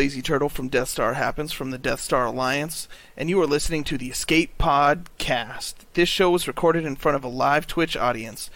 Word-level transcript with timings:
Lazy 0.00 0.22
Turtle 0.22 0.48
from 0.48 0.68
Death 0.68 0.90
Star 0.90 1.14
Happens 1.14 1.50
from 1.50 1.72
the 1.72 1.76
Death 1.76 1.98
Star 1.98 2.26
Alliance, 2.26 2.86
and 3.16 3.28
you 3.28 3.42
are 3.42 3.48
listening 3.48 3.82
to 3.82 3.98
the 3.98 4.10
Escape 4.10 4.56
Pod 4.56 5.08
cast. 5.18 5.92
This 5.94 6.08
show 6.08 6.30
was 6.30 6.46
recorded 6.46 6.84
in 6.84 6.94
front 6.94 7.16
of 7.16 7.24
a 7.24 7.28
live 7.28 7.66
Twitch 7.66 7.96
audience. 7.96 8.48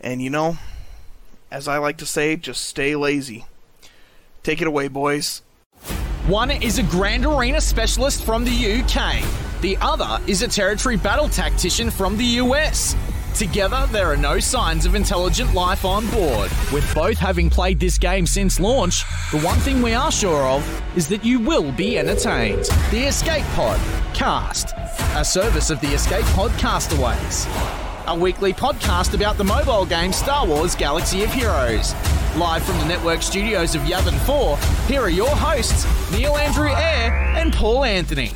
And 0.00 0.22
you 0.22 0.30
know, 0.30 0.56
as 1.50 1.68
I 1.68 1.76
like 1.76 1.98
to 1.98 2.06
say, 2.06 2.34
just 2.36 2.64
stay 2.64 2.96
lazy. 2.96 3.44
Take 4.42 4.62
it 4.62 4.66
away, 4.66 4.88
boys. 4.88 5.42
One 6.26 6.50
is 6.50 6.78
a 6.78 6.82
Grand 6.84 7.26
Arena 7.26 7.60
specialist 7.60 8.24
from 8.24 8.46
the 8.46 8.80
UK. 8.80 9.22
The 9.60 9.76
other 9.82 10.18
is 10.26 10.40
a 10.40 10.48
territory 10.48 10.96
battle 10.96 11.28
tactician 11.28 11.90
from 11.90 12.16
the 12.16 12.24
US. 12.24 12.96
Together, 13.38 13.86
there 13.92 14.10
are 14.10 14.16
no 14.16 14.40
signs 14.40 14.84
of 14.84 14.96
intelligent 14.96 15.54
life 15.54 15.84
on 15.84 16.04
board. 16.10 16.50
With 16.72 16.92
both 16.92 17.18
having 17.18 17.48
played 17.48 17.78
this 17.78 17.96
game 17.96 18.26
since 18.26 18.58
launch, 18.58 19.04
the 19.30 19.38
one 19.42 19.58
thing 19.60 19.80
we 19.80 19.94
are 19.94 20.10
sure 20.10 20.42
of 20.42 20.66
is 20.96 21.06
that 21.06 21.24
you 21.24 21.38
will 21.38 21.70
be 21.70 22.00
entertained. 22.00 22.64
The 22.90 23.06
Escape 23.06 23.44
Pod 23.54 23.78
Cast, 24.12 24.74
a 25.14 25.24
service 25.24 25.70
of 25.70 25.80
the 25.80 25.86
Escape 25.86 26.24
Pod 26.34 26.50
Castaways. 26.58 27.46
A 28.08 28.18
weekly 28.18 28.52
podcast 28.52 29.14
about 29.14 29.36
the 29.36 29.44
mobile 29.44 29.86
game 29.86 30.12
Star 30.12 30.44
Wars 30.44 30.74
Galaxy 30.74 31.22
of 31.22 31.32
Heroes. 31.32 31.94
Live 32.36 32.64
from 32.64 32.76
the 32.78 32.86
network 32.86 33.22
studios 33.22 33.76
of 33.76 33.82
Yavin 33.82 34.18
4, 34.26 34.58
here 34.88 35.02
are 35.02 35.08
your 35.08 35.30
hosts, 35.30 35.86
Neil 36.10 36.36
Andrew 36.36 36.70
Eyre 36.70 37.12
and 37.36 37.52
Paul 37.52 37.84
Anthony. 37.84 38.32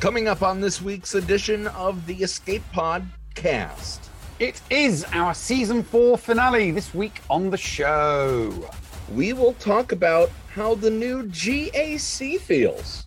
Coming 0.00 0.28
up 0.28 0.42
on 0.42 0.60
this 0.60 0.82
week's 0.82 1.14
edition 1.14 1.66
of 1.68 2.04
the 2.04 2.16
Escape 2.16 2.62
Pod 2.70 3.06
cast. 3.34 4.10
It 4.38 4.60
is 4.70 5.04
our 5.12 5.34
season 5.34 5.82
four 5.82 6.18
finale 6.18 6.70
this 6.70 6.94
week 6.94 7.20
on 7.30 7.50
the 7.50 7.56
show. 7.56 8.68
We 9.14 9.32
will 9.32 9.54
talk 9.54 9.92
about 9.92 10.30
how 10.48 10.74
the 10.74 10.90
new 10.90 11.24
GAC 11.24 12.40
feels. 12.40 13.06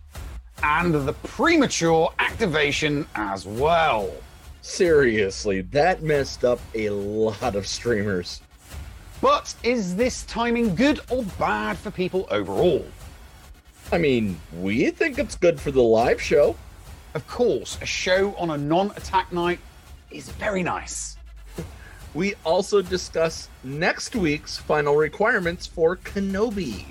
And 0.63 0.93
the 0.93 1.13
premature 1.13 2.13
activation 2.19 3.05
as 3.15 3.45
well. 3.45 4.11
Seriously, 4.61 5.61
that 5.61 6.03
messed 6.03 6.43
up 6.43 6.59
a 6.75 6.89
lot 6.89 7.55
of 7.55 7.67
streamers. 7.67 8.41
But 9.21 9.53
is 9.63 9.95
this 9.95 10.23
timing 10.23 10.75
good 10.75 10.99
or 11.09 11.23
bad 11.39 11.77
for 11.77 11.89
people 11.89 12.27
overall? 12.29 12.85
I 13.91 13.97
mean, 13.97 14.39
we 14.59 14.91
think 14.91 15.17
it's 15.17 15.35
good 15.35 15.59
for 15.59 15.71
the 15.71 15.81
live 15.81 16.21
show. 16.21 16.55
Of 17.13 17.25
course, 17.27 17.77
a 17.81 17.85
show 17.85 18.35
on 18.35 18.49
a 18.49 18.57
non 18.57 18.91
attack 18.91 19.31
night 19.31 19.59
is 20.11 20.29
very 20.29 20.63
nice. 20.63 21.17
We 22.13 22.35
also 22.43 22.81
discuss 22.81 23.49
next 23.63 24.15
week's 24.15 24.57
final 24.57 24.95
requirements 24.95 25.67
for 25.67 25.97
Kenobi. 25.97 26.85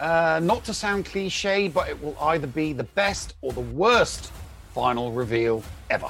Uh, 0.00 0.40
not 0.42 0.64
to 0.64 0.74
sound 0.74 1.06
cliche, 1.06 1.68
but 1.68 1.88
it 1.88 2.02
will 2.02 2.16
either 2.20 2.46
be 2.46 2.72
the 2.72 2.84
best 2.84 3.34
or 3.42 3.52
the 3.52 3.60
worst 3.60 4.32
final 4.74 5.12
reveal 5.12 5.62
ever. 5.88 6.08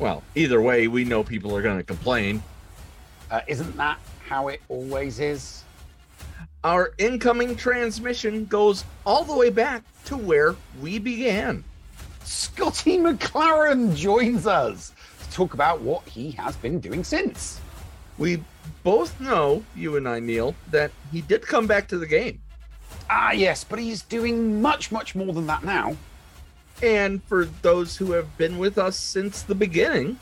Well, 0.00 0.22
either 0.34 0.60
way, 0.60 0.88
we 0.88 1.04
know 1.04 1.22
people 1.22 1.54
are 1.56 1.62
going 1.62 1.76
to 1.76 1.84
complain. 1.84 2.42
Uh, 3.30 3.40
isn't 3.46 3.76
that 3.76 3.98
how 4.26 4.48
it 4.48 4.60
always 4.68 5.20
is? 5.20 5.64
Our 6.64 6.92
incoming 6.98 7.54
transmission 7.54 8.46
goes 8.46 8.84
all 9.04 9.24
the 9.24 9.36
way 9.36 9.50
back 9.50 9.84
to 10.06 10.16
where 10.16 10.56
we 10.80 10.98
began. 10.98 11.64
Scotty 12.24 12.98
McLaren 12.98 13.94
joins 13.94 14.46
us 14.46 14.92
talk 15.38 15.54
about 15.54 15.80
what 15.80 16.02
he 16.08 16.32
has 16.32 16.56
been 16.56 16.80
doing 16.80 17.04
since. 17.04 17.60
We 18.18 18.42
both 18.82 19.20
know, 19.20 19.62
you 19.76 19.96
and 19.96 20.08
I, 20.08 20.18
Neil, 20.18 20.56
that 20.72 20.90
he 21.12 21.20
did 21.20 21.42
come 21.42 21.68
back 21.68 21.86
to 21.88 21.98
the 21.98 22.08
game. 22.08 22.40
Ah, 23.08 23.30
yes, 23.30 23.62
but 23.62 23.78
he's 23.78 24.02
doing 24.02 24.60
much, 24.60 24.90
much 24.90 25.14
more 25.14 25.32
than 25.32 25.46
that 25.46 25.62
now. 25.62 25.96
And 26.82 27.22
for 27.22 27.44
those 27.62 27.96
who 27.96 28.10
have 28.12 28.36
been 28.36 28.58
with 28.58 28.78
us 28.78 28.96
since 28.96 29.42
the 29.42 29.54
beginning, 29.54 30.18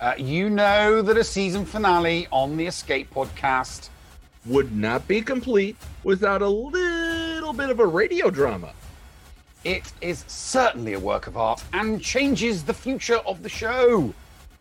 uh, 0.00 0.14
you 0.16 0.48
know 0.48 1.02
that 1.02 1.16
a 1.16 1.24
season 1.24 1.64
finale 1.64 2.28
on 2.30 2.56
the 2.56 2.66
Escape 2.66 3.12
podcast 3.12 3.88
would 4.46 4.76
not 4.76 5.08
be 5.08 5.22
complete 5.22 5.76
without 6.04 6.40
a 6.40 6.48
little 6.48 7.52
bit 7.52 7.68
of 7.68 7.80
a 7.80 7.86
radio 7.86 8.30
drama. 8.30 8.72
It 9.64 9.90
is 10.02 10.24
certainly 10.26 10.92
a 10.92 11.00
work 11.00 11.26
of 11.26 11.38
art 11.38 11.64
and 11.72 12.02
changes 12.02 12.64
the 12.64 12.74
future 12.74 13.16
of 13.26 13.42
the 13.42 13.48
show. 13.48 14.12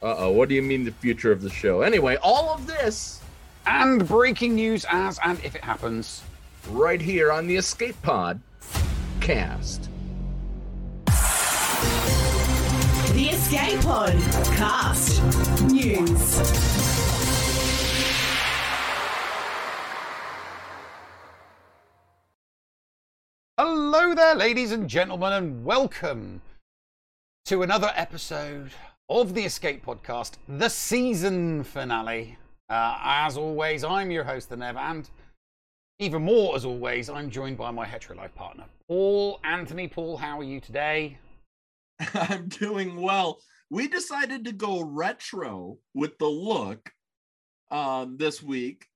Uh 0.02 0.16
oh, 0.18 0.32
what 0.32 0.48
do 0.48 0.56
you 0.56 0.62
mean 0.62 0.86
the 0.86 0.92
future 0.92 1.32
of 1.32 1.42
the 1.42 1.50
show? 1.50 1.82
Anyway, 1.82 2.16
all 2.22 2.54
of 2.54 2.68
this 2.68 3.22
and 3.68 4.08
breaking 4.08 4.56
news 4.56 4.86
as 4.90 5.20
and 5.24 5.38
if 5.44 5.56
it 5.56 5.64
happens 5.64 6.24
right 6.70 7.02
here 7.02 7.34
on 7.34 7.48
the 7.48 7.58
Escape 7.58 8.02
Pod 8.02 8.40
cast. 9.20 9.90
The 13.14 13.30
Escape 13.30 13.82
Pod 13.82 14.14
cast 14.56 15.22
news. 15.64 16.93
Hello 23.60 24.16
there, 24.16 24.34
ladies 24.34 24.72
and 24.72 24.90
gentlemen, 24.90 25.32
and 25.32 25.64
welcome 25.64 26.42
to 27.46 27.62
another 27.62 27.92
episode 27.94 28.72
of 29.10 29.36
the 29.36 29.46
Escape 29.46 29.86
Podcast, 29.86 30.38
the 30.48 30.70
season 30.70 31.64
finale. 31.64 32.40
Uh, 32.68 32.98
as 33.00 33.38
always, 33.38 33.84
I'm 33.84 34.10
your 34.10 34.24
host, 34.24 34.50
the 34.50 34.58
Nev, 34.58 34.76
and 34.76 35.08
even 36.00 36.24
more 36.24 36.56
as 36.56 36.66
always, 36.66 37.12
I'm 37.12 37.30
joined 37.30 37.58
by 37.58 37.70
my 37.70 37.86
hetero 37.86 38.18
life 38.18 38.34
partner, 38.34 38.66
Paul 38.88 39.40
Anthony. 39.44 39.88
Paul, 39.88 40.18
how 40.18 40.40
are 40.40 40.44
you 40.44 40.60
today? 40.60 41.20
I'm 42.16 42.48
doing 42.48 43.00
well. 43.00 43.40
We 43.70 43.88
decided 43.88 44.46
to 44.46 44.52
go 44.52 44.82
retro 44.82 45.78
with 45.94 46.18
the 46.18 46.26
look 46.26 46.92
um, 47.70 48.18
this 48.18 48.42
week 48.42 48.88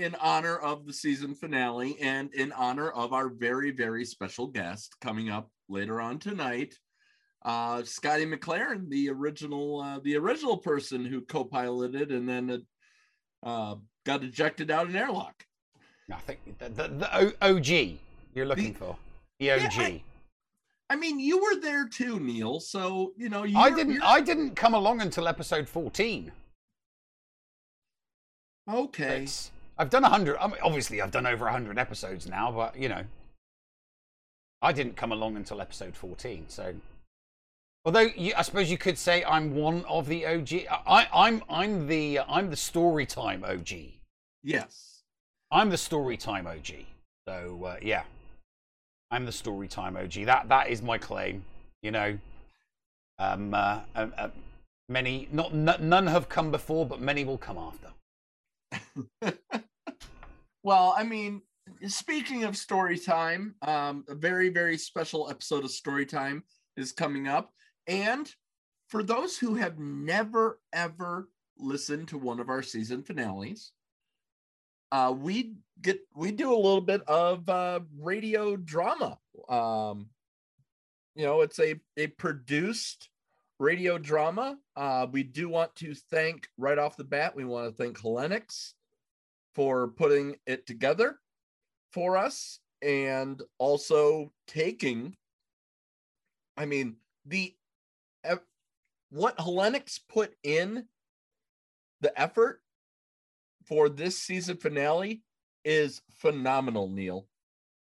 in 0.00 0.14
honor 0.16 0.56
of 0.56 0.86
the 0.86 0.92
season 0.92 1.34
finale 1.34 1.96
and 2.00 2.32
in 2.34 2.52
honor 2.52 2.90
of 2.90 3.12
our 3.12 3.28
very, 3.28 3.70
very 3.70 4.04
special 4.04 4.46
guest 4.46 4.96
coming 5.00 5.30
up 5.30 5.50
later 5.68 6.00
on 6.00 6.18
tonight. 6.18 6.74
Uh, 7.44 7.82
Scotty 7.84 8.26
McLaren, 8.26 8.88
the 8.88 9.08
original, 9.08 9.80
uh, 9.80 10.00
the 10.02 10.16
original 10.16 10.58
person 10.58 11.04
who 11.04 11.22
co-piloted 11.22 12.10
and 12.10 12.28
then 12.28 12.62
uh, 13.42 13.76
got 14.04 14.22
ejected 14.22 14.70
out 14.70 14.88
in 14.88 14.96
airlock. 14.96 15.44
I 16.12 16.16
think 16.20 16.58
the, 16.58 16.68
the, 16.68 16.88
the 16.88 17.34
OG 17.40 17.98
you're 18.34 18.46
looking 18.46 18.72
the, 18.72 18.78
for 18.78 18.96
the 19.38 19.52
OG. 19.52 19.60
Yeah, 19.60 19.82
I, 19.82 20.02
I, 20.90 20.96
mean, 20.96 21.20
you 21.20 21.38
were 21.38 21.60
there 21.60 21.88
too, 21.88 22.18
Neil. 22.18 22.60
So 22.60 23.12
you 23.16 23.28
know, 23.28 23.44
you 23.44 23.56
I 23.56 23.70
didn't. 23.70 24.02
I 24.02 24.20
didn't 24.20 24.56
come 24.56 24.74
along 24.74 25.00
until 25.00 25.28
episode 25.28 25.68
fourteen. 25.68 26.32
Okay. 28.68 29.26
I've 29.80 29.88
done 29.88 30.04
a 30.04 30.10
hundred. 30.10 30.36
I 30.36 30.46
mean, 30.46 30.58
obviously, 30.62 31.00
I've 31.00 31.10
done 31.10 31.26
over 31.26 31.46
a 31.46 31.52
hundred 31.52 31.78
episodes 31.78 32.28
now, 32.28 32.52
but 32.52 32.76
you 32.76 32.90
know, 32.90 33.02
I 34.60 34.72
didn't 34.72 34.94
come 34.94 35.10
along 35.10 35.36
until 35.36 35.62
episode 35.62 35.96
fourteen. 35.96 36.44
So, 36.48 36.74
although 37.86 38.10
you, 38.14 38.34
I 38.36 38.42
suppose 38.42 38.70
you 38.70 38.76
could 38.76 38.98
say 38.98 39.24
I'm 39.24 39.54
one 39.54 39.86
of 39.86 40.06
the 40.06 40.26
OG. 40.26 40.52
I, 40.86 41.08
I'm 41.14 41.42
I'm 41.48 41.86
the 41.86 42.20
I'm 42.28 42.50
the 42.50 42.56
story 42.56 43.06
time 43.06 43.42
OG. 43.42 43.70
Yes, 44.42 45.00
I'm 45.50 45.70
the 45.70 45.78
story 45.78 46.18
time 46.18 46.46
OG. 46.46 46.84
So 47.26 47.64
uh, 47.64 47.76
yeah, 47.80 48.02
I'm 49.10 49.24
the 49.24 49.32
story 49.32 49.66
time 49.66 49.96
OG. 49.96 50.26
That 50.26 50.50
that 50.50 50.68
is 50.68 50.82
my 50.82 50.98
claim. 50.98 51.42
You 51.82 51.92
know, 51.92 52.18
um, 53.18 53.54
uh, 53.54 53.80
uh, 53.96 54.08
uh 54.18 54.28
many 54.90 55.26
not 55.32 55.54
n- 55.54 55.88
none 55.88 56.06
have 56.06 56.28
come 56.28 56.50
before, 56.50 56.84
but 56.84 57.00
many 57.00 57.24
will 57.24 57.38
come 57.38 57.56
after. 57.56 57.88
Well, 60.62 60.94
I 60.96 61.04
mean, 61.04 61.42
speaking 61.86 62.44
of 62.44 62.56
story 62.56 62.98
time, 62.98 63.54
um, 63.62 64.04
a 64.08 64.14
very, 64.14 64.50
very 64.50 64.76
special 64.76 65.30
episode 65.30 65.64
of 65.64 65.70
Story 65.70 66.04
Time 66.04 66.44
is 66.76 66.92
coming 66.92 67.28
up. 67.28 67.52
And 67.86 68.30
for 68.88 69.02
those 69.02 69.38
who 69.38 69.54
have 69.54 69.78
never, 69.78 70.60
ever 70.72 71.28
listened 71.58 72.08
to 72.08 72.18
one 72.18 72.40
of 72.40 72.48
our 72.50 72.62
season 72.62 73.02
finales, 73.02 73.72
uh, 74.92 75.14
we 75.16 75.54
get 75.80 76.00
we 76.14 76.32
do 76.32 76.52
a 76.52 76.56
little 76.56 76.80
bit 76.80 77.02
of 77.06 77.48
uh, 77.48 77.80
radio 77.98 78.56
drama. 78.56 79.18
Um, 79.48 80.08
you 81.14 81.24
know, 81.24 81.40
it's 81.40 81.58
a 81.58 81.76
a 81.96 82.08
produced 82.08 83.08
radio 83.58 83.96
drama. 83.98 84.58
Uh, 84.76 85.06
we 85.10 85.22
do 85.22 85.48
want 85.48 85.74
to 85.76 85.94
thank 85.94 86.48
right 86.58 86.78
off 86.78 86.96
the 86.96 87.04
bat. 87.04 87.36
We 87.36 87.44
want 87.44 87.68
to 87.68 87.82
thank 87.82 87.98
Hellenix 87.98 88.72
for 89.54 89.88
putting 89.88 90.36
it 90.46 90.66
together 90.66 91.18
for 91.92 92.16
us 92.16 92.60
and 92.82 93.42
also 93.58 94.32
taking 94.46 95.16
i 96.56 96.64
mean 96.64 96.96
the 97.26 97.54
what 99.10 99.36
Hellenix 99.38 99.98
put 100.08 100.34
in 100.44 100.86
the 102.00 102.18
effort 102.20 102.62
for 103.66 103.88
this 103.88 104.16
season 104.16 104.56
finale 104.56 105.22
is 105.64 106.00
phenomenal 106.10 106.88
neil 106.88 107.26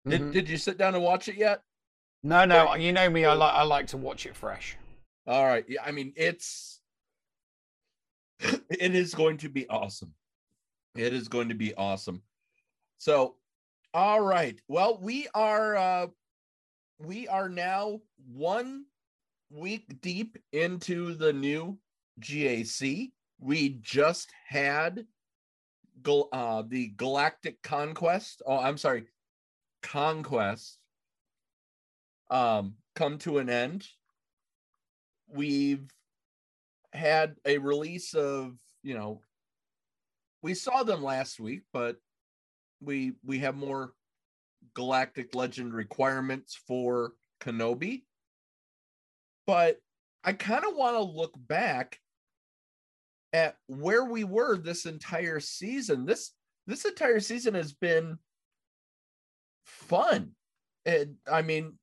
Did, 0.07 0.21
Mhm. 0.23 0.33
did 0.33 0.49
you 0.49 0.57
sit 0.57 0.79
down 0.79 0.95
and 0.95 1.05
watch 1.05 1.29
it 1.29 1.37
yet? 1.37 1.63
No, 2.25 2.45
no, 2.45 2.75
you 2.75 2.93
know 2.93 3.09
me. 3.11 3.25
I 3.25 3.35
like 3.35 3.55
I 3.55 3.63
like 3.63 3.87
to 3.89 3.97
watch 3.97 4.27
it 4.27 4.35
fresh. 4.37 4.77
All 5.27 5.45
right. 5.45 5.65
Yeah, 5.69 5.83
I 5.85 5.91
mean, 5.93 6.13
it's 6.17 6.81
it 8.41 8.95
is 8.95 9.15
going 9.15 9.37
to 9.39 9.49
be 9.49 9.69
awesome. 9.69 10.15
It 10.95 11.13
is 11.13 11.29
going 11.29 11.49
to 11.49 11.55
be 11.55 11.75
awesome. 11.75 12.23
So, 12.99 13.37
all 13.95 14.21
right. 14.21 14.61
Well, 14.69 14.99
we 15.01 15.29
are 15.35 15.77
uh 15.77 16.07
we 16.99 17.27
are 17.29 17.49
now 17.49 18.01
one 18.33 18.85
week 19.51 20.01
deep 20.01 20.39
into 20.53 21.15
the 21.15 21.33
new 21.33 21.79
GAC. 22.21 23.13
We 23.41 23.71
just 23.81 24.31
had 24.47 25.07
uh 26.07 26.63
the 26.67 26.89
Galactic 26.97 27.63
Conquest. 27.63 28.43
Oh, 28.47 28.59
I'm 28.59 28.79
sorry. 28.79 29.07
Conquest 29.83 30.79
um 32.31 32.75
come 32.95 33.19
to 33.19 33.39
an 33.39 33.51
end 33.51 33.87
we've 35.33 35.89
had 36.93 37.37
a 37.47 37.59
release 37.59 38.15
of 38.15 38.55
you 38.83 38.95
know 38.95 39.21
we 40.43 40.55
saw 40.55 40.83
them 40.83 41.03
last 41.03 41.41
week 41.41 41.63
but 41.73 41.97
we 42.81 43.13
we 43.25 43.39
have 43.39 43.57
more 43.57 43.93
galactic 44.75 45.35
legend 45.35 45.75
requirements 45.75 46.59
for 46.67 47.15
kenobi. 47.41 48.05
But 49.47 49.79
i 50.25 50.33
kind 50.33 50.65
of 50.65 50.77
want 50.77 50.97
to 50.97 51.03
look 51.03 51.35
back 51.37 51.99
at 53.33 53.57
where 53.67 54.05
we 54.05 54.25
were 54.25 54.57
this 54.57 54.87
entire 54.87 55.41
season. 55.41 56.07
This 56.07 56.33
this 56.67 56.85
entire 56.85 57.21
season 57.21 57.55
has 57.55 57.73
been 57.73 58.19
fun. 59.67 60.33
And 60.85 61.17
i 61.31 61.43
mean 61.43 61.79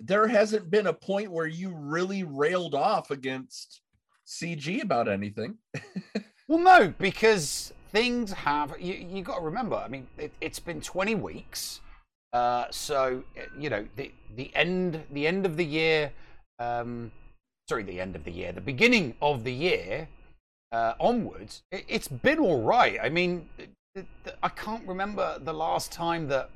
there 0.00 0.28
hasn't 0.28 0.70
been 0.70 0.86
a 0.86 0.92
point 0.92 1.32
where 1.32 1.46
you 1.46 1.70
really 1.74 2.22
railed 2.22 2.74
off 2.74 3.10
against 3.10 3.80
CG 4.26 4.80
about 4.80 5.08
anything. 5.08 5.58
Well, 6.48 6.58
no, 6.58 6.94
because 6.98 7.74
things 7.92 8.32
have. 8.32 8.74
You 8.80 8.94
you 8.94 9.22
got 9.22 9.36
to 9.36 9.44
remember. 9.44 9.76
I 9.76 9.88
mean, 9.88 10.06
it, 10.16 10.32
it's 10.40 10.58
been 10.58 10.80
20 10.80 11.14
weeks, 11.14 11.80
uh, 12.32 12.64
so 12.70 13.22
you 13.58 13.68
know 13.68 13.86
the 13.96 14.10
the 14.34 14.50
end 14.54 15.02
the 15.12 15.26
end 15.26 15.44
of 15.44 15.58
the 15.58 15.64
year. 15.64 16.10
Um, 16.58 17.12
sorry, 17.68 17.82
the 17.82 18.00
end 18.00 18.16
of 18.16 18.24
the 18.24 18.32
year, 18.32 18.52
the 18.52 18.62
beginning 18.62 19.14
of 19.20 19.44
the 19.44 19.52
year 19.52 20.08
uh, 20.72 20.94
onwards. 20.98 21.62
It, 21.70 21.84
it's 21.86 22.08
been 22.08 22.38
all 22.38 22.62
right. 22.62 22.98
I 23.00 23.10
mean, 23.10 23.46
I 24.42 24.48
can't 24.48 24.86
remember 24.88 25.38
the 25.38 25.52
last 25.52 25.92
time 25.92 26.28
that 26.28 26.48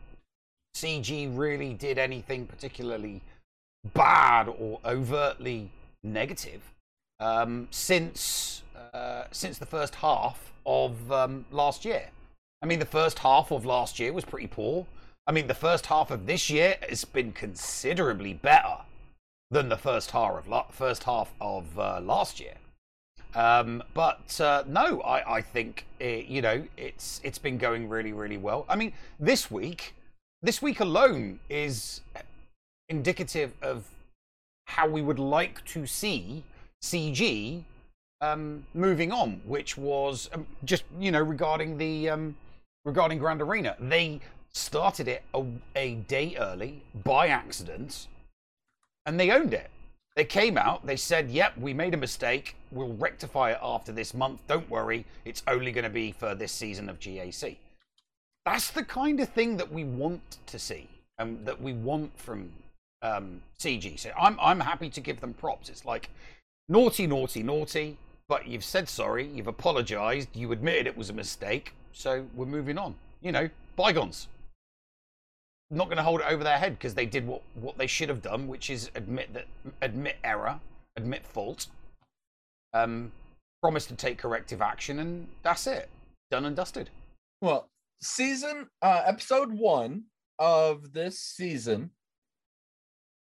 CG 0.75 1.37
really 1.37 1.75
did 1.75 1.99
anything 1.99 2.47
particularly 2.47 3.21
bad 3.93 4.49
or 4.49 4.81
overtly 4.87 5.71
negative 6.03 6.62
um, 7.20 7.69
since 7.70 8.62
uh, 8.93 9.25
since 9.31 9.59
the 9.59 9.67
first 9.67 9.94
half 9.97 10.53
of 10.67 11.11
um, 11.11 11.44
last 11.50 11.85
year. 11.85 12.11
I 12.62 12.67
mean, 12.67 12.79
the 12.79 12.87
first 12.87 13.19
half 13.20 13.50
of 13.50 13.64
last 13.64 13.99
year 13.99 14.12
was 14.12 14.25
pretty 14.25 14.47
poor. 14.47 14.87
I 15.26 15.32
mean, 15.32 15.47
the 15.47 15.55
first 15.55 15.87
half 15.87 16.11
of 16.11 16.26
this 16.26 16.50
year 16.50 16.76
has 16.88 17.05
been 17.05 17.32
considerably 17.32 18.35
better 18.35 18.79
than 19.50 19.69
the 19.69 19.76
first 19.76 20.11
half 20.11 20.32
of 20.32 20.49
la- 20.49 20.69
first 20.70 21.05
half 21.05 21.32
of 21.41 21.79
uh, 21.79 22.00
last 22.00 22.41
year. 22.41 22.55
Um, 23.35 23.82
but 23.94 24.41
uh, 24.41 24.65
no, 24.67 25.00
I, 25.00 25.37
I 25.37 25.41
think 25.41 25.87
it, 25.99 26.26
you 26.26 26.43
know 26.43 26.65
it's 26.76 27.20
it's 27.25 27.38
been 27.38 27.56
going 27.56 27.88
really 27.88 28.12
really 28.12 28.37
well. 28.37 28.67
I 28.69 28.76
mean, 28.76 28.93
this 29.19 29.50
week, 29.50 29.94
this 30.43 30.61
week 30.61 30.81
alone 30.81 31.41
is 31.49 32.03
indicative 32.88 33.53
of 33.62 33.87
how 34.67 34.87
we 34.88 35.03
would 35.03 35.19
like 35.19 35.65
to 35.67 35.87
see 35.87 36.44
CG 36.82 37.62
um, 38.20 38.64
moving 38.75 39.12
on, 39.12 39.40
which 39.44 39.76
was 39.76 40.29
um, 40.32 40.46
just 40.64 40.84
you 40.99 41.11
know 41.11 41.20
regarding 41.20 41.79
the 41.79 42.11
um, 42.11 42.37
regarding 42.84 43.19
Grand 43.19 43.40
Arena. 43.40 43.76
They 43.81 44.20
started 44.52 45.08
it 45.08 45.23
a, 45.34 45.44
a 45.76 45.94
day 45.94 46.37
early 46.38 46.82
by 47.05 47.29
accident, 47.29 48.08
and 49.06 49.19
they 49.19 49.31
owned 49.31 49.55
it. 49.55 49.70
They 50.14 50.25
came 50.25 50.58
out, 50.58 50.87
they 50.87 50.96
said, 50.96 51.31
Yep, 51.31 51.58
we 51.58 51.73
made 51.73 51.94
a 51.94 51.96
mistake. 51.96 52.56
We'll 52.70 52.93
rectify 52.94 53.52
it 53.52 53.58
after 53.62 53.93
this 53.93 54.12
month. 54.12 54.46
Don't 54.46 54.69
worry, 54.69 55.06
it's 55.25 55.43
only 55.46 55.73
going 55.73 55.84
to 55.84 55.90
be 55.90 56.12
for 56.12 56.34
this 56.34 56.52
season 56.52 56.88
of 56.88 57.00
GAC. 57.00 57.56
That's 58.44 58.70
the 58.70 58.84
kind 58.84 59.20
of 59.20 59.29
thing 59.31 59.56
that 59.56 59.73
we 59.73 59.84
want 59.84 60.38
to 60.46 60.58
see 60.58 60.88
and 61.19 61.44
that 61.46 61.61
we 61.61 61.73
want 61.73 62.19
from 62.19 62.50
um, 63.00 63.40
CG. 63.58 63.99
So 63.99 64.11
I'm, 64.20 64.38
I'm 64.40 64.61
happy 64.61 64.90
to 64.90 65.00
give 65.00 65.20
them 65.20 65.32
props. 65.32 65.69
It's 65.69 65.84
like 65.84 66.11
naughty, 66.69 67.06
naughty, 67.06 67.43
naughty, 67.43 67.99
but 68.29 68.47
you've 68.47 68.64
said 68.64 68.88
sorry, 68.88 69.26
you've 69.26 69.47
apologized, 69.47 70.29
you 70.35 70.53
admitted 70.53 70.87
it 70.87 70.97
was 70.97 71.11
a 71.11 71.12
mistake, 71.12 71.75
so 71.93 72.26
we're 72.35 72.47
moving 72.47 72.79
on. 72.79 72.94
You 73.20 73.32
know, 73.32 73.50
bygones 73.76 74.29
not 75.73 75.87
going 75.87 75.97
to 75.97 76.03
hold 76.03 76.20
it 76.20 76.26
over 76.29 76.44
their 76.44 76.59
head 76.59 76.79
because 76.79 76.94
they 76.94 77.06
did 77.06 77.26
what, 77.26 77.43
what 77.55 77.79
they 77.79 77.87
should 77.87 78.09
have 78.09 78.23
done, 78.23 78.47
which 78.47 78.70
is 78.70 78.91
admit 78.94 79.32
that 79.32 79.47
admit 79.81 80.17
error, 80.23 80.61
admit 80.97 81.26
fault, 81.26 81.67
um, 82.75 83.11
promise 83.62 83.87
to 83.87 83.94
take 83.94 84.19
corrective 84.19 84.61
action, 84.61 84.99
and 84.99 85.26
that's 85.43 85.67
it, 85.67 85.88
done 86.31 86.44
and 86.44 86.55
dusted. 86.55 86.91
Well, 87.41 87.69
season 88.00 88.69
uh 88.82 89.03
episode 89.06 89.53
1 89.53 90.05
of 90.38 90.93
this 90.93 91.19
season 91.19 91.91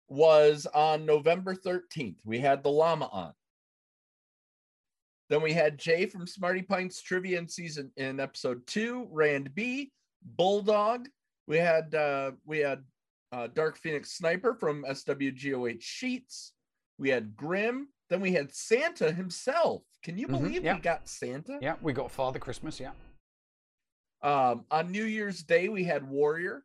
was 0.08 0.66
on 0.74 1.06
November 1.06 1.54
13th. 1.54 2.16
We 2.24 2.38
had 2.38 2.62
the 2.62 2.70
llama 2.70 3.06
on. 3.12 3.32
Then 5.30 5.40
we 5.42 5.52
had 5.52 5.78
Jay 5.78 6.06
from 6.06 6.26
Smarty 6.26 6.62
Pints 6.62 7.00
Trivia 7.00 7.38
in 7.38 7.48
season 7.48 7.90
in 7.96 8.20
episode 8.20 8.66
2, 8.66 9.08
Rand 9.10 9.54
B, 9.54 9.90
Bulldog, 10.22 11.08
we 11.46 11.58
had 11.58 11.94
uh 11.94 12.32
we 12.46 12.58
had 12.60 12.82
uh 13.32 13.48
Dark 13.48 13.76
Phoenix 13.78 14.12
Sniper 14.16 14.54
from 14.54 14.82
SWGOH 14.84 15.82
Sheets. 15.82 16.52
We 16.98 17.10
had 17.10 17.36
Grim. 17.36 17.88
Then 18.08 18.20
we 18.22 18.32
had 18.32 18.54
Santa 18.54 19.12
himself. 19.12 19.82
Can 20.02 20.16
you 20.16 20.26
Mhm, 20.28 20.30
believe 20.30 20.64
yeah. 20.64 20.74
we 20.76 20.80
got 20.80 21.06
Santa? 21.08 21.58
Yeah, 21.60 21.76
we 21.82 21.92
got 21.92 22.10
Father 22.10 22.38
Christmas. 22.38 22.80
Yeah, 22.80 22.92
Um, 24.22 24.64
on 24.70 24.90
New 24.90 25.04
Year's 25.04 25.42
Day, 25.42 25.68
we 25.68 25.84
had 25.84 26.08
Warrior. 26.08 26.64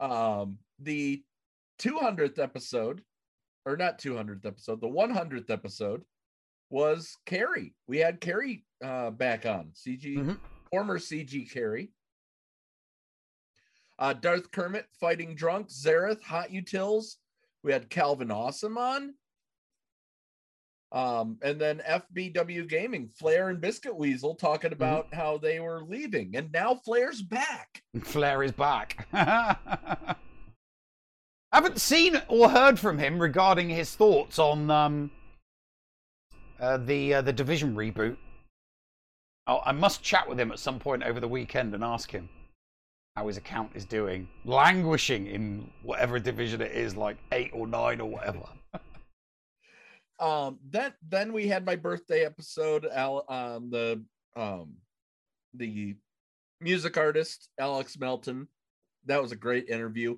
Um, 0.00 0.58
the 0.78 1.22
200th 1.80 2.38
episode, 2.38 3.02
or 3.66 3.76
not 3.76 3.98
200th 3.98 4.46
episode, 4.46 4.80
the 4.80 4.88
100th 4.88 5.50
episode 5.50 6.02
was 6.70 7.16
Carrie. 7.26 7.74
We 7.86 7.98
had 7.98 8.20
Carrie 8.20 8.64
uh, 8.84 9.10
back 9.10 9.46
on 9.46 9.70
CG, 9.74 10.16
Mhm. 10.18 10.38
former 10.70 10.98
CG 10.98 11.50
Carrie. 11.50 11.90
Uh, 13.98 14.12
Darth 14.12 14.50
Kermit 14.52 14.86
fighting 15.00 15.34
drunk, 15.34 15.68
Zareth, 15.68 16.22
Hot 16.22 16.50
Utils. 16.50 17.16
We 17.64 17.72
had 17.72 17.90
Calvin 17.90 18.30
Awesome 18.30 18.78
on. 18.78 19.14
Um, 20.92 21.38
and 21.42 21.60
then 21.60 21.82
FBW 21.84 22.66
Gaming, 22.68 23.08
Flair 23.08 23.48
and 23.50 23.60
Biscuit 23.60 23.94
Weasel 23.94 24.36
talking 24.36 24.72
about 24.72 25.12
how 25.12 25.36
they 25.36 25.58
were 25.60 25.82
leaving, 25.82 26.34
and 26.36 26.50
now 26.52 26.76
Flair's 26.76 27.20
back. 27.20 27.82
Flair 28.02 28.42
is 28.42 28.52
back. 28.52 29.06
Haven't 31.52 31.80
seen 31.80 32.20
or 32.28 32.50
heard 32.50 32.78
from 32.78 32.98
him 32.98 33.18
regarding 33.18 33.68
his 33.70 33.94
thoughts 33.94 34.38
on 34.38 34.70
um, 34.70 35.10
uh, 36.60 36.76
the 36.76 37.14
uh, 37.14 37.22
the 37.22 37.32
division 37.32 37.74
reboot. 37.74 38.16
Oh, 39.46 39.60
I 39.64 39.72
must 39.72 40.02
chat 40.02 40.28
with 40.28 40.38
him 40.38 40.52
at 40.52 40.58
some 40.58 40.78
point 40.78 41.04
over 41.04 41.20
the 41.20 41.28
weekend 41.28 41.74
and 41.74 41.82
ask 41.82 42.10
him 42.10 42.28
how 43.16 43.26
his 43.26 43.38
account 43.38 43.70
is 43.74 43.86
doing, 43.86 44.28
languishing 44.44 45.26
in 45.26 45.70
whatever 45.82 46.18
division 46.18 46.60
it 46.60 46.72
is, 46.72 46.96
like 46.96 47.16
eight 47.32 47.50
or 47.54 47.66
nine 47.66 48.00
or 48.00 48.10
whatever. 48.10 48.42
Um, 50.20 50.58
then 50.68 50.92
then 51.08 51.32
we 51.32 51.46
had 51.46 51.64
my 51.64 51.76
birthday 51.76 52.24
episode. 52.24 52.84
Al, 52.84 53.24
um, 53.28 53.70
the 53.70 54.02
um, 54.34 54.74
the 55.54 55.94
music 56.60 56.96
artist 56.96 57.50
Alex 57.58 57.96
Melton. 57.96 58.48
That 59.06 59.22
was 59.22 59.30
a 59.30 59.36
great 59.36 59.68
interview. 59.68 60.16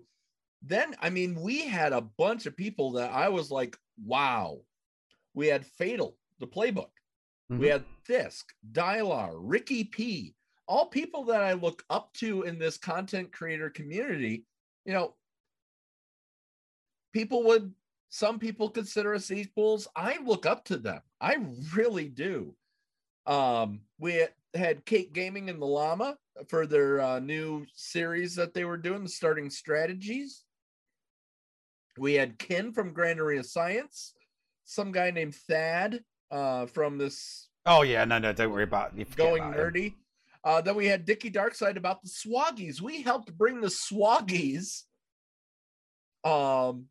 Then 0.63 0.95
I 1.01 1.11
mean, 1.11 1.41
we 1.41 1.67
had 1.67 1.93
a 1.93 2.01
bunch 2.01 2.47
of 2.47 2.57
people 2.57 2.93
that 2.93 3.11
I 3.13 3.29
was 3.29 3.51
like, 3.51 3.79
wow. 4.03 4.61
We 5.35 5.47
had 5.47 5.65
Fatal, 5.67 6.19
the 6.39 6.47
playbook. 6.47 6.91
We 7.49 7.67
Mhm. 7.67 7.73
had 7.73 7.87
Fisk, 8.05 8.55
Dylar, 8.73 9.33
Ricky 9.35 9.85
P, 9.85 10.35
all 10.67 10.87
people 10.87 11.25
that 11.25 11.43
I 11.43 11.53
look 11.55 11.85
up 11.91 12.13
to 12.15 12.43
in 12.43 12.59
this 12.59 12.77
content 12.79 13.33
creator 13.33 13.71
community. 13.71 14.47
You 14.85 14.93
know, 14.93 15.17
people 17.13 17.43
would, 17.45 17.75
some 18.09 18.39
people 18.39 18.71
consider 18.71 19.15
us 19.15 19.31
equals. 19.31 19.89
I 19.97 20.19
look 20.19 20.47
up 20.47 20.65
to 20.67 20.77
them. 20.77 21.03
I 21.21 21.37
really 21.75 22.09
do. 22.09 22.57
Um, 23.27 23.81
we 23.99 24.27
had 24.55 24.85
Kate 24.85 25.13
Gaming 25.13 25.51
and 25.51 25.61
the 25.61 25.67
Llama 25.67 26.19
for 26.49 26.67
their 26.67 27.01
uh, 27.01 27.19
new 27.21 27.67
series 27.75 28.35
that 28.37 28.55
they 28.55 28.65
were 28.65 28.77
doing, 28.77 29.03
the 29.03 29.09
starting 29.09 29.51
strategies. 29.51 30.45
We 32.01 32.15
had 32.15 32.39
Ken 32.39 32.73
from 32.73 32.95
Grand 32.95 33.21
Arena 33.21 33.45
Science, 33.45 34.15
some 34.65 34.91
guy 34.91 35.11
named 35.11 35.35
Thad 35.35 36.01
uh, 36.31 36.65
from 36.65 36.97
this 36.97 37.49
Oh 37.67 37.83
yeah, 37.83 38.07
no, 38.07 38.19
no, 38.19 38.33
don't 38.33 38.51
worry 38.51 38.65
about 38.65 38.93
it. 38.97 39.17
going 39.17 39.43
nerdy. 39.43 39.93
Uh, 40.43 40.63
then 40.63 40.77
we 40.77 40.87
had 40.87 41.05
Dickie 41.05 41.31
Darkside 41.31 41.77
about 41.77 42.03
the 42.03 42.09
Swaggies. 42.09 42.81
We 42.81 43.03
helped 43.03 43.37
bring 43.37 43.61
the 43.61 43.69
Swaggies 43.69 44.85
um, 46.25 46.87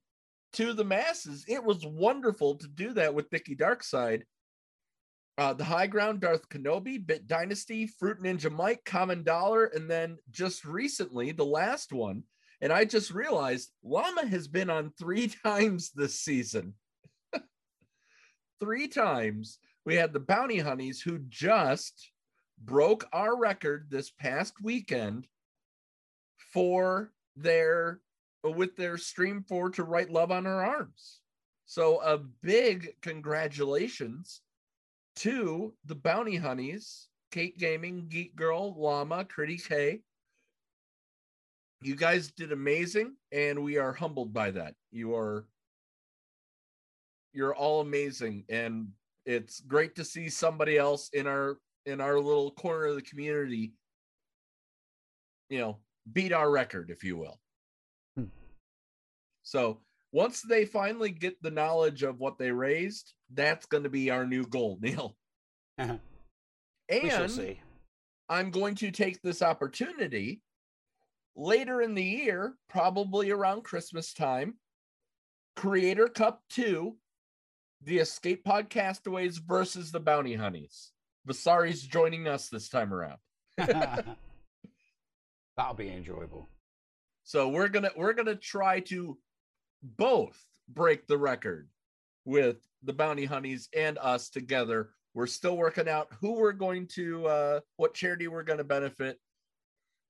to 0.53 0.73
the 0.73 0.85
masses. 0.85 1.43
It 1.47 1.63
was 1.63 1.83
wonderful 1.83 2.55
to 2.57 2.67
do 2.67 2.93
that 2.93 3.15
with 3.15 3.31
Dickie 3.31 3.55
Darkside. 3.55 4.21
Uh, 5.39 5.53
the 5.53 5.63
High 5.63 5.87
Ground, 5.87 6.19
Darth 6.19 6.47
Kenobi, 6.49 7.03
Bit 7.03 7.25
Dynasty, 7.25 7.87
Fruit 7.87 8.19
Ninja 8.21 8.51
Mike, 8.51 8.85
Common 8.85 9.23
Dollar, 9.23 9.65
and 9.65 9.89
then 9.89 10.19
just 10.29 10.65
recently, 10.65 11.31
the 11.31 11.45
last 11.45 11.91
one. 11.91 12.25
And 12.61 12.73
I 12.73 12.85
just 12.85 13.11
realized 13.11 13.71
Llama 13.83 14.27
has 14.27 14.47
been 14.47 14.69
on 14.69 14.91
three 14.99 15.27
times 15.45 15.91
this 15.91 16.19
season. 16.19 16.73
three 18.59 18.87
times. 18.87 19.59
We 19.85 19.95
had 19.95 20.13
the 20.13 20.19
Bounty 20.19 20.57
Hunnies 20.59 21.01
who 21.03 21.19
just 21.29 22.11
broke 22.61 23.05
our 23.13 23.37
record 23.37 23.87
this 23.89 24.11
past 24.11 24.53
weekend 24.61 25.27
for 26.53 27.11
their 27.35 28.01
with 28.43 28.75
their 28.75 28.97
stream 28.97 29.43
for 29.47 29.69
to 29.69 29.83
write 29.83 30.09
love 30.09 30.31
on 30.31 30.45
her 30.45 30.63
arms. 30.63 31.19
So 31.65 32.01
a 32.01 32.17
big 32.17 32.95
congratulations 33.01 34.41
to 35.17 35.73
the 35.85 35.95
Bounty 35.95 36.39
Hunnies, 36.39 37.07
Kate 37.31 37.57
Gaming, 37.57 38.07
Geek 38.09 38.35
Girl, 38.35 38.73
Llama, 38.77 39.25
Critty 39.25 39.57
K. 39.57 40.01
You 41.81 41.95
guys 41.95 42.31
did 42.31 42.51
amazing, 42.51 43.15
and 43.31 43.63
we 43.63 43.77
are 43.77 43.93
humbled 43.93 44.33
by 44.33 44.51
that. 44.51 44.73
You 44.91 45.15
are 45.15 45.45
you're 47.33 47.55
all 47.55 47.81
amazing, 47.81 48.43
and 48.49 48.89
it's 49.25 49.61
great 49.61 49.95
to 49.95 50.03
see 50.03 50.29
somebody 50.29 50.77
else 50.77 51.09
in 51.13 51.27
our 51.27 51.57
in 51.85 52.01
our 52.01 52.19
little 52.19 52.51
corner 52.51 52.85
of 52.85 52.95
the 52.95 53.01
community, 53.01 53.73
you 55.49 55.59
know, 55.59 55.77
beat 56.11 56.33
our 56.33 56.51
record, 56.51 56.89
if 56.89 57.03
you 57.03 57.17
will. 57.17 57.39
Hmm. 58.17 58.25
So 59.43 59.79
once 60.11 60.41
they 60.41 60.65
finally 60.65 61.11
get 61.11 61.41
the 61.41 61.51
knowledge 61.51 62.03
of 62.03 62.19
what 62.19 62.37
they 62.37 62.51
raised, 62.51 63.13
that's 63.33 63.65
going 63.67 63.83
to 63.83 63.89
be 63.89 64.09
our 64.09 64.25
new 64.25 64.45
goal, 64.45 64.77
Neil. 64.81 65.15
shall 67.09 67.29
And. 67.29 67.61
I'm 68.27 68.51
going 68.51 68.75
to 68.75 68.91
take 68.91 69.21
this 69.21 69.41
opportunity 69.41 70.41
later 71.39 71.81
in 71.81 71.95
the 71.95 72.03
year, 72.03 72.53
probably 72.69 73.31
around 73.31 73.63
Christmas 73.63 74.13
time, 74.13 74.55
Creator 75.55 76.09
Cup 76.09 76.43
2, 76.49 76.95
the 77.83 77.99
Escape 77.99 78.43
Pod 78.43 78.69
Castaways 78.69 79.37
versus 79.37 79.91
the 79.91 80.01
Bounty 80.01 80.35
Hunnies. 80.35 80.89
Vasari's 81.25 81.81
joining 81.81 82.27
us 82.27 82.49
this 82.49 82.69
time 82.69 82.93
around. 82.93 83.17
That'll 83.57 84.15
be 85.75 85.89
enjoyable. 85.89 86.49
So 87.23 87.49
we're 87.49 87.67
gonna 87.69 87.91
we're 87.95 88.13
gonna 88.13 88.35
try 88.35 88.79
to 88.81 89.17
both 89.83 90.37
break 90.67 91.07
the 91.07 91.17
record 91.17 91.69
with 92.25 92.57
the 92.83 92.93
bounty 92.93 93.27
hunnies 93.27 93.67
and 93.75 93.97
us 93.99 94.29
together. 94.29 94.89
We're 95.13 95.27
still 95.27 95.57
working 95.57 95.89
out 95.89 96.07
who 96.19 96.33
we're 96.33 96.53
going 96.53 96.87
to 96.87 97.27
uh 97.27 97.59
what 97.77 97.93
charity 97.93 98.27
we're 98.27 98.43
going 98.43 98.57
to 98.57 98.63
benefit. 98.63 99.19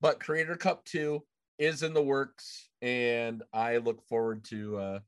But 0.01 0.19
Creator 0.19 0.55
Cup 0.55 0.85
2 0.85 1.21
is 1.57 1.83
in 1.83 1.93
the 1.93 2.01
works 2.01 2.69
and 2.81 3.43
I 3.53 3.77
look 3.77 4.01
forward 4.07 4.45
to 4.45 4.77
uh 4.77 4.99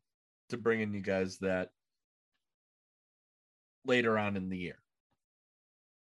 to 0.49 0.57
bringing 0.57 0.93
you 0.93 0.99
guys 0.99 1.37
that 1.39 1.69
later 3.85 4.17
on 4.17 4.35
in 4.35 4.49
the 4.49 4.57
year. 4.57 4.79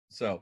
So 0.10 0.42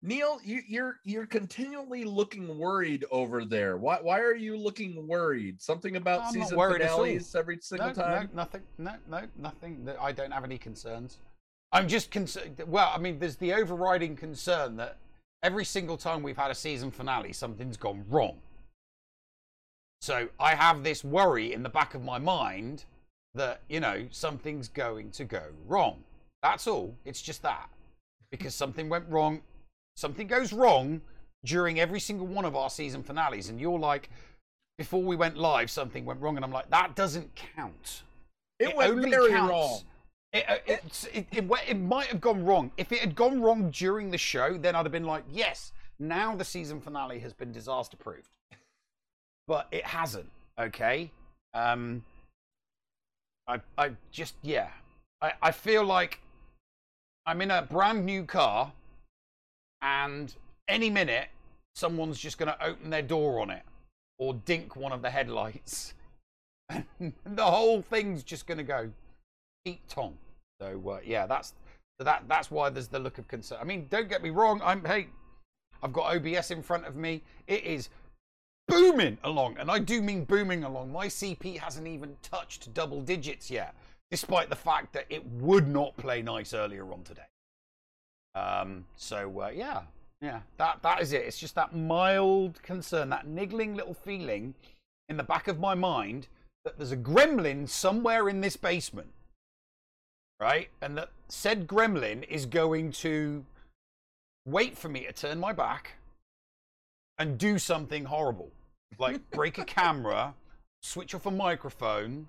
Neil, 0.00 0.38
you, 0.44 0.60
you're 0.68 1.00
you're 1.04 1.26
continually 1.26 2.04
looking 2.04 2.56
worried 2.56 3.04
over 3.10 3.44
there. 3.44 3.76
Why 3.78 3.98
why 4.00 4.20
are 4.20 4.34
you 4.34 4.56
looking 4.56 5.08
worried? 5.08 5.60
Something 5.60 5.96
about 5.96 6.22
I'm 6.22 6.32
season 6.32 6.56
finales 6.56 7.34
every 7.34 7.58
single 7.60 7.88
no, 7.88 7.94
time. 7.94 8.28
No, 8.32 8.42
nothing. 8.42 8.62
No, 8.78 8.92
no, 9.10 9.22
nothing. 9.36 9.88
I 10.00 10.12
don't 10.12 10.30
have 10.30 10.44
any 10.44 10.58
concerns. 10.58 11.18
I'm 11.72 11.88
just 11.88 12.12
concerned. 12.12 12.62
Well, 12.66 12.92
I 12.94 12.98
mean, 12.98 13.18
there's 13.18 13.36
the 13.36 13.52
overriding 13.52 14.14
concern 14.14 14.76
that 14.76 14.98
every 15.42 15.64
single 15.64 15.96
time 15.96 16.22
we've 16.22 16.36
had 16.36 16.50
a 16.50 16.54
season 16.54 16.90
finale, 16.90 17.32
something's 17.32 17.76
gone 17.76 18.04
wrong. 18.08 18.38
So 20.00 20.28
I 20.38 20.54
have 20.54 20.84
this 20.84 21.02
worry 21.02 21.52
in 21.52 21.62
the 21.62 21.68
back 21.68 21.94
of 21.94 22.04
my 22.04 22.18
mind 22.18 22.84
that 23.34 23.60
you 23.68 23.80
know 23.80 24.06
something's 24.10 24.68
going 24.68 25.10
to 25.12 25.24
go 25.24 25.42
wrong. 25.66 26.04
That's 26.42 26.66
all. 26.66 26.94
It's 27.04 27.20
just 27.20 27.42
that 27.42 27.68
because 28.30 28.54
something 28.54 28.88
went 28.88 29.08
wrong. 29.08 29.40
Something 29.96 30.26
goes 30.26 30.52
wrong 30.52 31.00
during 31.44 31.80
every 31.80 32.00
single 32.00 32.26
one 32.26 32.44
of 32.44 32.54
our 32.54 32.70
season 32.70 33.02
finales, 33.02 33.48
and 33.48 33.60
you're 33.60 33.78
like, 33.78 34.10
before 34.76 35.02
we 35.02 35.16
went 35.16 35.36
live, 35.36 35.70
something 35.70 36.04
went 36.04 36.20
wrong, 36.20 36.36
and 36.36 36.44
I'm 36.44 36.52
like, 36.52 36.70
that 36.70 36.94
doesn't 36.94 37.34
count. 37.34 38.02
It, 38.60 38.76
went 38.76 38.92
only 38.92 39.10
very 39.10 39.30
counts- 39.30 39.50
wrong. 39.50 39.80
It, 40.32 40.44
uh, 40.48 40.56
it's- 40.66 41.06
it, 41.12 41.26
it, 41.32 41.50
it 41.66 41.78
might 41.78 42.06
have 42.06 42.20
gone 42.20 42.44
wrong. 42.44 42.70
If 42.76 42.92
it 42.92 43.00
had 43.00 43.14
gone 43.14 43.40
wrong 43.40 43.70
during 43.70 44.10
the 44.10 44.18
show, 44.18 44.58
then 44.58 44.74
I'd 44.74 44.84
have 44.84 44.92
been 44.92 45.04
like, 45.04 45.24
yes, 45.30 45.72
now 45.98 46.34
the 46.36 46.44
season 46.44 46.80
finale 46.80 47.18
has 47.20 47.32
been 47.32 47.52
disaster 47.52 47.96
proofed. 47.96 48.30
But 49.46 49.66
it 49.70 49.86
hasn't, 49.86 50.30
okay? 50.60 51.10
Um, 51.54 52.04
I, 53.46 53.60
I 53.78 53.92
just, 54.12 54.34
yeah. 54.42 54.68
I, 55.22 55.32
I 55.40 55.50
feel 55.50 55.84
like 55.84 56.20
I'm 57.24 57.40
in 57.40 57.50
a 57.50 57.62
brand 57.62 58.04
new 58.04 58.24
car, 58.24 58.72
and 59.80 60.34
any 60.68 60.90
minute, 60.90 61.28
someone's 61.74 62.18
just 62.18 62.36
going 62.38 62.52
to 62.52 62.64
open 62.64 62.90
their 62.90 63.02
door 63.02 63.40
on 63.40 63.50
it 63.50 63.62
or 64.18 64.34
dink 64.34 64.76
one 64.76 64.92
of 64.92 65.00
the 65.00 65.10
headlights. 65.10 65.94
And 66.68 66.84
the 67.24 67.44
whole 67.46 67.80
thing's 67.80 68.22
just 68.22 68.46
going 68.46 68.58
to 68.58 68.64
go 68.64 68.90
eat 69.64 69.80
tong. 69.88 70.16
So 70.60 70.82
uh, 70.88 70.98
yeah, 71.04 71.26
that's 71.26 71.54
that 71.98 72.24
that's 72.28 72.50
why 72.50 72.70
there's 72.70 72.88
the 72.88 72.98
look 72.98 73.18
of 73.18 73.28
concern. 73.28 73.58
I 73.60 73.64
mean, 73.64 73.86
don't 73.90 74.08
get 74.08 74.22
me 74.22 74.30
wrong. 74.30 74.60
I'm 74.64 74.84
hey, 74.84 75.08
I've 75.82 75.92
got 75.92 76.14
OBS 76.14 76.50
in 76.50 76.62
front 76.62 76.86
of 76.86 76.96
me. 76.96 77.22
It 77.46 77.64
is 77.64 77.88
booming 78.66 79.18
along, 79.24 79.56
and 79.58 79.70
I 79.70 79.78
do 79.78 80.00
mean 80.02 80.24
booming 80.24 80.64
along. 80.64 80.92
My 80.92 81.06
CP 81.06 81.58
hasn't 81.58 81.86
even 81.86 82.16
touched 82.22 82.72
double 82.74 83.00
digits 83.00 83.50
yet, 83.50 83.74
despite 84.10 84.50
the 84.50 84.56
fact 84.56 84.92
that 84.92 85.06
it 85.08 85.24
would 85.26 85.68
not 85.68 85.96
play 85.96 86.22
nice 86.22 86.54
earlier 86.54 86.90
on 86.92 87.02
today. 87.02 87.22
Um, 88.34 88.84
so 88.96 89.42
uh, 89.42 89.50
yeah, 89.54 89.82
yeah, 90.20 90.40
that 90.56 90.82
that 90.82 91.00
is 91.00 91.12
it. 91.12 91.22
It's 91.22 91.38
just 91.38 91.54
that 91.54 91.74
mild 91.74 92.62
concern, 92.62 93.08
that 93.10 93.26
niggling 93.26 93.74
little 93.74 93.94
feeling 93.94 94.54
in 95.08 95.16
the 95.16 95.22
back 95.22 95.48
of 95.48 95.58
my 95.58 95.74
mind 95.74 96.28
that 96.64 96.76
there's 96.76 96.92
a 96.92 96.96
gremlin 96.96 97.68
somewhere 97.68 98.28
in 98.28 98.40
this 98.40 98.56
basement, 98.56 99.08
right? 100.40 100.68
And 100.80 100.96
that 100.98 101.10
said 101.28 101.66
gremlin 101.66 102.26
is 102.28 102.46
going 102.46 102.92
to 102.92 103.44
wait 104.46 104.78
for 104.78 104.88
me 104.88 105.04
to 105.04 105.12
turn 105.12 105.38
my 105.38 105.52
back 105.52 105.94
and 107.18 107.38
do 107.38 107.58
something 107.58 108.04
horrible, 108.04 108.50
like 108.98 109.30
break 109.30 109.58
a 109.58 109.64
camera, 109.64 110.34
switch 110.82 111.14
off 111.14 111.26
a 111.26 111.30
microphone, 111.30 112.28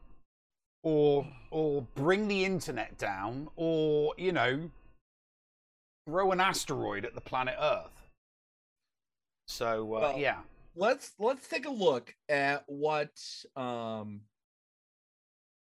or 0.83 1.27
or 1.51 1.83
bring 1.95 2.27
the 2.27 2.45
internet 2.45 2.97
down, 2.97 3.49
or 3.55 4.13
you 4.17 4.31
know, 4.31 4.69
throw 6.07 6.31
an 6.31 6.39
asteroid 6.39 7.05
at 7.05 7.15
the 7.15 7.21
planet 7.21 7.55
Earth. 7.59 8.09
So 9.47 9.95
uh, 9.95 9.99
Well, 9.99 10.17
yeah, 10.17 10.39
Let's 10.75 11.11
let's 11.19 11.47
take 11.47 11.65
a 11.65 11.71
look 11.71 12.15
at 12.29 12.63
what 12.67 13.11
um 13.55 14.21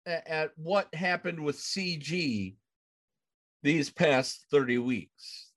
at 0.06 0.52
what 0.56 0.94
happened 0.94 1.40
with 1.40 1.58
CG 1.58 2.56
these 3.64 3.90
past 3.90 4.46
30 4.52 4.80
weeks. 4.80 5.52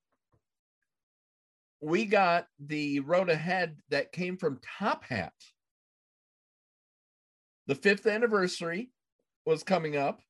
We 1.81 2.05
got 2.05 2.47
the 2.59 3.01
road 3.01 3.29
ahead 3.31 3.79
that 3.91 4.13
came 4.13 4.37
from 4.37 4.61
Top 4.79 5.05
Hat. 5.05 5.33
The 7.67 7.75
fifth 7.75 8.07
anniversary 8.07 8.91
was 9.47 9.63
coming 9.63 9.97
up. 9.97 10.21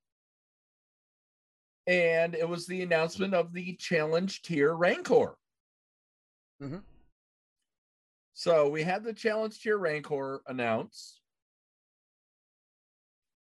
And 1.87 2.35
it 2.35 2.49
was 2.49 2.67
the 2.67 2.83
announcement 2.83 3.35
of 3.35 3.53
the 3.53 3.77
challenge 3.77 4.43
tier 4.43 4.75
Rancor. 4.75 5.37
Mhm. 6.61 6.83
So 8.33 8.69
we 8.69 8.83
had 8.83 9.05
the 9.05 9.13
challenge 9.13 9.61
tier 9.61 9.77
Rancor 9.77 10.43
announced 10.47 11.21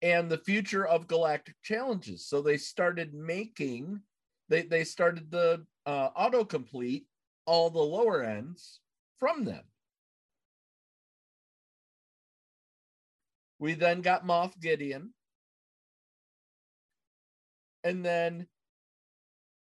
and 0.01 0.29
the 0.29 0.37
future 0.37 0.85
of 0.85 1.07
galactic 1.07 1.55
challenges. 1.63 2.27
So 2.27 2.41
they 2.41 2.57
started 2.57 3.13
making 3.13 4.01
they 4.49 4.61
they 4.61 4.83
started 4.83 5.29
the 5.31 5.65
uh 5.85 6.09
autocomplete 6.11 7.05
all 7.45 7.69
the 7.69 7.79
lower 7.79 8.23
ends 8.23 8.79
from 9.17 9.45
them. 9.45 9.63
We 13.59 13.73
then 13.73 14.01
got 14.01 14.25
Moff 14.25 14.59
Gideon. 14.59 15.13
And 17.83 18.05
then 18.05 18.47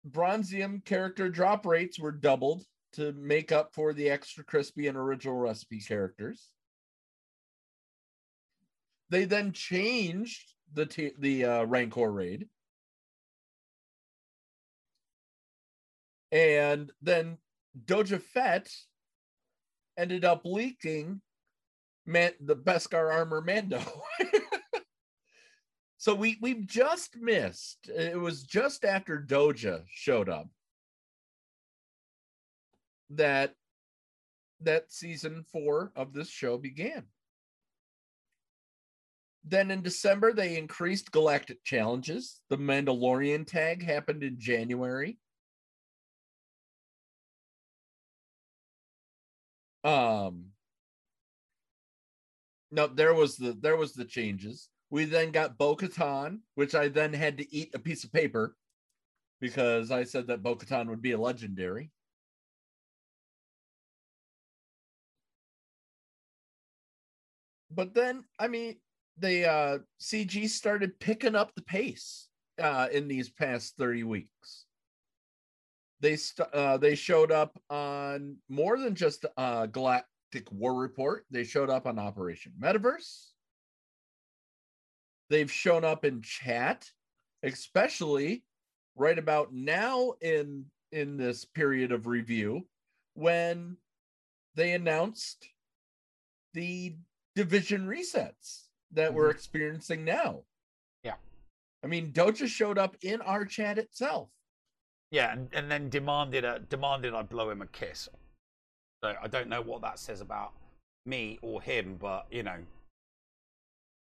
Bronzium 0.07 0.83
character 0.85 1.29
drop 1.29 1.65
rates 1.65 1.99
were 1.99 2.11
doubled 2.11 2.63
to 2.93 3.13
make 3.13 3.51
up 3.51 3.73
for 3.73 3.93
the 3.93 4.09
extra 4.09 4.43
crispy 4.43 4.87
and 4.87 4.97
original 4.97 5.37
recipe 5.37 5.79
characters. 5.79 6.49
They 9.09 9.25
then 9.25 9.51
changed 9.53 10.53
the 10.73 10.85
t- 10.85 11.13
the 11.17 11.45
uh, 11.45 11.63
Rancor 11.65 12.11
raid, 12.11 12.47
and 16.31 16.91
then 17.01 17.37
Doja 17.85 18.21
Fett 18.21 18.71
ended 19.97 20.25
up 20.25 20.41
leaking 20.45 21.21
man 22.05 22.33
the 22.39 22.55
Beskar 22.55 23.11
armor 23.11 23.41
Mando. 23.41 23.81
so 25.97 26.13
we 26.13 26.37
we've 26.41 26.65
just 26.65 27.17
missed. 27.17 27.89
It 27.89 28.19
was 28.19 28.43
just 28.43 28.85
after 28.85 29.19
Doja 29.19 29.83
showed 29.87 30.29
up 30.29 30.47
that 33.11 33.55
that 34.61 34.91
season 34.91 35.45
four 35.51 35.91
of 35.95 36.13
this 36.13 36.29
show 36.29 36.57
began. 36.57 37.05
Then 39.49 39.71
in 39.71 39.81
December, 39.81 40.31
they 40.31 40.57
increased 40.59 41.11
galactic 41.11 41.63
challenges. 41.63 42.39
The 42.49 42.57
Mandalorian 42.57 43.47
tag 43.47 43.83
happened 43.83 44.23
in 44.23 44.39
January. 44.39 45.17
Um 49.83 50.51
no, 52.69 52.85
there 52.85 53.15
was 53.15 53.37
the 53.37 53.53
there 53.59 53.77
was 53.77 53.93
the 53.93 54.05
changes. 54.05 54.69
We 54.91 55.05
then 55.05 55.31
got 55.31 55.57
Bo-Katan, 55.57 56.41
which 56.55 56.75
I 56.75 56.89
then 56.89 57.13
had 57.13 57.37
to 57.37 57.55
eat 57.55 57.73
a 57.73 57.79
piece 57.79 58.03
of 58.03 58.11
paper 58.11 58.55
because 59.39 59.89
I 59.89 60.03
said 60.03 60.27
that 60.27 60.43
Bo-Katan 60.43 60.89
would 60.89 61.01
be 61.01 61.13
a 61.13 61.17
legendary. 61.17 61.91
But 67.71 67.93
then, 67.93 68.25
I 68.37 68.47
mean, 68.47 68.77
the 69.19 69.49
uh, 69.49 69.77
CG 69.99 70.47
started 70.49 70.99
picking 70.99 71.35
up 71.35 71.53
the 71.55 71.61
pace 71.61 72.27
uh, 72.61 72.87
in 72.91 73.07
these 73.07 73.29
past 73.29 73.75
30 73.77 74.03
weeks. 74.03 74.65
They 76.01 76.15
st- 76.15 76.49
uh, 76.53 76.77
they 76.77 76.95
showed 76.95 77.31
up 77.31 77.59
on 77.69 78.37
more 78.47 78.77
than 78.77 78.95
just 78.95 79.25
uh, 79.37 79.65
Galactic 79.65 80.51
War 80.51 80.73
Report. 80.73 81.25
They 81.29 81.43
showed 81.43 81.69
up 81.69 81.85
on 81.85 81.99
Operation 81.99 82.53
Metaverse. 82.59 83.27
They've 85.29 85.51
shown 85.51 85.83
up 85.83 86.05
in 86.05 86.21
chat, 86.21 86.89
especially 87.43 88.43
right 88.95 89.19
about 89.19 89.53
now 89.53 90.13
in 90.21 90.65
in 90.91 91.17
this 91.17 91.45
period 91.45 91.91
of 91.91 92.07
review 92.07 92.65
when 93.13 93.77
they 94.55 94.71
announced 94.71 95.47
the 96.53 96.95
division 97.35 97.85
resets 97.87 98.68
that 98.93 99.13
we're 99.13 99.29
experiencing 99.29 100.03
now. 100.03 100.41
Yeah. 101.03 101.15
I 101.83 101.87
mean, 101.87 102.11
Doja 102.11 102.47
showed 102.47 102.77
up 102.77 102.95
in 103.01 103.21
our 103.21 103.45
chat 103.45 103.77
itself. 103.77 104.29
Yeah, 105.11 105.31
and, 105.31 105.49
and 105.53 105.71
then 105.71 105.89
demanded 105.89 106.45
a 106.45 106.59
demanded 106.59 107.13
I 107.13 107.23
blow 107.23 107.49
him 107.49 107.61
a 107.61 107.67
kiss. 107.67 108.09
So 109.03 109.15
I 109.21 109.27
don't 109.27 109.49
know 109.49 109.61
what 109.61 109.81
that 109.81 109.97
says 109.97 110.21
about 110.21 110.51
me 111.05 111.39
or 111.41 111.61
him, 111.61 111.97
but 111.99 112.27
you 112.29 112.43
know, 112.43 112.57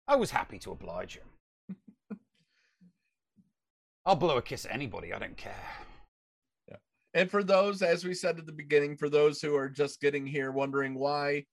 I 0.07 0.17
was 0.17 0.31
happy 0.31 0.59
to 0.61 0.73
oblige 0.73 1.19
him. 1.19 1.79
I'll 4.07 4.17
blow 4.17 4.37
a 4.37 4.43
kiss 4.43 4.65
at 4.65 4.73
anybody. 4.73 5.13
I 5.13 5.19
don't 5.19 5.37
care. 5.37 5.55
Yeah. 6.69 6.77
And 7.15 7.31
for 7.31 7.43
those, 7.43 7.83
as 7.83 8.05
we 8.05 8.15
said 8.15 8.39
at 8.39 8.47
the 8.47 8.53
beginning, 8.53 8.97
for 8.97 9.09
those 9.09 9.41
who 9.41 9.57
are 9.57 9.69
just 9.69 10.01
getting 10.01 10.27
here 10.27 10.53
wondering 10.53 10.95
why 10.95 11.45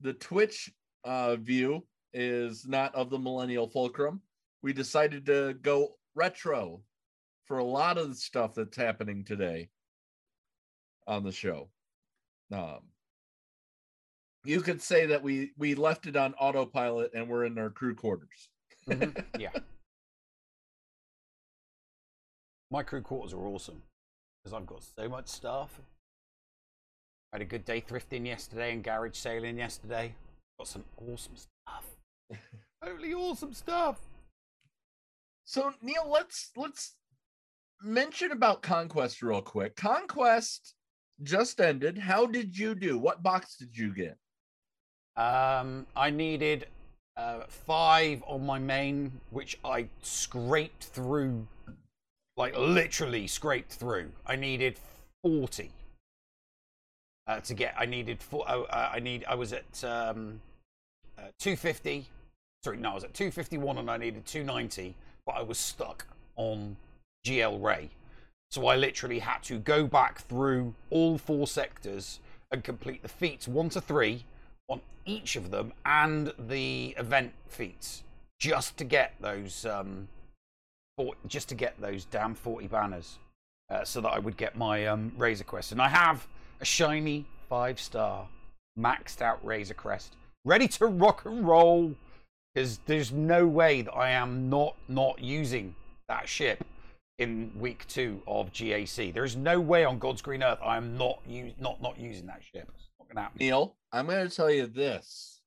the 0.00 0.12
Twitch 0.14 0.70
uh, 1.04 1.36
view 1.36 1.86
is 2.12 2.66
not 2.66 2.94
of 2.94 3.10
the 3.10 3.18
Millennial 3.18 3.68
Fulcrum, 3.68 4.20
we 4.62 4.72
decided 4.72 5.26
to 5.26 5.54
go 5.62 5.94
retro 6.14 6.82
for 7.44 7.58
a 7.58 7.64
lot 7.64 7.98
of 7.98 8.08
the 8.08 8.14
stuff 8.14 8.54
that's 8.54 8.76
happening 8.76 9.24
today 9.24 9.68
on 11.06 11.22
the 11.24 11.32
show. 11.32 11.68
Um, 12.52 12.80
you 14.44 14.60
could 14.60 14.80
say 14.80 15.06
that 15.06 15.22
we 15.22 15.52
we 15.58 15.74
left 15.74 16.06
it 16.06 16.16
on 16.16 16.34
autopilot 16.34 17.12
and 17.14 17.28
we're 17.28 17.44
in 17.44 17.58
our 17.58 17.70
crew 17.70 17.94
quarters. 17.94 18.48
Mhm, 18.86 19.24
yeah. 19.38 19.50
My 22.70 22.82
crew 22.82 23.02
quarters 23.02 23.32
are 23.32 23.46
awesome 23.46 23.82
because 24.42 24.54
I've 24.54 24.66
got 24.66 24.82
so 24.82 25.08
much 25.08 25.28
stuff. 25.28 25.80
I 27.32 27.36
had 27.36 27.42
a 27.42 27.46
good 27.46 27.64
day 27.64 27.80
thrifting 27.80 28.26
yesterday 28.26 28.72
and 28.72 28.82
garage 28.82 29.16
sailing 29.16 29.58
yesterday. 29.58 30.14
Got 30.58 30.68
some 30.68 30.84
awesome 30.96 31.36
stuff. 31.36 31.97
Totally 32.84 33.14
awesome 33.14 33.52
stuff. 33.52 33.98
So 35.44 35.72
Neil, 35.82 36.08
let's 36.08 36.50
let's 36.56 36.94
mention 37.82 38.32
about 38.32 38.62
Conquest 38.62 39.22
real 39.22 39.40
quick. 39.40 39.76
Conquest 39.76 40.74
just 41.22 41.60
ended. 41.60 41.98
How 41.98 42.26
did 42.26 42.56
you 42.56 42.74
do? 42.74 42.98
What 42.98 43.22
box 43.22 43.56
did 43.56 43.76
you 43.76 43.94
get? 43.94 44.16
Um, 45.16 45.86
I 45.96 46.10
needed 46.10 46.66
uh, 47.16 47.40
five 47.48 48.22
on 48.26 48.46
my 48.46 48.58
main, 48.58 49.10
which 49.30 49.58
I 49.64 49.88
scraped 50.02 50.84
through, 50.84 51.46
like 52.36 52.56
literally 52.56 53.26
scraped 53.26 53.72
through. 53.72 54.12
I 54.26 54.36
needed 54.36 54.78
forty 55.22 55.72
uh, 57.26 57.40
to 57.40 57.54
get. 57.54 57.74
I 57.76 57.86
needed 57.86 58.22
four. 58.22 58.44
Oh, 58.48 58.64
uh, 58.64 58.90
I 58.92 59.00
need. 59.00 59.24
I 59.28 59.34
was 59.34 59.52
at 59.52 59.84
um, 59.84 60.40
uh, 61.18 61.22
two 61.38 61.56
fifty. 61.56 62.06
Sorry, 62.64 62.76
no, 62.76 62.90
I 62.90 62.94
was 62.94 63.04
at 63.04 63.14
two 63.14 63.30
fifty 63.30 63.58
one, 63.58 63.78
and 63.78 63.90
I 63.90 63.96
needed 63.96 64.26
two 64.26 64.44
ninety, 64.44 64.94
but 65.26 65.36
I 65.36 65.42
was 65.42 65.58
stuck 65.58 66.06
on 66.36 66.76
GL 67.26 67.62
Ray. 67.62 67.90
So 68.50 68.66
I 68.66 68.76
literally 68.76 69.18
had 69.18 69.42
to 69.44 69.58
go 69.58 69.86
back 69.86 70.20
through 70.20 70.74
all 70.90 71.18
four 71.18 71.46
sectors 71.46 72.20
and 72.50 72.64
complete 72.64 73.02
the 73.02 73.08
feats 73.08 73.46
one 73.46 73.68
to 73.70 73.80
three 73.80 74.24
on 74.68 74.80
each 75.04 75.36
of 75.36 75.50
them 75.50 75.72
and 75.84 76.32
the 76.38 76.94
event 76.98 77.32
feats 77.46 78.04
just 78.38 78.76
to 78.78 78.84
get 78.84 79.14
those 79.20 79.66
um 79.66 80.08
for, 80.96 81.14
just 81.26 81.48
to 81.50 81.54
get 81.54 81.78
those 81.80 82.04
damn 82.06 82.34
40 82.34 82.66
banners 82.68 83.18
uh, 83.70 83.84
so 83.84 84.00
that 84.00 84.08
I 84.08 84.18
would 84.18 84.36
get 84.36 84.56
my 84.56 84.86
um 84.86 85.12
Razor 85.18 85.44
Crest 85.44 85.72
and 85.72 85.82
I 85.82 85.88
have 85.88 86.26
a 86.60 86.64
shiny 86.64 87.26
five 87.48 87.78
star 87.78 88.28
maxed 88.78 89.20
out 89.20 89.44
Razor 89.44 89.74
Crest 89.74 90.16
ready 90.44 90.68
to 90.68 90.86
rock 90.86 91.26
and 91.26 91.46
roll 91.46 91.94
because 92.58 92.80
there's 92.86 93.12
no 93.12 93.46
way 93.46 93.82
that 93.82 93.94
I 93.94 94.10
am 94.10 94.50
not 94.50 94.74
not 94.88 95.20
using 95.20 95.74
that 96.08 96.28
ship 96.28 96.64
in 97.18 97.52
week 97.56 97.86
two 97.86 98.20
of 98.26 98.52
GAC. 98.52 99.14
There 99.14 99.24
is 99.24 99.36
no 99.36 99.60
way 99.60 99.84
on 99.84 99.98
God's 99.98 100.22
green 100.22 100.42
earth 100.42 100.58
I 100.64 100.76
am 100.76 100.96
not 100.96 101.20
u- 101.26 101.54
not 101.60 101.80
not 101.80 101.98
using 101.98 102.26
that 102.26 102.42
ship. 102.42 102.68
It's 102.74 102.88
not 102.98 103.08
gonna 103.08 103.22
happen. 103.22 103.38
Neil, 103.38 103.76
I'm 103.92 104.06
going 104.06 104.28
to 104.28 104.34
tell 104.34 104.50
you 104.50 104.66
this. 104.66 105.40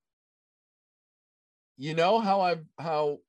You 1.77 1.95
know 1.95 2.19
how 2.19 2.41
I've 2.41 2.63
how 2.79 3.19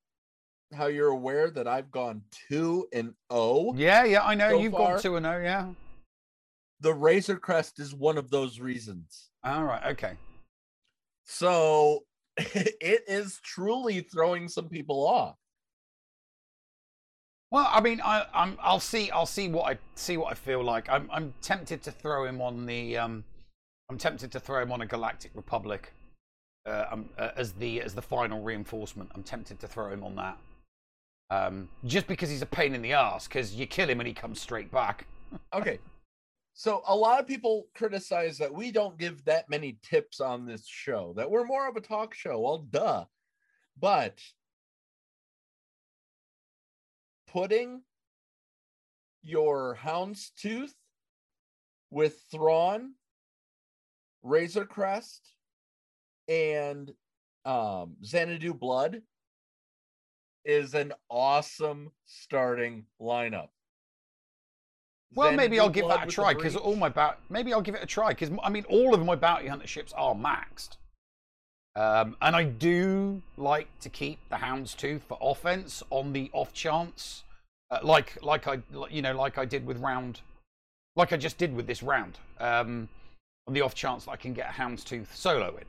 how 0.73 0.87
you're 0.87 1.09
aware 1.09 1.51
that 1.51 1.67
I've 1.67 1.91
gone 1.91 2.23
two 2.49 2.87
and 2.93 3.15
oh. 3.31 3.75
Yeah, 3.75 4.05
yeah, 4.05 4.23
I 4.23 4.35
know 4.37 4.51
So 4.51 4.59
you've 4.61 4.73
far- 4.73 4.95
got 4.95 5.03
two 5.03 5.17
and 5.17 5.27
oh, 5.27 5.39
yeah. 5.39 5.69
The 6.81 6.95
Razor 6.95 7.37
Crest 7.37 7.79
is 7.79 7.95
one 7.95 8.17
of 8.17 8.31
those 8.31 8.59
reasons. 8.61 9.31
All 9.45 9.65
right, 9.65 9.85
okay. 9.93 10.15
So 11.25 12.05
it 12.55 13.05
is 13.07 13.41
truly 13.43 14.01
throwing 14.01 14.49
some 14.49 14.69
people 14.69 15.07
off. 15.07 15.37
Well, 17.51 17.69
I 17.71 17.83
mean, 17.83 18.01
I, 18.03 18.25
I'm. 18.33 18.57
I'll 18.63 18.81
see. 18.81 19.11
I'll 19.11 19.27
see 19.27 19.49
what 19.49 19.71
I 19.71 19.79
see. 19.95 20.17
What 20.17 20.33
I 20.33 20.35
feel 20.35 20.65
like. 20.65 20.89
I'm. 20.89 21.09
I'm 21.13 21.35
tempted 21.43 21.83
to 21.83 21.91
throw 21.91 22.25
him 22.25 22.41
on 22.41 22.65
the. 22.65 22.97
Um, 22.97 23.25
I'm 23.91 23.99
tempted 23.99 24.33
to 24.33 24.41
throw 24.41 24.63
him 24.63 24.73
on 24.73 24.81
a 24.81 24.87
Galactic 24.87 25.33
Republic, 25.35 25.93
uh, 26.65 26.87
um, 26.91 27.11
uh, 27.19 27.29
as 27.37 27.53
the 27.53 27.83
as 27.83 27.95
the 27.95 28.01
final 28.01 28.43
reinforcement. 28.43 29.11
I'm 29.15 29.23
tempted 29.23 29.61
to 29.61 29.69
throw 29.69 29.91
him 29.91 30.03
on 30.03 30.17
that. 30.17 30.39
Um, 31.29 31.69
just 31.85 32.07
because 32.07 32.31
he's 32.31 32.41
a 32.41 32.47
pain 32.47 32.75
in 32.75 32.81
the 32.81 32.95
ass. 32.95 33.29
Because 33.29 33.55
you 33.55 33.67
kill 33.67 33.89
him 33.89 34.01
and 34.01 34.07
he 34.07 34.15
comes 34.15 34.41
straight 34.41 34.71
back. 34.71 35.07
Okay. 35.55 35.79
So 36.55 36.83
a 36.87 36.95
lot 36.95 37.19
of 37.19 37.27
people 37.27 37.67
criticize 37.75 38.39
that 38.39 38.53
we 38.53 38.71
don't 38.71 38.99
give 38.99 39.25
that 39.25 39.49
many 39.49 39.79
tips 39.83 40.21
on 40.21 40.45
this 40.45 40.67
show, 40.67 41.15
that 41.17 41.31
we're 41.31 41.45
more 41.45 41.69
of 41.69 41.77
a 41.77 41.81
talk 41.81 42.15
show. 42.15 42.41
Well, 42.41 42.59
duh. 42.59 43.05
But 43.79 44.21
putting 47.29 47.83
your 49.23 49.79
houndstooth 49.83 50.75
with 51.91 52.21
Thrawn 52.31 52.95
Razor 54.23 54.67
Crest, 54.67 55.35
and 56.29 56.93
um, 57.45 57.97
Xanadu 58.05 58.55
Blood 58.55 59.03
is 60.45 60.75
an 60.75 60.93
awesome 61.09 61.91
starting 62.07 62.85
lineup. 63.01 63.49
Well, 65.15 65.33
maybe 65.33 65.61
I'll 65.61 65.69
give 65.69 65.89
that 65.89 66.05
a 66.05 66.11
try 66.11 66.35
because 66.35 66.57
all 66.57 66.77
my 66.77 66.89
bout. 66.89 67.19
Maybe 67.29 67.53
I'll 67.53 67.61
give 67.61 67.75
it 67.75 67.83
a 67.83 67.87
try 67.87 68.11
because 68.11 68.31
I 68.43 68.51
mean, 68.51 68.65
all 68.69 68.95
of 68.95 69.05
my 69.05 69.15
bounty 69.15 69.47
hunter 69.47 69.67
ships 69.67 69.93
are 69.93 70.15
maxed, 70.15 70.77
um, 71.77 72.17
and 72.23 72.35
I 72.35 72.45
do 72.45 73.23
like 73.37 73.69
to 73.81 73.89
keep 73.89 74.19
the 74.31 74.37
Houndstooth 74.37 75.03
for 75.03 75.19
offense 75.21 75.83
on 75.91 76.13
the 76.13 76.31
off 76.33 76.53
chance, 76.53 77.25
uh, 77.71 77.81
like 77.83 78.19
like 78.23 78.47
I 78.47 78.61
you 78.91 79.03
know 79.03 79.15
like 79.15 79.39
I 79.39 79.45
did 79.45 79.67
with 79.67 79.79
round, 79.79 80.21
like 80.97 81.13
I 81.13 81.17
just 81.17 81.37
did 81.37 81.55
with 81.55 81.67
this 81.67 81.83
round, 81.83 82.19
um, 82.41 82.89
on 83.47 83.55
the 83.55 83.61
off 83.61 83.75
chance 83.75 84.07
that 84.07 84.13
I 84.13 84.17
can 84.17 84.33
get 84.33 84.49
a 84.49 84.53
Houndstooth 84.53 85.15
solo 85.15 85.57
in, 85.57 85.65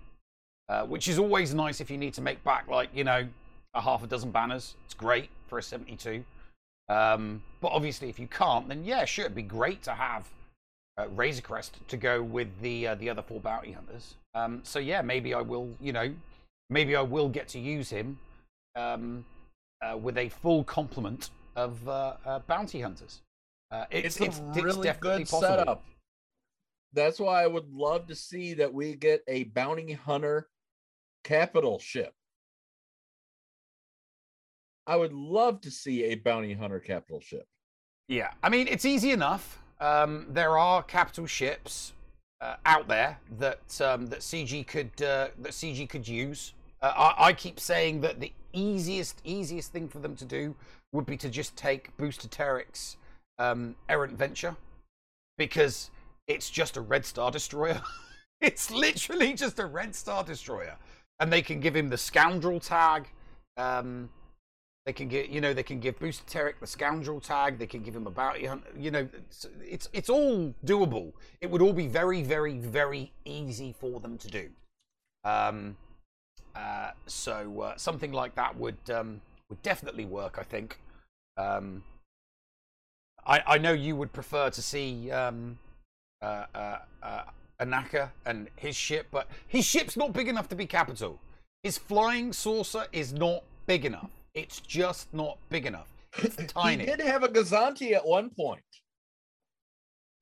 uh, 0.69 0.85
which 0.85 1.07
is 1.07 1.19
always 1.19 1.53
nice 1.53 1.81
if 1.81 1.91
you 1.91 1.97
need 1.97 2.13
to 2.13 2.21
make 2.21 2.41
back 2.43 2.67
like 2.69 2.89
you 2.93 3.03
know 3.03 3.27
a 3.73 3.81
half 3.81 4.03
a 4.03 4.07
dozen 4.07 4.31
banners. 4.31 4.75
It's 4.85 4.93
great 4.93 5.29
for 5.47 5.57
a 5.57 5.63
seventy-two. 5.63 6.23
Um, 6.89 7.41
but 7.61 7.71
obviously, 7.71 8.09
if 8.09 8.19
you 8.19 8.27
can't, 8.27 8.67
then 8.67 8.83
yeah, 8.83 9.05
sure, 9.05 9.25
it'd 9.25 9.35
be 9.35 9.41
great 9.41 9.81
to 9.83 9.91
have 9.91 10.27
uh, 10.97 11.07
Razor 11.09 11.41
Crest 11.41 11.79
to 11.87 11.97
go 11.97 12.21
with 12.21 12.47
the 12.61 12.87
uh, 12.87 12.95
the 12.95 13.09
other 13.09 13.21
four 13.21 13.39
bounty 13.39 13.71
hunters. 13.71 14.15
Um, 14.35 14.61
so 14.63 14.79
yeah, 14.79 15.01
maybe 15.01 15.33
I 15.33 15.41
will, 15.41 15.69
you 15.79 15.93
know, 15.93 16.13
maybe 16.69 16.95
I 16.95 17.01
will 17.01 17.29
get 17.29 17.47
to 17.49 17.59
use 17.59 17.89
him 17.89 18.19
um, 18.75 19.25
uh, 19.81 19.97
with 19.97 20.17
a 20.17 20.29
full 20.29 20.63
complement 20.63 21.29
of 21.55 21.87
uh, 21.87 22.15
uh, 22.25 22.39
bounty 22.39 22.81
hunters. 22.81 23.21
Uh, 23.71 23.85
it's, 23.89 24.17
it's, 24.17 24.19
a 24.19 24.23
it's, 24.25 24.41
it's 24.55 24.63
really 24.63 24.83
definitely 24.83 25.19
good 25.19 25.29
possible. 25.29 25.41
setup. 25.41 25.85
That's 26.93 27.19
why 27.19 27.43
I 27.43 27.47
would 27.47 27.71
love 27.71 28.07
to 28.07 28.15
see 28.15 28.53
that 28.55 28.71
we 28.71 28.95
get 28.95 29.23
a 29.27 29.45
bounty 29.45 29.93
hunter 29.93 30.47
capital 31.23 31.79
ship. 31.79 32.13
I 34.85 34.95
would 34.95 35.13
love 35.13 35.61
to 35.61 35.71
see 35.71 36.05
a 36.05 36.15
bounty 36.15 36.53
hunter 36.53 36.79
capital 36.79 37.19
ship. 37.19 37.47
Yeah, 38.07 38.31
I 38.41 38.49
mean 38.49 38.67
it's 38.67 38.85
easy 38.85 39.11
enough. 39.11 39.59
Um, 39.79 40.27
there 40.29 40.57
are 40.57 40.83
capital 40.83 41.25
ships 41.25 41.93
uh, 42.41 42.55
out 42.65 42.87
there 42.87 43.17
that 43.39 43.81
um, 43.81 44.07
that 44.07 44.19
CG 44.19 44.67
could 44.67 44.91
uh, 45.01 45.29
that 45.39 45.51
CG 45.51 45.87
could 45.89 46.07
use. 46.07 46.53
Uh, 46.81 46.93
I, 46.95 47.27
I 47.27 47.33
keep 47.33 47.59
saying 47.59 48.01
that 48.01 48.19
the 48.19 48.33
easiest 48.51 49.21
easiest 49.23 49.71
thing 49.71 49.87
for 49.87 49.99
them 49.99 50.15
to 50.17 50.25
do 50.25 50.55
would 50.91 51.05
be 51.05 51.17
to 51.17 51.29
just 51.29 51.55
take 51.55 51.95
Booster 51.97 52.27
Terrik's 52.27 52.97
um, 53.39 53.75
Errant 53.89 54.17
Venture 54.17 54.55
because 55.37 55.89
it's 56.27 56.49
just 56.49 56.77
a 56.77 56.81
Red 56.81 57.05
Star 57.05 57.31
Destroyer. 57.31 57.81
it's 58.41 58.69
literally 58.69 59.33
just 59.33 59.59
a 59.59 59.65
Red 59.65 59.95
Star 59.95 60.23
Destroyer, 60.23 60.77
and 61.19 61.31
they 61.31 61.41
can 61.41 61.59
give 61.59 61.75
him 61.75 61.89
the 61.89 61.97
Scoundrel 61.97 62.59
tag. 62.59 63.07
Um, 63.57 64.09
they 64.85 64.93
can 64.93 65.07
get, 65.07 65.29
you 65.29 65.39
know, 65.39 65.53
they 65.53 65.63
can 65.63 65.79
give 65.79 65.97
Booster 65.99 66.25
Terrik 66.25 66.59
the 66.59 66.67
scoundrel 66.67 67.21
tag. 67.21 67.57
They 67.57 67.67
can 67.67 67.83
give 67.83 67.95
him 67.95 68.05
a 68.05 68.11
bounty 68.11 68.45
hunt. 68.45 68.63
You 68.77 68.91
know, 68.91 69.07
it's, 69.13 69.47
it's 69.61 69.89
it's 69.93 70.09
all 70.09 70.53
doable. 70.65 71.13
It 71.39 71.49
would 71.49 71.61
all 71.61 71.71
be 71.73 71.87
very, 71.87 72.21
very, 72.21 72.57
very 72.57 73.13
easy 73.23 73.73
for 73.79 74.01
them 74.01 74.17
to 74.17 74.27
do. 74.27 74.49
Um, 75.23 75.77
uh, 76.55 76.91
so 77.05 77.61
uh, 77.61 77.77
something 77.77 78.11
like 78.11 78.35
that 78.35 78.57
would 78.57 78.77
um, 78.89 79.21
would 79.49 79.61
definitely 79.61 80.05
work. 80.05 80.37
I 80.37 80.43
think. 80.43 80.79
Um, 81.37 81.83
I 83.25 83.41
I 83.47 83.57
know 83.57 83.71
you 83.71 83.95
would 83.95 84.11
prefer 84.11 84.49
to 84.49 84.61
see 84.61 85.09
um, 85.11 85.59
uh, 86.21 86.45
uh, 86.53 86.77
uh, 87.01 87.23
Anaka 87.61 88.09
and 88.25 88.49
his 88.57 88.75
ship, 88.75 89.07
but 89.11 89.29
his 89.47 89.65
ship's 89.65 89.95
not 89.95 90.11
big 90.11 90.27
enough 90.27 90.49
to 90.49 90.55
be 90.55 90.65
capital. 90.65 91.21
His 91.63 91.77
flying 91.77 92.33
saucer 92.33 92.87
is 92.91 93.13
not 93.13 93.43
big 93.65 93.85
enough. 93.85 94.11
It's 94.33 94.59
just 94.61 95.13
not 95.13 95.37
big 95.49 95.65
enough. 95.65 95.89
It's 96.17 96.35
tiny. 96.53 96.85
He 96.85 96.89
did 96.91 97.01
have 97.01 97.23
a 97.23 97.27
Gozanti 97.27 97.93
at 97.93 98.05
one 98.05 98.29
point. 98.29 98.61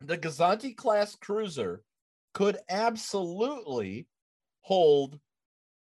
The 0.01 0.17
Gozanti 0.17 0.75
class 0.75 1.15
cruiser 1.15 1.83
could 2.33 2.57
absolutely 2.69 4.07
hold 4.61 5.19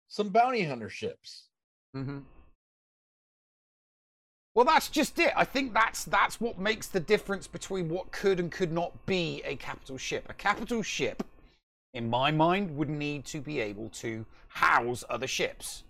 some 0.08 0.30
bounty 0.30 0.63
hunter 0.63 0.89
ships. 0.89 1.47
hmm 1.93 2.19
Well, 4.54 4.65
that's 4.65 4.89
just 4.89 5.17
it. 5.19 5.32
I 5.36 5.45
think 5.45 5.74
that's 5.74 6.04
that's 6.04 6.41
what 6.41 6.60
makes 6.60 6.88
the 6.88 7.00
difference 7.00 7.47
between 7.47 7.88
what 7.88 8.12
could 8.12 8.39
and 8.39 8.52
could 8.52 8.71
not 8.71 9.06
be 9.06 9.41
a 9.45 9.56
capital 9.56 9.97
ship. 9.97 10.26
A 10.30 10.34
capital 10.34 10.82
ship, 10.82 11.24
in 11.93 12.10
my 12.10 12.32
mind, 12.32 12.76
would 12.76 12.89
need 12.89 13.24
to 13.26 13.39
be 13.39 13.60
able 13.62 13.89
to 13.89 14.26
house 14.50 15.04
other 15.10 15.28
ships. 15.28 15.84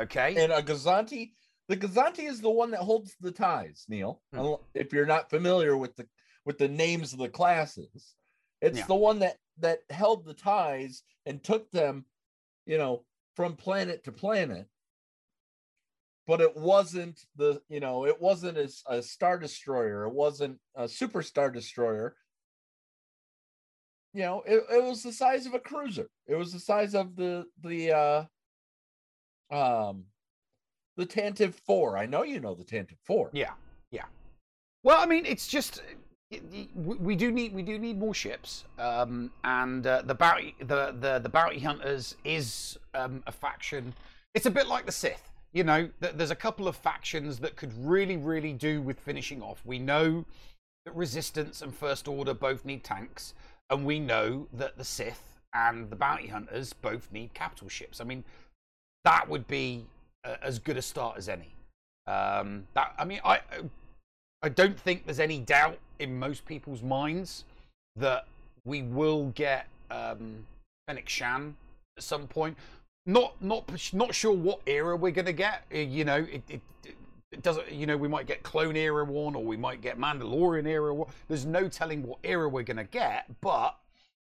Okay. 0.00 0.36
And 0.36 0.52
a 0.52 0.62
Gozanti, 0.62 1.32
the 1.68 1.76
Gozanti 1.76 2.28
is 2.28 2.40
the 2.40 2.50
one 2.50 2.70
that 2.72 2.80
holds 2.80 3.14
the 3.20 3.32
ties, 3.32 3.84
Neil. 3.88 4.22
Hmm. 4.34 4.54
If 4.74 4.92
you're 4.92 5.06
not 5.06 5.30
familiar 5.30 5.76
with 5.76 5.96
the 5.96 6.06
with 6.44 6.58
the 6.58 6.68
names 6.68 7.12
of 7.12 7.18
the 7.18 7.28
classes, 7.28 8.14
it's 8.60 8.78
Yeah. 8.78 8.86
the 8.86 8.94
one 8.94 9.20
that 9.20 9.38
that 9.58 9.80
held 9.90 10.24
the 10.24 10.34
ties 10.34 11.02
and 11.26 11.42
took 11.42 11.70
them, 11.70 12.04
you 12.66 12.76
know, 12.76 13.04
from 13.34 13.56
planet 13.56 14.04
to 14.04 14.12
planet. 14.12 14.68
But 16.26 16.40
it 16.40 16.56
wasn't 16.56 17.20
the, 17.36 17.62
you 17.68 17.80
know, 17.80 18.06
it 18.06 18.20
wasn't 18.20 18.56
a 18.86 19.02
star 19.02 19.38
destroyer. 19.38 20.04
It 20.04 20.14
wasn't 20.14 20.58
a 20.74 20.88
super 20.88 21.22
star 21.22 21.50
destroyer. 21.50 22.16
You 24.14 24.22
know, 24.22 24.42
it, 24.46 24.64
it 24.70 24.82
was 24.82 25.02
the 25.02 25.12
size 25.12 25.44
of 25.44 25.54
a 25.54 25.58
cruiser. 25.58 26.08
It 26.26 26.36
was 26.36 26.52
the 26.52 26.60
size 26.60 26.94
of 26.94 27.16
the 27.16 27.46
the 27.60 27.92
uh 27.92 28.24
um 29.50 30.04
the 30.96 31.06
Tantive 31.06 31.54
4. 31.54 31.98
I 31.98 32.06
know 32.06 32.22
you 32.22 32.40
know 32.40 32.54
the 32.54 32.64
Tantive 32.64 32.98
4. 33.04 33.30
Yeah, 33.32 33.52
yeah. 33.90 34.04
Well, 34.82 35.00
I 35.00 35.06
mean, 35.06 35.24
it's 35.26 35.48
just 35.48 35.82
we 36.74 37.14
do 37.16 37.30
need 37.30 37.54
we 37.54 37.62
do 37.62 37.78
need 37.78 37.98
more 37.98 38.14
ships, 38.14 38.64
um, 38.78 39.30
and 39.44 39.86
uh, 39.86 40.02
the 40.04 40.14
bounty 40.14 40.54
the, 40.58 40.94
the 40.98 41.20
the 41.20 41.28
bounty 41.28 41.58
hunters 41.60 42.16
is 42.24 42.78
um, 42.94 43.22
a 43.26 43.32
faction. 43.32 43.94
It's 44.34 44.46
a 44.46 44.50
bit 44.50 44.66
like 44.66 44.84
the 44.86 44.92
Sith, 44.92 45.30
you 45.52 45.64
know. 45.64 45.88
th- 46.00 46.14
There's 46.16 46.30
a 46.32 46.36
couple 46.36 46.66
of 46.66 46.76
factions 46.76 47.38
that 47.38 47.56
could 47.56 47.72
really 47.78 48.16
really 48.16 48.52
do 48.52 48.82
with 48.82 48.98
finishing 49.00 49.42
off. 49.42 49.62
We 49.64 49.78
know 49.78 50.24
that 50.84 50.94
Resistance 50.94 51.62
and 51.62 51.74
First 51.74 52.08
Order 52.08 52.34
both 52.34 52.64
need 52.64 52.84
tanks, 52.84 53.34
and 53.70 53.84
we 53.86 54.00
know 54.00 54.48
that 54.52 54.76
the 54.76 54.84
Sith 54.84 55.38
and 55.54 55.88
the 55.88 55.96
bounty 55.96 56.26
hunters 56.26 56.72
both 56.72 57.10
need 57.12 57.32
capital 57.32 57.68
ships. 57.68 58.00
I 58.00 58.04
mean, 58.04 58.24
that 59.04 59.28
would 59.28 59.46
be 59.46 59.86
as 60.42 60.58
good 60.58 60.76
a 60.76 60.82
start 60.82 61.16
as 61.18 61.28
any. 61.28 61.54
Um, 62.06 62.66
that 62.74 62.94
I 62.98 63.04
mean, 63.04 63.20
I 63.24 63.40
I 64.42 64.48
don't 64.48 64.78
think 64.78 65.04
there's 65.06 65.20
any 65.20 65.38
doubt 65.38 65.78
in 65.98 66.18
most 66.18 66.44
people's 66.44 66.82
minds 66.82 67.44
that 67.96 68.26
we 68.64 68.82
will 68.82 69.26
get 69.34 69.68
um, 69.90 70.46
Fennec 70.86 71.08
Shand 71.08 71.54
at 71.96 72.02
some 72.04 72.26
point. 72.26 72.56
Not 73.06 73.40
not 73.40 73.70
not 73.92 74.14
sure 74.14 74.32
what 74.32 74.60
era 74.66 74.96
we're 74.96 75.12
gonna 75.12 75.32
get. 75.32 75.64
Uh, 75.72 75.78
You 75.78 76.04
know, 76.04 76.26
it, 76.30 76.42
it, 76.48 76.60
it 77.32 77.42
doesn't. 77.42 77.70
You 77.72 77.86
know, 77.86 77.96
we 77.96 78.08
might 78.08 78.26
get 78.26 78.42
Clone 78.42 78.76
Era 78.76 79.04
one, 79.04 79.34
or 79.34 79.44
we 79.44 79.56
might 79.56 79.80
get 79.80 79.98
Mandalorian 79.98 80.66
Era 80.66 80.94
one. 80.94 81.08
There's 81.28 81.44
no 81.44 81.68
telling 81.68 82.02
what 82.02 82.18
era 82.24 82.48
we're 82.48 82.62
gonna 82.62 82.84
get. 82.84 83.26
But 83.40 83.76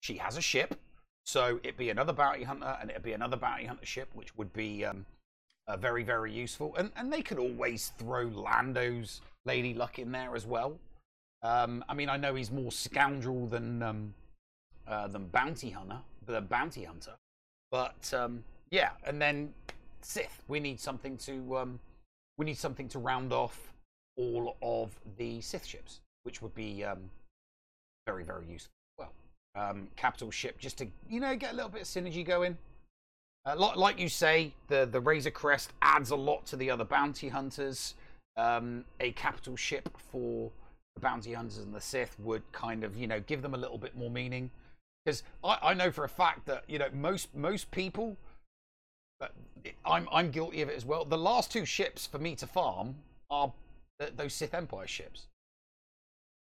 she 0.00 0.16
has 0.18 0.36
a 0.36 0.42
ship, 0.42 0.78
so 1.24 1.60
it'd 1.62 1.76
be 1.76 1.90
another 1.90 2.12
bounty 2.12 2.42
hunter, 2.44 2.76
and 2.80 2.90
it'd 2.90 3.02
be 3.02 3.12
another 3.12 3.36
bounty 3.36 3.64
hunter 3.64 3.86
ship, 3.86 4.10
which 4.14 4.36
would 4.36 4.52
be 4.52 4.84
um, 4.84 5.06
uh, 5.66 5.76
very 5.76 6.02
very 6.02 6.32
useful. 6.32 6.74
And 6.76 6.90
and 6.96 7.12
they 7.12 7.22
could 7.22 7.38
always 7.38 7.92
throw 7.98 8.24
Lando's 8.24 9.20
Lady 9.44 9.74
Luck 9.74 9.98
in 9.98 10.12
there 10.12 10.34
as 10.34 10.46
well. 10.46 10.78
Um, 11.42 11.84
I 11.88 11.94
mean, 11.94 12.08
I 12.08 12.16
know 12.16 12.34
he's 12.34 12.50
more 12.50 12.72
scoundrel 12.72 13.46
than 13.46 13.82
um, 13.82 14.14
uh, 14.88 15.08
than 15.08 15.26
bounty 15.28 15.70
hunter, 15.70 15.98
than 16.26 16.46
bounty 16.46 16.84
hunter, 16.84 17.12
but 17.70 18.12
um, 18.14 18.42
yeah. 18.70 18.90
And 19.04 19.20
then 19.20 19.52
Sith, 20.00 20.42
we 20.48 20.58
need 20.60 20.80
something 20.80 21.16
to 21.18 21.56
um, 21.56 21.80
we 22.38 22.46
need 22.46 22.58
something 22.58 22.88
to 22.88 22.98
round 22.98 23.32
off 23.32 23.72
all 24.16 24.56
of 24.62 24.98
the 25.18 25.40
Sith 25.40 25.66
ships, 25.66 26.00
which 26.22 26.40
would 26.40 26.54
be 26.54 26.82
um, 26.82 27.10
very 28.06 28.24
very 28.24 28.46
useful. 28.46 28.72
Well, 28.98 29.12
um, 29.54 29.88
capital 29.96 30.30
ship 30.30 30.58
just 30.58 30.78
to 30.78 30.86
you 31.08 31.20
know 31.20 31.36
get 31.36 31.52
a 31.52 31.56
little 31.56 31.70
bit 31.70 31.82
of 31.82 31.86
synergy 31.88 32.24
going. 32.24 32.56
Uh, 33.46 33.54
like, 33.56 33.76
like 33.76 33.98
you 33.98 34.08
say, 34.08 34.52
the 34.68 34.86
the 34.90 35.00
Razor 35.00 35.30
Crest 35.30 35.72
adds 35.82 36.10
a 36.10 36.16
lot 36.16 36.46
to 36.46 36.56
the 36.56 36.70
other 36.70 36.84
bounty 36.84 37.28
hunters. 37.28 37.94
Um, 38.36 38.84
a 38.98 39.12
capital 39.12 39.54
ship 39.54 39.88
for 40.10 40.50
the 40.94 41.00
bounty 41.00 41.34
hunters 41.34 41.58
and 41.58 41.72
the 41.72 41.80
Sith 41.80 42.18
would 42.18 42.42
kind 42.52 42.82
of 42.82 42.96
you 42.96 43.06
know 43.06 43.20
give 43.20 43.42
them 43.42 43.54
a 43.54 43.58
little 43.58 43.78
bit 43.78 43.96
more 43.96 44.10
meaning. 44.10 44.50
Because 45.04 45.22
I, 45.42 45.58
I 45.62 45.74
know 45.74 45.90
for 45.90 46.04
a 46.04 46.08
fact 46.08 46.46
that 46.46 46.64
you 46.68 46.78
know 46.78 46.88
most 46.92 47.34
most 47.34 47.70
people, 47.70 48.16
I'm 49.84 50.08
I'm 50.10 50.30
guilty 50.30 50.62
of 50.62 50.70
it 50.70 50.76
as 50.76 50.84
well. 50.84 51.04
The 51.04 51.18
last 51.18 51.52
two 51.52 51.66
ships 51.66 52.06
for 52.06 52.18
me 52.18 52.34
to 52.36 52.46
farm 52.46 52.96
are 53.30 53.52
th- 54.00 54.14
those 54.16 54.32
Sith 54.32 54.54
Empire 54.54 54.86
ships. 54.86 55.26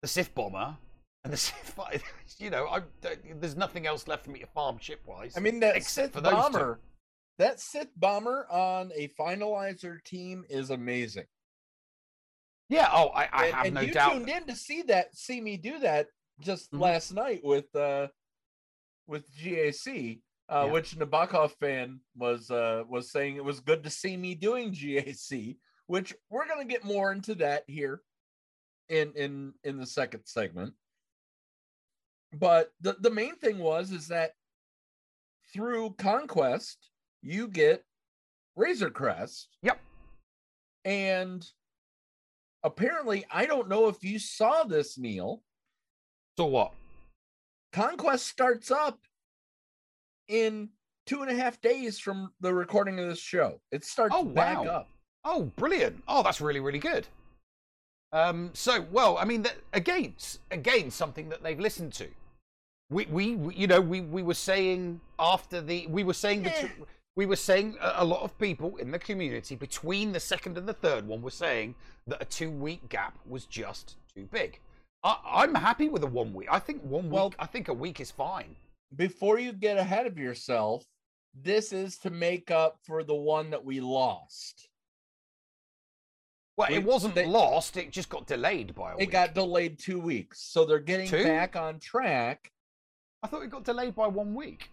The 0.02 0.08
Sith 0.08 0.34
bomber 0.34 0.76
And 1.24 1.32
the 1.32 1.36
Sith, 1.38 1.74
you 2.38 2.50
know, 2.50 2.66
I, 2.66 2.82
there's 3.40 3.56
nothing 3.56 3.86
else 3.86 4.06
left 4.06 4.24
for 4.24 4.30
me 4.30 4.40
to 4.40 4.46
farm 4.46 4.78
ship 4.78 5.00
wise. 5.06 5.34
I 5.36 5.40
mean, 5.40 5.60
that 5.60 5.76
except 5.76 6.08
Sith 6.08 6.12
for 6.14 6.20
those 6.20 6.32
two. 6.32 6.38
bomber, 6.52 6.80
that 7.38 7.60
Sith 7.60 7.88
bomber 7.96 8.46
on 8.50 8.92
a 8.94 9.08
finalizer 9.18 10.02
team 10.04 10.44
is 10.50 10.70
amazing. 10.70 11.24
Yeah. 12.68 12.88
Oh, 12.92 13.08
I, 13.08 13.28
I 13.32 13.44
and, 13.46 13.54
have 13.54 13.66
and 13.66 13.74
no 13.74 13.80
you 13.80 13.92
doubt. 13.92 14.12
tuned 14.12 14.28
in 14.28 14.46
to 14.46 14.56
see 14.56 14.82
that, 14.82 15.14
see 15.16 15.40
me 15.40 15.56
do 15.56 15.78
that 15.80 16.08
just 16.40 16.70
Mhm. 16.72 16.80
last 16.80 17.12
night 17.12 17.40
with 17.44 17.74
uh 17.74 18.08
with 19.06 19.30
GAC, 19.36 20.20
uh, 20.50 20.64
Yeah. 20.66 20.72
which 20.72 20.96
Nabokov 20.96 21.52
fan 21.60 22.00
was 22.16 22.50
uh 22.50 22.84
was 22.88 23.10
saying 23.12 23.36
it 23.36 23.44
was 23.44 23.60
good 23.60 23.82
to 23.84 23.90
see 23.90 24.16
me 24.16 24.34
doing 24.34 24.72
GAC, 24.72 25.56
which 25.86 26.14
we're 26.30 26.46
gonna 26.48 26.64
get 26.64 26.84
more 26.84 27.12
into 27.12 27.34
that 27.36 27.64
here 27.66 28.02
in 28.88 29.12
in 29.14 29.54
in 29.62 29.78
the 29.78 29.86
second 29.86 30.22
segment. 30.26 30.74
But 32.38 32.70
the 32.80 32.96
the 33.00 33.10
main 33.10 33.36
thing 33.36 33.58
was 33.58 33.90
is 33.92 34.08
that 34.08 34.32
through 35.52 35.94
conquest 35.98 36.90
you 37.22 37.48
get 37.48 37.84
Razor 38.56 38.90
Crest. 38.90 39.56
Yep. 39.62 39.78
And 40.84 41.46
apparently, 42.62 43.24
I 43.30 43.46
don't 43.46 43.68
know 43.68 43.88
if 43.88 44.02
you 44.04 44.18
saw 44.18 44.64
this, 44.64 44.98
Neil. 44.98 45.42
So 46.36 46.46
what? 46.46 46.72
Conquest 47.72 48.26
starts 48.26 48.70
up 48.70 48.98
in 50.28 50.68
two 51.06 51.22
and 51.22 51.30
a 51.30 51.34
half 51.34 51.60
days 51.60 51.98
from 51.98 52.30
the 52.40 52.52
recording 52.52 52.98
of 52.98 53.08
this 53.08 53.18
show. 53.18 53.60
It 53.72 53.84
starts 53.84 54.14
Oh, 54.16 54.24
back 54.24 54.58
wow. 54.58 54.64
up. 54.64 54.88
Oh, 55.24 55.44
brilliant! 55.56 56.02
Oh, 56.06 56.22
that's 56.22 56.40
really, 56.40 56.60
really 56.60 56.78
good. 56.78 57.06
Um, 58.12 58.50
so, 58.52 58.86
well, 58.92 59.16
I 59.18 59.24
mean, 59.24 59.42
that, 59.42 59.56
again, 59.72 60.14
again, 60.50 60.90
something 60.90 61.30
that 61.30 61.42
they've 61.42 61.58
listened 61.58 61.94
to. 61.94 62.08
We, 62.94 63.06
we, 63.06 63.34
we- 63.34 63.54
you 63.56 63.66
know, 63.66 63.80
we, 63.80 64.00
we 64.02 64.22
were 64.22 64.34
saying 64.34 65.00
after 65.18 65.60
the, 65.60 65.86
we 65.88 66.04
were 66.04 66.14
saying, 66.14 66.42
bet- 66.44 66.62
Yeah. 66.62 66.84
we 67.16 67.26
were 67.26 67.36
saying 67.36 67.76
a, 67.80 67.94
a 67.98 68.04
lot 68.04 68.22
of 68.22 68.38
people 68.38 68.76
in 68.76 68.92
the 68.92 68.98
community 69.00 69.56
between 69.56 70.12
the 70.12 70.20
second 70.20 70.56
and 70.56 70.68
the 70.68 70.72
third 70.74 71.06
one 71.06 71.20
were 71.20 71.30
saying 71.30 71.74
that 72.06 72.22
a 72.22 72.24
two-week 72.24 72.88
gap 72.88 73.18
was 73.28 73.46
just 73.46 73.96
too 74.14 74.28
big. 74.30 74.60
I, 75.02 75.16
I'm 75.26 75.54
happy 75.56 75.88
with 75.88 76.04
a 76.04 76.06
one 76.06 76.32
week. 76.32 76.48
I 76.50 76.60
think 76.60 76.82
one 76.82 77.10
Well- 77.10 77.30
week. 77.30 77.36
I 77.40 77.46
think 77.46 77.66
a 77.68 77.74
week 77.74 77.98
is 78.00 78.10
fine. 78.12 78.54
Before 78.94 79.40
you 79.40 79.52
get 79.52 79.76
ahead 79.76 80.06
of 80.06 80.16
yourself, 80.16 80.84
this 81.34 81.72
is 81.72 81.98
to 81.98 82.10
make 82.10 82.52
up 82.52 82.78
for 82.84 83.02
the 83.02 83.14
one 83.16 83.50
that 83.50 83.64
we 83.64 83.80
lost. 83.80 84.68
Well, 86.56 86.68
We- 86.70 86.76
it 86.76 86.84
wasn't 86.84 87.16
they- 87.16 87.26
lost. 87.26 87.76
It 87.76 87.90
just 87.90 88.08
got 88.08 88.28
delayed 88.28 88.72
by 88.76 88.90
a 88.92 88.94
It 88.94 88.98
week. 88.98 89.10
got 89.10 89.34
delayed 89.34 89.80
two 89.80 89.98
weeks. 89.98 90.40
So 90.42 90.64
they're 90.64 90.78
getting 90.78 91.08
Two? 91.08 91.24
back 91.24 91.56
on 91.56 91.80
track. 91.80 92.52
I 93.24 93.26
thought 93.26 93.42
it 93.42 93.50
got 93.50 93.64
delayed 93.64 93.94
by 93.94 94.06
one 94.06 94.34
week. 94.34 94.68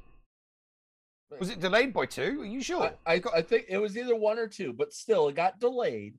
Was 1.40 1.50
it 1.50 1.62
delayed 1.62 1.94
by 1.94 2.06
two? 2.06 2.42
Are 2.42 2.46
you 2.46 2.62
sure? 2.62 2.92
I, 3.06 3.14
I, 3.14 3.22
I 3.36 3.42
think 3.42 3.68
it 3.70 3.78
was 3.78 3.98
either 3.98 4.14
one 4.14 4.38
or 4.38 4.48
two, 4.48 4.74
but 4.74 4.94
still 4.94 5.30
it 5.30 5.38
got 5.38 5.62
delayed. 5.62 6.16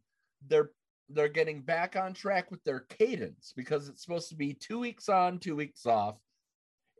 They're 0.48 0.70
they're 1.10 1.28
getting 1.28 1.60
back 1.60 1.94
on 1.94 2.14
track 2.14 2.50
with 2.50 2.64
their 2.64 2.80
cadence 2.80 3.52
because 3.54 3.86
it's 3.86 4.00
supposed 4.02 4.30
to 4.30 4.34
be 4.34 4.54
two 4.54 4.78
weeks 4.78 5.10
on, 5.10 5.40
two 5.40 5.54
weeks 5.54 5.84
off. 5.84 6.18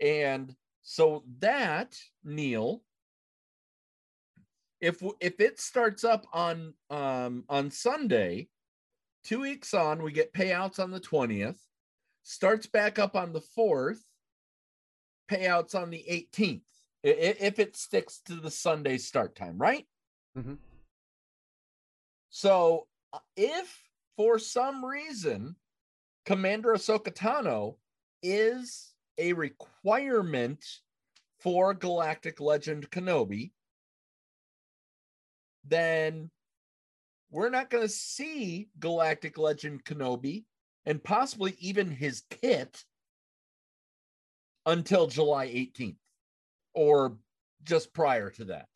And 0.03 0.55
so 0.83 1.25
that, 1.39 1.97
Neil, 2.23 2.83
if 4.83 5.03
if 5.19 5.41
it 5.41 5.59
starts 5.59 6.05
up 6.05 6.27
on 6.35 6.75
um 6.91 7.45
on 7.49 7.71
Sunday, 7.71 8.49
two 9.25 9.41
weeks 9.41 9.73
on, 9.73 10.03
we 10.03 10.13
get 10.13 10.35
payouts 10.35 10.79
on 10.79 10.91
the 10.91 11.01
20th, 11.01 11.59
starts 12.23 12.67
back 12.67 12.99
up 12.99 13.17
on 13.17 13.33
the 13.33 13.43
4th, 13.57 14.03
payouts 15.37 15.75
on 15.75 15.91
the 15.91 16.05
18th. 16.09 16.63
i- 17.05 17.09
i- 17.09 17.37
If 17.41 17.59
it 17.59 17.75
sticks 17.77 18.21
to 18.27 18.37
the 18.37 18.51
Sunday 18.51 18.97
start 18.99 19.35
time, 19.35 19.59
right? 19.59 19.89
Mhm. 20.37 20.59
So 22.31 22.89
uh, 23.13 23.19
if 23.37 23.83
for 24.17 24.39
some 24.39 24.85
reason 24.85 25.57
Commander 26.25 26.71
Ahsoka 26.75 27.13
Tano 27.13 27.79
is 28.23 28.95
a 29.19 29.33
requirement 29.33 30.65
for 31.41 31.75
Galactic 31.75 32.41
Legend 32.41 32.89
Kenobi, 32.91 33.53
then 35.65 36.31
we're 37.31 37.51
not 37.51 37.71
going 37.71 37.83
to 37.83 37.89
see 37.89 38.71
Galactic 38.79 39.37
Legend 39.39 39.85
Kenobi 39.85 40.45
and 40.87 41.03
possibly 41.03 41.57
even 41.59 41.91
his 41.91 42.23
kit 42.31 42.85
until 44.67 45.07
July 45.07 45.49
18th 45.49 45.97
or 46.75 47.17
just 47.65 47.93
prior 47.93 48.31
to 48.31 48.45
that. 48.45 48.69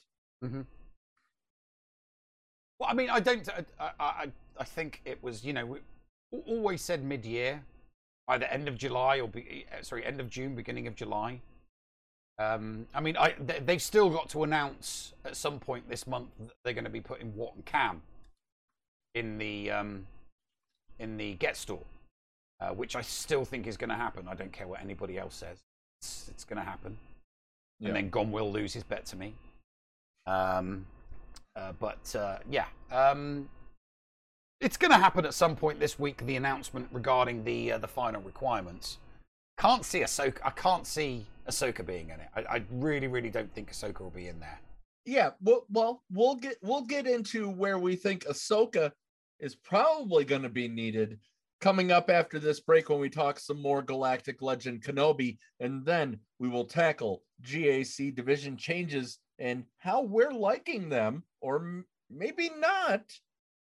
Well, 2.78 2.90
I 2.90 2.94
mean, 2.94 3.10
I 3.10 3.20
don't. 3.20 3.48
I, 3.80 3.90
I, 3.98 4.26
I, 4.58 4.64
think 4.64 5.00
it 5.04 5.22
was. 5.22 5.44
You 5.44 5.52
know, 5.54 5.64
we 5.66 5.78
always 6.46 6.82
said 6.82 7.02
mid-year, 7.02 7.62
either 8.28 8.46
end 8.46 8.68
of 8.68 8.76
July 8.76 9.20
or 9.20 9.28
be, 9.28 9.66
uh, 9.72 9.82
sorry, 9.82 10.04
end 10.04 10.20
of 10.20 10.28
June, 10.28 10.54
beginning 10.54 10.86
of 10.86 10.94
July. 10.94 11.40
Um, 12.38 12.86
I 12.94 13.00
mean, 13.00 13.16
I 13.16 13.34
they, 13.40 13.60
they've 13.60 13.82
still 13.82 14.10
got 14.10 14.28
to 14.30 14.44
announce 14.44 15.14
at 15.24 15.36
some 15.36 15.58
point 15.58 15.88
this 15.88 16.06
month 16.06 16.28
that 16.38 16.54
they're 16.64 16.74
going 16.74 16.84
to 16.84 16.90
be 16.90 17.00
putting 17.00 17.34
Watt 17.34 17.54
and 17.54 17.64
Cam 17.64 18.02
in 19.14 19.38
the 19.38 19.70
um, 19.70 20.06
in 20.98 21.16
the 21.16 21.32
Get 21.34 21.56
store, 21.56 21.84
uh, 22.60 22.68
which 22.68 22.94
I 22.94 23.00
still 23.00 23.46
think 23.46 23.66
is 23.66 23.78
going 23.78 23.90
to 23.90 23.96
happen. 23.96 24.28
I 24.28 24.34
don't 24.34 24.52
care 24.52 24.66
what 24.66 24.82
anybody 24.82 25.18
else 25.18 25.34
says. 25.34 25.62
It's, 26.06 26.28
it's 26.28 26.44
going 26.44 26.58
to 26.58 26.64
happen. 26.64 26.96
Yeah. 27.80 27.88
And 27.88 27.96
then 27.96 28.10
Gon 28.10 28.30
will 28.32 28.50
lose 28.52 28.72
his 28.72 28.84
bet 28.84 29.04
to 29.06 29.16
me. 29.16 29.34
Um, 30.26 30.86
uh, 31.54 31.72
but 31.78 32.14
uh, 32.14 32.38
yeah, 32.50 32.66
um, 32.90 33.48
it's 34.60 34.76
going 34.76 34.90
to 34.92 34.98
happen 34.98 35.24
at 35.24 35.34
some 35.34 35.56
point 35.56 35.80
this 35.80 35.98
week. 35.98 36.24
The 36.26 36.36
announcement 36.36 36.88
regarding 36.92 37.44
the 37.44 37.72
uh, 37.72 37.78
the 37.78 37.88
final 37.88 38.22
requirements. 38.22 38.98
Can't 39.58 39.84
see 39.84 40.00
Ahsoka. 40.00 40.38
I 40.44 40.50
can't 40.50 40.86
see 40.86 41.26
Ahsoka 41.48 41.84
being 41.84 42.10
in 42.10 42.20
it. 42.20 42.28
I, 42.34 42.56
I 42.56 42.62
really, 42.70 43.08
really 43.08 43.30
don't 43.30 43.52
think 43.54 43.72
Ahsoka 43.72 44.00
will 44.00 44.10
be 44.10 44.28
in 44.28 44.38
there. 44.40 44.58
yeah 45.06 45.30
well, 45.40 45.64
well 45.70 46.02
we'll 46.12 46.34
get 46.34 46.56
we'll 46.62 46.82
get 46.82 47.06
into 47.06 47.48
where 47.48 47.78
we 47.78 47.96
think 47.96 48.24
ahsoka 48.26 48.90
is 49.38 49.54
probably 49.54 50.24
going 50.24 50.42
to 50.42 50.48
be 50.48 50.68
needed 50.68 51.18
coming 51.60 51.90
up 51.90 52.10
after 52.10 52.38
this 52.38 52.60
break 52.60 52.88
when 52.88 53.00
we 53.00 53.08
talk 53.08 53.38
some 53.38 53.60
more 53.60 53.82
galactic 53.82 54.42
legend 54.42 54.82
kenobi 54.82 55.38
and 55.60 55.84
then 55.84 56.18
we 56.38 56.48
will 56.48 56.64
tackle 56.64 57.22
gac 57.42 57.86
division 58.14 58.56
changes 58.56 59.18
and 59.38 59.64
how 59.78 60.02
we're 60.02 60.32
liking 60.32 60.88
them 60.88 61.22
or 61.40 61.56
m- 61.56 61.86
maybe 62.10 62.50
not 62.58 63.02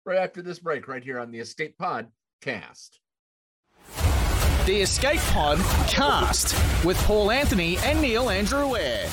right 0.04 0.18
after 0.18 0.42
this 0.42 0.58
break 0.58 0.88
right 0.88 1.04
here 1.04 1.18
on 1.18 1.30
the 1.30 1.38
escape 1.38 1.76
podcast 1.80 2.90
The 4.66 4.80
Escape 4.80 5.20
Pod 5.30 5.58
cast 5.88 6.54
with 6.84 6.96
Paul 7.04 7.30
Anthony 7.30 7.78
and 7.84 8.02
Neil 8.02 8.30
Andrew 8.30 8.74
Eyre. 8.74 9.08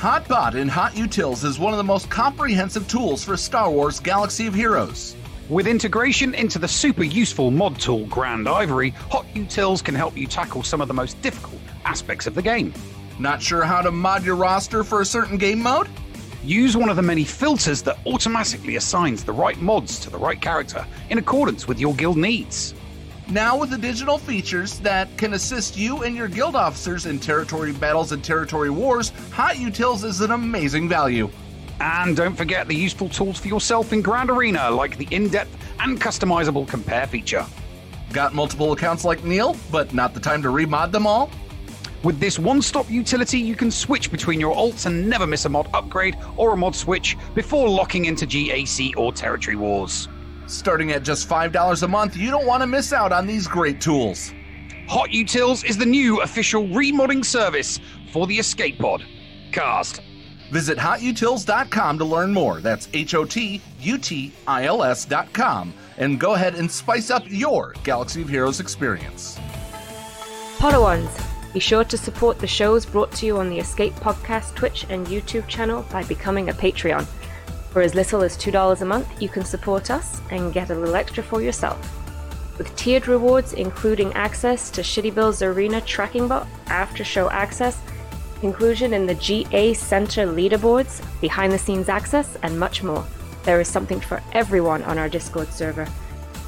Hotbot 0.00 0.56
in 0.56 0.66
Hot 0.66 0.92
Utils 0.94 1.44
is 1.44 1.58
one 1.60 1.72
of 1.72 1.76
the 1.76 1.84
most 1.84 2.10
comprehensive 2.10 2.88
tools 2.88 3.22
for 3.22 3.36
Star 3.36 3.70
Wars 3.70 4.00
Galaxy 4.00 4.46
of 4.46 4.54
Heroes. 4.54 5.14
With 5.50 5.66
integration 5.66 6.32
into 6.36 6.60
the 6.60 6.68
super 6.68 7.02
useful 7.02 7.50
mod 7.50 7.80
tool 7.80 8.06
Grandivory, 8.06 8.90
Hot 9.10 9.26
Utils 9.34 9.82
can 9.82 9.96
help 9.96 10.16
you 10.16 10.28
tackle 10.28 10.62
some 10.62 10.80
of 10.80 10.86
the 10.86 10.94
most 10.94 11.20
difficult 11.22 11.60
aspects 11.84 12.28
of 12.28 12.36
the 12.36 12.40
game. 12.40 12.72
Not 13.18 13.42
sure 13.42 13.64
how 13.64 13.82
to 13.82 13.90
mod 13.90 14.24
your 14.24 14.36
roster 14.36 14.84
for 14.84 15.00
a 15.00 15.04
certain 15.04 15.38
game 15.38 15.60
mode? 15.60 15.88
Use 16.44 16.76
one 16.76 16.88
of 16.88 16.94
the 16.94 17.02
many 17.02 17.24
filters 17.24 17.82
that 17.82 17.98
automatically 18.06 18.76
assigns 18.76 19.24
the 19.24 19.32
right 19.32 19.60
mods 19.60 19.98
to 19.98 20.10
the 20.10 20.18
right 20.18 20.40
character 20.40 20.86
in 21.08 21.18
accordance 21.18 21.66
with 21.66 21.80
your 21.80 21.94
guild 21.96 22.16
needs. 22.16 22.72
Now, 23.28 23.58
with 23.58 23.72
additional 23.72 24.18
features 24.18 24.78
that 24.80 25.08
can 25.18 25.32
assist 25.32 25.76
you 25.76 26.04
and 26.04 26.14
your 26.14 26.28
guild 26.28 26.54
officers 26.54 27.06
in 27.06 27.18
territory 27.18 27.72
battles 27.72 28.12
and 28.12 28.22
territory 28.22 28.70
wars, 28.70 29.10
Hot 29.32 29.56
Utils 29.56 30.04
is 30.04 30.20
an 30.20 30.30
amazing 30.30 30.88
value. 30.88 31.28
And 31.80 32.14
don't 32.14 32.36
forget 32.36 32.68
the 32.68 32.74
useful 32.76 33.08
tools 33.08 33.38
for 33.38 33.48
yourself 33.48 33.92
in 33.94 34.02
Grand 34.02 34.30
Arena, 34.30 34.70
like 34.70 34.98
the 34.98 35.08
in 35.10 35.28
depth 35.28 35.56
and 35.80 35.98
customizable 35.98 36.68
compare 36.68 37.06
feature. 37.06 37.46
Got 38.12 38.34
multiple 38.34 38.72
accounts 38.72 39.04
like 39.04 39.24
Neil, 39.24 39.56
but 39.72 39.94
not 39.94 40.12
the 40.12 40.20
time 40.20 40.42
to 40.42 40.48
remod 40.48 40.92
them 40.92 41.06
all? 41.06 41.30
With 42.02 42.20
this 42.20 42.38
one 42.38 42.60
stop 42.60 42.90
utility, 42.90 43.38
you 43.38 43.54
can 43.54 43.70
switch 43.70 44.10
between 44.10 44.40
your 44.40 44.54
alts 44.54 44.86
and 44.86 45.08
never 45.08 45.26
miss 45.26 45.44
a 45.46 45.48
mod 45.48 45.68
upgrade 45.72 46.16
or 46.36 46.52
a 46.52 46.56
mod 46.56 46.74
switch 46.74 47.16
before 47.34 47.68
locking 47.68 48.06
into 48.06 48.26
GAC 48.26 48.96
or 48.96 49.12
Territory 49.12 49.56
Wars. 49.56 50.08
Starting 50.46 50.92
at 50.92 51.02
just 51.02 51.28
$5 51.28 51.82
a 51.82 51.88
month, 51.88 52.16
you 52.16 52.30
don't 52.30 52.46
want 52.46 52.62
to 52.62 52.66
miss 52.66 52.92
out 52.92 53.12
on 53.12 53.26
these 53.26 53.46
great 53.46 53.80
tools. 53.80 54.32
Hot 54.88 55.10
Utils 55.10 55.64
is 55.64 55.78
the 55.78 55.86
new 55.86 56.20
official 56.22 56.64
remodding 56.68 57.24
service 57.24 57.78
for 58.12 58.26
the 58.26 58.38
Escape 58.38 58.78
Pod. 58.78 59.04
Cast. 59.52 60.00
Visit 60.50 60.78
hotutils.com 60.78 61.98
to 61.98 62.04
learn 62.04 62.32
more. 62.32 62.60
That's 62.60 62.88
H 62.92 63.14
O 63.14 63.24
T 63.24 63.60
U 63.80 63.98
T 63.98 64.32
I 64.46 64.64
L 64.64 64.82
S.com. 64.82 65.72
And 65.98 66.18
go 66.18 66.34
ahead 66.34 66.54
and 66.54 66.70
spice 66.70 67.10
up 67.10 67.22
your 67.26 67.74
Galaxy 67.84 68.22
of 68.22 68.28
Heroes 68.28 68.58
experience. 68.60 69.38
Podawans, 70.56 71.10
be 71.52 71.60
sure 71.60 71.84
to 71.84 71.96
support 71.96 72.38
the 72.38 72.46
shows 72.46 72.84
brought 72.86 73.12
to 73.12 73.26
you 73.26 73.38
on 73.38 73.48
the 73.48 73.58
Escape 73.58 73.94
Podcast 73.94 74.54
Twitch 74.54 74.86
and 74.88 75.06
YouTube 75.06 75.46
channel 75.48 75.84
by 75.90 76.04
becoming 76.04 76.48
a 76.48 76.52
Patreon. 76.52 77.06
For 77.70 77.82
as 77.82 77.94
little 77.94 78.22
as 78.22 78.36
$2 78.36 78.80
a 78.80 78.84
month, 78.84 79.22
you 79.22 79.28
can 79.28 79.44
support 79.44 79.90
us 79.90 80.20
and 80.30 80.52
get 80.52 80.70
a 80.70 80.74
little 80.74 80.96
extra 80.96 81.22
for 81.22 81.40
yourself. 81.40 81.78
With 82.58 82.74
tiered 82.76 83.08
rewards 83.08 83.52
including 83.52 84.12
access 84.12 84.70
to 84.72 84.82
Shitty 84.82 85.14
Bill's 85.14 85.40
Arena 85.40 85.80
tracking 85.80 86.28
bot, 86.28 86.46
after 86.66 87.04
show 87.04 87.30
access, 87.30 87.80
inclusion 88.42 88.92
in 88.92 89.06
the 89.06 89.14
GA 89.14 89.74
Center 89.74 90.26
leaderboards, 90.26 91.02
behind 91.20 91.52
the 91.52 91.58
scenes 91.58 91.88
access, 91.88 92.36
and 92.42 92.58
much 92.58 92.82
more. 92.82 93.04
There 93.44 93.60
is 93.60 93.68
something 93.68 94.00
for 94.00 94.22
everyone 94.32 94.82
on 94.82 94.98
our 94.98 95.08
Discord 95.08 95.48
server. 95.48 95.86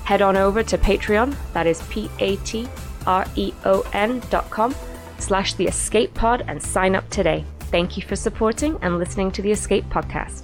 Head 0.05 0.22
on 0.22 0.37
over 0.37 0.62
to 0.62 0.78
Patreon, 0.78 1.35
that 1.52 1.66
is 1.66 1.83
P 1.88 2.11
A 2.18 2.37
T 2.37 2.68
R 3.07 3.26
E 3.37 3.52
O 3.64 3.85
N 3.92 4.20
dot 4.31 4.50
com 4.50 4.74
slash 5.18 5.55
the 5.55 5.66
escape 5.66 6.12
pod 6.14 6.44
and 6.48 6.62
sign 6.62 6.94
up 6.94 7.09
today. 7.11 7.44
Thank 7.70 7.96
you 7.96 8.02
for 8.02 8.16
supporting 8.16 8.78
and 8.83 8.98
listening 8.98 9.31
to 9.33 9.42
the 9.42 9.52
Escape 9.52 9.85
Podcast. 9.87 10.42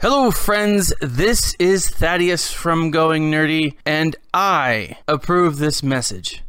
Hello, 0.00 0.30
friends. 0.30 0.94
This 1.02 1.54
is 1.58 1.90
Thaddeus 1.90 2.50
from 2.50 2.90
Going 2.90 3.30
Nerdy, 3.30 3.74
and 3.84 4.16
I 4.32 4.96
approve 5.06 5.58
this 5.58 5.82
message 5.82 6.42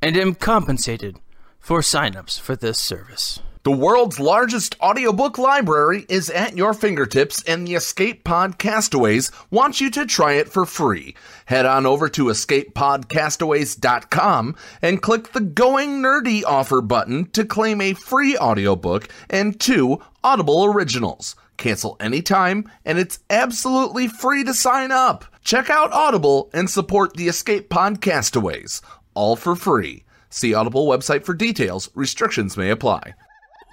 and 0.00 0.16
am 0.16 0.36
compensated 0.36 1.18
for 1.62 1.80
signups 1.80 2.38
for 2.38 2.56
this 2.56 2.78
service. 2.78 3.40
The 3.64 3.70
world's 3.70 4.18
largest 4.18 4.74
audiobook 4.80 5.38
library 5.38 6.04
is 6.08 6.28
at 6.28 6.56
your 6.56 6.74
fingertips, 6.74 7.44
and 7.44 7.64
the 7.64 7.76
Escape 7.76 8.24
Pod 8.24 8.58
Castaways 8.58 9.30
want 9.52 9.80
you 9.80 9.88
to 9.92 10.04
try 10.04 10.32
it 10.32 10.48
for 10.48 10.66
free. 10.66 11.14
Head 11.46 11.64
on 11.64 11.86
over 11.86 12.08
to 12.08 12.24
escapepodcastaways.com 12.24 14.56
and 14.82 15.00
click 15.00 15.30
the 15.30 15.40
Going 15.40 16.02
Nerdy 16.02 16.42
offer 16.44 16.80
button 16.80 17.30
to 17.30 17.44
claim 17.44 17.80
a 17.80 17.94
free 17.94 18.36
audiobook 18.36 19.06
and 19.30 19.60
two 19.60 20.02
Audible 20.24 20.64
originals. 20.64 21.36
Cancel 21.56 21.96
anytime, 22.00 22.68
and 22.84 22.98
it's 22.98 23.20
absolutely 23.30 24.08
free 24.08 24.42
to 24.42 24.54
sign 24.54 24.90
up. 24.90 25.24
Check 25.44 25.70
out 25.70 25.92
Audible 25.92 26.50
and 26.52 26.68
support 26.68 27.14
the 27.14 27.28
Escape 27.28 27.68
Pod 27.68 28.00
Castaways, 28.00 28.82
all 29.14 29.36
for 29.36 29.54
free. 29.54 30.02
See 30.32 30.54
Audible 30.54 30.86
website 30.86 31.24
for 31.24 31.34
details. 31.34 31.90
Restrictions 31.94 32.56
may 32.56 32.70
apply. 32.70 33.12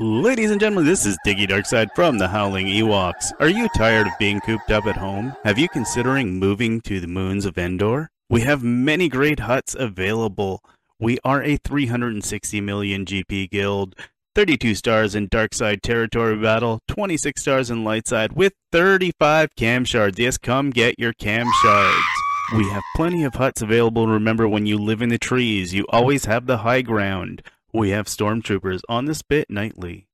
Ladies 0.02 0.52
and 0.52 0.60
gentlemen, 0.60 0.86
this 0.86 1.06
is 1.06 1.18
Diggy 1.26 1.48
Darkside 1.48 1.88
from 1.96 2.18
the 2.18 2.28
Howling 2.28 2.68
Ewoks. 2.68 3.32
Are 3.40 3.48
you 3.50 3.70
tired 3.78 4.08
of 4.08 4.14
being 4.20 4.42
cooped 4.42 4.70
up 4.70 4.86
at 4.86 4.98
home? 4.98 5.34
Have 5.46 5.58
you 5.58 5.70
considering 5.70 6.38
moving 6.38 6.82
to 6.82 7.00
the 7.00 7.08
moons 7.08 7.46
of 7.46 7.58
Endor? 7.58 8.10
We 8.30 8.42
have 8.42 8.62
many 8.62 9.08
great 9.08 9.40
huts 9.40 9.74
available. 9.74 10.62
We 11.00 11.18
are 11.24 11.42
a 11.42 11.56
360 11.56 12.60
million 12.60 13.06
GP 13.06 13.52
guild, 13.52 13.96
32 14.36 14.76
stars 14.76 15.16
in 15.16 15.30
Darkside 15.30 15.82
Territory 15.82 16.38
Battle, 16.38 16.80
26 16.90 17.42
stars 17.42 17.70
in 17.72 17.86
Lightside, 17.86 18.34
with 18.34 18.52
35 18.74 19.56
KAM 19.56 19.86
shards. 19.86 20.20
Yes, 20.20 20.38
come 20.38 20.72
get 20.72 21.00
your 21.00 21.14
KAM 21.14 21.48
shards. 21.62 22.19
We 22.56 22.68
have 22.70 22.84
plenty 22.96 23.24
of 23.24 23.36
huts 23.36 23.62
available. 23.62 24.08
Remember, 24.08 24.48
when 24.48 24.66
you 24.66 24.80
live 24.80 25.04
in 25.04 25.10
the 25.10 25.20
trees, 25.20 25.74
you 25.74 25.86
always 25.90 26.26
have 26.26 26.48
the 26.48 26.58
high 26.60 26.82
ground. 26.82 27.44
We 27.72 27.92
have 27.92 28.08
stormtroopers 28.08 28.82
on 28.90 29.06
the 29.06 29.14
spit 29.14 29.52
nightly. 29.52 30.08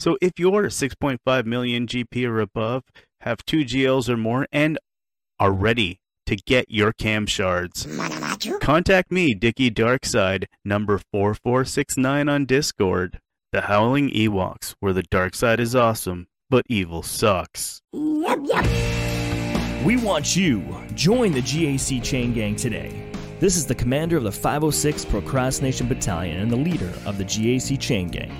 So 0.00 0.16
if 0.22 0.38
you're 0.38 0.64
6.5 0.64 1.44
million 1.44 1.86
GP 1.86 2.26
or 2.26 2.40
above, 2.40 2.84
have 3.20 3.44
two 3.44 3.58
GLs 3.58 4.08
or 4.08 4.16
more, 4.16 4.46
and 4.50 4.78
are 5.38 5.52
ready 5.52 6.00
to 6.26 6.36
get 6.36 6.64
your 6.70 6.94
KAM 6.94 7.26
shards, 7.26 7.86
contact 8.60 9.12
me, 9.12 9.34
Dicky 9.34 9.70
Darkside, 9.70 10.46
number 10.64 10.98
4469 11.12 12.28
on 12.28 12.46
Discord. 12.46 13.20
The 13.52 13.62
Howling 13.62 14.08
Ewoks, 14.10 14.74
where 14.80 14.94
the 14.94 15.02
dark 15.02 15.34
side 15.34 15.60
is 15.60 15.76
awesome, 15.76 16.26
but 16.48 16.64
evil 16.70 17.02
sucks. 17.02 17.82
We 19.84 19.96
want 19.96 20.36
you. 20.36 20.62
Join 20.94 21.32
the 21.32 21.42
GAC 21.42 22.00
chain 22.04 22.32
gang 22.32 22.54
today. 22.54 23.04
This 23.40 23.56
is 23.56 23.66
the 23.66 23.74
commander 23.74 24.16
of 24.16 24.22
the 24.22 24.30
506 24.30 25.04
Procrastination 25.06 25.88
Battalion 25.88 26.38
and 26.38 26.48
the 26.48 26.56
leader 26.56 26.92
of 27.04 27.18
the 27.18 27.24
GAC 27.24 27.80
chain 27.80 28.06
gang. 28.06 28.30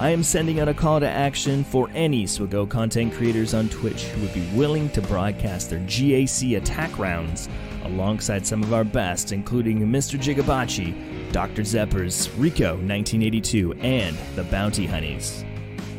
I 0.00 0.10
am 0.10 0.24
sending 0.24 0.58
out 0.58 0.66
a 0.66 0.74
call 0.74 0.98
to 0.98 1.08
action 1.08 1.62
for 1.62 1.88
any 1.94 2.24
Swago 2.24 2.68
content 2.68 3.14
creators 3.14 3.54
on 3.54 3.68
Twitch 3.68 4.06
who 4.06 4.22
would 4.22 4.34
be 4.34 4.44
willing 4.56 4.90
to 4.90 5.00
broadcast 5.02 5.70
their 5.70 5.78
GAC 5.80 6.56
attack 6.56 6.98
rounds 6.98 7.48
alongside 7.84 8.44
some 8.44 8.64
of 8.64 8.74
our 8.74 8.82
best, 8.82 9.30
including 9.30 9.78
Mr. 9.78 10.18
Jigabachi, 10.18 11.30
Dr. 11.30 11.62
Zeppers, 11.62 12.28
Rico 12.30 12.70
1982, 12.70 13.72
and 13.74 14.16
the 14.34 14.42
Bounty 14.42 14.88
Hunnies. 14.88 15.44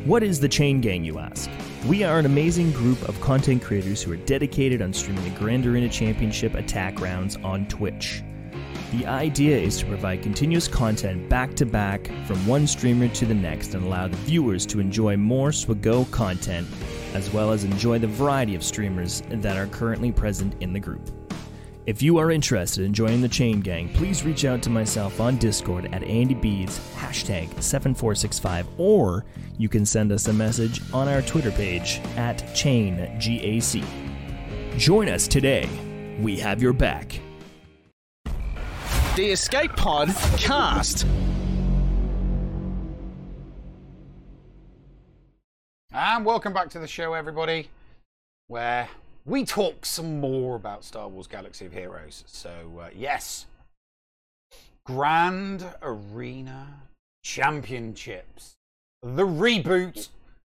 What 0.04 0.22
is 0.22 0.40
the 0.40 0.48
Chain 0.48 0.82
Gang, 0.82 1.04
you 1.04 1.18
ask? 1.18 1.48
We 1.86 2.04
are 2.04 2.18
an 2.18 2.26
amazing 2.26 2.72
group 2.72 3.08
of 3.08 3.18
content 3.22 3.62
creators 3.62 4.02
who 4.02 4.12
are 4.12 4.16
dedicated 4.16 4.82
on 4.82 4.92
streaming 4.92 5.24
the 5.24 5.30
Grand 5.30 5.66
Arena 5.66 5.88
Championship 5.88 6.54
attack 6.54 7.00
rounds 7.00 7.36
on 7.36 7.66
Twitch. 7.68 8.22
The 8.92 9.06
idea 9.06 9.56
is 9.56 9.78
to 9.78 9.86
provide 9.86 10.22
continuous 10.22 10.68
content 10.68 11.30
back 11.30 11.54
to 11.54 11.64
back 11.64 12.10
from 12.26 12.46
one 12.46 12.66
streamer 12.66 13.08
to 13.08 13.24
the 13.24 13.32
next 13.34 13.72
and 13.72 13.82
allow 13.82 14.08
the 14.08 14.16
viewers 14.18 14.66
to 14.66 14.78
enjoy 14.78 15.16
more 15.16 15.52
Swago 15.52 16.10
content 16.10 16.68
as 17.14 17.32
well 17.32 17.50
as 17.50 17.64
enjoy 17.64 17.98
the 17.98 18.08
variety 18.08 18.54
of 18.54 18.62
streamers 18.62 19.22
that 19.30 19.56
are 19.56 19.66
currently 19.66 20.12
present 20.12 20.54
in 20.60 20.74
the 20.74 20.80
group. 20.80 21.19
If 21.90 22.02
you 22.02 22.18
are 22.18 22.30
interested 22.30 22.84
in 22.84 22.94
joining 22.94 23.20
the 23.20 23.28
Chain 23.28 23.58
Gang, 23.58 23.88
please 23.88 24.24
reach 24.24 24.44
out 24.44 24.62
to 24.62 24.70
myself 24.70 25.20
on 25.20 25.38
Discord 25.38 25.86
at 25.86 26.02
AndyBeads, 26.02 26.78
hashtag 26.94 27.60
7465, 27.60 28.68
or 28.78 29.24
you 29.58 29.68
can 29.68 29.84
send 29.84 30.12
us 30.12 30.28
a 30.28 30.32
message 30.32 30.80
on 30.94 31.08
our 31.08 31.20
Twitter 31.20 31.50
page 31.50 32.00
at 32.16 32.38
ChainGAC. 32.54 33.84
Join 34.78 35.08
us 35.08 35.26
today. 35.26 35.68
We 36.20 36.38
have 36.38 36.62
your 36.62 36.72
back. 36.72 37.18
The 39.16 39.32
Escape 39.32 39.74
Pod 39.74 40.10
cast. 40.38 41.04
And 45.90 46.24
welcome 46.24 46.52
back 46.52 46.70
to 46.70 46.78
the 46.78 46.86
show, 46.86 47.14
everybody, 47.14 47.68
where 48.46 48.88
we 49.24 49.44
talk 49.44 49.84
some 49.84 50.20
more 50.20 50.56
about 50.56 50.84
Star 50.84 51.08
Wars 51.08 51.26
Galaxy 51.26 51.66
of 51.66 51.72
Heroes. 51.72 52.24
So, 52.26 52.80
uh, 52.80 52.88
yes, 52.94 53.46
Grand 54.84 55.64
Arena 55.82 56.82
Championships, 57.22 58.56
the 59.02 59.26
reboot 59.26 60.08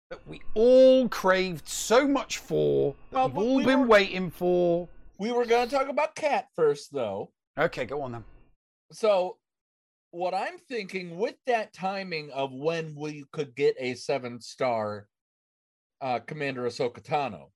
that 0.09 0.25
we 0.27 0.41
all 0.53 1.09
craved 1.09 1.67
so 1.67 2.07
much 2.07 2.37
for, 2.37 2.95
that 3.11 3.17
Well, 3.17 3.29
we've 3.29 3.37
all 3.37 3.55
we 3.55 3.65
been 3.65 3.79
were- 3.81 3.87
waiting 3.87 4.29
for. 4.31 4.87
We 5.19 5.31
were 5.31 5.45
going 5.45 5.67
to 5.67 5.75
talk 5.75 5.89
about 5.89 6.15
CAT 6.15 6.47
first, 6.55 6.93
though. 6.93 7.31
Okay, 7.57 7.85
go 7.85 8.03
on 8.03 8.11
then. 8.11 8.23
So, 8.91 9.37
what 10.11 10.33
I'm 10.33 10.57
thinking 10.59 11.17
with 11.17 11.35
that 11.47 11.73
timing 11.73 12.29
of 12.31 12.53
when 12.53 12.95
we 12.95 13.25
could 13.31 13.55
get 13.55 13.75
a 13.79 13.95
seven 13.95 14.39
star 14.39 15.07
uh, 16.01 16.19
Commander 16.19 16.63
Ahsoka 16.67 17.01
Tano, 17.01 17.47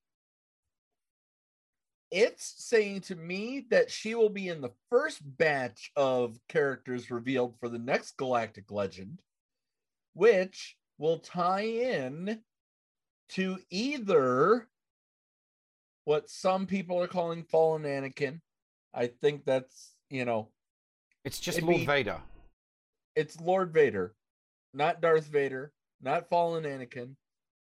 it's 2.12 2.54
saying 2.58 3.00
to 3.00 3.16
me 3.16 3.66
that 3.70 3.90
she 3.90 4.14
will 4.14 4.28
be 4.28 4.48
in 4.48 4.60
the 4.60 4.70
first 4.90 5.20
batch 5.38 5.90
of 5.96 6.38
characters 6.48 7.10
revealed 7.10 7.56
for 7.58 7.68
the 7.70 7.78
next 7.78 8.16
Galactic 8.18 8.70
Legend, 8.70 9.20
which 10.14 10.76
will 10.98 11.18
tie 11.18 11.62
in 11.64 12.40
to 13.30 13.58
either 13.70 14.68
what 16.04 16.28
some 16.28 16.66
people 16.66 17.00
are 17.00 17.08
calling 17.08 17.44
Fallen 17.44 17.84
Anakin. 17.84 18.40
I 18.92 19.06
think 19.06 19.44
that's, 19.46 19.92
you 20.10 20.24
know, 20.26 20.50
It's 21.24 21.40
just 21.40 21.62
Lord 21.62 21.76
be- 21.78 21.86
Vader. 21.86 22.20
it's 23.16 23.40
Lord 23.40 23.72
Vader, 23.72 24.14
not 24.74 25.00
Darth 25.00 25.26
Vader, 25.28 25.72
not 26.02 26.28
Fallen 26.28 26.64
Anakin, 26.64 27.14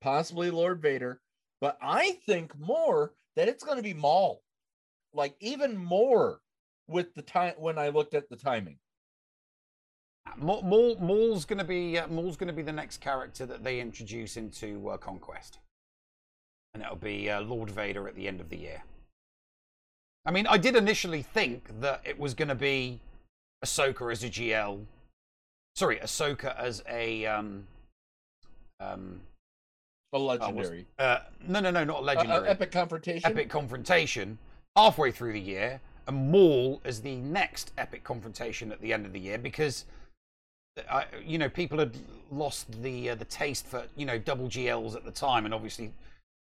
possibly 0.01 0.49
Lord 0.49 0.81
Vader, 0.81 1.21
but 1.59 1.77
I 1.79 2.13
think 2.25 2.57
more 2.57 3.13
that 3.35 3.47
it's 3.47 3.63
going 3.63 3.77
to 3.77 3.83
be 3.83 3.93
Maul, 3.93 4.41
like 5.13 5.35
even 5.39 5.77
more 5.77 6.39
with 6.87 7.13
the 7.15 7.21
time 7.21 7.53
when 7.57 7.77
I 7.77 7.89
looked 7.89 8.13
at 8.13 8.29
the 8.29 8.35
timing. 8.35 8.77
Maul, 10.37 10.61
Maul, 10.61 10.97
Maul's 10.99 11.45
going 11.45 11.59
to 11.59 11.65
be 11.65 11.97
uh, 11.97 12.07
Maul's 12.07 12.37
going 12.37 12.47
to 12.47 12.53
be 12.53 12.61
the 12.61 12.71
next 12.71 13.01
character 13.01 13.45
that 13.45 13.63
they 13.63 13.79
introduce 13.79 14.37
into 14.37 14.89
uh, 14.89 14.97
Conquest, 14.97 15.59
and 16.73 16.83
it'll 16.83 16.95
be 16.95 17.29
uh, 17.29 17.41
Lord 17.41 17.69
Vader 17.69 18.07
at 18.07 18.15
the 18.15 18.27
end 18.27 18.39
of 18.39 18.49
the 18.49 18.57
year. 18.57 18.83
I 20.25 20.31
mean, 20.31 20.45
I 20.45 20.57
did 20.57 20.75
initially 20.75 21.23
think 21.23 21.81
that 21.81 22.01
it 22.05 22.19
was 22.19 22.35
going 22.35 22.49
to 22.49 22.55
be 22.55 22.99
Ahsoka 23.65 24.11
as 24.11 24.23
a 24.23 24.29
GL, 24.29 24.85
sorry, 25.75 25.97
Ahsoka 25.97 26.55
as 26.57 26.83
a 26.87 27.25
um, 27.25 27.65
um, 28.79 29.21
A 30.13 30.17
uh, 30.17 30.19
what's- 30.19 30.41
legendary, 30.41 30.85
uh, 30.99 31.19
no, 31.47 31.59
no, 31.61 31.71
no, 31.71 31.83
not 31.83 31.95
a 31.95 31.97
Uh, 31.97 32.01
uh, 32.01 32.03
legendary. 32.03 32.47
epic 32.49 32.71
confrontation. 32.71 33.31
epic 33.31 33.49
confrontation 33.49 34.37
halfway 34.75 35.11
through 35.11 35.33
the 35.33 35.39
year, 35.39 35.79
and 36.07 36.31
Maul 36.31 36.81
as 36.83 37.01
the 37.01 37.15
next 37.15 37.71
epic 37.77 38.03
confrontation 38.03 38.71
at 38.71 38.81
the 38.81 38.91
end 38.91 39.05
of 39.05 39.13
the 39.13 39.19
year 39.19 39.37
because 39.37 39.85
I, 40.89 41.05
you 41.25 41.37
know, 41.37 41.49
people 41.49 41.79
had 41.79 41.97
lost 42.31 42.81
the 42.81 43.09
uh, 43.11 43.15
the 43.15 43.25
taste 43.25 43.67
for 43.67 43.85
you 43.95 44.05
know 44.05 44.17
double 44.17 44.47
GLs 44.47 44.95
at 44.95 45.03
the 45.05 45.11
time, 45.11 45.45
and 45.45 45.53
obviously 45.53 45.93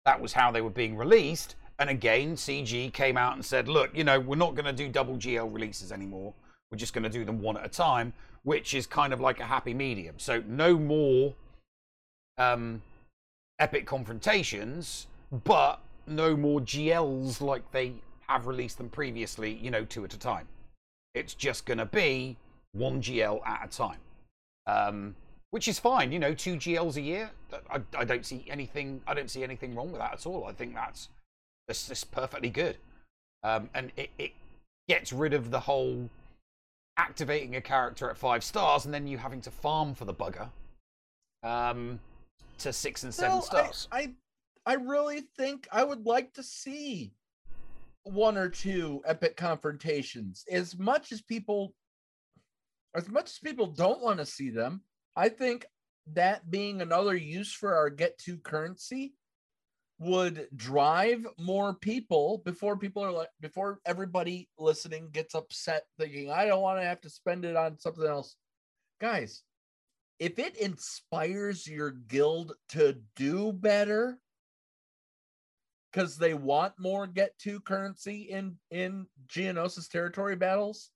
that 0.05 0.19
was 0.19 0.33
how 0.33 0.51
they 0.51 0.61
were 0.61 0.69
being 0.69 0.95
released. 0.95 1.55
And 1.79 1.89
again, 1.89 2.35
CG 2.35 2.91
came 2.93 3.17
out 3.17 3.33
and 3.33 3.43
said, 3.45 3.67
"Look, 3.67 3.95
you 3.95 4.03
know, 4.03 4.19
we're 4.19 4.35
not 4.35 4.53
going 4.55 4.65
to 4.65 4.73
do 4.73 4.87
double 4.89 5.15
GL 5.17 5.51
releases 5.51 5.91
anymore. 5.91 6.33
We're 6.71 6.77
just 6.77 6.93
going 6.93 7.03
to 7.03 7.09
do 7.09 7.25
them 7.25 7.41
one 7.41 7.57
at 7.57 7.65
a 7.65 7.69
time, 7.69 8.13
which 8.43 8.73
is 8.73 8.85
kind 8.85 9.13
of 9.13 9.19
like 9.19 9.39
a 9.39 9.45
happy 9.45 9.73
medium. 9.73 10.19
So 10.19 10.43
no 10.47 10.77
more 10.77 11.33
um, 12.37 12.81
epic 13.59 13.85
confrontations, 13.85 15.07
but 15.43 15.81
no 16.07 16.35
more 16.35 16.59
GLs 16.59 17.41
like 17.41 17.71
they 17.71 17.93
have 18.27 18.47
released 18.47 18.77
them 18.77 18.89
previously. 18.89 19.53
You 19.53 19.71
know, 19.71 19.85
two 19.85 20.03
at 20.03 20.13
a 20.13 20.19
time. 20.19 20.47
It's 21.13 21.33
just 21.33 21.65
going 21.65 21.79
to 21.79 21.85
be 21.85 22.37
one 22.73 23.01
GL 23.01 23.45
at 23.45 23.65
a 23.65 23.77
time." 23.77 23.99
Um, 24.67 25.15
which 25.51 25.67
is 25.67 25.79
fine, 25.79 26.11
you 26.11 26.19
know, 26.19 26.33
two 26.33 26.55
GLs 26.55 26.95
a 26.95 27.01
year. 27.01 27.31
I, 27.71 27.81
I 27.97 28.05
don't 28.05 28.25
see 28.25 28.45
anything. 28.49 29.01
I 29.07 29.13
don't 29.13 29.31
see 29.31 29.43
anything 29.43 29.73
wrong 29.75 29.91
with 29.91 29.99
that 29.99 30.13
at 30.13 30.25
all. 30.25 30.45
I 30.45 30.53
think 30.53 30.75
that's 30.75 31.09
that's 31.67 31.87
just 31.87 32.11
perfectly 32.11 32.49
good, 32.49 32.77
um, 33.43 33.69
and 33.73 33.91
it, 33.97 34.11
it 34.17 34.31
gets 34.87 35.13
rid 35.13 35.33
of 35.33 35.51
the 35.51 35.59
whole 35.61 36.09
activating 36.97 37.55
a 37.55 37.61
character 37.61 38.09
at 38.09 38.17
five 38.17 38.43
stars 38.43 38.83
and 38.83 38.93
then 38.93 39.07
you 39.07 39.17
having 39.17 39.39
to 39.39 39.49
farm 39.49 39.93
for 39.93 40.03
the 40.03 40.13
bugger 40.13 40.49
um, 41.43 41.99
to 42.59 42.73
six 42.73 43.03
and 43.03 43.13
seven 43.13 43.37
No, 43.37 43.41
stars. 43.41 43.87
I, 43.91 43.99
I 43.99 44.13
I 44.65 44.73
really 44.75 45.21
think 45.37 45.67
I 45.71 45.83
would 45.83 46.05
like 46.05 46.33
to 46.33 46.43
see 46.43 47.13
one 48.03 48.37
or 48.37 48.49
two 48.49 49.01
epic 49.05 49.35
confrontations. 49.35 50.43
As 50.49 50.77
much 50.77 51.11
as 51.11 51.21
people 51.21 51.73
as 52.95 53.09
much 53.09 53.25
as 53.25 53.39
people 53.39 53.67
don't 53.67 54.01
want 54.01 54.19
to 54.19 54.25
see 54.25 54.49
them, 54.49 54.81
I 55.15 55.29
think 55.29 55.65
that 56.13 56.49
being 56.49 56.81
another 56.81 57.15
use 57.15 57.53
for 57.53 57.75
our 57.75 57.89
get 57.89 58.17
to 58.19 58.37
currency 58.37 59.13
would 59.99 60.47
drive 60.55 61.27
more 61.37 61.73
people 61.73 62.41
before 62.45 62.77
people 62.77 63.03
are 63.03 63.11
like 63.11 63.29
before 63.41 63.79
everybody 63.85 64.49
listening 64.57 65.09
gets 65.11 65.35
upset 65.35 65.83
thinking 65.99 66.31
I 66.31 66.45
don't 66.45 66.61
want 66.61 66.79
to 66.79 66.85
have 66.85 67.01
to 67.01 67.09
spend 67.09 67.43
it 67.43 67.55
on 67.55 67.77
something 67.79 68.05
else. 68.05 68.35
Guys, 69.01 69.43
if 70.19 70.37
it 70.37 70.57
inspires 70.57 71.65
your 71.65 71.91
guild 71.91 72.53
to 72.69 72.97
do 73.15 73.53
better 73.53 74.19
because 75.91 76.17
they 76.17 76.33
want 76.33 76.73
more 76.77 77.07
get 77.07 77.37
to 77.39 77.59
currency 77.61 78.23
in 78.29 78.55
in 78.69 79.07
Geonosis 79.27 79.89
territory 79.89 80.35
battles, 80.35 80.91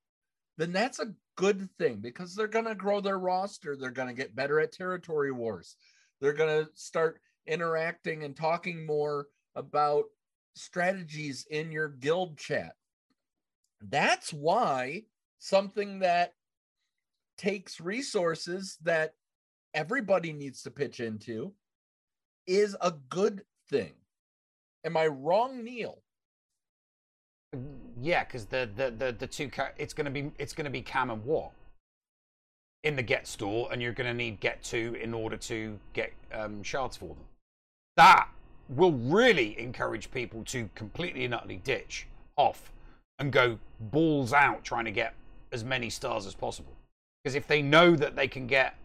then 0.57 0.71
that's 0.71 0.99
a 0.99 1.13
good 1.35 1.69
thing 1.79 1.97
because 1.97 2.35
they're 2.35 2.47
going 2.47 2.65
to 2.65 2.75
grow 2.75 3.01
their 3.01 3.17
roster. 3.17 3.75
They're 3.75 3.91
going 3.91 4.09
to 4.09 4.13
get 4.13 4.35
better 4.35 4.59
at 4.59 4.71
territory 4.71 5.31
wars. 5.31 5.77
They're 6.21 6.33
going 6.33 6.65
to 6.65 6.71
start 6.75 7.19
interacting 7.47 8.23
and 8.23 8.35
talking 8.35 8.85
more 8.85 9.27
about 9.55 10.05
strategies 10.55 11.45
in 11.49 11.71
your 11.71 11.89
guild 11.89 12.37
chat. 12.37 12.73
That's 13.81 14.31
why 14.31 15.03
something 15.39 15.99
that 15.99 16.33
takes 17.37 17.79
resources 17.79 18.77
that 18.83 19.15
everybody 19.73 20.33
needs 20.33 20.61
to 20.63 20.71
pitch 20.71 20.99
into 20.99 21.53
is 22.47 22.75
a 22.81 22.91
good 23.09 23.43
thing. 23.69 23.93
Am 24.85 24.97
I 24.97 25.07
wrong, 25.07 25.63
Neil? 25.63 25.99
Yeah, 28.01 28.23
because 28.23 28.45
the, 28.45 28.69
the 28.75 28.91
the 28.91 29.11
the 29.11 29.27
two 29.27 29.49
it's 29.77 29.93
gonna 29.93 30.09
be 30.09 30.31
it's 30.39 30.53
gonna 30.53 30.69
be 30.69 30.81
KAM 30.81 31.11
and 31.11 31.23
Wat 31.23 31.51
in 32.83 32.95
the 32.95 33.03
get 33.03 33.27
store, 33.27 33.69
and 33.71 33.81
you're 33.81 33.93
gonna 33.93 34.13
need 34.13 34.39
get 34.39 34.63
two 34.63 34.97
in 35.01 35.13
order 35.13 35.37
to 35.37 35.79
get 35.93 36.11
um, 36.33 36.63
shards 36.63 36.97
for 36.97 37.09
them. 37.09 37.25
That 37.95 38.27
will 38.69 38.93
really 38.93 39.59
encourage 39.59 40.09
people 40.11 40.43
to 40.45 40.69
completely 40.73 41.25
and 41.25 41.33
utterly 41.33 41.57
ditch 41.57 42.07
off 42.37 42.71
and 43.19 43.31
go 43.31 43.59
balls 43.79 44.33
out 44.33 44.63
trying 44.63 44.85
to 44.85 44.91
get 44.91 45.13
as 45.51 45.63
many 45.63 45.89
stars 45.89 46.25
as 46.25 46.33
possible. 46.33 46.73
Because 47.23 47.35
if 47.35 47.47
they 47.47 47.61
know 47.61 47.95
that 47.95 48.15
they 48.15 48.27
can 48.27 48.47
get 48.47 48.75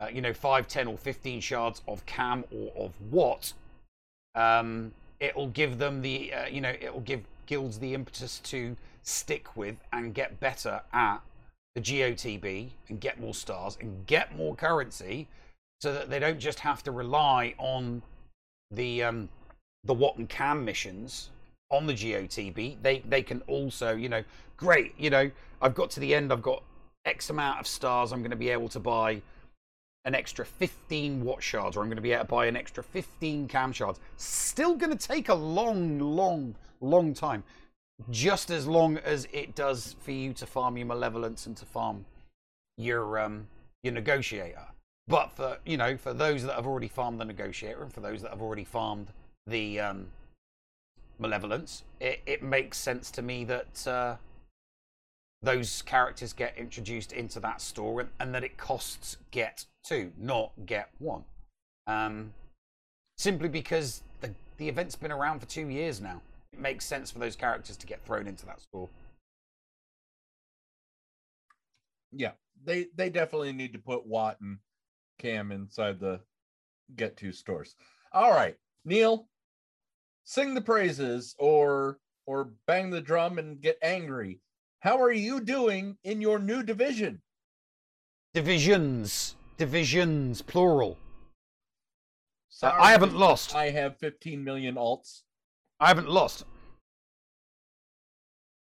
uh, 0.00 0.08
you 0.12 0.20
know 0.20 0.32
5 0.32 0.66
10 0.66 0.86
or 0.86 0.98
15 0.98 1.40
shards 1.40 1.82
of 1.86 2.04
KAM 2.06 2.44
or 2.50 2.72
of 2.76 2.92
Wat 3.10 3.52
um, 4.34 4.92
it'll 5.20 5.48
give 5.48 5.78
them 5.78 6.02
the 6.02 6.32
uh, 6.32 6.46
you 6.46 6.60
know 6.60 6.74
it'll 6.80 7.00
give 7.00 7.22
guilds 7.46 7.78
the 7.78 7.94
impetus 7.94 8.38
to 8.40 8.76
stick 9.02 9.56
with 9.56 9.76
and 9.92 10.14
get 10.14 10.40
better 10.40 10.80
at 10.92 11.18
the 11.74 11.80
GOTB 11.80 12.70
and 12.88 13.00
get 13.00 13.20
more 13.20 13.34
stars 13.34 13.78
and 13.80 14.06
get 14.06 14.36
more 14.36 14.54
currency 14.54 15.28
so 15.80 15.92
that 15.92 16.10
they 16.10 16.18
don't 16.18 16.38
just 16.38 16.60
have 16.60 16.82
to 16.84 16.92
rely 16.92 17.54
on 17.58 18.02
the 18.70 19.02
um, 19.02 19.28
the 19.84 19.94
Wat 19.94 20.16
and 20.16 20.28
KAM 20.28 20.64
missions 20.64 21.30
on 21.70 21.86
the 21.86 21.94
GOTB 21.94 22.76
they 22.82 22.98
they 23.08 23.22
can 23.22 23.40
also 23.42 23.94
you 23.94 24.08
know 24.08 24.22
great 24.56 24.94
you 24.98 25.10
know 25.10 25.30
I've 25.60 25.74
got 25.74 25.90
to 25.92 26.00
the 26.00 26.14
end 26.14 26.32
I've 26.32 26.42
got 26.42 26.62
X 27.04 27.30
amount 27.30 27.60
of 27.60 27.66
stars 27.66 28.12
I'm 28.12 28.20
going 28.20 28.30
to 28.30 28.36
be 28.36 28.50
able 28.50 28.68
to 28.70 28.80
buy 28.80 29.22
an 30.04 30.14
extra 30.14 30.44
15 30.44 31.24
Wat 31.24 31.42
shards, 31.42 31.76
or 31.76 31.80
I'm 31.80 31.88
going 31.88 31.96
to 31.96 32.02
be 32.02 32.12
able 32.12 32.24
to 32.24 32.30
buy 32.30 32.46
an 32.46 32.56
extra 32.56 32.82
15 32.82 33.48
KAM 33.48 33.72
shards. 33.72 34.00
Still 34.16 34.74
going 34.74 34.96
to 34.96 35.08
take 35.08 35.28
a 35.28 35.34
long, 35.34 35.98
long, 35.98 36.56
long 36.80 37.14
time. 37.14 37.44
Just 38.10 38.50
as 38.50 38.66
long 38.66 38.96
as 38.98 39.28
it 39.32 39.54
does 39.54 39.94
for 40.00 40.10
you 40.10 40.32
to 40.34 40.46
farm 40.46 40.76
your 40.76 40.86
malevolence 40.86 41.46
and 41.46 41.56
to 41.56 41.64
farm 41.64 42.04
your 42.76 43.18
um 43.18 43.46
your 43.82 43.92
negotiator. 43.92 44.66
But 45.06 45.30
for 45.32 45.58
you 45.64 45.76
know, 45.76 45.96
for 45.96 46.12
those 46.12 46.42
that 46.44 46.56
have 46.56 46.66
already 46.66 46.88
farmed 46.88 47.20
the 47.20 47.24
negotiator 47.24 47.82
and 47.82 47.92
for 47.92 48.00
those 48.00 48.22
that 48.22 48.30
have 48.30 48.42
already 48.42 48.64
farmed 48.64 49.12
the 49.46 49.78
um 49.78 50.06
malevolence, 51.20 51.84
it, 52.00 52.20
it 52.26 52.42
makes 52.42 52.78
sense 52.78 53.10
to 53.12 53.22
me 53.22 53.44
that 53.44 53.86
uh 53.86 54.16
those 55.42 55.82
characters 55.82 56.32
get 56.32 56.56
introduced 56.56 57.12
into 57.12 57.40
that 57.40 57.60
store 57.60 58.00
and, 58.00 58.10
and 58.20 58.34
that 58.34 58.44
it 58.44 58.56
costs 58.56 59.16
get 59.30 59.66
two, 59.84 60.12
not 60.18 60.52
get 60.66 60.90
one. 60.98 61.24
Um, 61.86 62.32
simply 63.16 63.48
because 63.48 64.02
the, 64.20 64.32
the 64.56 64.68
event's 64.68 64.94
been 64.94 65.12
around 65.12 65.40
for 65.40 65.46
two 65.46 65.68
years 65.68 66.00
now. 66.00 66.20
It 66.52 66.60
makes 66.60 66.84
sense 66.84 67.10
for 67.10 67.18
those 67.18 67.34
characters 67.34 67.76
to 67.78 67.86
get 67.86 68.04
thrown 68.04 68.26
into 68.28 68.46
that 68.46 68.60
store. 68.60 68.88
Yeah, 72.12 72.32
they 72.62 72.88
they 72.94 73.08
definitely 73.08 73.52
need 73.52 73.72
to 73.72 73.78
put 73.78 74.06
Wat 74.06 74.38
and 74.40 74.58
KAM 75.18 75.50
inside 75.50 75.98
the 75.98 76.20
get 76.94 77.16
two 77.16 77.32
stores. 77.32 77.74
All 78.12 78.32
right, 78.32 78.54
Neil, 78.84 79.28
sing 80.24 80.52
the 80.54 80.60
praises 80.60 81.34
or 81.38 81.98
or 82.26 82.52
bang 82.66 82.90
the 82.90 83.00
drum 83.00 83.38
and 83.38 83.60
get 83.60 83.78
angry. 83.82 84.40
How 84.82 85.00
are 85.00 85.12
you 85.12 85.40
doing 85.40 85.96
in 86.02 86.20
your 86.20 86.40
new 86.40 86.64
division? 86.64 87.22
Divisions, 88.34 89.36
divisions, 89.56 90.42
plural. 90.42 90.98
Uh, 90.98 92.48
Sorry, 92.48 92.82
I 92.82 92.90
haven't 92.90 93.14
lost. 93.14 93.54
I 93.54 93.70
have 93.70 93.96
15 93.98 94.42
million 94.42 94.74
alts. 94.74 95.22
I 95.78 95.86
haven't 95.86 96.08
lost. 96.08 96.44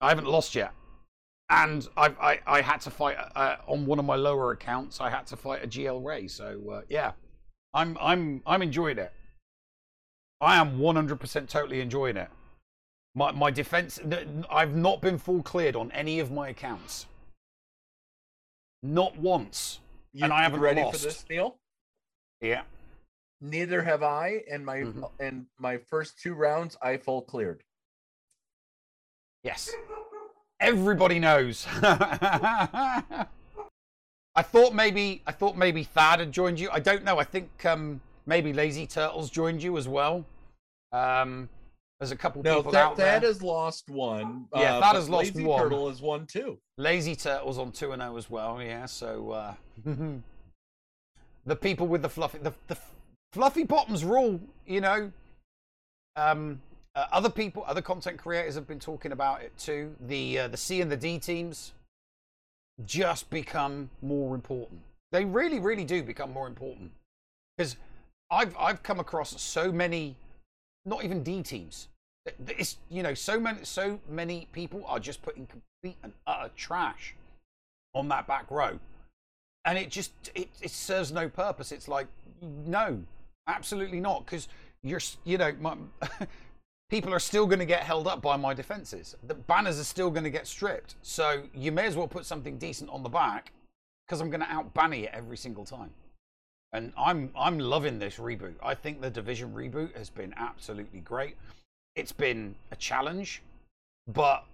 I 0.02 0.10
haven't 0.10 0.28
lost 0.28 0.56
yet. 0.56 0.74
And 1.50 1.88
I, 1.96 2.08
I, 2.08 2.40
I 2.48 2.62
had 2.62 2.82
to 2.82 2.90
fight 2.90 3.16
uh, 3.34 3.56
on 3.66 3.86
one 3.86 3.98
of 3.98 4.04
my 4.04 4.18
lower 4.18 4.52
accounts. 4.52 5.00
I 5.00 5.10
had 5.10 5.26
to 5.28 5.38
fight 5.38 5.64
a 5.64 5.68
GL 5.68 6.04
Ray. 6.04 6.28
So 6.28 6.62
uh, 6.70 6.82
yeah, 6.90 7.14
I'm 7.74 7.98
I'm 8.02 8.42
I'm 8.46 8.62
enjoying 8.62 8.98
it. 8.98 9.14
I 10.42 10.58
am 10.58 10.80
100% 10.80 11.48
totally 11.48 11.80
enjoying 11.80 12.18
it. 12.18 12.28
My 13.16 13.32
my 13.32 13.52
defense. 13.52 14.00
I've 14.50 14.76
not 14.76 15.02
been 15.02 15.18
full 15.18 15.44
cleared 15.44 15.76
on 15.76 15.92
any 15.92 16.20
of 16.20 16.32
my 16.32 16.50
accounts. 16.50 17.06
Not 18.82 19.18
once. 19.18 19.80
You, 20.14 20.26
and 20.26 20.34
I 20.34 20.44
haven't 20.44 20.60
ready 20.60 20.82
lost. 20.82 21.02
for 21.02 21.08
this? 21.08 21.26
Yeah. 22.42 22.64
Neither 23.42 23.82
have 23.84 24.04
I, 24.04 24.44
and 24.52 24.66
my 24.66 24.78
Mhm. 24.80 25.10
and 25.20 25.46
my 25.60 25.78
first 25.78 26.20
two 26.20 26.34
rounds 26.34 26.78
I 26.82 26.98
full 26.98 27.22
cleared. 27.22 27.64
Yes. 29.44 29.72
Everybody 30.60 31.20
knows. 31.20 31.68
I 31.84 33.28
thought 34.42 34.74
maybe 34.74 35.22
I 35.28 35.32
thought 35.32 35.58
maybe 35.58 35.84
Thad 35.84 36.20
had 36.20 36.32
joined 36.32 36.60
you. 36.60 36.70
I 36.72 36.80
don't 36.80 37.04
know. 37.04 37.20
I 37.20 37.24
think 37.24 37.66
um, 37.66 38.02
maybe 38.26 38.54
Lazy 38.54 38.88
Turtles 38.88 39.30
joined 39.30 39.62
you 39.62 39.78
as 39.78 39.88
well. 39.88 40.26
Um, 40.92 41.50
there's 42.04 42.12
a 42.12 42.18
couple 42.18 42.44
No, 42.44 42.58
people 42.58 42.74
that 42.74 42.84
out 42.84 42.98
there. 42.98 43.18
has 43.22 43.42
lost 43.42 43.90
one. 43.90 44.46
Yeah, 44.54 44.76
uh, 44.76 44.80
that 44.82 44.96
has 44.96 45.08
lost 45.08 45.36
Lazy 45.36 45.46
one. 45.46 45.64
Turtle 45.64 45.88
has 45.88 46.02
won 46.02 46.28
two. 46.28 46.60
Lazy 46.78 47.16
Turtles 47.16 47.58
on 47.58 47.72
two 47.72 47.94
and 47.94 48.02
zero 48.02 48.18
as 48.18 48.30
well. 48.30 48.62
Yeah. 48.62 48.86
So 48.88 49.32
uh, 49.32 49.54
the 51.46 51.56
people 51.56 51.88
with 51.88 52.02
the 52.02 52.10
fluffy 52.10 52.40
the, 52.40 52.52
the 52.68 52.78
fluffy 53.32 53.64
bottoms 53.64 54.04
rule. 54.04 54.38
You 54.68 54.82
know. 54.82 55.12
Um, 56.18 56.62
uh, 56.94 57.06
other 57.14 57.30
people, 57.30 57.64
other 57.66 57.82
content 57.82 58.18
creators 58.20 58.56
have 58.56 58.68
been 58.68 58.80
talking 58.80 59.14
about 59.14 59.42
it 59.42 59.58
too. 59.58 59.96
The 60.08 60.40
uh, 60.40 60.48
the 60.50 60.58
C 60.58 60.82
and 60.82 60.92
the 60.92 60.98
D 60.98 61.20
teams 61.20 61.72
just 62.86 63.30
become 63.30 63.90
more 64.02 64.36
important. 64.36 64.82
They 65.14 65.24
really, 65.24 65.60
really 65.60 65.86
do 65.86 66.04
become 66.04 66.34
more 66.34 66.48
important. 66.48 66.92
Because 67.58 67.78
I've 68.30 68.54
I've 68.58 68.84
come 68.84 69.00
across 69.00 69.42
so 69.42 69.72
many, 69.72 70.18
not 70.86 71.06
even 71.06 71.24
D 71.24 71.42
teams. 71.44 71.88
It's 72.48 72.78
you 72.90 73.04
know 73.04 73.14
so 73.14 73.40
many 73.40 73.66
so 73.66 74.00
many 74.08 74.48
people 74.54 74.84
are 74.88 75.00
just 75.00 75.22
putting 75.22 75.46
complete 75.46 75.98
and 76.04 76.14
utter 76.26 76.50
trash 76.56 77.16
on 77.94 78.08
that 78.10 78.28
back 78.28 78.50
row, 78.50 78.80
and 79.66 79.78
it 79.78 79.90
just 79.90 80.12
it, 80.34 80.50
it 80.62 80.72
serves 80.72 81.12
no 81.12 81.28
purpose. 81.28 81.72
It's 81.72 81.88
like 81.88 82.08
no, 82.42 83.02
absolutely 83.48 84.00
not, 84.00 84.26
because 84.26 84.48
you're 84.84 85.02
you 85.26 85.38
know 85.38 85.54
my, 85.60 85.76
people 86.90 87.14
are 87.14 87.20
still 87.20 87.46
going 87.46 87.60
to 87.60 87.66
get 87.66 87.84
held 87.84 88.08
up 88.08 88.22
by 88.22 88.38
my 88.38 88.54
defenses. 88.54 89.16
The 89.28 89.34
banners 89.34 89.80
are 89.80 89.86
still 89.86 90.10
going 90.10 90.24
to 90.24 90.30
get 90.30 90.48
stripped, 90.48 90.96
so 91.02 91.44
you 91.54 91.74
may 91.74 91.86
as 91.88 91.98
well 91.98 92.08
put 92.08 92.26
something 92.26 92.58
decent 92.58 92.90
on 92.90 93.04
the 93.04 93.10
back 93.10 93.52
because 94.08 94.22
I'm 94.22 94.30
going 94.30 94.42
to 94.42 94.52
out 94.52 94.74
banny 94.74 95.04
it 95.04 95.12
every 95.14 95.38
single 95.38 95.66
time. 95.66 95.90
And 96.72 96.94
I'm 96.98 97.32
I'm 97.38 97.60
loving 97.60 98.00
this 98.00 98.16
reboot. 98.16 98.56
I 98.64 98.76
think 98.76 99.02
the 99.02 99.10
division 99.10 99.54
reboot 99.54 99.96
has 99.98 100.10
been 100.10 100.34
absolutely 100.38 101.02
great. 101.02 101.36
It's 101.96 102.12
been 102.12 102.56
a 102.72 102.76
challenge, 102.76 103.42
but 104.08 104.46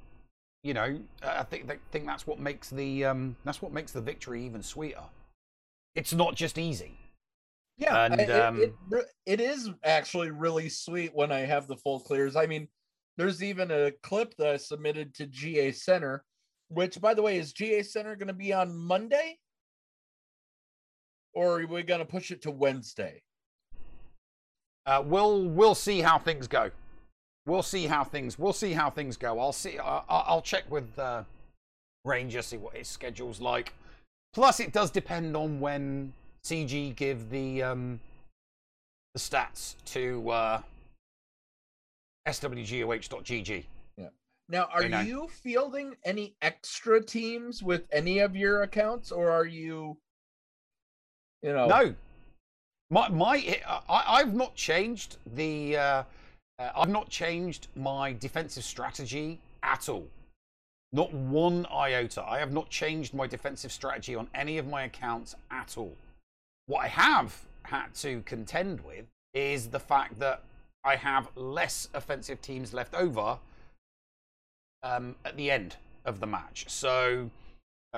you 0.63 0.73
know, 0.73 0.99
I 1.23 1.43
think 1.43 1.71
I 1.71 1.77
think 1.91 2.05
that's 2.05 2.27
what 2.27 2.39
makes 2.39 2.69
the 2.69 3.05
um, 3.05 3.35
that's 3.45 3.61
what 3.61 3.71
makes 3.71 3.91
the 3.91 4.01
victory 4.01 4.45
even 4.45 4.61
sweeter. 4.61 5.03
It's 5.95 6.13
not 6.13 6.35
just 6.35 6.57
easy. 6.57 6.97
Yeah, 7.77 8.05
And, 8.05 8.19
it, 8.19 8.29
um, 8.29 8.61
it, 8.61 8.73
re- 8.89 9.03
it 9.25 9.39
is 9.39 9.69
actually 9.85 10.31
really 10.31 10.67
sweet 10.67 11.11
when 11.15 11.31
I 11.31 11.39
have 11.39 11.65
the 11.67 11.77
full 11.77 12.01
clears. 12.01 12.35
I 12.35 12.45
mean, 12.45 12.67
there's 13.17 13.41
even 13.41 13.71
a 13.71 13.91
clip 14.03 14.35
that 14.37 14.47
I 14.47 14.57
submitted 14.57 15.15
to 15.15 15.27
GA 15.27 15.71
Center, 15.71 16.25
which, 16.67 16.99
by 16.99 17.13
the 17.13 17.21
way, 17.21 17.37
is 17.37 17.53
GA 17.53 17.81
Center 17.83 18.17
going 18.17 18.27
to 18.27 18.33
be 18.33 18.51
on 18.51 18.77
Monday, 18.77 19.39
or 21.33 21.61
are 21.61 21.65
we 21.65 21.83
going 21.83 21.99
to 21.99 22.05
push 22.05 22.31
it 22.31 22.41
to 22.41 22.51
Wednesday? 22.51 23.23
Uh, 24.85 25.01
we'll 25.05 25.45
we'll 25.45 25.75
see 25.75 26.01
how 26.01 26.17
things 26.17 26.47
go. 26.47 26.71
We'll 27.45 27.63
see 27.63 27.87
how 27.87 28.03
things 28.03 28.37
we'll 28.37 28.53
see 28.53 28.73
how 28.73 28.89
things 28.89 29.17
go. 29.17 29.39
I'll 29.39 29.53
see. 29.53 29.79
I- 29.79 29.99
I- 30.09 30.25
I'll 30.27 30.41
check 30.41 30.69
with 30.69 30.97
uh, 30.99 31.23
Ranger 32.05 32.41
see 32.41 32.57
what 32.57 32.75
his 32.75 32.87
schedule's 32.87 33.41
like. 33.41 33.73
Plus, 34.33 34.59
it 34.59 34.71
does 34.71 34.91
depend 34.91 35.35
on 35.35 35.59
when 35.59 36.13
CG 36.43 36.95
give 36.95 37.29
the 37.29 37.63
um, 37.63 37.99
the 39.15 39.19
stats 39.19 39.75
to 39.85 40.29
uh, 40.29 40.61
swgoh.gg. 42.27 43.65
Now, 44.51 44.63
are 44.73 44.81
I 44.83 44.87
know. 44.87 45.01
you 45.01 45.27
fielding 45.27 45.95
any 46.03 46.33
extra 46.41 47.03
teams 47.03 47.61
with 47.61 47.83
any 47.91 48.17
of 48.17 48.35
your 48.35 48.63
accounts, 48.63 49.11
or 49.11 49.29
are 49.29 49.45
you, 49.45 49.95
you 51.43 51.53
know, 51.53 51.67
No, 51.67 51.93
my 52.89 53.09
my 53.09 53.59
I, 53.67 54.03
I've 54.07 54.33
not 54.33 54.55
changed 54.55 55.17
the 55.35 55.77
uh, 55.77 56.03
uh, 56.59 56.69
I've 56.75 56.89
not 56.89 57.09
changed 57.09 57.67
my 57.75 58.13
defensive 58.13 58.63
strategy 58.63 59.39
at 59.63 59.89
all. 59.89 60.07
Not 60.91 61.13
one 61.13 61.65
iota. 61.67 62.23
I 62.27 62.39
have 62.39 62.51
not 62.51 62.69
changed 62.69 63.13
my 63.13 63.27
defensive 63.27 63.71
strategy 63.71 64.15
on 64.15 64.27
any 64.35 64.57
of 64.57 64.67
my 64.67 64.83
accounts 64.83 65.35
at 65.51 65.77
all. 65.77 65.95
What 66.65 66.83
I 66.83 66.87
have 66.87 67.45
had 67.63 67.93
to 67.95 68.21
contend 68.25 68.81
with 68.81 69.05
is 69.33 69.67
the 69.67 69.79
fact 69.79 70.19
that 70.19 70.43
I 70.83 70.95
have 70.95 71.29
less 71.35 71.89
offensive 71.93 72.41
teams 72.41 72.73
left 72.73 72.95
over 72.95 73.37
um, 74.83 75.15
at 75.23 75.37
the 75.37 75.51
end 75.51 75.75
of 76.05 76.19
the 76.19 76.27
match. 76.27 76.65
So, 76.67 77.29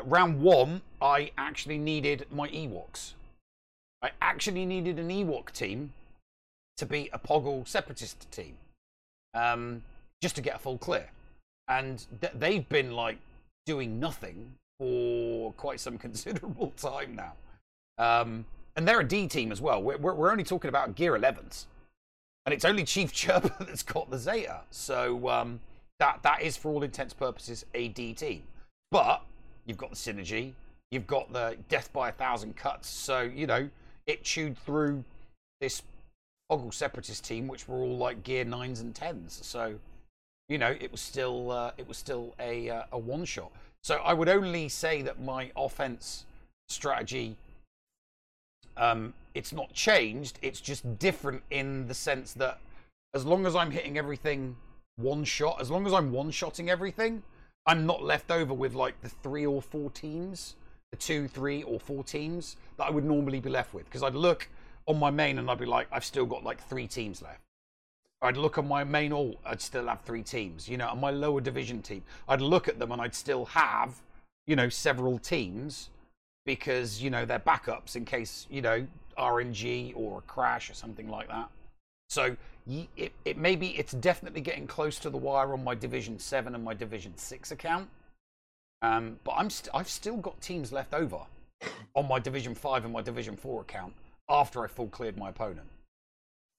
round 0.03 0.41
one, 0.41 0.81
I 1.01 1.31
actually 1.37 1.77
needed 1.77 2.25
my 2.31 2.49
Ewoks. 2.49 3.13
I 4.01 4.11
actually 4.21 4.65
needed 4.65 4.99
an 4.99 5.09
Ewok 5.09 5.51
team 5.51 5.93
to 6.81 6.87
beat 6.87 7.11
a 7.13 7.19
Poggle 7.19 7.67
Separatist 7.67 8.29
team, 8.31 8.57
um, 9.35 9.83
just 10.19 10.35
to 10.35 10.41
get 10.41 10.55
a 10.55 10.59
full 10.59 10.79
clear. 10.79 11.07
And 11.67 12.03
th- 12.19 12.33
they've 12.35 12.67
been 12.69 12.93
like 12.93 13.19
doing 13.67 13.99
nothing 13.99 14.53
for 14.79 15.53
quite 15.53 15.79
some 15.79 15.97
considerable 16.07 16.73
time 16.77 17.15
now. 17.15 17.33
Um, 17.99 18.45
and 18.75 18.87
they're 18.87 19.01
a 19.01 19.07
D 19.07 19.27
team 19.27 19.51
as 19.51 19.61
well. 19.61 19.81
We're, 19.83 19.97
we're, 19.99 20.31
only 20.31 20.43
talking 20.43 20.69
about 20.69 20.95
Gear 20.95 21.13
11s. 21.13 21.65
And 22.47 22.53
it's 22.53 22.65
only 22.65 22.83
Chief 22.83 23.13
Chirpa 23.13 23.55
that's 23.59 23.83
got 23.83 24.09
the 24.09 24.17
Zeta. 24.17 24.61
So 24.71 25.29
um, 25.29 25.59
that 25.99 26.23
that 26.23 26.41
is, 26.41 26.57
for 26.57 26.71
all 26.71 26.81
intents 26.81 27.13
purposes, 27.13 27.63
a 27.75 27.89
D 27.89 28.15
team. 28.15 28.41
But 28.89 29.21
you've 29.67 29.77
got 29.77 29.91
the 29.91 29.95
synergy, 29.95 30.53
you've 30.89 31.05
got 31.05 31.31
the 31.31 31.57
death 31.69 31.93
by 31.93 32.09
a 32.09 32.11
thousand 32.11 32.55
cuts. 32.55 32.89
So 32.89 33.21
you 33.21 33.45
know 33.45 33.69
it 34.07 34.23
chewed 34.23 34.57
through 34.57 35.03
this 35.59 35.83
Poggle 36.51 36.73
Separatist 36.73 37.23
team, 37.23 37.47
which 37.47 37.67
were 37.67 37.77
all 37.77 37.97
like 37.97 38.23
Gear 38.23 38.43
nines 38.43 38.81
and 38.81 38.93
tens. 38.93 39.39
So 39.41 39.75
you 40.49 40.57
know 40.57 40.75
it 40.79 40.91
was 40.91 40.99
still 40.99 41.51
uh, 41.51 41.71
it 41.77 41.87
was 41.87 41.97
still 41.97 42.35
a 42.39 42.69
uh, 42.69 42.83
a 42.91 42.97
one 42.97 43.23
shot. 43.23 43.51
So 43.83 43.95
I 43.97 44.13
would 44.13 44.29
only 44.29 44.67
say 44.67 45.01
that 45.01 45.21
my 45.21 45.51
offense 45.55 46.25
strategy 46.67 47.37
um, 48.77 49.13
it's 49.33 49.53
not 49.53 49.73
changed. 49.73 50.39
It's 50.41 50.61
just 50.61 50.99
different 50.99 51.43
in 51.51 51.87
the 51.87 51.93
sense 51.93 52.33
that 52.33 52.59
as 53.13 53.25
long 53.25 53.45
as 53.45 53.55
I'm 53.55 53.71
hitting 53.71 53.97
everything 53.97 54.55
one 54.97 55.23
shot, 55.23 55.61
as 55.61 55.69
long 55.71 55.85
as 55.85 55.93
I'm 55.93 56.11
one 56.11 56.31
shotting 56.31 56.69
everything, 56.69 57.23
I'm 57.65 57.85
not 57.85 58.03
left 58.03 58.31
over 58.31 58.53
with 58.53 58.73
like 58.73 58.99
the 59.01 59.09
three 59.09 59.45
or 59.45 59.61
four 59.61 59.89
teams, 59.91 60.55
the 60.91 60.97
two, 60.97 61.27
three, 61.27 61.63
or 61.63 61.79
four 61.79 62.03
teams 62.03 62.57
that 62.77 62.85
I 62.85 62.89
would 62.89 63.05
normally 63.05 63.39
be 63.39 63.49
left 63.49 63.73
with. 63.73 63.85
Because 63.85 64.03
I'd 64.03 64.15
look 64.15 64.49
on 64.87 64.99
my 64.99 65.09
main 65.09 65.37
and 65.37 65.49
I'd 65.49 65.59
be 65.59 65.65
like, 65.65 65.87
I've 65.91 66.05
still 66.05 66.25
got 66.25 66.43
like 66.43 66.61
three 66.67 66.87
teams 66.87 67.21
left. 67.21 67.41
I'd 68.21 68.37
look 68.37 68.57
at 68.57 68.65
my 68.65 68.83
main 68.83 69.13
alt, 69.13 69.37
I'd 69.45 69.61
still 69.61 69.87
have 69.87 70.01
three 70.01 70.21
teams. 70.21 70.69
You 70.69 70.77
know, 70.77 70.89
on 70.89 70.99
my 70.99 71.09
lower 71.09 71.41
division 71.41 71.81
team, 71.81 72.03
I'd 72.27 72.41
look 72.41 72.67
at 72.67 72.77
them 72.77 72.91
and 72.91 73.01
I'd 73.01 73.15
still 73.15 73.45
have, 73.45 73.95
you 74.45 74.55
know, 74.55 74.69
several 74.69 75.17
teams 75.17 75.89
because, 76.45 77.01
you 77.01 77.09
know, 77.09 77.25
they're 77.25 77.39
backups 77.39 77.95
in 77.95 78.05
case, 78.05 78.45
you 78.49 78.61
know, 78.61 78.85
RNG 79.17 79.93
or 79.95 80.19
a 80.19 80.21
crash 80.21 80.69
or 80.69 80.73
something 80.73 81.09
like 81.09 81.27
that. 81.29 81.49
So 82.09 82.35
it, 82.97 83.11
it 83.25 83.37
maybe 83.37 83.69
it's 83.69 83.93
definitely 83.93 84.41
getting 84.41 84.67
close 84.67 84.99
to 84.99 85.09
the 85.09 85.17
wire 85.17 85.53
on 85.53 85.63
my 85.63 85.73
Division 85.73 86.19
7 86.19 86.53
and 86.53 86.63
my 86.63 86.73
Division 86.73 87.17
6 87.17 87.51
account. 87.51 87.89
Um, 88.83 89.19
but 89.23 89.31
I'm 89.31 89.49
st- 89.49 89.73
I've 89.73 89.89
still 89.89 90.17
got 90.17 90.39
teams 90.41 90.71
left 90.71 90.93
over 90.93 91.19
on 91.95 92.07
my 92.07 92.19
Division 92.19 92.53
5 92.53 92.85
and 92.85 92.93
my 92.93 93.01
Division 93.01 93.35
4 93.35 93.61
account 93.61 93.93
after 94.31 94.63
I 94.63 94.67
full 94.67 94.87
cleared 94.87 95.17
my 95.17 95.29
opponent. 95.29 95.67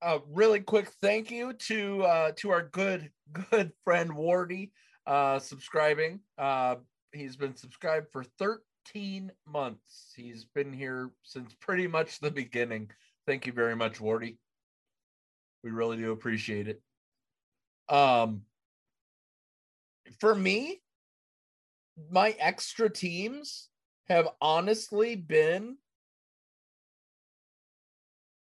uh, 0.02 0.18
really 0.30 0.60
quick 0.60 0.88
thank 1.00 1.30
you 1.30 1.52
to 1.54 2.02
uh, 2.04 2.32
to 2.36 2.50
our 2.50 2.62
good 2.62 3.10
good 3.50 3.72
friend 3.84 4.10
Wardy 4.10 4.70
uh, 5.06 5.38
subscribing. 5.38 6.20
Uh, 6.38 6.76
he's 7.12 7.36
been 7.36 7.56
subscribed 7.56 8.08
for 8.12 8.24
13 8.38 9.32
months. 9.46 10.12
He's 10.16 10.44
been 10.44 10.72
here 10.72 11.10
since 11.22 11.54
pretty 11.60 11.86
much 11.86 12.20
the 12.20 12.30
beginning. 12.30 12.90
Thank 13.26 13.46
you 13.46 13.52
very 13.52 13.76
much, 13.76 14.00
Wardy. 14.00 14.36
We 15.64 15.70
really 15.70 15.96
do 15.96 16.10
appreciate 16.10 16.68
it. 16.68 16.82
Um, 17.88 18.42
for 20.18 20.34
me, 20.34 20.82
my 22.10 22.34
extra 22.40 22.90
teams 22.90 23.68
have 24.08 24.28
honestly 24.40 25.14
been 25.14 25.76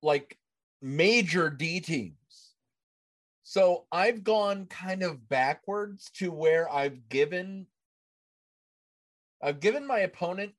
like 0.06 0.38
major 0.80 1.50
D 1.50 1.80
teams. 1.80 2.54
So 3.42 3.84
I've 3.92 4.24
gone 4.24 4.66
kind 4.66 5.02
of 5.02 5.28
backwards 5.28 6.10
to 6.14 6.32
where 6.32 6.72
I've 6.72 7.08
given 7.08 7.66
I've 9.42 9.60
given 9.60 9.86
my 9.86 9.98
opponent 9.98 10.52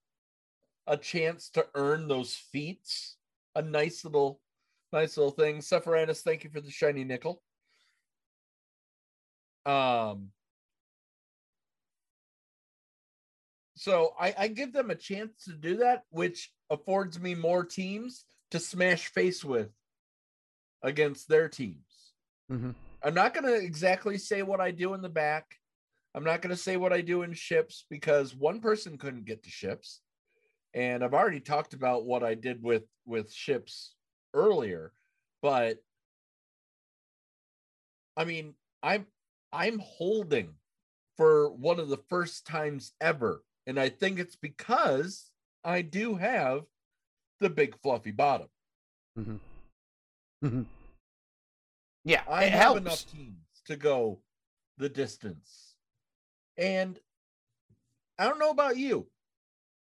a 0.86 0.96
chance 0.96 1.50
to 1.50 1.66
earn 1.74 2.08
those 2.08 2.36
feats. 2.36 3.18
A 3.56 3.62
nice 3.62 4.06
little 4.06 4.40
nice 4.94 5.18
little 5.18 5.32
thing. 5.32 5.58
Sephiranus, 5.58 6.22
thank 6.22 6.44
you 6.44 6.50
for 6.50 6.62
the 6.62 6.70
shiny 6.70 7.04
nickel. 7.04 7.42
Um 9.66 10.30
so 13.76 14.14
I, 14.20 14.34
I 14.38 14.48
give 14.48 14.74
them 14.74 14.90
a 14.90 14.96
chance 14.96 15.46
to 15.46 15.54
do 15.54 15.78
that, 15.78 16.04
which 16.10 16.52
affords 16.70 17.20
me 17.20 17.36
more 17.36 17.64
teams 17.64 18.26
to 18.52 18.60
smash 18.60 19.08
face 19.08 19.44
with 19.44 19.72
against 20.82 21.28
their 21.28 21.50
teams. 21.50 22.14
Mhm. 22.52 22.76
I'm 23.04 23.14
not 23.14 23.34
going 23.34 23.46
to 23.46 23.56
exactly 23.56 24.18
say 24.18 24.42
what 24.42 24.62
I 24.62 24.72
do 24.72 24.94
in 24.94 25.02
the 25.02 25.10
back. 25.10 25.56
I'm 26.16 26.24
not 26.24 26.42
going 26.42 26.56
to 26.56 26.62
say 26.62 26.78
what 26.78 26.94
I 26.94 27.02
do 27.02 27.22
in 27.24 27.34
ships 27.34 27.86
because 27.90 28.36
one 28.36 28.60
person 28.60 28.98
couldn't 28.98 29.26
get 29.26 29.44
to 29.44 29.50
ships. 29.50 30.02
And 30.74 31.04
I've 31.04 31.14
already 31.14 31.40
talked 31.40 31.74
about 31.74 32.06
what 32.06 32.24
I 32.24 32.36
did 32.36 32.64
with 32.64 32.84
with 33.06 33.32
ships 33.32 33.96
earlier, 34.34 34.94
but 35.42 35.80
I 38.16 38.26
mean, 38.26 38.56
I'm 38.82 39.08
I'm 39.54 39.80
holding 39.80 40.56
for 41.16 41.52
one 41.52 41.80
of 41.80 41.90
the 41.90 41.98
first 42.10 42.46
times 42.46 42.94
ever 43.02 43.44
And 43.66 43.80
I 43.80 43.90
think 43.90 44.18
it's 44.20 44.36
because 44.36 45.32
I 45.64 45.82
do 45.82 46.16
have 46.16 46.64
the 47.40 47.50
big 47.50 47.80
fluffy 47.82 48.12
bottom. 48.12 48.50
Mhm. 49.18 49.40
Mhm. 50.44 50.66
Yeah, 52.04 52.24
I 52.30 52.46
have 52.46 52.62
helps. 52.62 52.80
enough 52.82 53.06
teams 53.12 53.62
to 53.66 53.76
go 53.76 54.22
the 54.78 54.90
distance. 54.90 55.76
And 56.58 57.00
I 58.18 58.26
don't 58.26 58.40
know 58.40 58.50
about 58.52 58.78
you. 58.78 59.10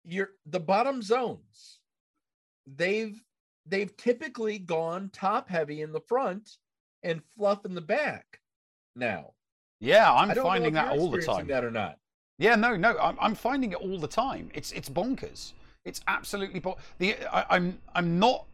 You're 0.04 0.32
the 0.44 0.60
bottom 0.60 1.02
zones. 1.02 1.80
They've 2.66 3.22
they've 3.64 3.96
typically 3.96 4.58
gone 4.58 5.10
top 5.10 5.48
heavy 5.48 5.82
in 5.82 5.92
the 5.92 6.00
front 6.00 6.58
and 7.02 7.22
fluff 7.36 7.64
in 7.64 7.74
the 7.74 7.80
back. 7.80 8.40
Now, 8.94 9.34
Yeah, 9.80 10.10
I 10.10 10.22
I'm 10.22 10.34
finding 10.34 10.74
that 10.74 10.98
all 10.98 11.10
the 11.10 11.22
time. 11.22 11.46
That 11.48 11.64
or 11.64 11.70
not? 11.70 11.98
Yeah, 12.38 12.54
no, 12.54 12.76
no, 12.76 12.96
I'm, 12.98 13.16
I'm 13.20 13.34
finding 13.34 13.72
it 13.72 13.76
all 13.78 13.98
the 13.98 14.08
time. 14.08 14.50
It's 14.54 14.72
it's 14.72 14.88
bonkers. 14.88 15.52
It's 15.86 16.00
absolutely 16.08 16.60
bo- 16.60 16.76
the 16.98 17.16
I, 17.32 17.46
I'm 17.56 17.78
I'm 17.94 18.18
not 18.18 18.44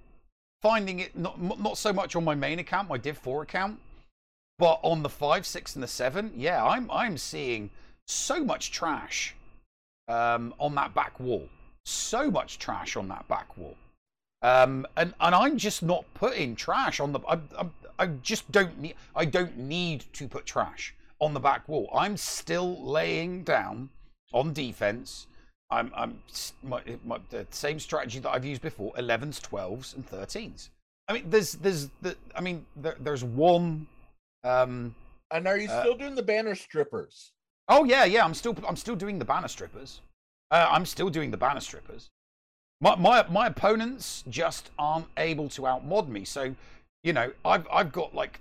finding 0.61 1.01
it 1.01 1.17
not 1.17 1.41
not 1.41 1.79
so 1.79 1.93
much 1.93 2.15
on 2.15 2.25
my 2.25 2.35
main 2.35 2.61
account, 2.61 2.89
my 2.89 2.99
Div 2.99 3.19
Four 3.19 3.43
account, 3.43 3.81
but 4.59 4.79
on 4.83 5.03
the 5.03 5.09
five, 5.09 5.45
six, 5.47 5.75
and 5.75 5.83
the 5.83 5.89
seven. 5.89 6.33
Yeah, 6.37 6.65
I'm 6.65 6.91
I'm 6.91 7.17
seeing 7.17 7.71
so 8.07 8.45
much 8.45 8.71
trash 8.71 9.35
um, 10.09 10.55
on 10.59 10.75
that 10.77 10.95
back 10.95 11.19
wall. 11.19 11.49
So 11.85 12.31
much 12.31 12.59
trash 12.59 12.97
on 12.97 13.09
that 13.09 13.27
back 13.27 13.57
wall. 13.57 13.77
Um, 14.43 14.87
and 14.97 15.15
and 15.21 15.35
I'm 15.35 15.57
just 15.57 15.83
not 15.83 16.05
putting 16.15 16.55
trash 16.55 17.01
on 17.01 17.13
the. 17.13 17.21
I, 17.21 17.39
I, 17.59 17.67
I 17.99 18.07
just 18.23 18.51
don't 18.53 18.79
need. 18.79 18.95
I 19.17 19.25
don't 19.25 19.57
need 19.57 20.05
to 20.13 20.29
put 20.29 20.45
trash 20.45 20.95
on 21.19 21.33
the 21.33 21.41
back 21.41 21.69
wall. 21.69 21.89
I'm 21.95 22.17
still 22.17 22.85
laying 22.85 23.43
down 23.43 23.89
on 24.35 24.53
defense. 24.53 25.27
I'm 25.73 25.93
I'm 25.95 26.19
my, 26.63 26.83
my, 27.05 27.19
the 27.31 27.47
same 27.51 27.81
strategy 27.81 28.19
that 28.21 28.31
I've 28.31 28.45
used 28.45 28.63
before: 28.63 28.93
11s, 28.95 29.41
12s, 29.41 29.95
and 29.97 30.07
13s. 30.09 30.69
I 31.09 31.15
mean, 31.15 31.31
there's 31.31 31.53
there's 31.55 31.89
the. 32.03 32.17
I 32.37 32.41
mean, 32.41 32.65
there, 32.77 32.97
there's 33.01 33.25
one. 33.25 33.87
Um, 34.45 34.95
And 35.31 35.47
are 35.49 35.57
you 35.59 35.69
Uh, 35.69 35.81
still 35.81 35.97
doing 35.97 36.15
the 36.15 36.23
banner 36.23 36.55
strippers? 36.55 37.33
Oh 37.69 37.85
yeah, 37.85 38.05
yeah. 38.05 38.25
I'm 38.25 38.35
still 38.35 38.55
I'm 38.69 38.77
still 38.77 38.97
doing 38.97 39.19
the 39.19 39.25
banner 39.25 39.49
strippers. 39.49 40.01
Uh, 40.51 40.69
I'm 40.71 40.85
still 40.85 41.09
doing 41.09 41.31
the 41.31 41.37
banner 41.39 41.61
strippers. 41.61 42.11
My 42.81 42.95
my 42.97 43.27
my 43.29 43.47
opponents 43.47 44.25
just 44.29 44.71
aren't 44.79 45.07
able 45.17 45.49
to 45.51 45.63
outmod 45.63 46.09
me. 46.09 46.25
So, 46.25 46.55
you 47.03 47.13
know, 47.13 47.33
I've 47.45 47.67
I've 47.73 47.93
got 47.93 48.15
like 48.15 48.41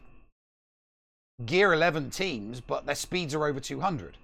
gear 1.46 1.74
11 1.74 2.10
teams, 2.12 2.60
but 2.62 2.86
their 2.86 2.96
speeds 2.96 3.34
are 3.34 3.46
over 3.48 3.60
200, 3.60 4.18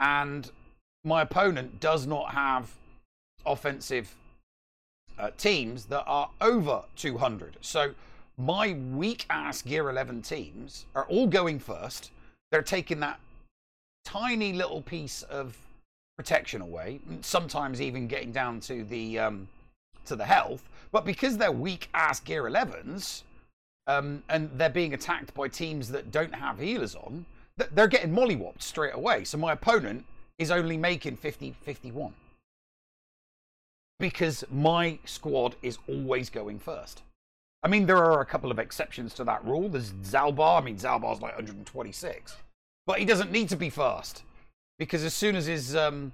and 0.00 0.50
my 1.04 1.22
opponent 1.22 1.80
does 1.80 2.06
not 2.06 2.32
have 2.32 2.70
offensive 3.44 4.14
uh, 5.18 5.30
teams 5.36 5.86
that 5.86 6.04
are 6.06 6.30
over 6.40 6.82
200. 6.96 7.56
So 7.60 7.94
my 8.38 8.74
weak 8.92 9.26
ass 9.28 9.62
gear 9.62 9.88
11 9.90 10.22
teams 10.22 10.86
are 10.94 11.04
all 11.06 11.26
going 11.26 11.58
first. 11.58 12.10
They're 12.50 12.62
taking 12.62 13.00
that 13.00 13.20
tiny 14.04 14.52
little 14.52 14.82
piece 14.82 15.22
of 15.22 15.56
protection 16.16 16.60
away, 16.60 17.00
sometimes 17.20 17.80
even 17.80 18.06
getting 18.06 18.32
down 18.32 18.60
to 18.60 18.84
the 18.84 19.18
um, 19.18 19.48
to 20.04 20.16
the 20.16 20.24
health. 20.24 20.68
But 20.90 21.04
because 21.04 21.38
they're 21.38 21.52
weak 21.52 21.88
ass 21.94 22.20
gear 22.20 22.44
11s, 22.44 23.22
um, 23.86 24.22
and 24.28 24.50
they're 24.54 24.70
being 24.70 24.94
attacked 24.94 25.34
by 25.34 25.48
teams 25.48 25.88
that 25.90 26.10
don't 26.10 26.34
have 26.34 26.58
healers 26.58 26.94
on, 26.94 27.24
they're 27.72 27.88
getting 27.88 28.12
mollywopped 28.12 28.62
straight 28.62 28.94
away. 28.94 29.24
So 29.24 29.38
my 29.38 29.52
opponent 29.52 30.04
is 30.38 30.50
only 30.50 30.76
making 30.76 31.16
50 31.16 31.54
51 31.62 32.14
because 34.02 34.44
my 34.50 34.98
squad 35.04 35.54
is 35.62 35.78
always 35.88 36.28
going 36.28 36.58
first. 36.58 37.02
I 37.62 37.68
mean, 37.68 37.86
there 37.86 37.98
are 37.98 38.20
a 38.20 38.26
couple 38.26 38.50
of 38.50 38.58
exceptions 38.58 39.14
to 39.14 39.24
that 39.24 39.44
rule. 39.44 39.68
There's 39.68 39.92
Zaalbar. 39.92 40.60
I 40.60 40.64
mean, 40.64 40.76
Zaalbar's 40.76 41.22
like 41.22 41.36
126, 41.36 42.36
but 42.84 42.98
he 42.98 43.04
doesn't 43.04 43.30
need 43.30 43.48
to 43.50 43.56
be 43.56 43.70
fast 43.70 44.24
because 44.78 45.04
as 45.04 45.14
soon 45.14 45.36
as 45.36 45.46
his 45.46 45.76
um, 45.76 46.12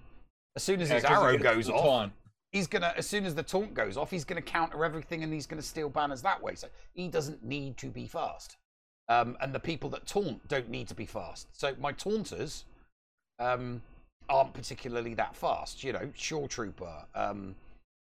as 0.55 0.62
soon 0.62 0.83
as 0.83 0.91
Yeah, 0.91 0.97
his 0.97 1.05
arrow 1.05 1.39
goes 1.39 1.71
off, 1.71 2.11
he's 2.53 2.66
gonna 2.66 2.93
as 2.97 3.07
soon 3.07 3.25
as 3.25 3.35
the 3.35 3.43
taunt 3.43 3.73
goes 3.73 3.97
off, 3.97 4.11
he's 4.11 4.25
gonna 4.25 4.43
counter 4.43 4.85
everything 4.85 5.25
and 5.25 5.33
he's 5.33 5.47
gonna 5.47 5.62
steal 5.62 5.89
banners 5.89 6.21
that 6.21 6.43
way. 6.43 6.55
So 6.55 6.69
he 6.93 7.09
doesn't 7.09 7.43
need 7.43 7.79
to 7.79 7.87
be 7.87 8.07
fast. 8.07 8.59
Um, 9.09 9.39
and 9.41 9.55
the 9.55 9.61
people 9.61 9.89
that 9.91 10.07
taunt 10.07 10.47
don't 10.49 10.69
need 10.69 10.89
to 10.89 10.95
be 10.95 11.07
fast. 11.07 11.49
So 11.59 11.75
my 11.81 11.93
taunters 11.93 12.66
um, 13.39 13.81
aren't 14.29 14.55
particularly 14.55 15.14
that 15.14 15.35
fast. 15.35 15.83
You 15.83 15.93
know, 15.93 16.11
Shore 16.14 16.49
Trooper, 16.49 17.05
um, 17.14 17.55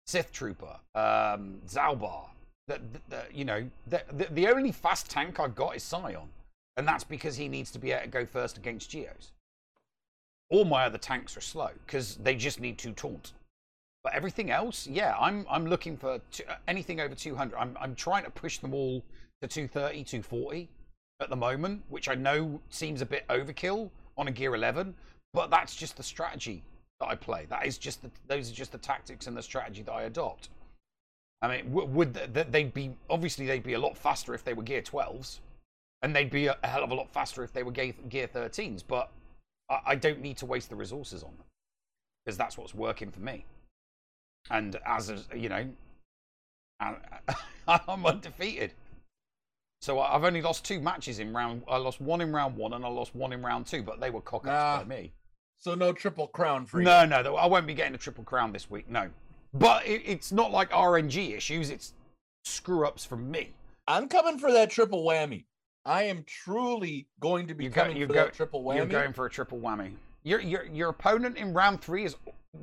Sith 0.05 0.31
Trooper, 0.31 0.77
um, 0.95 1.59
Zaalbar. 1.67 2.27
The, 2.67 2.79
the, 2.93 3.01
the, 3.09 3.23
you 3.33 3.43
know, 3.43 3.69
the, 3.87 4.03
the 4.31 4.47
only 4.47 4.71
fast 4.71 5.09
tank 5.09 5.39
I've 5.39 5.55
got 5.55 5.75
is 5.75 5.83
Sion, 5.83 6.29
and 6.77 6.87
that's 6.87 7.03
because 7.03 7.35
he 7.35 7.47
needs 7.47 7.71
to 7.71 7.79
be 7.79 7.91
able 7.91 8.03
to 8.03 8.09
go 8.09 8.25
first 8.25 8.57
against 8.57 8.89
Geos. 8.89 9.31
All 10.49 10.63
my 10.63 10.85
other 10.85 10.97
tanks 10.97 11.35
are 11.35 11.41
slow 11.41 11.69
because 11.85 12.15
they 12.17 12.35
just 12.35 12.59
need 12.61 12.77
to 12.79 12.91
taunt. 12.93 13.33
But 14.03 14.13
everything 14.13 14.51
else, 14.51 14.85
yeah, 14.87 15.15
I'm 15.19 15.45
I'm 15.49 15.65
looking 15.65 15.95
for 15.97 16.15
uh, 16.15 16.55
anything 16.67 16.99
over 16.99 17.15
200. 17.15 17.57
I'm 17.57 17.77
I'm 17.79 17.95
trying 17.95 18.25
to 18.25 18.29
push 18.29 18.59
them 18.59 18.73
all 18.73 19.01
to 19.41 19.47
230, 19.47 20.03
240 20.03 20.69
at 21.21 21.29
the 21.29 21.35
moment, 21.35 21.81
which 21.89 22.09
I 22.09 22.15
know 22.15 22.59
seems 22.69 23.01
a 23.01 23.05
bit 23.05 23.25
overkill 23.29 23.89
on 24.17 24.27
a 24.27 24.31
gear 24.31 24.55
11, 24.55 24.93
but 25.33 25.49
that's 25.49 25.75
just 25.75 25.97
the 25.97 26.03
strategy 26.03 26.63
that 26.99 27.07
I 27.07 27.15
play. 27.15 27.45
That 27.49 27.65
is 27.65 27.77
just 27.77 28.01
the, 28.01 28.11
those 28.27 28.49
are 28.51 28.53
just 28.53 28.71
the 28.71 28.77
tactics 28.77 29.27
and 29.27 29.35
the 29.35 29.41
strategy 29.43 29.81
that 29.83 29.91
I 29.91 30.03
adopt. 30.03 30.49
I 31.41 31.47
mean, 31.49 31.71
would 31.73 32.13
th- 32.13 32.33
th- 32.33 32.47
they'd 32.51 32.73
be 32.73 32.95
obviously 33.09 33.45
they'd 33.45 33.63
be 33.63 33.73
a 33.73 33.79
lot 33.79 33.97
faster 33.97 34.33
if 34.33 34.43
they 34.43 34.53
were 34.53 34.63
gear 34.63 34.81
12s, 34.81 35.39
and 36.01 36.15
they'd 36.15 36.29
be 36.29 36.47
a, 36.47 36.57
hell 36.63 36.83
of 36.83 36.91
a 36.91 36.95
lot 36.95 37.11
faster 37.11 37.43
if 37.43 37.51
they 37.51 37.63
were 37.63 37.71
gear, 37.71 37.93
gear 38.09 38.27
13s. 38.27 38.83
But 38.87 39.09
I, 39.69 39.79
I 39.87 39.95
don't 39.95 40.21
need 40.21 40.37
to 40.37 40.45
waste 40.45 40.69
the 40.69 40.75
resources 40.75 41.23
on 41.23 41.31
them 41.31 41.45
because 42.25 42.37
that's 42.37 42.57
what's 42.57 42.73
working 42.73 43.11
for 43.11 43.19
me. 43.19 43.43
And 44.51 44.77
as 44.85 45.09
a, 45.09 45.19
you 45.35 45.49
know, 45.49 45.67
I'm 47.67 48.05
undefeated. 48.05 48.73
So 49.81 49.99
I've 49.99 50.23
only 50.23 50.41
lost 50.41 50.63
two 50.63 50.79
matches 50.79 51.19
in 51.19 51.33
round. 51.33 51.63
I 51.67 51.77
lost 51.77 51.99
one 51.99 52.21
in 52.21 52.31
round 52.31 52.55
one 52.55 52.73
and 52.73 52.85
I 52.85 52.87
lost 52.87 53.13
one 53.15 53.33
in 53.33 53.41
round 53.41 53.65
two, 53.65 53.83
but 53.83 53.99
they 53.99 54.09
were 54.09 54.21
cock 54.21 54.47
ups 54.47 54.47
Nah. 54.47 54.77
by 54.79 54.83
me. 54.85 55.11
So 55.63 55.75
no 55.75 55.93
triple 55.93 56.27
crown 56.27 56.65
for 56.65 56.79
you. 56.79 56.83
No, 56.85 57.05
no, 57.05 57.37
I 57.37 57.45
won't 57.45 57.65
be 57.65 57.73
getting 57.73 57.95
a 57.95 57.97
triple 57.97 58.25
crown 58.25 58.51
this 58.51 58.69
week. 58.69 58.89
No, 58.89 59.09
but 59.53 59.87
it, 59.87 60.01
it's 60.05 60.33
not 60.33 60.51
like 60.51 60.69
RNG 60.71 61.37
issues. 61.37 61.69
It's 61.69 61.93
screw 62.43 62.85
ups 62.85 63.05
from 63.05 63.31
me. 63.31 63.53
I'm 63.87 64.09
coming 64.09 64.37
for 64.37 64.51
that 64.51 64.69
triple 64.69 65.05
whammy. 65.05 65.45
I 65.85 66.03
am 66.03 66.25
truly 66.27 67.07
going 67.21 67.47
to 67.47 67.53
be 67.53 67.63
You 67.63 67.69
go, 67.69 67.81
coming 67.83 67.95
you 67.95 68.07
for 68.07 68.13
go, 68.13 68.25
that 68.25 68.33
triple 68.33 68.61
whammy. 68.61 68.75
you're 68.75 68.85
going 68.87 69.13
for 69.13 69.25
a 69.25 69.29
triple 69.29 69.57
whammy. 69.57 69.93
Your 70.23 70.41
your 70.41 70.65
your 70.65 70.89
opponent 70.89 71.37
in 71.37 71.53
round 71.53 71.81
three 71.81 72.03
is 72.03 72.17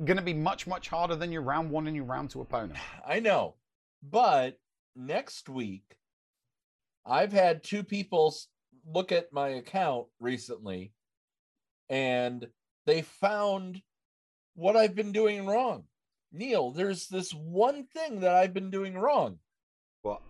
going 0.05 0.17
to 0.17 0.23
be 0.23 0.35
much 0.35 0.67
much 0.67 0.87
harder 0.87 1.15
than 1.15 1.31
your 1.31 1.41
round 1.41 1.71
one 1.71 1.87
and 1.87 1.95
your 1.95 2.05
round 2.05 2.29
two 2.29 2.41
opponent. 2.41 2.77
I 3.07 3.19
know, 3.19 3.55
but 4.03 4.59
next 4.95 5.49
week, 5.49 5.97
I've 7.03 7.33
had 7.33 7.63
two 7.63 7.83
people 7.83 8.35
look 8.85 9.11
at 9.11 9.33
my 9.33 9.49
account 9.49 10.05
recently, 10.19 10.93
and 11.89 12.45
they 12.85 13.01
found 13.01 13.81
what 14.55 14.75
I've 14.75 14.95
been 14.95 15.11
doing 15.11 15.45
wrong. 15.45 15.85
Neil, 16.31 16.71
there's 16.71 17.07
this 17.07 17.33
one 17.33 17.85
thing 17.85 18.21
that 18.21 18.33
I've 18.33 18.53
been 18.53 18.71
doing 18.71 18.97
wrong. 18.97 19.39
What? 20.01 20.21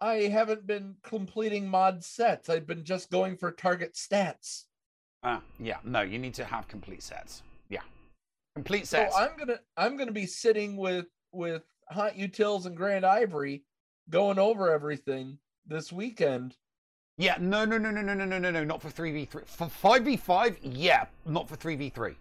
I 0.00 0.14
haven't 0.24 0.66
been 0.66 0.96
completing 1.02 1.68
mod 1.68 2.04
sets. 2.04 2.48
I've 2.48 2.66
been 2.66 2.84
just 2.84 3.10
going 3.10 3.36
for 3.36 3.50
target 3.50 3.94
stats. 3.94 4.64
Ah, 5.22 5.42
yeah, 5.58 5.78
no, 5.84 6.02
you 6.02 6.18
need 6.18 6.34
to 6.34 6.44
have 6.44 6.68
complete 6.68 7.02
sets. 7.02 7.42
Yeah, 7.68 7.80
complete 8.54 8.86
So 8.86 8.98
sets. 8.98 9.16
I'm 9.16 9.36
gonna 9.38 9.58
I'm 9.76 9.96
gonna 9.96 10.12
be 10.12 10.26
sitting 10.26 10.76
with 10.76 11.06
with 11.32 11.62
Hot 11.90 12.14
Utils 12.14 12.66
and 12.66 12.76
Grandivory, 12.76 13.62
going 14.10 14.38
over 14.38 14.72
everything 14.72 15.38
this 15.66 15.92
weekend. 15.92 16.56
Yeah, 17.18 17.36
no, 17.40 17.64
no, 17.64 17.78
no, 17.78 17.90
no, 17.90 18.02
no, 18.02 18.12
no, 18.12 18.24
no, 18.26 18.38
no, 18.38 18.50
no, 18.50 18.64
not 18.64 18.82
for 18.82 18.90
three 18.90 19.10
v 19.12 19.24
three. 19.24 19.42
For 19.46 19.68
five 19.68 20.04
v 20.04 20.16
five, 20.16 20.58
yeah, 20.62 21.06
not 21.24 21.48
for 21.48 21.56
three 21.56 21.76
v 21.76 21.88
three. 21.88 22.14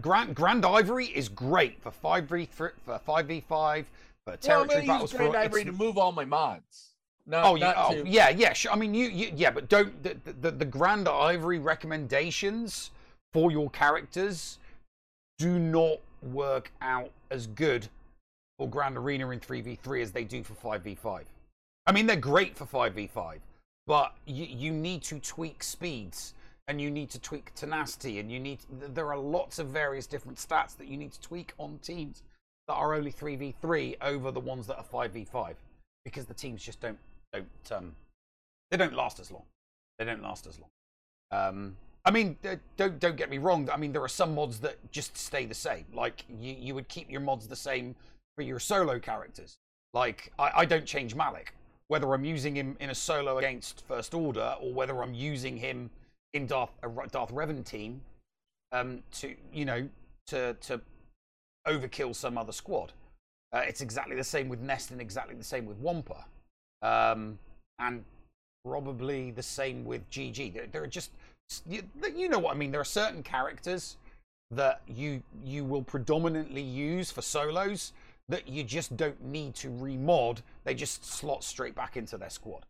Grand 0.00 0.34
Grandivory 0.34 1.06
is 1.06 1.28
great 1.28 1.80
for 1.80 1.90
five 1.90 2.24
v 2.24 2.46
three, 2.46 2.70
for 2.84 2.98
five 2.98 3.26
v 3.26 3.40
five, 3.40 3.86
for 4.24 4.32
Well, 4.32 4.34
I'm 4.34 4.38
territory 4.38 4.86
gonna 4.86 4.86
battles. 4.86 5.12
Grand 5.12 5.32
for, 5.32 5.38
Ivory 5.38 5.64
to 5.64 5.72
move 5.72 5.98
all 5.98 6.12
my 6.12 6.24
mods. 6.24 6.88
Not, 7.24 7.44
oh, 7.44 7.54
yeah, 7.54 7.74
oh, 7.76 7.94
to, 7.94 8.08
yeah, 8.08 8.30
yeah. 8.30 8.52
Sure. 8.52 8.72
I 8.72 8.76
mean, 8.76 8.92
you, 8.94 9.06
you, 9.06 9.32
yeah, 9.36 9.50
but 9.52 9.68
don't 9.68 10.02
the, 10.02 10.16
the 10.40 10.50
the 10.50 10.64
Grandivory 10.64 11.60
recommendations 11.60 12.90
for 13.32 13.52
your 13.52 13.70
characters 13.70 14.58
do 15.38 15.60
not 15.60 15.98
work 16.22 16.72
out 16.80 17.10
as 17.30 17.46
good 17.46 17.88
for 18.58 18.68
Grand 18.68 18.96
Arena 18.96 19.30
in 19.30 19.38
three 19.38 19.60
v 19.60 19.78
three 19.80 20.02
as 20.02 20.10
they 20.10 20.24
do 20.24 20.42
for 20.42 20.54
five 20.54 20.82
v 20.82 20.96
five. 20.96 21.26
I 21.86 21.92
mean, 21.92 22.06
they're 22.06 22.16
great 22.16 22.56
for 22.56 22.66
five 22.66 22.94
v 22.94 23.06
five, 23.06 23.40
but 23.86 24.14
you 24.26 24.44
you 24.44 24.72
need 24.72 25.02
to 25.04 25.18
tweak 25.18 25.62
speeds 25.62 26.34
and 26.68 26.80
you 26.80 26.90
need 26.90 27.10
to 27.10 27.18
tweak 27.18 27.54
tenacity, 27.54 28.20
and 28.20 28.30
you 28.30 28.38
need. 28.38 28.60
There 28.94 29.10
are 29.12 29.18
lots 29.18 29.58
of 29.58 29.68
various 29.68 30.06
different 30.06 30.38
stats 30.38 30.76
that 30.76 30.86
you 30.86 30.96
need 30.96 31.12
to 31.12 31.20
tweak 31.20 31.52
on 31.58 31.78
teams 31.82 32.22
that 32.68 32.74
are 32.74 32.94
only 32.94 33.10
three 33.10 33.36
v 33.36 33.54
three 33.60 33.96
over 34.00 34.30
the 34.30 34.40
ones 34.40 34.66
that 34.68 34.76
are 34.76 34.84
five 34.84 35.12
v 35.12 35.24
five, 35.24 35.56
because 36.04 36.26
the 36.26 36.34
teams 36.34 36.62
just 36.62 36.80
don't 36.80 36.98
don't 37.32 37.72
um 37.72 37.96
they 38.70 38.76
don't 38.76 38.94
last 38.94 39.18
as 39.18 39.30
long. 39.30 39.44
They 39.98 40.04
don't 40.04 40.22
last 40.22 40.46
as 40.46 40.58
long. 40.58 40.70
Um, 41.30 41.76
I 42.04 42.10
mean, 42.10 42.36
don't 42.76 42.98
don't 43.00 43.16
get 43.16 43.28
me 43.28 43.38
wrong. 43.38 43.68
I 43.70 43.76
mean, 43.76 43.92
there 43.92 44.02
are 44.02 44.08
some 44.08 44.34
mods 44.34 44.60
that 44.60 44.76
just 44.92 45.16
stay 45.16 45.44
the 45.46 45.54
same. 45.54 45.84
Like 45.92 46.24
you, 46.40 46.54
you 46.58 46.74
would 46.74 46.88
keep 46.88 47.10
your 47.10 47.20
mods 47.20 47.48
the 47.48 47.56
same 47.56 47.96
for 48.36 48.42
your 48.42 48.60
solo 48.60 48.98
characters. 48.98 49.58
Like 49.92 50.32
I, 50.38 50.50
I 50.56 50.64
don't 50.64 50.86
change 50.86 51.14
Malik, 51.14 51.54
whether 51.92 52.14
I'm 52.14 52.24
using 52.24 52.54
him 52.54 52.74
in 52.80 52.88
a 52.88 52.94
solo 52.94 53.36
against 53.36 53.84
First 53.86 54.14
Order 54.14 54.56
or 54.62 54.72
whether 54.72 55.02
I'm 55.02 55.12
using 55.12 55.58
him 55.58 55.90
in 56.32 56.46
Darth 56.46 56.70
a 56.82 56.88
Darth 57.08 57.30
Revan 57.30 57.62
team, 57.66 58.00
um, 58.72 59.02
to 59.18 59.34
you 59.52 59.66
know 59.66 59.86
to 60.28 60.56
to 60.62 60.80
overkill 61.68 62.16
some 62.16 62.38
other 62.38 62.50
squad. 62.52 62.94
Uh, 63.52 63.58
it's 63.66 63.82
exactly 63.82 64.16
the 64.16 64.24
same 64.24 64.48
with 64.48 64.60
Nest 64.60 64.90
and 64.90 65.02
exactly 65.02 65.34
the 65.34 65.44
same 65.44 65.66
with 65.66 65.76
Wampa, 65.76 66.24
um, 66.80 67.38
and 67.78 68.02
probably 68.64 69.30
the 69.30 69.42
same 69.42 69.84
with 69.84 70.08
GG. 70.08 70.54
There, 70.54 70.66
there 70.72 70.82
are 70.82 70.94
just 70.98 71.10
you, 71.68 71.82
you 72.16 72.30
know 72.30 72.38
what 72.38 72.54
I 72.54 72.58
mean. 72.58 72.70
There 72.70 72.80
are 72.80 72.84
certain 73.02 73.22
characters 73.22 73.98
that 74.50 74.80
you 74.88 75.22
you 75.44 75.62
will 75.62 75.82
predominantly 75.82 76.62
use 76.62 77.10
for 77.10 77.20
solos 77.20 77.92
that 78.28 78.48
you 78.48 78.64
just 78.64 78.96
don't 78.96 79.22
need 79.22 79.54
to 79.56 79.68
remod. 79.68 80.42
They 80.64 80.74
just 80.74 81.04
slot 81.04 81.44
straight 81.44 81.74
back 81.74 81.96
into 81.96 82.16
their 82.16 82.30
squad. 82.30 82.66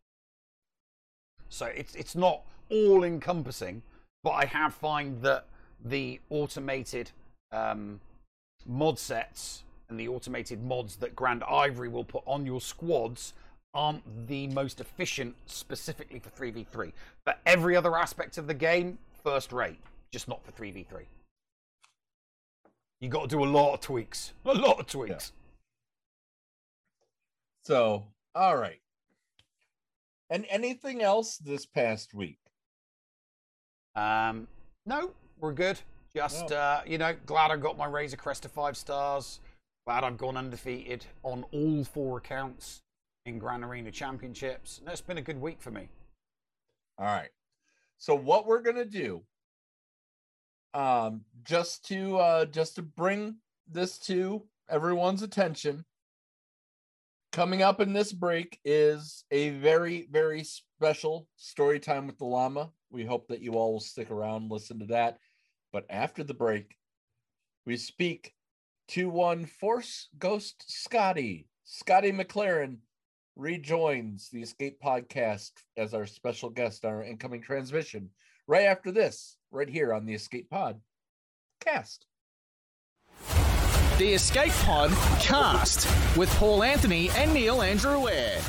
So 1.48 1.66
it's 1.66 1.94
it's 1.94 2.14
not 2.14 2.42
all 2.70 3.04
encompassing, 3.04 3.82
but 4.24 4.30
I 4.30 4.46
have 4.46 4.74
find 4.74 5.20
that 5.22 5.46
the 5.84 6.20
automated 6.30 7.10
um, 7.52 8.00
mod 8.66 8.98
sets 8.98 9.64
and 9.88 10.00
the 10.00 10.08
automated 10.08 10.64
mods 10.64 10.96
that 10.96 11.14
Grandivory 11.14 11.88
will 11.88 12.04
put 12.04 12.22
on 12.26 12.46
your 12.46 12.60
squads 12.60 13.34
aren't 13.74 14.02
the 14.28 14.46
most 14.48 14.80
efficient 14.80 15.34
specifically 15.46 16.18
for 16.18 16.30
3v3. 16.30 16.92
But 17.24 17.40
every 17.46 17.76
other 17.76 17.96
aspect 17.96 18.38
of 18.38 18.46
the 18.46 18.54
game, 18.54 18.98
first 19.22 19.52
rate, 19.52 19.78
just 20.10 20.28
not 20.28 20.44
for 20.44 20.52
3v3. 20.52 21.04
You 23.00 23.08
got 23.08 23.22
to 23.22 23.28
do 23.28 23.42
a 23.42 23.46
lot 23.46 23.74
of 23.74 23.80
tweaks. 23.80 24.32
A 24.44 24.52
lot 24.52 24.78
of 24.78 24.86
tweaks. 24.86 25.32
So, 27.64 28.06
all 28.34 28.56
right. 28.56 28.80
And 30.30 30.46
anything 30.48 31.02
else 31.02 31.36
this 31.36 31.66
past 31.66 32.14
week? 32.14 32.38
Um, 33.94 34.48
no, 34.86 35.12
we're 35.38 35.52
good. 35.52 35.78
Just 36.14 36.50
No. 36.50 36.56
uh, 36.56 36.82
you 36.86 36.98
know, 36.98 37.14
glad 37.26 37.50
I 37.50 37.56
got 37.56 37.76
my 37.76 37.86
Razor 37.86 38.16
Crest 38.16 38.42
to 38.44 38.48
five 38.48 38.76
stars. 38.76 39.40
Glad 39.86 40.04
I've 40.04 40.16
gone 40.16 40.36
undefeated 40.36 41.06
on 41.22 41.44
all 41.52 41.84
four 41.84 42.18
accounts 42.18 42.82
in 43.26 43.38
Grand 43.38 43.64
Arena 43.64 43.90
Championships. 43.90 44.78
And 44.78 44.88
it's 44.88 45.00
been 45.00 45.18
a 45.18 45.22
good 45.22 45.40
week 45.40 45.60
for 45.60 45.70
me. 45.70 45.88
All 46.98 47.06
right. 47.06 47.30
So 47.98 48.14
what 48.14 48.46
we're 48.46 48.62
gonna 48.62 48.84
do, 48.84 49.22
um, 50.74 51.24
just 51.44 51.84
to 51.88 52.18
uh 52.18 52.44
just 52.46 52.74
to 52.76 52.82
bring 52.82 53.36
this 53.68 53.98
to 54.00 54.42
everyone's 54.68 55.22
attention, 55.22 55.84
coming 57.32 57.62
up 57.62 57.80
in 57.80 57.94
this 57.94 58.12
break 58.12 58.58
is 58.64 59.24
a 59.30 59.50
very, 59.50 60.06
very 60.10 60.44
special 60.44 61.26
story 61.36 61.80
time 61.80 62.06
with 62.06 62.18
the 62.18 62.26
llama. 62.26 62.70
We 62.90 63.04
hope 63.04 63.28
that 63.28 63.40
you 63.40 63.54
all 63.54 63.72
will 63.72 63.80
stick 63.80 64.10
around, 64.10 64.50
listen 64.50 64.78
to 64.80 64.86
that. 64.86 65.18
But 65.72 65.86
after 65.88 66.22
the 66.22 66.34
break, 66.34 66.76
we 67.64 67.78
speak 67.78 68.34
to 68.88 69.08
one 69.08 69.46
Force 69.46 70.08
Ghost 70.18 70.64
Scotty. 70.68 71.48
Scotty 71.64 72.12
McLaren 72.12 72.76
rejoins 73.34 74.28
the 74.30 74.42
Escape 74.42 74.78
Podcast 74.84 75.52
as 75.78 75.94
our 75.94 76.04
special 76.04 76.50
guest 76.50 76.84
on 76.84 76.92
our 76.92 77.02
incoming 77.02 77.40
transmission 77.40 78.10
right 78.46 78.66
after 78.66 78.92
this, 78.92 79.38
right 79.50 79.68
here 79.68 79.94
on 79.94 80.04
the 80.04 80.12
Escape 80.12 80.50
Pod 80.50 80.78
cast. 81.64 82.06
The 84.02 84.14
Escape 84.14 84.50
Pod 84.64 84.90
cast 85.20 85.86
with 86.16 86.28
Paul 86.30 86.64
Anthony 86.64 87.08
and 87.10 87.32
Neil 87.32 87.62
Andrew 87.62 88.08
Eyre. 88.08 88.40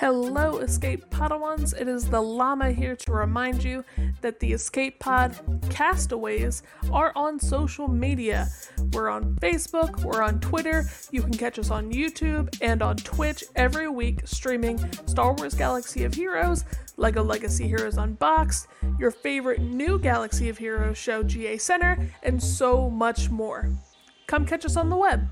Hello, 0.00 0.58
Escape 0.58 1.10
Padawans. 1.10 1.74
It 1.76 1.88
is 1.88 2.08
the 2.08 2.20
Llama 2.20 2.70
here 2.70 2.94
to 2.94 3.10
remind 3.10 3.64
you 3.64 3.84
that 4.20 4.38
the 4.38 4.52
Escape 4.52 5.00
Pod 5.00 5.36
castaways 5.70 6.62
are 6.92 7.10
on 7.16 7.40
social 7.40 7.88
media. 7.88 8.46
We're 8.92 9.08
on 9.08 9.34
Facebook, 9.42 10.04
we're 10.04 10.22
on 10.22 10.38
Twitter. 10.38 10.84
You 11.10 11.22
can 11.22 11.32
catch 11.32 11.58
us 11.58 11.72
on 11.72 11.90
YouTube 11.90 12.56
and 12.60 12.80
on 12.80 12.98
Twitch 12.98 13.42
every 13.56 13.88
week, 13.88 14.20
streaming 14.24 14.78
Star 15.06 15.34
Wars 15.34 15.54
Galaxy 15.54 16.04
of 16.04 16.14
Heroes, 16.14 16.64
Lego 16.96 17.24
Legacy 17.24 17.66
Heroes 17.66 17.96
Unboxed, 17.96 18.68
your 19.00 19.10
favorite 19.10 19.60
new 19.60 19.98
Galaxy 19.98 20.48
of 20.48 20.58
Heroes 20.58 20.96
show, 20.96 21.24
GA 21.24 21.58
Center, 21.58 22.08
and 22.22 22.40
so 22.40 22.88
much 22.88 23.30
more. 23.30 23.68
Come 24.28 24.46
catch 24.46 24.64
us 24.64 24.76
on 24.76 24.90
the 24.90 24.96
web. 24.96 25.26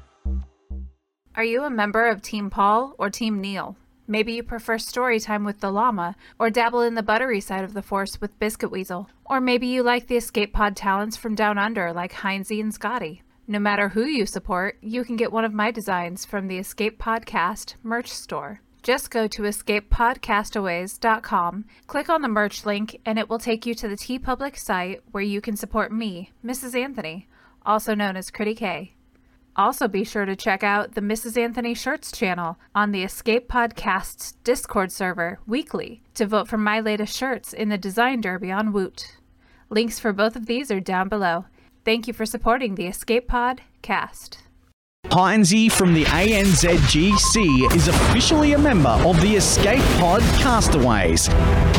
Are 1.37 1.45
you 1.45 1.63
a 1.63 1.71
member 1.71 2.09
of 2.09 2.21
Team 2.21 2.51
Paul 2.51 2.97
or 2.99 3.11
Team 3.11 3.41
Neil? 3.41 3.77
Maybe 4.09 4.35
you 4.35 4.43
prefer 4.43 4.79
story 4.79 5.19
time 5.19 5.45
with 5.45 5.61
the 5.61 5.71
llama, 5.71 6.15
or 6.39 6.51
dabble 6.51 6.83
in 6.83 6.95
the 6.95 7.03
buttery 7.03 7.41
side 7.41 7.65
of 7.65 7.75
the 7.75 7.83
force 7.83 8.21
with 8.21 8.39
Biscuit 8.39 8.71
Weasel. 8.71 9.11
Or 9.25 9.41
maybe 9.41 9.67
you 9.67 9.83
like 9.83 10.07
the 10.07 10.17
escape 10.17 10.53
pod 10.53 10.77
talents 10.77 11.17
from 11.17 11.35
down 11.35 11.59
under 11.59 11.93
like 11.93 12.13
Heinzie 12.13 12.61
and 12.61 12.73
Scotty. 12.73 13.23
No 13.49 13.59
matter 13.59 13.89
who 13.91 14.05
you 14.05 14.27
support, 14.27 14.79
you 14.81 15.05
can 15.05 15.17
get 15.17 15.33
one 15.33 15.45
of 15.45 15.53
my 15.53 15.71
designs 15.71 16.25
from 16.25 16.49
the 16.49 16.59
Escape 16.59 16.99
Podcast 16.99 17.75
merch 17.83 18.11
store. 18.13 18.61
Just 18.83 19.11
go 19.11 19.29
to 19.29 19.43
escapepodcastaways.com, 19.43 21.65
click 21.87 22.09
on 22.09 22.23
the 22.23 22.29
merch 22.29 22.65
link, 22.65 22.99
and 23.05 23.19
it 23.19 23.29
will 23.29 23.39
take 23.39 23.67
you 23.67 23.75
to 23.75 23.89
the 23.89 23.97
TeePublic 23.97 24.57
site 24.57 25.03
where 25.11 25.23
you 25.23 25.41
can 25.41 25.57
support 25.57 25.93
me, 25.93 26.33
Mrs. 26.45 26.81
Anthony, 26.81 27.29
also 27.65 27.95
known 27.95 28.17
as 28.17 28.31
Critty 28.31 28.57
K. 28.57 28.96
Also, 29.57 29.89
be 29.89 30.05
sure 30.05 30.27
to 30.27 30.37
check 30.37 30.63
out 30.63 30.95
the 30.95 31.01
Mrs. 31.01 31.39
Anthony 31.39 31.73
Shirts 31.73 32.13
channel 32.13 32.59
on 32.75 32.93
the 32.93 33.03
Escape 33.03 33.49
Podcast's 33.49 34.33
Discord 34.45 34.93
server 34.93 35.39
weekly 35.47 36.03
to 36.15 36.27
vote 36.27 36.47
for 36.47 36.59
my 36.59 36.79
latest 36.79 37.17
shirts 37.17 37.55
in 37.55 37.71
the 37.71 37.79
Design 37.79 38.21
Derby 38.21 38.53
on 38.53 38.71
Woot. 38.71 39.17
Links 39.71 39.99
for 39.99 40.13
both 40.13 40.37
of 40.37 40.45
these 40.45 40.71
are 40.71 40.79
down 40.79 41.09
below. 41.09 41.47
Thank 41.87 42.07
you 42.07 42.13
for 42.13 42.27
supporting 42.27 42.75
the 42.75 42.87
Escape 42.87 43.29
Pod 43.29 43.63
cast. 43.81 44.46
Heinzie 45.11 45.71
from 45.71 45.95
the 45.95 46.05
ANZGC 46.05 47.75
is 47.75 47.89
officially 47.89 48.53
a 48.53 48.59
member 48.59 48.89
of 48.89 49.21
the 49.21 49.37
Escape 49.37 49.83
Pod 49.99 50.21
Castaways. 50.41 51.29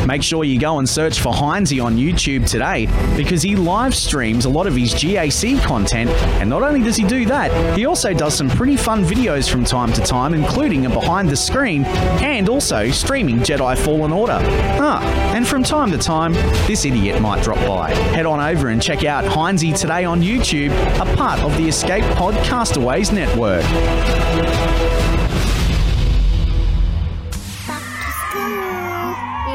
Make 0.07 0.23
sure 0.23 0.45
you 0.45 0.57
go 0.57 0.79
and 0.79 0.87
search 0.87 1.19
for 1.19 1.33
Heinzie 1.33 1.83
on 1.83 1.97
YouTube 1.97 2.49
today 2.49 2.87
because 3.17 3.41
he 3.41 3.57
live 3.57 3.93
streams 3.93 4.45
a 4.45 4.49
lot 4.49 4.65
of 4.65 4.75
his 4.75 4.93
GAC 4.93 5.61
content, 5.61 6.09
and 6.39 6.49
not 6.49 6.63
only 6.63 6.81
does 6.81 6.95
he 6.95 7.03
do 7.03 7.25
that, 7.25 7.77
he 7.77 7.85
also 7.85 8.13
does 8.13 8.33
some 8.33 8.49
pretty 8.49 8.77
fun 8.77 9.03
videos 9.03 9.49
from 9.49 9.65
time 9.65 9.91
to 9.93 10.01
time, 10.01 10.33
including 10.33 10.85
a 10.85 10.89
behind 10.89 11.29
the 11.29 11.35
screen 11.35 11.83
and 12.23 12.47
also 12.47 12.89
streaming 12.89 13.39
Jedi 13.39 13.77
Fallen 13.77 14.13
Order. 14.13 14.39
Ah, 14.79 15.03
and 15.35 15.45
from 15.45 15.63
time 15.63 15.91
to 15.91 15.97
time, 15.97 16.33
this 16.67 16.85
idiot 16.85 17.21
might 17.21 17.43
drop 17.43 17.59
by. 17.67 17.93
Head 18.15 18.25
on 18.25 18.39
over 18.39 18.69
and 18.69 18.81
check 18.81 19.03
out 19.03 19.25
Heinzie 19.25 19.77
today 19.77 20.05
on 20.05 20.21
YouTube, 20.21 20.71
a 21.01 21.17
part 21.17 21.41
of 21.41 21.55
the 21.57 21.67
Escape 21.67 22.05
Pod 22.15 22.33
Castaways 22.45 23.11
network. 23.17 23.63
The 23.63 23.73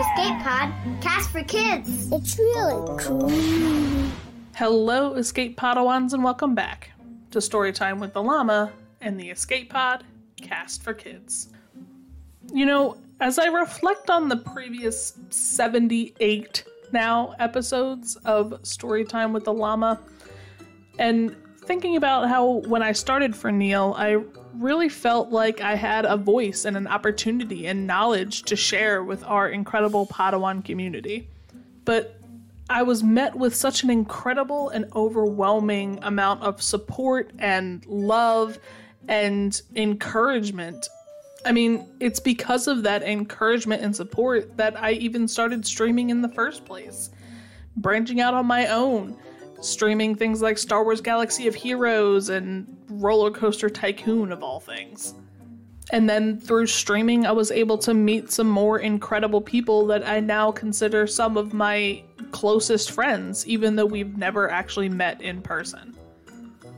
Escape 0.01 0.39
Pod, 0.43 0.73
cast 1.01 1.31
for 1.31 1.45
kids. 1.45 2.11
It's 2.11 2.37
really 2.41 2.99
cool. 2.99 3.31
Hello, 4.57 5.15
Escape 5.15 5.57
Padawans, 5.57 6.13
and 6.13 6.25
welcome 6.25 6.57
back 6.57 6.91
to 7.31 7.39
Storytime 7.39 8.01
with 8.01 8.15
the 8.15 8.21
Llama 8.21 8.73
and 9.01 9.21
the 9.21 9.31
Escape 9.31 9.71
Pod 9.71 10.03
cast 10.41 10.83
for 10.83 10.93
kids. 10.93 11.49
You 12.53 12.67
know, 12.67 12.97
as 13.21 13.39
I 13.39 13.47
reflect 13.47 14.11
on 14.11 14.29
the 14.29 14.39
previous 14.39 15.17
78 15.31 16.65
now 16.91 17.37
episodes 17.39 18.17
of 18.25 18.61
Storytime 18.63 19.33
with 19.33 19.45
the 19.45 19.53
Llama, 19.53 20.01
and 20.99 21.37
thinking 21.65 21.97
about 21.97 22.29
how 22.29 22.63
when 22.67 22.83
I 22.83 22.93
started 22.93 23.35
for 23.35 23.51
Neil, 23.51 23.95
I 23.97 24.23
really 24.55 24.89
felt 24.89 25.31
like 25.31 25.61
I 25.61 25.75
had 25.75 26.05
a 26.05 26.17
voice 26.17 26.65
and 26.65 26.77
an 26.77 26.87
opportunity 26.87 27.67
and 27.67 27.87
knowledge 27.87 28.43
to 28.45 28.57
share 28.57 29.03
with 29.03 29.25
our 29.25 29.49
incredible 29.49 30.07
Padawan 30.07 30.65
community. 30.65 31.29
But 31.85 32.21
I 32.69 32.83
was 32.83 33.03
met 33.03 33.35
with 33.35 33.55
such 33.55 33.83
an 33.83 33.91
incredible 33.91 34.69
and 34.71 34.87
overwhelming 34.95 35.99
amount 36.03 36.43
of 36.43 36.63
support 36.63 37.31
and 37.39 37.85
love 37.87 38.59
and 39.09 39.61
encouragement 39.75 40.89
I 41.45 41.53
mean, 41.53 41.89
it's 41.99 42.21
because 42.21 42.69
of 42.69 42.85
that 42.85 43.03
encouragement 43.03 43.83
and 43.83 43.95
support 43.95 44.57
that 44.57 44.81
I 44.81 44.93
even 44.93 45.27
started 45.27 45.67
streaming 45.67 46.11
in 46.11 46.23
the 46.23 46.29
first 46.29 46.65
place. 46.65 47.11
Branching 47.77 48.21
out 48.21 48.35
on 48.35 48.47
my 48.47 48.69
own, 48.69 49.17
streaming 49.63 50.15
things 50.15 50.43
like 50.43 50.59
Star 50.59 50.85
Wars 50.85 51.01
Galaxy 51.01 51.47
of 51.47 51.55
Heroes 51.55 52.29
and 52.29 52.67
Roller 52.89 53.31
Coaster 53.31 53.71
Tycoon, 53.71 54.33
of 54.33 54.43
all 54.43 54.61
things. 54.61 55.15
And 55.91 56.09
then 56.09 56.39
through 56.39 56.67
streaming, 56.67 57.27
I 57.27 57.33
was 57.33 57.51
able 57.51 57.77
to 57.79 57.93
meet 57.93 58.31
some 58.31 58.49
more 58.49 58.79
incredible 58.79 59.41
people 59.41 59.87
that 59.87 60.09
I 60.09 60.21
now 60.21 60.53
consider 60.53 61.07
some 61.07 61.37
of 61.37 61.53
my 61.53 62.03
closest 62.31 62.93
friends, 62.93 63.47
even 63.47 63.77
though 63.77 63.87
we've 63.87 64.17
never 64.17 64.51
actually 64.51 64.89
met 64.89 65.21
in 65.21 65.43
person. 65.43 65.97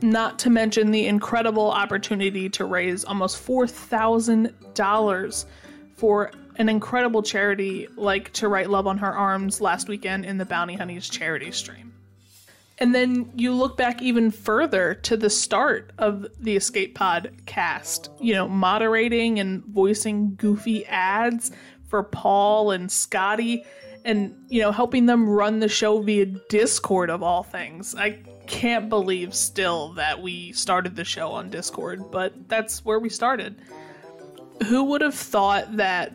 Not 0.01 0.37
to 0.39 0.49
mention 0.49 0.91
the 0.91 1.07
incredible 1.07 1.71
opportunity 1.71 2.49
to 2.49 2.65
raise 2.65 3.05
almost 3.05 3.45
$4,000 3.45 5.45
for 5.95 6.31
an 6.57 6.69
incredible 6.69 7.23
charity 7.23 7.87
like 7.95 8.33
To 8.33 8.47
Write 8.47 8.69
Love 8.69 8.87
on 8.87 8.97
Her 8.97 9.13
Arms 9.13 9.61
last 9.61 9.87
weekend 9.87 10.25
in 10.25 10.37
the 10.37 10.45
Bounty 10.45 10.75
Hunnies 10.75 11.09
charity 11.09 11.51
stream. 11.51 11.84
And 12.77 12.93
then 12.93 13.31
you 13.35 13.53
look 13.53 13.77
back 13.77 14.01
even 14.01 14.31
further 14.31 14.95
to 14.95 15.15
the 15.15 15.29
start 15.29 15.93
of 15.97 16.25
the 16.39 16.57
Escape 16.57 16.95
Pod 16.95 17.31
cast, 17.45 18.09
you 18.19 18.33
know, 18.33 18.49
moderating 18.49 19.39
and 19.39 19.63
voicing 19.65 20.35
goofy 20.35 20.85
ads 20.87 21.51
for 21.87 22.03
Paul 22.03 22.71
and 22.71 22.91
Scotty 22.91 23.63
and, 24.03 24.35
you 24.49 24.61
know, 24.61 24.71
helping 24.71 25.05
them 25.05 25.29
run 25.29 25.59
the 25.59 25.69
show 25.69 26.01
via 26.01 26.25
Discord 26.25 27.09
of 27.09 27.23
all 27.23 27.43
things. 27.43 27.95
I 27.95 28.19
can't 28.45 28.89
believe 28.89 29.33
still 29.33 29.93
that 29.93 30.21
we 30.21 30.51
started 30.51 30.95
the 30.95 31.05
show 31.05 31.31
on 31.31 31.49
Discord, 31.49 32.11
but 32.11 32.33
that's 32.49 32.83
where 32.83 32.99
we 32.99 33.09
started. 33.09 33.55
Who 34.67 34.83
would 34.85 35.01
have 35.01 35.15
thought 35.15 35.77
that 35.77 36.13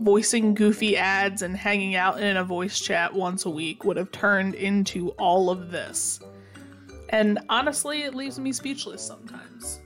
voicing 0.00 0.54
goofy 0.54 0.96
ads 0.96 1.42
and 1.42 1.56
hanging 1.56 1.94
out 1.94 2.20
in 2.20 2.36
a 2.36 2.44
voice 2.44 2.80
chat 2.80 3.12
once 3.14 3.44
a 3.44 3.50
week 3.50 3.84
would 3.84 3.96
have 3.96 4.10
turned 4.12 4.54
into 4.54 5.10
all 5.10 5.50
of 5.50 5.70
this? 5.70 6.20
And 7.10 7.38
honestly, 7.48 8.02
it 8.02 8.14
leaves 8.14 8.38
me 8.38 8.52
speechless 8.52 9.02
sometimes. 9.02 9.80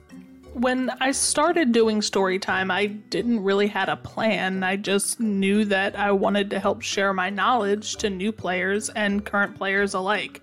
When 0.53 0.91
I 1.01 1.13
started 1.13 1.71
doing 1.71 2.03
story 2.03 2.39
time, 2.39 2.71
I 2.71 2.87
didn't 2.87 3.45
really 3.45 3.69
had 3.69 3.89
a 3.89 3.97
plan. 3.97 4.65
I 4.65 4.77
just 4.77 5.21
knew 5.21 5.65
that 5.67 5.97
I 5.97 6.11
wanted 6.11 6.51
to 6.51 6.59
help 6.59 6.83
share 6.83 7.13
my 7.13 7.31
knowledge 7.31 7.97
to 7.97 8.11
new 8.11 8.33
players 8.33 8.89
and 8.91 9.25
current 9.25 9.57
players 9.57 9.95
alike. 9.95 10.43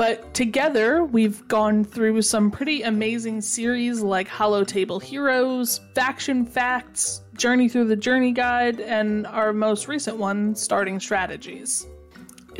But 0.00 0.32
together, 0.32 1.04
we've 1.04 1.46
gone 1.46 1.84
through 1.84 2.22
some 2.22 2.50
pretty 2.50 2.80
amazing 2.80 3.42
series 3.42 4.00
like 4.00 4.30
Holotable 4.30 5.02
Heroes, 5.02 5.82
Faction 5.94 6.46
Facts, 6.46 7.20
Journey 7.36 7.68
Through 7.68 7.88
the 7.88 7.96
Journey 7.96 8.32
Guide, 8.32 8.80
and 8.80 9.26
our 9.26 9.52
most 9.52 9.88
recent 9.88 10.16
one, 10.16 10.54
Starting 10.54 11.00
Strategies. 11.00 11.86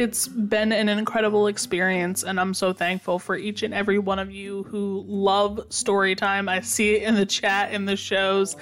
It's 0.00 0.28
been 0.28 0.72
an 0.72 0.88
incredible 0.88 1.46
experience, 1.46 2.22
and 2.22 2.40
I'm 2.40 2.54
so 2.54 2.72
thankful 2.72 3.18
for 3.18 3.36
each 3.36 3.62
and 3.62 3.74
every 3.74 3.98
one 3.98 4.18
of 4.18 4.30
you 4.30 4.62
who 4.62 5.04
love 5.06 5.60
story 5.68 6.14
time. 6.14 6.48
I 6.48 6.60
see 6.60 6.94
it 6.94 7.02
in 7.02 7.16
the 7.16 7.26
chat, 7.26 7.70
in 7.74 7.84
the 7.84 7.96
shows, 7.96 8.56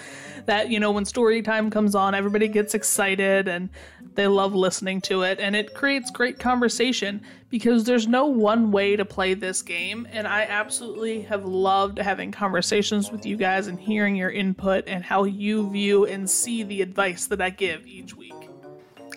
that, 0.47 0.69
you 0.69 0.81
know, 0.81 0.91
when 0.91 1.05
story 1.05 1.41
time 1.41 1.71
comes 1.71 1.95
on, 1.95 2.13
everybody 2.13 2.49
gets 2.49 2.75
excited 2.75 3.47
and 3.47 3.69
they 4.17 4.27
love 4.27 4.53
listening 4.57 5.01
to 5.03 5.23
it, 5.23 5.39
and 5.39 5.55
it 5.55 5.75
creates 5.75 6.11
great 6.11 6.41
conversation 6.41 7.23
because 7.51 7.85
there's 7.85 8.09
no 8.09 8.27
one 8.27 8.73
way 8.73 8.97
to 8.97 9.05
play 9.05 9.35
this 9.35 9.63
game. 9.63 10.09
And 10.11 10.27
I 10.27 10.43
absolutely 10.43 11.23
have 11.23 11.45
loved 11.45 11.99
having 11.99 12.33
conversations 12.33 13.13
with 13.13 13.25
you 13.25 13.37
guys 13.37 13.69
and 13.69 13.79
hearing 13.79 14.17
your 14.17 14.31
input 14.31 14.89
and 14.89 15.05
how 15.05 15.23
you 15.23 15.71
view 15.71 16.05
and 16.05 16.29
see 16.29 16.65
the 16.65 16.83
advice 16.83 17.29
that 17.29 17.41
I 17.41 17.51
give 17.51 17.87
each 17.87 18.17
week. 18.17 18.38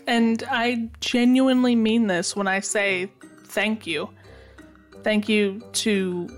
And 0.08 0.44
I 0.50 0.90
genuinely 1.00 1.76
mean 1.76 2.08
this 2.08 2.36
when 2.36 2.48
I 2.48 2.60
say 2.60 3.12
thank 3.46 3.86
you. 3.86 4.10
Thank 5.04 5.30
you 5.30 5.62
to 5.74 6.30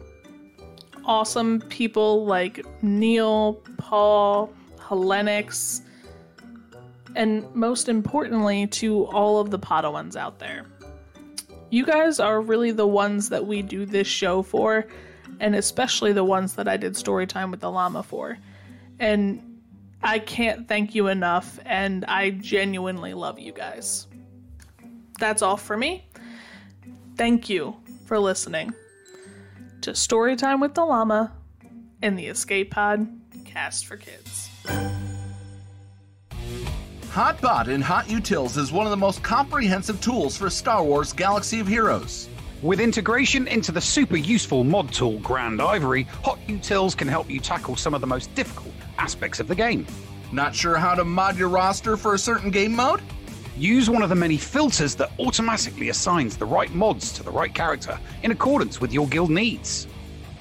awesome 1.06 1.62
people 1.62 2.26
like 2.26 2.66
Neil, 2.82 3.56
Paul, 3.78 4.54
Hellenix, 4.78 5.82
and 7.16 7.54
most 7.56 7.90
importantly, 7.90 8.68
to 8.68 9.06
all 9.08 9.40
of 9.40 9.52
the 9.52 9.60
Padawans 9.60 10.16
out 10.16 10.40
there. 10.40 10.66
You 11.70 11.86
guys 11.86 12.20
are 12.20 12.42
really 12.42 12.72
the 12.72 12.88
ones 12.88 13.30
that 13.30 13.46
we 13.46 13.62
do 13.62 13.86
this 13.86 14.08
show 14.08 14.42
for, 14.42 14.86
and 15.40 15.56
especially 15.56 16.14
the 16.14 16.24
ones 16.24 16.56
that 16.56 16.68
I 16.68 16.78
did 16.78 16.96
story 16.96 17.28
time 17.28 17.52
with 17.52 17.60
the 17.60 17.72
Llama 17.72 18.04
for. 18.04 18.38
And 19.00 19.53
I 20.04 20.20
can't 20.20 20.68
thank 20.68 20.94
you 20.96 21.08
enough, 21.08 21.60
and 21.66 22.04
I 22.06 22.32
genuinely 22.32 23.14
love 23.14 23.40
you 23.40 23.54
guys. 23.54 24.08
That's 25.18 25.42
all 25.42 25.56
for 25.56 25.78
me. 25.78 26.06
Thank 27.16 27.50
you 27.50 27.78
for 28.06 28.20
listening 28.20 28.74
to 29.82 29.92
Storytime 29.92 30.60
with 30.60 30.74
the 30.74 30.84
Llama 30.84 31.32
and 32.02 32.20
the 32.20 32.26
Escape 32.28 32.72
Pod 32.72 33.08
Cast 33.46 33.86
for 33.86 33.96
Kids. 33.96 34.50
Hotbot 37.14 37.68
in 37.68 37.80
Hot 37.80 38.06
Utils 38.08 38.58
is 38.58 38.72
one 38.72 38.86
of 38.86 38.92
the 38.92 38.98
most 38.98 39.24
comprehensive 39.24 40.02
tools 40.02 40.36
for 40.36 40.50
Star 40.50 40.84
Wars 40.84 41.14
Galaxy 41.14 41.60
of 41.60 41.68
Heroes. 41.68 42.28
With 42.62 42.80
integration 42.80 43.48
into 43.48 43.72
the 43.72 43.82
super 43.82 44.18
useful 44.18 44.64
mod 44.64 44.92
tool 44.92 45.20
Grandivory, 45.20 46.04
Hot 46.24 46.40
Utils 46.48 46.98
can 46.98 47.08
help 47.08 47.30
you 47.30 47.40
tackle 47.40 47.76
some 47.76 47.94
of 47.94 48.02
the 48.02 48.08
most 48.08 48.34
difficult 48.36 48.74
aspects 49.04 49.42
of 49.42 49.50
the 49.50 49.56
game. 49.56 49.86
Not 50.32 50.56
sure 50.56 50.78
how 50.78 50.96
to 50.96 51.04
mod 51.04 51.38
your 51.38 51.50
roster 51.50 51.98
for 51.98 52.14
a 52.14 52.18
certain 52.18 52.50
game 52.50 52.74
mode? 52.74 53.02
Use 53.58 53.90
one 53.90 54.02
of 54.02 54.08
the 54.08 54.16
many 54.16 54.38
filters 54.38 54.96
that 54.96 55.12
automatically 55.20 55.90
assigns 55.90 56.38
the 56.38 56.46
right 56.46 56.74
mods 56.74 57.12
to 57.14 57.22
the 57.22 57.30
right 57.30 57.54
character 57.54 58.00
in 58.24 58.32
accordance 58.32 58.80
with 58.80 58.94
your 58.94 59.08
guild 59.08 59.30
needs. 59.30 59.88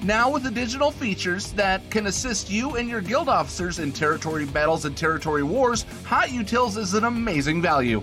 Now, 0.01 0.31
with 0.31 0.45
additional 0.45 0.91
features 0.91 1.51
that 1.53 1.81
can 1.91 2.07
assist 2.07 2.49
you 2.49 2.77
and 2.77 2.87
your 2.87 3.01
guild 3.01 3.27
officers 3.27 3.79
in 3.79 3.91
territory 3.91 4.45
battles 4.45 4.85
and 4.85 4.95
territory 4.95 5.43
wars, 5.43 5.85
Hot 6.05 6.29
Utils 6.29 6.77
is 6.77 6.93
an 6.93 7.03
amazing 7.03 7.61
value. 7.61 8.01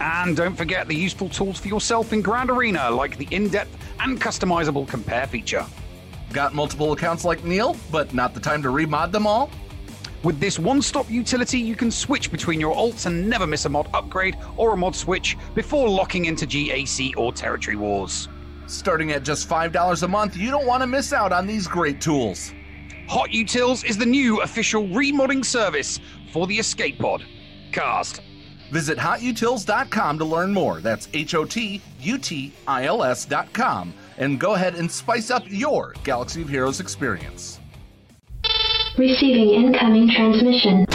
And 0.00 0.36
don't 0.36 0.56
forget 0.56 0.88
the 0.88 0.96
useful 0.96 1.28
tools 1.28 1.60
for 1.60 1.68
yourself 1.68 2.12
in 2.12 2.20
Grand 2.20 2.50
Arena, 2.50 2.90
like 2.90 3.16
the 3.16 3.28
in 3.30 3.48
depth 3.48 3.76
and 4.00 4.20
customizable 4.20 4.88
compare 4.88 5.28
feature. 5.28 5.64
Got 6.32 6.54
multiple 6.54 6.92
accounts 6.92 7.24
like 7.24 7.44
Neil, 7.44 7.76
but 7.92 8.12
not 8.12 8.34
the 8.34 8.40
time 8.40 8.62
to 8.62 8.68
remod 8.68 9.12
them 9.12 9.26
all? 9.26 9.50
With 10.22 10.38
this 10.38 10.58
one 10.58 10.82
stop 10.82 11.10
utility, 11.10 11.58
you 11.58 11.74
can 11.74 11.90
switch 11.90 12.30
between 12.30 12.60
your 12.60 12.74
alts 12.74 13.06
and 13.06 13.28
never 13.28 13.46
miss 13.46 13.64
a 13.64 13.70
mod 13.70 13.88
upgrade 13.94 14.36
or 14.58 14.74
a 14.74 14.76
mod 14.76 14.94
switch 14.94 15.36
before 15.54 15.88
locking 15.88 16.26
into 16.26 16.46
GAC 16.46 17.16
or 17.16 17.32
Territory 17.32 17.76
Wars. 17.76 18.28
Starting 18.66 19.12
at 19.12 19.22
just 19.22 19.48
$5 19.48 20.02
a 20.02 20.08
month, 20.08 20.36
you 20.36 20.50
don't 20.50 20.66
want 20.66 20.82
to 20.82 20.86
miss 20.86 21.14
out 21.14 21.32
on 21.32 21.46
these 21.46 21.66
great 21.66 22.02
tools. 22.02 22.52
Hot 23.08 23.30
Utils 23.30 23.84
is 23.84 23.96
the 23.96 24.06
new 24.06 24.42
official 24.42 24.86
remodding 24.88 25.44
service 25.44 25.98
for 26.32 26.46
the 26.46 26.58
Escape 26.58 26.98
Pod. 26.98 27.24
Cast. 27.72 28.20
Visit 28.70 28.98
hotutils.com 28.98 30.18
to 30.18 30.24
learn 30.24 30.52
more. 30.52 30.80
That's 30.80 31.08
H 31.14 31.34
O 31.34 31.44
T 31.44 31.80
U 32.00 32.18
T 32.18 32.52
I 32.68 32.84
L 32.84 33.02
S.com. 33.02 33.94
And 34.18 34.38
go 34.38 34.54
ahead 34.54 34.74
and 34.74 34.90
spice 34.90 35.30
up 35.30 35.42
your 35.46 35.94
Galaxy 36.04 36.42
of 36.42 36.48
Heroes 36.48 36.78
experience. 36.78 37.59
Receiving 38.98 39.50
incoming 39.50 40.10
transmission. 40.10 40.86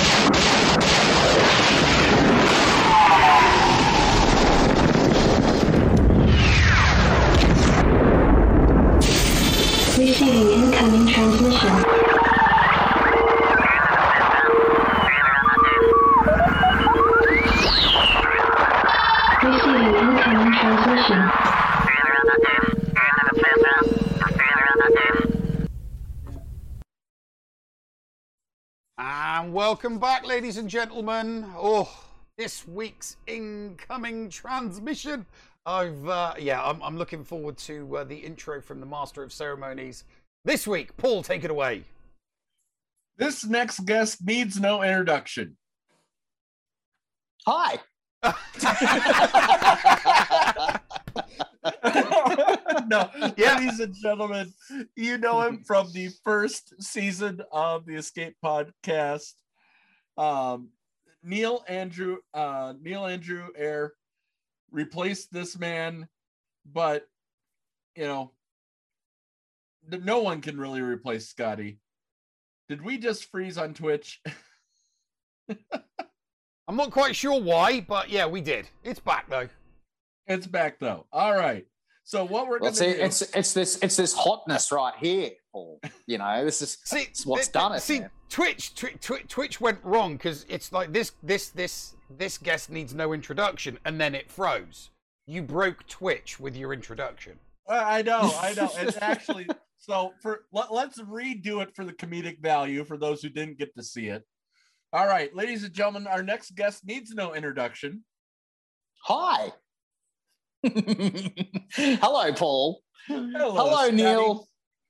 Welcome 29.65 29.97
back, 29.97 30.27
ladies 30.27 30.57
and 30.57 30.69
gentlemen. 30.69 31.43
Oh, 31.57 31.89
this 32.37 32.67
week's 32.67 33.17
incoming 33.25 34.29
transmission. 34.29 35.25
I've 35.65 36.07
uh, 36.07 36.35
yeah, 36.37 36.63
I'm, 36.63 36.79
I'm 36.83 36.99
looking 36.99 37.23
forward 37.23 37.57
to 37.69 37.97
uh, 37.97 38.03
the 38.03 38.15
intro 38.15 38.61
from 38.61 38.79
the 38.79 38.85
Master 38.85 39.23
of 39.23 39.33
Ceremonies 39.33 40.03
this 40.43 40.67
week. 40.67 40.95
Paul, 40.97 41.23
take 41.23 41.43
it 41.43 41.49
away. 41.49 41.83
This 43.17 43.43
next 43.43 43.87
guest 43.87 44.23
needs 44.23 44.59
no 44.59 44.83
introduction. 44.83 45.57
Hi. 47.47 47.79
no, 52.87 53.09
ladies 53.35 53.79
and 53.79 53.95
gentlemen, 53.95 54.53
you 54.95 55.17
know 55.17 55.41
him 55.41 55.63
from 55.65 55.91
the 55.91 56.09
first 56.23 56.75
season 56.79 57.41
of 57.51 57.87
the 57.87 57.95
Escape 57.95 58.35
Podcast. 58.45 59.33
Um, 60.17 60.69
Neil 61.23 61.63
Andrew, 61.67 62.17
uh, 62.33 62.73
Neil 62.81 63.05
Andrew 63.05 63.47
Eyre 63.57 63.93
replaced 64.71 65.31
this 65.33 65.57
man, 65.57 66.07
but 66.71 67.07
you 67.95 68.03
know, 68.05 68.31
th- 69.89 70.03
no 70.03 70.19
one 70.21 70.41
can 70.41 70.59
really 70.59 70.81
replace 70.81 71.27
Scotty. 71.27 71.79
Did 72.69 72.81
we 72.83 72.97
just 72.97 73.29
freeze 73.31 73.57
on 73.57 73.73
Twitch? 73.73 74.21
I'm 76.67 76.75
not 76.77 76.91
quite 76.91 77.15
sure 77.15 77.39
why, 77.41 77.81
but 77.81 78.09
yeah, 78.09 78.25
we 78.25 78.41
did. 78.41 78.67
It's 78.83 78.99
back 78.99 79.29
though. 79.29 79.47
It's 80.27 80.47
back 80.47 80.79
though. 80.79 81.05
All 81.11 81.35
right. 81.35 81.65
So 82.03 82.23
what 82.25 82.47
we're 82.47 82.59
Well, 82.59 82.71
gonna 82.71 82.75
see, 82.75 82.93
do? 82.93 83.01
it's 83.01 83.21
it's 83.21 83.53
this 83.53 83.79
it's 83.81 83.95
this 83.95 84.13
hotness 84.13 84.71
right 84.71 84.93
here, 84.99 85.31
Paul. 85.51 85.79
You 86.07 86.17
know, 86.17 86.43
this 86.43 86.61
is 86.61 86.77
See, 86.85 87.01
it's 87.01 87.25
what's 87.25 87.47
th- 87.47 87.53
done 87.53 87.73
it. 87.73 87.81
See, 87.81 87.99
man. 88.01 88.09
Twitch, 88.35 88.75
Twi- 88.75 88.97
Twi- 88.99 89.23
Twitch 89.29 89.61
went 89.61 89.79
wrong 89.81 90.17
because 90.17 90.45
it's 90.49 90.73
like 90.73 90.91
this, 90.91 91.13
this, 91.23 91.47
this, 91.47 91.95
this 92.09 92.37
guest 92.37 92.69
needs 92.69 92.93
no 92.93 93.13
introduction, 93.13 93.79
and 93.85 94.01
then 94.01 94.13
it 94.13 94.29
froze. 94.29 94.89
You 95.25 95.41
broke 95.41 95.87
Twitch 95.87 96.37
with 96.37 96.53
your 96.53 96.73
introduction. 96.73 97.39
Uh, 97.65 97.81
I 97.85 98.01
know, 98.01 98.29
I 98.37 98.53
know. 98.53 98.69
It's 98.77 98.97
actually 98.97 99.47
so 99.77 100.11
for 100.21 100.41
let, 100.51 100.73
let's 100.73 101.01
redo 101.01 101.61
it 101.61 101.73
for 101.77 101.85
the 101.85 101.93
comedic 101.93 102.41
value 102.41 102.83
for 102.83 102.97
those 102.97 103.21
who 103.21 103.29
didn't 103.29 103.57
get 103.57 103.73
to 103.77 103.81
see 103.81 104.07
it. 104.07 104.23
All 104.91 105.07
right, 105.07 105.33
ladies 105.33 105.63
and 105.63 105.73
gentlemen, 105.73 106.05
our 106.05 106.21
next 106.21 106.55
guest 106.55 106.85
needs 106.85 107.11
no 107.11 107.35
introduction. 107.35 108.03
Hi. 109.05 109.53
Hello, 111.71 112.33
Paul. 112.33 112.81
Hello, 113.07 113.53
Hello, 113.53 113.89
Neil. 113.91 114.45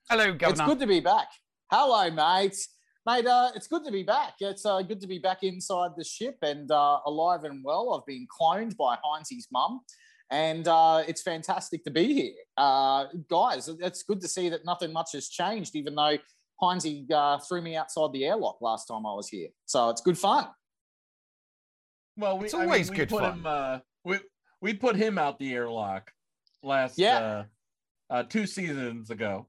Hello, 0.09 0.35
It's 0.41 0.61
good 0.61 0.79
to 0.79 0.87
be 0.87 0.99
back. 0.99 1.27
Hello, 1.69 2.09
mate. 2.09 2.57
Mate, 3.07 3.27
uh, 3.27 3.51
it's 3.55 3.67
good 3.67 3.85
to 3.85 3.91
be 3.91 4.01
back. 4.01 4.33
It's 4.39 4.65
uh, 4.65 4.81
good 4.81 4.99
to 5.01 5.07
be 5.07 5.19
back 5.19 5.43
inside 5.43 5.91
the 5.95 6.03
ship 6.03 6.37
and 6.41 6.71
uh, 6.71 6.99
alive 7.05 7.43
and 7.43 7.63
well. 7.63 7.93
I've 7.93 8.05
been 8.07 8.25
cloned 8.27 8.75
by 8.77 8.97
Heinz's 9.03 9.47
mum, 9.51 9.81
and 10.31 10.67
uh, 10.67 11.03
it's 11.07 11.21
fantastic 11.21 11.83
to 11.83 11.91
be 11.91 12.13
here. 12.13 12.33
Uh, 12.57 13.05
guys, 13.29 13.69
it's 13.79 14.01
good 14.01 14.21
to 14.21 14.27
see 14.27 14.49
that 14.49 14.65
nothing 14.65 14.91
much 14.91 15.11
has 15.13 15.29
changed, 15.29 15.75
even 15.75 15.93
though 15.93 16.17
Heinzie 16.59 17.05
uh, 17.11 17.37
threw 17.37 17.61
me 17.61 17.75
outside 17.75 18.11
the 18.11 18.25
airlock 18.25 18.57
last 18.59 18.87
time 18.87 19.05
I 19.05 19.13
was 19.13 19.29
here. 19.29 19.49
So 19.65 19.89
it's 19.91 20.01
good 20.01 20.17
fun. 20.17 20.47
Well, 22.17 22.39
we, 22.39 22.45
It's 22.45 22.55
I 22.55 22.59
mean, 22.59 22.67
always 22.69 22.89
we 22.89 22.95
good 22.95 23.09
put 23.09 23.19
fun. 23.21 23.33
Him, 23.39 23.45
uh, 23.45 23.79
we 24.03 24.19
we 24.61 24.73
put 24.73 24.95
him 24.95 25.19
out 25.19 25.37
the 25.37 25.53
airlock 25.53 26.09
last 26.63 26.97
Yeah. 26.97 27.17
uh, 27.19 27.43
uh, 28.09 28.23
two 28.23 28.47
seasons 28.47 29.11
ago. 29.11 29.47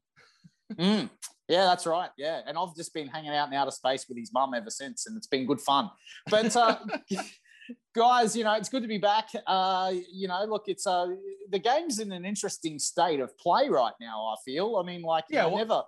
Mm. 0.74 1.08
Yeah, 1.48 1.64
that's 1.64 1.86
right. 1.86 2.10
Yeah, 2.18 2.40
and 2.46 2.58
I've 2.58 2.74
just 2.74 2.92
been 2.92 3.06
hanging 3.06 3.30
out 3.30 3.48
in 3.48 3.54
outer 3.54 3.70
space 3.70 4.06
with 4.08 4.18
his 4.18 4.32
mum 4.32 4.52
ever 4.54 4.70
since, 4.70 5.06
and 5.06 5.16
it's 5.16 5.28
been 5.28 5.46
good 5.46 5.60
fun. 5.60 5.90
But 6.28 6.54
uh, 6.56 6.78
guys, 7.94 8.36
you 8.36 8.44
know, 8.44 8.54
it's 8.54 8.68
good 8.68 8.82
to 8.82 8.88
be 8.88 8.98
back. 8.98 9.28
Uh, 9.46 9.92
you 10.12 10.28
know, 10.28 10.44
look, 10.44 10.64
it's 10.66 10.86
uh, 10.86 11.06
the 11.50 11.58
game's 11.58 11.98
in 11.98 12.12
an 12.12 12.24
interesting 12.24 12.78
state 12.78 13.20
of 13.20 13.36
play 13.38 13.68
right 13.68 13.94
now. 14.00 14.24
I 14.26 14.34
feel. 14.44 14.76
I 14.76 14.82
mean, 14.86 15.02
like, 15.02 15.24
Yeah, 15.30 15.42
yeah, 15.42 15.46
well- 15.46 15.56
never. 15.58 15.82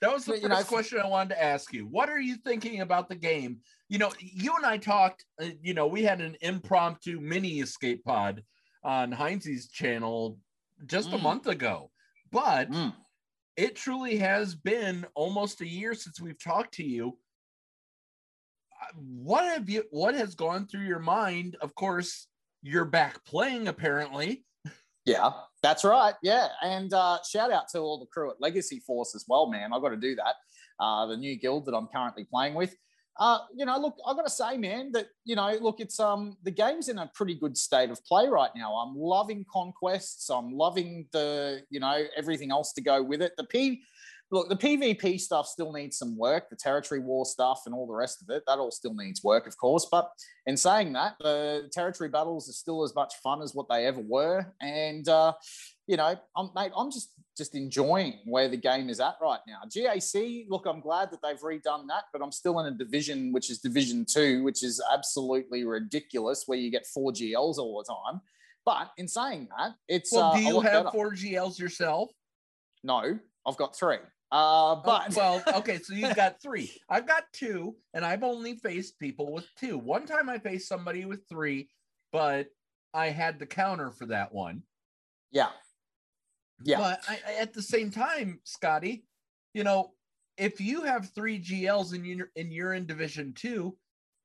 That 0.00 0.12
was 0.12 0.24
the 0.24 0.32
But, 0.32 0.34
first 0.34 0.42
you 0.42 0.48
know, 0.48 0.62
question 0.64 0.98
I 1.00 1.06
wanted 1.06 1.34
to 1.36 1.42
ask 1.44 1.72
you. 1.72 1.86
What 1.86 2.08
are 2.08 2.18
you 2.20 2.34
thinking 2.34 2.80
about 2.80 3.08
the 3.08 3.14
game? 3.14 3.60
You 3.88 3.98
know, 3.98 4.10
you 4.18 4.56
and 4.56 4.66
I 4.66 4.76
talked. 4.76 5.24
Uh, 5.40 5.50
you 5.62 5.74
know, 5.74 5.86
we 5.86 6.02
had 6.02 6.20
an 6.20 6.36
impromptu 6.40 7.20
mini 7.20 7.60
escape 7.60 8.02
pod 8.04 8.42
on 8.82 9.12
Heinz's 9.12 9.68
channel 9.68 10.38
just 10.86 11.12
a 11.12 11.16
Mm. 11.18 11.22
month 11.22 11.46
ago, 11.46 11.92
but 12.32 12.68
Mm. 12.68 12.92
It 13.56 13.76
truly 13.76 14.16
has 14.18 14.54
been 14.54 15.06
almost 15.14 15.60
a 15.60 15.66
year 15.68 15.94
since 15.94 16.20
we've 16.20 16.42
talked 16.42 16.74
to 16.74 16.84
you. 16.84 17.18
Uh, 18.82 18.92
What 18.96 19.44
have 19.44 19.68
you? 19.68 19.84
What 19.90 20.14
has 20.14 20.34
gone 20.34 20.66
through 20.66 20.86
your 20.86 20.98
mind? 20.98 21.56
Of 21.60 21.74
course, 21.74 22.28
you're 22.62 22.84
back 22.84 23.24
playing. 23.24 23.68
Apparently, 23.68 24.44
Yeah, 25.04 25.30
that's 25.62 25.84
right. 25.84 26.14
Yeah, 26.22 26.48
and 26.62 26.92
uh, 26.94 27.18
shout 27.28 27.50
out 27.50 27.68
to 27.72 27.78
all 27.80 27.98
the 27.98 28.06
crew 28.06 28.30
at 28.30 28.40
Legacy 28.40 28.80
Force 28.80 29.14
as 29.14 29.24
well, 29.28 29.50
man. 29.50 29.72
I've 29.72 29.82
got 29.82 29.90
to 29.90 29.96
do 29.96 30.14
that. 30.16 30.34
Uh, 30.78 31.06
the 31.06 31.16
new 31.16 31.36
guild 31.38 31.66
that 31.66 31.74
I'm 31.74 31.88
currently 31.88 32.24
playing 32.24 32.54
with. 32.54 32.74
Uh, 33.18 33.38
you 33.54 33.66
know, 33.66 33.78
look, 33.78 33.96
I've 34.06 34.16
got 34.16 34.24
to 34.24 34.30
say, 34.30 34.56
man, 34.56 34.90
that 34.92 35.08
you 35.24 35.36
know, 35.36 35.56
look, 35.60 35.80
it's 35.80 36.00
um 36.00 36.36
the 36.42 36.50
game's 36.50 36.88
in 36.88 36.98
a 36.98 37.10
pretty 37.14 37.34
good 37.34 37.56
state 37.56 37.90
of 37.90 38.02
play 38.04 38.26
right 38.28 38.50
now. 38.56 38.72
I'm 38.74 38.96
loving 38.96 39.44
conquests. 39.52 40.30
I'm 40.30 40.52
loving 40.52 41.06
the 41.12 41.62
you 41.70 41.80
know 41.80 42.04
everything 42.16 42.50
else 42.50 42.72
to 42.74 42.80
go 42.80 43.02
with 43.02 43.20
it. 43.20 43.32
The 43.36 43.44
P, 43.44 43.82
look, 44.30 44.48
the 44.48 44.56
PvP 44.56 45.20
stuff 45.20 45.46
still 45.46 45.72
needs 45.72 45.98
some 45.98 46.16
work. 46.16 46.48
The 46.48 46.56
territory 46.56 47.00
war 47.00 47.26
stuff 47.26 47.62
and 47.66 47.74
all 47.74 47.86
the 47.86 47.92
rest 47.92 48.22
of 48.22 48.34
it, 48.34 48.44
that 48.46 48.58
all 48.58 48.70
still 48.70 48.94
needs 48.94 49.22
work, 49.22 49.46
of 49.46 49.58
course. 49.58 49.86
But 49.90 50.10
in 50.46 50.56
saying 50.56 50.94
that, 50.94 51.16
the 51.20 51.68
territory 51.70 52.08
battles 52.08 52.48
are 52.48 52.54
still 52.54 52.82
as 52.82 52.94
much 52.94 53.14
fun 53.22 53.42
as 53.42 53.54
what 53.54 53.68
they 53.68 53.86
ever 53.86 54.00
were. 54.00 54.46
And 54.62 55.06
uh, 55.06 55.34
you 55.86 55.96
know, 55.96 56.16
I'm 56.36 56.50
mate, 56.54 56.72
I'm 56.76 56.90
just 56.90 57.10
just 57.36 57.54
enjoying 57.54 58.20
where 58.24 58.48
the 58.48 58.56
game 58.56 58.90
is 58.90 59.00
at 59.00 59.14
right 59.20 59.40
now. 59.46 59.60
GAC, 59.68 60.46
look, 60.48 60.66
I'm 60.66 60.80
glad 60.80 61.10
that 61.10 61.20
they've 61.22 61.40
redone 61.40 61.86
that, 61.88 62.04
but 62.12 62.22
I'm 62.22 62.32
still 62.32 62.60
in 62.60 62.66
a 62.66 62.76
division 62.76 63.32
which 63.32 63.50
is 63.50 63.58
Division 63.58 64.04
Two, 64.08 64.42
which 64.44 64.62
is 64.62 64.82
absolutely 64.92 65.64
ridiculous, 65.64 66.44
where 66.46 66.58
you 66.58 66.70
get 66.70 66.86
four 66.86 67.12
GLs 67.12 67.58
all 67.58 67.82
the 67.82 67.92
time. 67.92 68.20
But 68.64 68.90
in 68.96 69.08
saying 69.08 69.48
that, 69.58 69.72
it's 69.88 70.12
well, 70.12 70.32
uh, 70.32 70.36
do 70.36 70.46
a 70.46 70.48
you 70.48 70.60
have 70.60 70.84
better. 70.84 70.90
four 70.92 71.12
GLs 71.12 71.58
yourself? 71.58 72.10
No, 72.84 73.18
I've 73.46 73.56
got 73.56 73.76
three. 73.76 73.96
Uh, 73.96 73.98
Oh, 74.34 74.82
but 74.82 75.14
well, 75.14 75.42
okay, 75.56 75.78
so 75.78 75.92
you've 75.94 76.16
got 76.16 76.40
three. 76.40 76.72
I've 76.88 77.06
got 77.06 77.24
two, 77.34 77.76
and 77.92 78.02
I've 78.04 78.22
only 78.22 78.56
faced 78.56 78.98
people 78.98 79.32
with 79.32 79.46
two. 79.58 79.76
One 79.76 80.06
time 80.06 80.30
I 80.30 80.38
faced 80.38 80.68
somebody 80.68 81.04
with 81.04 81.20
three, 81.28 81.68
but 82.12 82.46
I 82.94 83.10
had 83.10 83.38
the 83.38 83.46
counter 83.46 83.90
for 83.90 84.06
that 84.06 84.32
one. 84.32 84.62
yeah, 85.32 85.48
yeah. 86.64 86.78
But 86.78 87.00
I, 87.08 87.18
I- 87.28 87.40
at 87.40 87.52
the 87.52 87.62
same 87.62 87.90
time, 87.90 88.40
Scotty, 88.44 89.04
you 89.54 89.64
know, 89.64 89.92
if 90.38 90.60
you 90.60 90.82
have 90.82 91.10
three 91.14 91.38
GLs 91.38 91.94
and 91.94 92.06
you're 92.06 92.30
and 92.36 92.52
you're 92.52 92.72
in 92.74 92.86
Division 92.86 93.32
Two, 93.34 93.76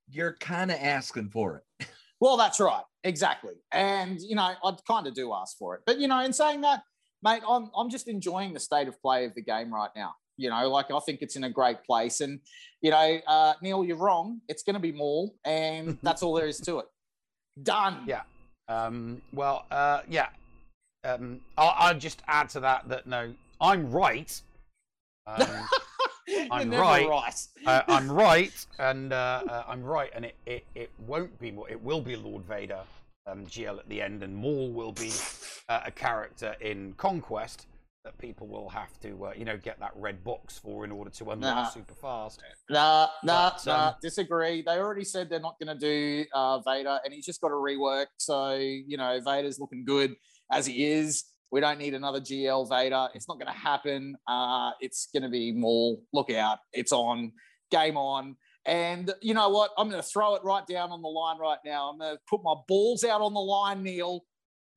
you're 0.10 0.36
kind 0.40 0.72
of 0.72 0.78
asking 0.80 1.30
for 1.30 1.64
it. 1.80 1.88
Well, 2.20 2.36
that's 2.36 2.60
right. 2.60 2.82
Exactly. 3.04 3.54
And, 3.72 4.20
you 4.20 4.36
know, 4.36 4.42
I 4.64 4.76
kind 4.88 5.06
of 5.06 5.14
do 5.14 5.32
ask 5.36 5.56
for 5.56 5.76
it. 5.76 5.82
But, 5.86 6.00
you 6.00 6.08
know, 6.08 6.20
in 6.22 6.34
saying 6.34 6.62
that, 6.62 6.82
mate, 7.22 7.44
I'm, 7.48 7.70
I'm 7.78 7.92
just 7.92 8.08
enjoying 8.08 8.54
the 8.56 8.60
state 8.60 8.88
of 8.88 9.00
play 9.04 9.26
of 9.26 9.36
the 9.36 9.44
game 9.44 9.72
right 9.72 9.92
now. 9.96 10.16
You 10.36 10.50
know, 10.50 10.68
like 10.68 10.90
I 10.90 10.98
think 11.02 11.20
it's 11.22 11.36
in 11.36 11.44
a 11.44 11.50
great 11.52 11.84
place. 11.84 12.22
And, 12.22 12.40
you 12.82 12.90
know, 12.90 13.20
uh, 13.28 13.54
Neil, 13.62 13.84
you're 13.86 13.98
wrong. 13.98 14.42
It's 14.50 14.64
going 14.64 14.74
to 14.74 14.80
be 14.80 14.92
Maul. 14.92 15.36
And 15.46 16.00
that's 16.04 16.24
all 16.24 16.34
there 16.34 16.48
is 16.48 16.60
to 16.62 16.80
it. 16.80 16.86
Done. 17.62 18.02
Yeah. 18.08 18.24
Um, 18.68 19.22
well, 19.32 19.68
uh, 19.70 20.02
yeah. 20.10 20.30
Um, 21.08 21.40
I'll, 21.58 21.74
I'll 21.78 21.98
just 21.98 22.22
add 22.28 22.50
to 22.50 22.60
that 22.60 22.90
that 22.90 23.08
no, 23.08 23.34
I'm 23.62 23.90
right. 23.92 24.40
Um, 25.26 25.48
I'm 26.52 26.70
right. 26.72 27.08
right. 27.08 27.48
uh, 27.66 27.82
I'm 27.88 28.12
right, 28.28 28.66
and 28.80 29.14
uh, 29.14 29.44
uh, 29.48 29.64
I'm 29.68 29.84
right, 29.84 30.12
and 30.14 30.26
it, 30.26 30.36
it, 30.46 30.66
it 30.76 30.92
won't 31.08 31.40
be. 31.40 31.52
More. 31.52 31.70
It 31.70 31.82
will 31.82 32.02
be 32.02 32.16
Lord 32.18 32.44
Vader, 32.44 32.82
um, 33.26 33.46
GL 33.46 33.80
at 33.80 33.88
the 33.88 34.02
end, 34.02 34.24
and 34.24 34.36
Maul 34.36 34.72
will 34.72 34.92
be 34.92 35.14
uh, 35.70 35.82
a 35.86 35.92
character 35.92 36.56
in 36.60 36.94
Conquest 36.98 37.68
that 38.04 38.18
people 38.20 38.48
will 38.48 38.70
have 38.70 38.98
to, 39.02 39.26
uh, 39.26 39.34
you 39.36 39.44
know, 39.44 39.58
get 39.58 39.80
that 39.82 39.92
red 39.96 40.24
box 40.24 40.58
for 40.58 40.86
in 40.86 40.92
order 40.92 41.10
to 41.10 41.32
unlock 41.32 41.56
Nah. 41.56 41.68
super 41.68 41.94
fast. 41.94 42.42
Nah, 42.70 43.08
nah, 43.24 43.50
But, 43.52 43.66
nah. 43.66 43.88
um, 43.90 43.96
Disagree. 44.02 44.62
They 44.62 44.78
already 44.78 45.04
said 45.04 45.30
they're 45.30 45.42
not 45.42 45.56
going 45.60 45.78
to 45.78 45.80
do 45.80 46.26
uh, 46.34 46.60
Vader, 46.60 47.00
and 47.04 47.14
he's 47.14 47.26
just 47.26 47.42
got 47.42 47.50
to 47.50 47.56
rework. 47.56 48.08
So 48.18 48.56
you 48.56 48.98
know, 48.98 49.20
Vader's 49.26 49.60
looking 49.60 49.84
good 49.86 50.16
as 50.52 50.66
he 50.66 50.86
is. 50.86 51.26
We 51.52 51.62
don't 51.62 51.80
need 51.80 51.94
another 51.94 52.20
GL 52.20 52.68
Vader. 52.70 53.08
It's 53.14 53.28
not 53.28 53.40
going 53.40 53.48
to 53.48 53.58
happen. 53.58 54.16
Uh, 54.28 54.72
it's 54.82 55.08
going 55.14 55.24
to 55.24 55.30
be 55.30 55.54
Maul. 55.54 56.02
Look 56.14 56.30
out! 56.30 56.60
It's 56.74 56.92
on. 56.92 57.32
Game 57.72 57.98
on. 57.98 58.36
And 58.66 59.14
you 59.22 59.34
know 59.34 59.48
what? 59.48 59.72
I'm 59.78 59.90
going 59.90 60.02
to 60.02 60.08
throw 60.08 60.36
it 60.36 60.44
right 60.44 60.66
down 60.68 60.92
on 60.92 61.02
the 61.02 61.08
line 61.08 61.38
right 61.40 61.60
now. 61.66 61.90
I'm 61.90 61.98
going 61.98 62.16
to 62.16 62.22
put 62.30 62.42
my 62.44 62.54
balls 62.68 63.06
out 63.06 63.22
on 63.22 63.34
the 63.34 63.40
line, 63.40 63.82
Neil. 63.82 64.26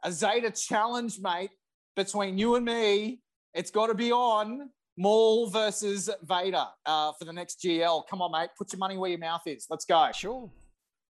A 0.05 0.13
Zeta 0.13 0.51
challenge, 0.53 1.19
mate, 1.21 1.51
between 1.97 2.39
you 2.39 2.55
and 2.55 2.65
me. 2.65 3.21
It's 3.53 3.73
got 3.73 3.89
to 3.89 3.95
be 3.95 4.13
on. 4.13 4.71
Maul 4.97 5.49
versus 5.49 6.11
Vader 6.23 6.67
uh, 6.87 7.13
for 7.19 7.25
the 7.25 7.33
next 7.33 7.61
GL. 7.65 8.03
Come 8.09 8.23
on, 8.23 8.33
mate. 8.33 8.51
Put 8.57 8.73
your 8.73 8.79
money 8.79 8.97
where 8.97 9.11
your 9.11 9.19
mouth 9.19 9.43
is. 9.47 9.67
Let's 9.71 9.85
go. 9.85 10.09
Sure. 10.15 10.51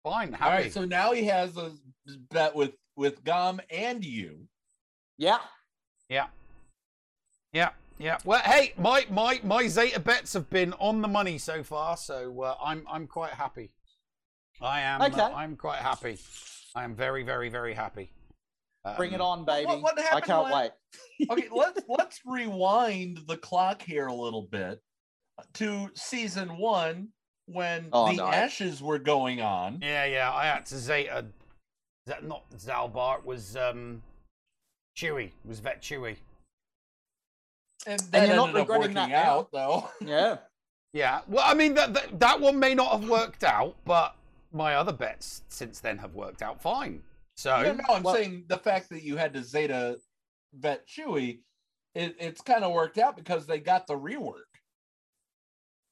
Fine. 0.03 0.37
All 0.39 0.49
right. 0.49 0.71
So 0.71 0.85
now 0.85 1.11
he 1.11 1.25
has 1.25 1.57
a 1.57 1.71
bet 2.31 2.55
with 2.55 2.71
with 2.99 3.23
Gum 3.23 3.61
and 3.71 4.03
you. 4.03 4.41
Yeah. 5.17 5.39
Yeah. 6.09 6.27
Yeah. 7.53 7.69
Yeah. 7.97 8.17
Well, 8.25 8.41
hey, 8.41 8.73
my 8.77 9.05
my 9.09 9.39
my 9.43 9.67
Zeta 9.67 9.99
bets 9.99 10.33
have 10.33 10.49
been 10.49 10.73
on 10.79 11.01
the 11.01 11.07
money 11.07 11.37
so 11.37 11.63
far, 11.63 11.95
so 11.97 12.41
uh, 12.41 12.55
I'm 12.63 12.85
I'm 12.91 13.07
quite 13.07 13.31
happy. 13.31 13.71
I 14.61 14.81
am. 14.81 15.01
Okay. 15.01 15.19
uh, 15.21 15.29
I'm 15.33 15.55
quite 15.55 15.79
happy. 15.79 16.17
I 16.75 16.83
am 16.83 16.93
very 16.93 17.23
very 17.23 17.49
very 17.49 17.73
happy. 17.73 18.11
Bring 18.97 19.11
it 19.13 19.21
Um, 19.21 19.27
on, 19.39 19.45
baby. 19.45 19.65
What, 19.67 19.81
what 19.81 19.99
I 20.13 20.21
can't 20.21 20.43
when- 20.43 20.69
wait. 21.19 21.29
okay, 21.29 21.47
let's 21.51 21.81
let's 21.89 22.19
rewind 22.25 23.19
the 23.27 23.37
clock 23.37 23.81
here 23.81 24.07
a 24.07 24.13
little 24.13 24.43
bit 24.43 24.81
to 25.55 25.89
season 25.95 26.57
one 26.57 27.09
when 27.45 27.87
Oh, 27.91 28.07
the 28.09 28.17
no. 28.17 28.27
ashes 28.27 28.81
were 28.81 28.99
going 28.99 29.41
on. 29.41 29.79
Yeah, 29.81 30.05
yeah. 30.05 30.31
I 30.33 30.45
had 30.45 30.65
to 30.67 30.77
Zeta. 30.77 31.25
Is 32.09 32.15
that 32.15 32.23
not 32.23 32.49
Zaalbar? 32.57 33.19
It 33.19 33.25
was 33.27 33.55
um, 33.55 34.01
Chewie. 34.97 35.29
Was 35.45 35.59
Vet 35.59 35.79
Chewie. 35.79 36.15
And 37.85 38.01
And 38.01 38.11
that 38.11 38.27
you're 38.27 38.35
not 38.35 38.47
ended 38.49 38.61
up 38.63 38.67
regretting 38.67 38.81
working 38.81 38.95
that 38.95 39.09
now. 39.09 39.37
out, 39.37 39.51
though. 39.51 39.89
Yeah. 40.03 40.37
Yeah. 40.91 41.21
Well, 41.27 41.43
I 41.45 41.53
mean 41.53 41.75
that, 41.75 41.93
that 41.93 42.19
that 42.19 42.41
one 42.41 42.57
may 42.57 42.73
not 42.73 42.99
have 42.99 43.07
worked 43.07 43.43
out, 43.43 43.75
but 43.85 44.15
my 44.51 44.73
other 44.73 44.91
bets 44.91 45.43
since 45.49 45.81
then 45.81 45.99
have 45.99 46.15
worked 46.15 46.41
out 46.41 46.59
fine. 46.59 47.03
So 47.37 47.61
no, 47.61 47.73
no, 47.73 47.83
I'm 47.93 48.03
saying 48.15 48.45
the 48.47 48.57
fact 48.57 48.89
that 48.89 49.03
you 49.03 49.15
had 49.15 49.35
to 49.35 49.43
Zeta 49.43 49.99
vet 50.55 50.87
Chewie, 50.87 51.41
it, 51.93 52.15
it's 52.19 52.41
kind 52.41 52.63
of 52.63 52.73
worked 52.73 52.97
out 52.97 53.17
because 53.17 53.45
they 53.45 53.59
got 53.59 53.85
the 53.85 53.93
rework. 53.93 54.49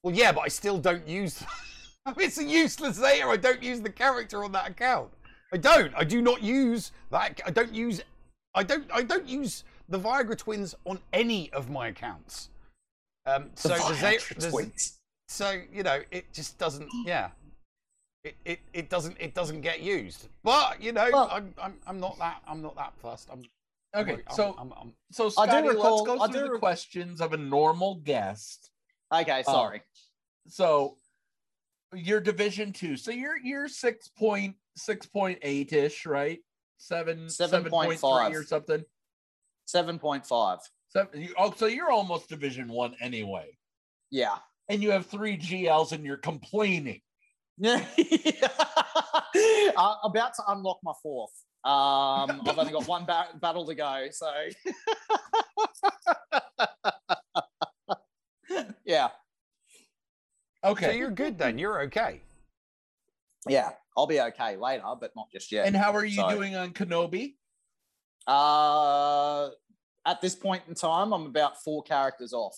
Well, 0.01 0.15
yeah, 0.15 0.31
but 0.31 0.41
I 0.41 0.47
still 0.47 0.79
don't 0.79 1.07
use. 1.07 1.43
I 2.07 2.11
mean, 2.17 2.25
it's 2.27 2.39
a 2.39 2.43
useless 2.43 2.95
Zeta. 2.95 3.27
I 3.27 3.37
don't 3.37 3.61
use 3.61 3.81
the 3.81 3.91
character 3.91 4.43
on 4.43 4.51
that 4.53 4.67
account. 4.67 5.11
I 5.53 5.57
don't. 5.57 5.93
I 5.95 6.03
do 6.03 6.21
not 6.21 6.41
use 6.41 6.91
that. 7.11 7.39
I 7.45 7.51
don't 7.51 7.73
use. 7.73 8.01
I 8.53 8.63
don't. 8.63 8.85
I 8.93 9.03
don't 9.03 9.27
use 9.27 9.63
the 9.89 9.99
Viagra 9.99 10.37
twins 10.37 10.75
on 10.85 10.99
any 11.13 11.51
of 11.53 11.69
my 11.69 11.87
accounts. 11.87 12.49
Um, 13.25 13.51
The 13.55 13.61
so 13.61 13.69
the, 13.69 13.93
Zeta. 13.95 14.23
Viagra 14.35 14.39
the- 14.39 14.49
twins. 14.49 14.93
So 15.29 15.61
you 15.71 15.83
know, 15.83 16.01
it 16.11 16.31
just 16.33 16.57
doesn't. 16.57 16.89
Yeah. 17.05 17.29
It, 18.23 18.35
it, 18.43 18.59
it 18.73 18.89
doesn't 18.89 19.15
it 19.19 19.33
doesn't 19.33 19.61
get 19.61 19.81
used, 19.81 20.27
but 20.43 20.81
you 20.81 20.91
know 20.91 21.09
I'm, 21.31 21.53
I'm 21.61 21.75
I'm 21.85 21.99
not 21.99 22.17
that 22.19 22.41
I'm 22.47 22.61
not 22.61 22.75
that 22.75 22.93
fussed. 23.01 23.29
I'm 23.31 23.41
Okay, 23.95 24.11
I'm- 24.13 24.21
so 24.35 24.53
I'm- 24.57 24.73
I'm- 24.75 24.93
so 25.11 25.25
I 25.37 25.45
do 25.45 25.51
Scotty, 25.51 25.67
recall- 25.69 26.03
let's 26.03 26.05
go 26.17 26.21
I 26.21 26.27
through 26.27 26.39
do 26.41 26.45
the 26.47 26.51
rec- 26.53 26.59
questions 26.59 27.21
of 27.21 27.31
a 27.31 27.37
normal 27.37 27.95
guest. 27.95 28.69
Okay, 29.13 29.39
Uh, 29.39 29.43
sorry. 29.43 29.81
so 30.49 30.97
your 31.93 32.19
division 32.19 32.73
two, 32.73 32.97
so 32.97 33.11
you're 33.11 33.37
you're 33.37 33.67
six 33.67 34.07
point 34.09 34.55
six 34.75 35.05
point 35.05 35.39
eight 35.41 35.73
ish, 35.73 36.05
right? 36.05 36.39
Seven 36.77 37.29
seven 37.29 37.63
point 37.65 37.99
7.5. 37.99 38.27
three 38.27 38.35
or 38.37 38.43
something. 38.43 38.83
Seven 39.65 39.97
point 39.99 40.25
five. 40.25 40.59
Seven, 40.89 41.29
oh, 41.37 41.53
so 41.55 41.65
you're 41.65 41.91
almost 41.91 42.29
division 42.29 42.67
one 42.69 42.95
anyway, 43.01 43.57
Yeah. 44.09 44.37
and 44.69 44.81
you 44.81 44.91
have 44.91 45.05
three 45.05 45.37
GLs, 45.37 45.91
and 45.91 46.05
you're 46.05 46.17
complaining. 46.17 47.01
Yeah. 47.57 47.83
uh, 49.75 49.95
about 50.03 50.33
to 50.35 50.43
unlock 50.47 50.79
my 50.83 50.93
fourth. 51.03 51.31
Um, 51.63 52.41
I've 52.47 52.57
only 52.57 52.71
got 52.71 52.87
one 52.87 53.05
ba- 53.05 53.27
battle 53.41 53.65
to 53.65 53.75
go, 53.75 54.07
so 54.11 54.31
yeah. 58.85 59.09
Okay. 60.63 60.85
So 60.87 60.91
you're 60.91 61.11
good 61.11 61.37
then. 61.37 61.57
You're 61.57 61.81
okay. 61.83 62.21
Yeah, 63.47 63.71
I'll 63.95 64.07
be 64.07 64.19
okay 64.19 64.57
later, 64.57 64.83
but 64.99 65.11
not 65.15 65.31
just 65.31 65.51
yet. 65.51 65.67
And 65.67 65.75
how 65.75 65.93
are 65.93 66.03
you 66.03 66.15
So, 66.21 66.29
doing 66.29 66.55
on 66.55 66.71
Kenobi? 66.73 67.35
Uh, 68.25 69.49
at 70.05 70.19
this 70.21 70.35
point 70.35 70.63
in 70.67 70.73
time, 70.75 71.13
I'm 71.13 71.25
about 71.25 71.61
four 71.63 71.81
characters 71.83 72.33
off. 72.33 72.57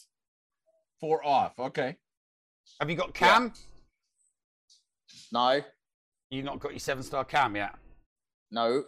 Four 0.99 1.25
off. 1.25 1.59
Okay. 1.59 1.95
Have 2.79 2.89
you 2.89 2.95
got 2.95 3.13
KAM? 3.13 3.53
No. 5.31 5.61
You 6.31 6.43
not 6.43 6.59
got 6.59 6.71
your 6.71 6.79
seven 6.79 7.03
star 7.03 7.23
KAM 7.23 7.55
yet? 7.55 7.75
No. 8.51 8.83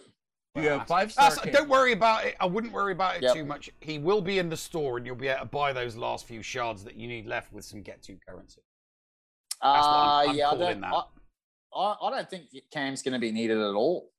You 0.55 0.69
have 0.69 0.87
five 0.87 1.13
that's- 1.15 1.35
star. 1.39 1.51
Don't 1.51 1.69
worry 1.69 1.93
about 1.93 2.25
it. 2.25 2.35
I 2.39 2.45
wouldn't 2.45 2.73
worry 2.73 2.91
about 2.91 3.15
it 3.17 3.23
Yep. 3.23 3.33
too 3.35 3.45
much. 3.45 3.69
He 3.79 3.99
will 3.99 4.21
be 4.21 4.39
in 4.39 4.49
the 4.49 4.57
store, 4.57 4.97
and 4.97 5.05
you'll 5.05 5.15
be 5.15 5.27
able 5.29 5.41
to 5.41 5.45
buy 5.45 5.71
those 5.71 5.95
last 5.95 6.25
few 6.25 6.41
shards 6.41 6.83
that 6.83 6.95
you 6.95 7.07
need 7.07 7.25
left 7.25 7.53
with 7.53 7.63
some 7.63 7.81
get 7.81 8.01
to 8.03 8.17
currency. 8.27 8.61
That's 9.61 9.85
what 9.85 9.93
I'm- 9.93 10.27
Uh, 10.27 10.31
I'm 10.31 10.35
yeah, 10.37 10.49
I 10.49 10.57
don't, 10.57 10.81
that. 10.81 10.93
I, 10.93 11.03
I, 11.79 11.95
I 12.07 12.09
don't 12.11 12.29
think 12.29 12.43
KAM's 12.73 13.01
going 13.01 13.13
to 13.13 13.19
be 13.19 13.31
needed 13.31 13.57
at 13.57 13.73
all. 13.75 14.09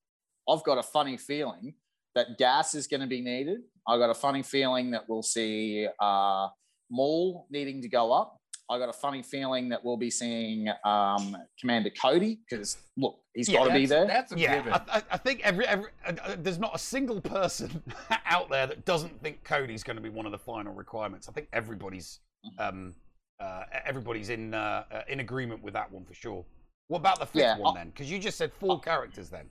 I've 0.48 0.64
got 0.64 0.78
a 0.78 0.82
funny 0.82 1.16
feeling 1.16 1.74
that 2.14 2.38
GAS 2.38 2.74
is 2.74 2.86
going 2.86 3.00
to 3.00 3.06
be 3.06 3.20
needed. 3.20 3.60
I've 3.86 3.98
got 3.98 4.10
a 4.10 4.14
funny 4.14 4.42
feeling 4.42 4.90
that 4.92 5.08
we'll 5.08 5.22
see 5.22 5.86
uh, 6.00 6.48
Maul 6.90 7.46
needing 7.50 7.82
to 7.82 7.88
go 7.88 8.12
up. 8.12 8.36
I 8.70 8.78
got 8.78 8.88
a 8.88 8.92
funny 8.92 9.22
feeling 9.22 9.68
that 9.70 9.84
we'll 9.84 9.96
be 9.98 10.10
seeing 10.10 10.68
um, 10.84 11.36
Commander 11.60 11.90
Cody 11.90 12.40
because 12.48 12.78
look, 12.96 13.18
he's 13.34 13.48
got 13.48 13.64
to 13.64 13.74
be 13.74 13.86
there. 13.86 14.06
That's 14.06 14.32
a 14.32 14.38
yeah, 14.38 14.56
given. 14.56 14.72
I, 14.72 14.80
I- 14.88 15.02
I 15.12 15.16
think 15.18 15.40
every, 15.44 15.66
every 15.66 15.90
uh, 16.06 16.12
uh, 16.24 16.36
there's 16.38 16.58
not 16.58 16.74
a 16.74 16.78
single 16.78 17.20
person 17.20 17.82
out 18.26 18.48
there 18.48 18.66
that 18.66 18.84
doesn't 18.84 19.20
think 19.22 19.44
Cody's 19.44 19.82
going 19.82 19.96
to 19.96 20.02
be 20.02 20.08
one 20.08 20.24
of 20.26 20.32
the 20.32 20.38
final 20.38 20.72
requirements. 20.72 21.28
I 21.28 21.32
think 21.32 21.48
everybody's 21.52 22.20
um, 22.58 22.94
uh, 23.42 23.64
everybody's 23.84 24.28
in 24.30 24.54
uh, 24.54 24.84
uh, 24.90 25.02
in 25.08 25.20
agreement 25.20 25.62
with 25.62 25.74
that 25.74 25.90
one 25.90 26.04
for 26.04 26.14
sure. 26.14 26.44
What 26.88 26.98
about 26.98 27.18
the 27.20 27.26
fifth 27.26 27.42
Yeah, 27.42 27.58
one 27.58 27.76
I- 27.76 27.80
then? 27.80 27.90
Because 27.90 28.10
you 28.10 28.18
just 28.18 28.36
said 28.38 28.52
four 28.52 28.80
characters 28.80 29.28
then. 29.30 29.46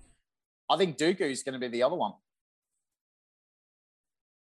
I 0.69 0.77
think 0.77 0.97
Dooku's 0.97 1.43
going 1.43 1.53
to 1.53 1.59
be 1.59 1.67
the 1.67 1.83
other 1.83 1.95
one. 1.95 2.13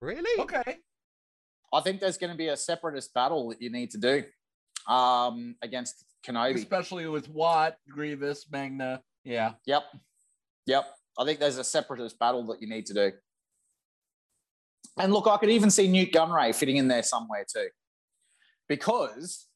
Really? 0.03 0.41
Okay. 0.43 0.79
I 1.73 1.81
think 1.81 2.01
there's 2.01 2.19
going 2.19 2.31
to 2.33 2.37
be 2.37 2.49
a 2.49 2.57
separatist 2.57 3.15
battle 3.15 3.49
that 3.51 3.63
you 3.63 3.71
need 3.71 3.91
to 3.93 3.99
do 3.99 4.25
um, 4.93 5.55
against 5.63 6.05
Kenobi. 6.27 6.57
Especially 6.57 7.07
with 7.07 7.29
Wat, 7.29 7.77
Grievous, 7.89 8.47
Magna. 8.51 9.03
Yeah. 9.25 9.53
Yep. 9.67 9.85
Yep. 10.67 10.85
I 11.19 11.25
think 11.25 11.39
there's 11.39 11.59
a 11.59 11.65
separatist 11.65 12.19
battle 12.19 12.45
that 12.49 12.61
you 12.61 12.69
need 12.69 12.87
to 12.87 12.95
do. 12.95 13.13
And 14.99 15.13
look, 15.13 15.27
I 15.27 15.37
could 15.37 15.51
even 15.51 15.71
see 15.71 15.87
Nute 15.87 16.13
Gunray 16.13 16.55
fitting 16.55 16.77
in 16.77 16.89
there 16.89 17.03
somewhere 17.03 17.45
too. 17.51 17.69
Because 18.71 19.49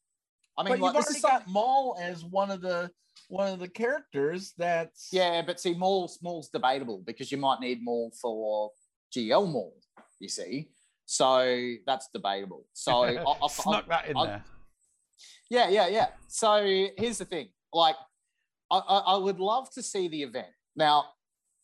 I 0.59 0.65
mean 0.65 0.73
but 0.73 0.81
like, 0.81 0.95
you've 0.95 1.05
already 1.05 1.17
is 1.17 1.23
got 1.23 1.49
Maul 1.49 1.97
as 2.03 2.25
one 2.25 2.51
of 2.51 2.61
the 2.61 2.91
one 3.29 3.53
of 3.53 3.61
the 3.61 3.69
characters 3.69 4.53
that's 4.59 5.09
Yeah, 5.13 5.41
but 5.47 5.61
see, 5.61 5.73
Maul's 5.75 6.19
Maul's 6.21 6.51
debatable 6.51 7.03
because 7.07 7.31
you 7.31 7.39
might 7.39 7.61
need 7.61 7.79
Maul 7.83 8.13
for 8.21 8.73
GL 9.17 9.51
Maul, 9.51 9.75
you 10.19 10.29
see. 10.29 10.69
So 11.07 11.75
that's 11.87 12.09
debatable. 12.13 12.67
So 12.73 12.93
I, 13.05 13.23
I, 13.23 13.49
Snuck 13.49 13.89
that 13.89 14.09
in 14.09 14.17
I- 14.17 14.27
there. 14.27 14.45
Yeah, 15.49 15.69
yeah, 15.69 15.87
yeah. 15.87 16.09
So 16.27 16.89
here's 16.99 17.19
the 17.19 17.25
thing. 17.25 17.49
Like, 17.73 17.95
I, 18.73 18.79
I, 18.79 18.99
I 18.99 19.17
would 19.17 19.39
love 19.39 19.71
to 19.75 19.83
see 19.83 20.09
the 20.09 20.23
event. 20.23 20.49
Now, 20.75 21.05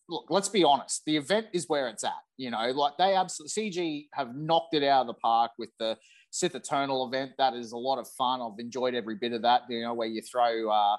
look, 0.09 0.27
let's 0.29 0.49
be 0.49 0.63
honest. 0.63 1.03
The 1.07 1.17
event 1.17 1.47
is 1.53 1.65
where 1.67 1.89
it's 1.89 2.05
at. 2.05 2.13
You 2.37 2.51
know, 2.51 2.71
like 2.71 2.93
they 2.99 3.15
absolutely 3.15 3.71
CG 3.71 4.07
have 4.15 4.37
knocked 4.37 4.75
it 4.75 4.85
out 4.85 5.03
of 5.03 5.07
the 5.09 5.15
park 5.15 5.53
with 5.59 5.71
the 5.79 5.97
Sith 6.31 6.55
Eternal 6.55 7.07
event. 7.07 7.33
That 7.39 7.55
is 7.55 7.73
a 7.73 7.77
lot 7.77 7.99
of 7.99 8.09
fun. 8.09 8.41
I've 8.41 8.59
enjoyed 8.59 8.95
every 8.95 9.17
bit 9.17 9.33
of 9.33 9.43
that. 9.43 9.63
You 9.69 9.83
know, 9.83 9.95
where 9.95 10.09
you 10.09 10.23
throw 10.23 10.71
uh, 10.71 10.97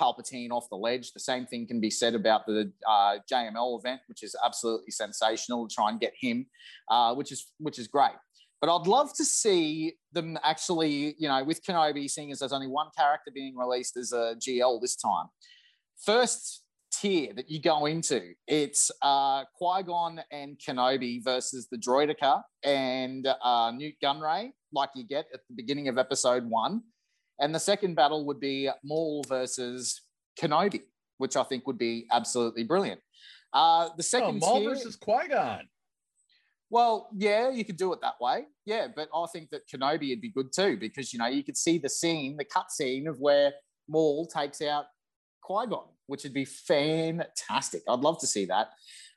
Palpatine 0.00 0.50
off 0.50 0.68
the 0.70 0.76
ledge. 0.76 1.12
The 1.12 1.20
same 1.20 1.46
thing 1.46 1.66
can 1.66 1.80
be 1.80 1.90
said 1.90 2.14
about 2.14 2.46
the 2.46 2.72
uh, 2.88 3.18
JML 3.30 3.78
event, 3.78 4.00
which 4.06 4.22
is 4.22 4.36
absolutely 4.44 4.90
sensational 4.90 5.68
to 5.68 5.74
try 5.74 5.90
and 5.90 6.00
get 6.00 6.12
him, 6.18 6.46
uh, 6.90 7.14
which 7.14 7.32
is 7.32 7.52
which 7.58 7.78
is 7.78 7.88
great. 7.88 8.14
But 8.60 8.74
I'd 8.74 8.86
love 8.86 9.12
to 9.16 9.24
see 9.24 9.94
them 10.12 10.38
actually, 10.42 11.16
you 11.18 11.28
know, 11.28 11.44
with 11.44 11.62
Kenobi, 11.62 12.08
seeing 12.08 12.32
as 12.32 12.38
there's 12.38 12.52
only 12.52 12.66
one 12.66 12.86
character 12.96 13.30
being 13.34 13.56
released 13.56 13.96
as 13.96 14.12
a 14.12 14.36
GL 14.36 14.80
this 14.80 14.96
time. 14.96 15.26
First 16.02 16.62
tier 16.90 17.32
that 17.34 17.50
you 17.50 17.60
go 17.60 17.86
into, 17.86 18.32
it's 18.46 18.90
uh, 19.02 19.44
Qui 19.56 19.82
Gon 19.82 20.22
and 20.30 20.58
Kenobi 20.58 21.22
versus 21.22 21.68
the 21.70 21.76
Droideka 21.76 22.42
and 22.62 23.28
uh, 23.42 23.70
Nute 23.74 23.96
Gunray, 24.02 24.52
like 24.74 24.90
you 24.94 25.04
get 25.04 25.26
at 25.32 25.40
the 25.48 25.54
beginning 25.54 25.88
of 25.88 25.98
episode 25.98 26.44
one. 26.48 26.82
And 27.40 27.54
the 27.54 27.60
second 27.60 27.94
battle 27.94 28.26
would 28.26 28.40
be 28.40 28.68
Maul 28.84 29.24
versus 29.28 30.02
Kenobi, 30.40 30.82
which 31.18 31.36
I 31.36 31.42
think 31.42 31.66
would 31.66 31.78
be 31.78 32.06
absolutely 32.12 32.64
brilliant. 32.64 33.00
Uh, 33.52 33.86
the 33.88 33.94
oh, 33.98 34.02
second 34.02 34.40
Maul 34.40 34.60
tier, 34.60 34.70
versus 34.70 34.96
Qui 34.96 35.28
Gon. 35.28 35.68
well, 36.70 37.08
yeah, 37.16 37.50
you 37.50 37.64
could 37.64 37.76
do 37.76 37.92
it 37.92 38.00
that 38.02 38.14
way. 38.20 38.44
Yeah, 38.66 38.88
but 38.94 39.08
I 39.14 39.26
think 39.32 39.50
that 39.50 39.68
Kenobi 39.68 40.10
would 40.10 40.20
be 40.20 40.30
good 40.30 40.52
too 40.54 40.76
because 40.76 41.12
you 41.12 41.18
know 41.18 41.26
you 41.26 41.44
could 41.44 41.56
see 41.56 41.78
the 41.78 41.88
scene, 41.88 42.36
the 42.36 42.44
cut 42.44 42.70
scene 42.70 43.06
of 43.06 43.18
where 43.20 43.52
Maul 43.88 44.26
takes 44.26 44.60
out 44.62 44.86
Qui 45.42 45.66
Gon, 45.66 45.86
which 46.06 46.24
would 46.24 46.34
be 46.34 46.44
fantastic. 46.44 47.82
I'd 47.88 48.00
love 48.00 48.18
to 48.20 48.26
see 48.26 48.44
that. 48.46 48.70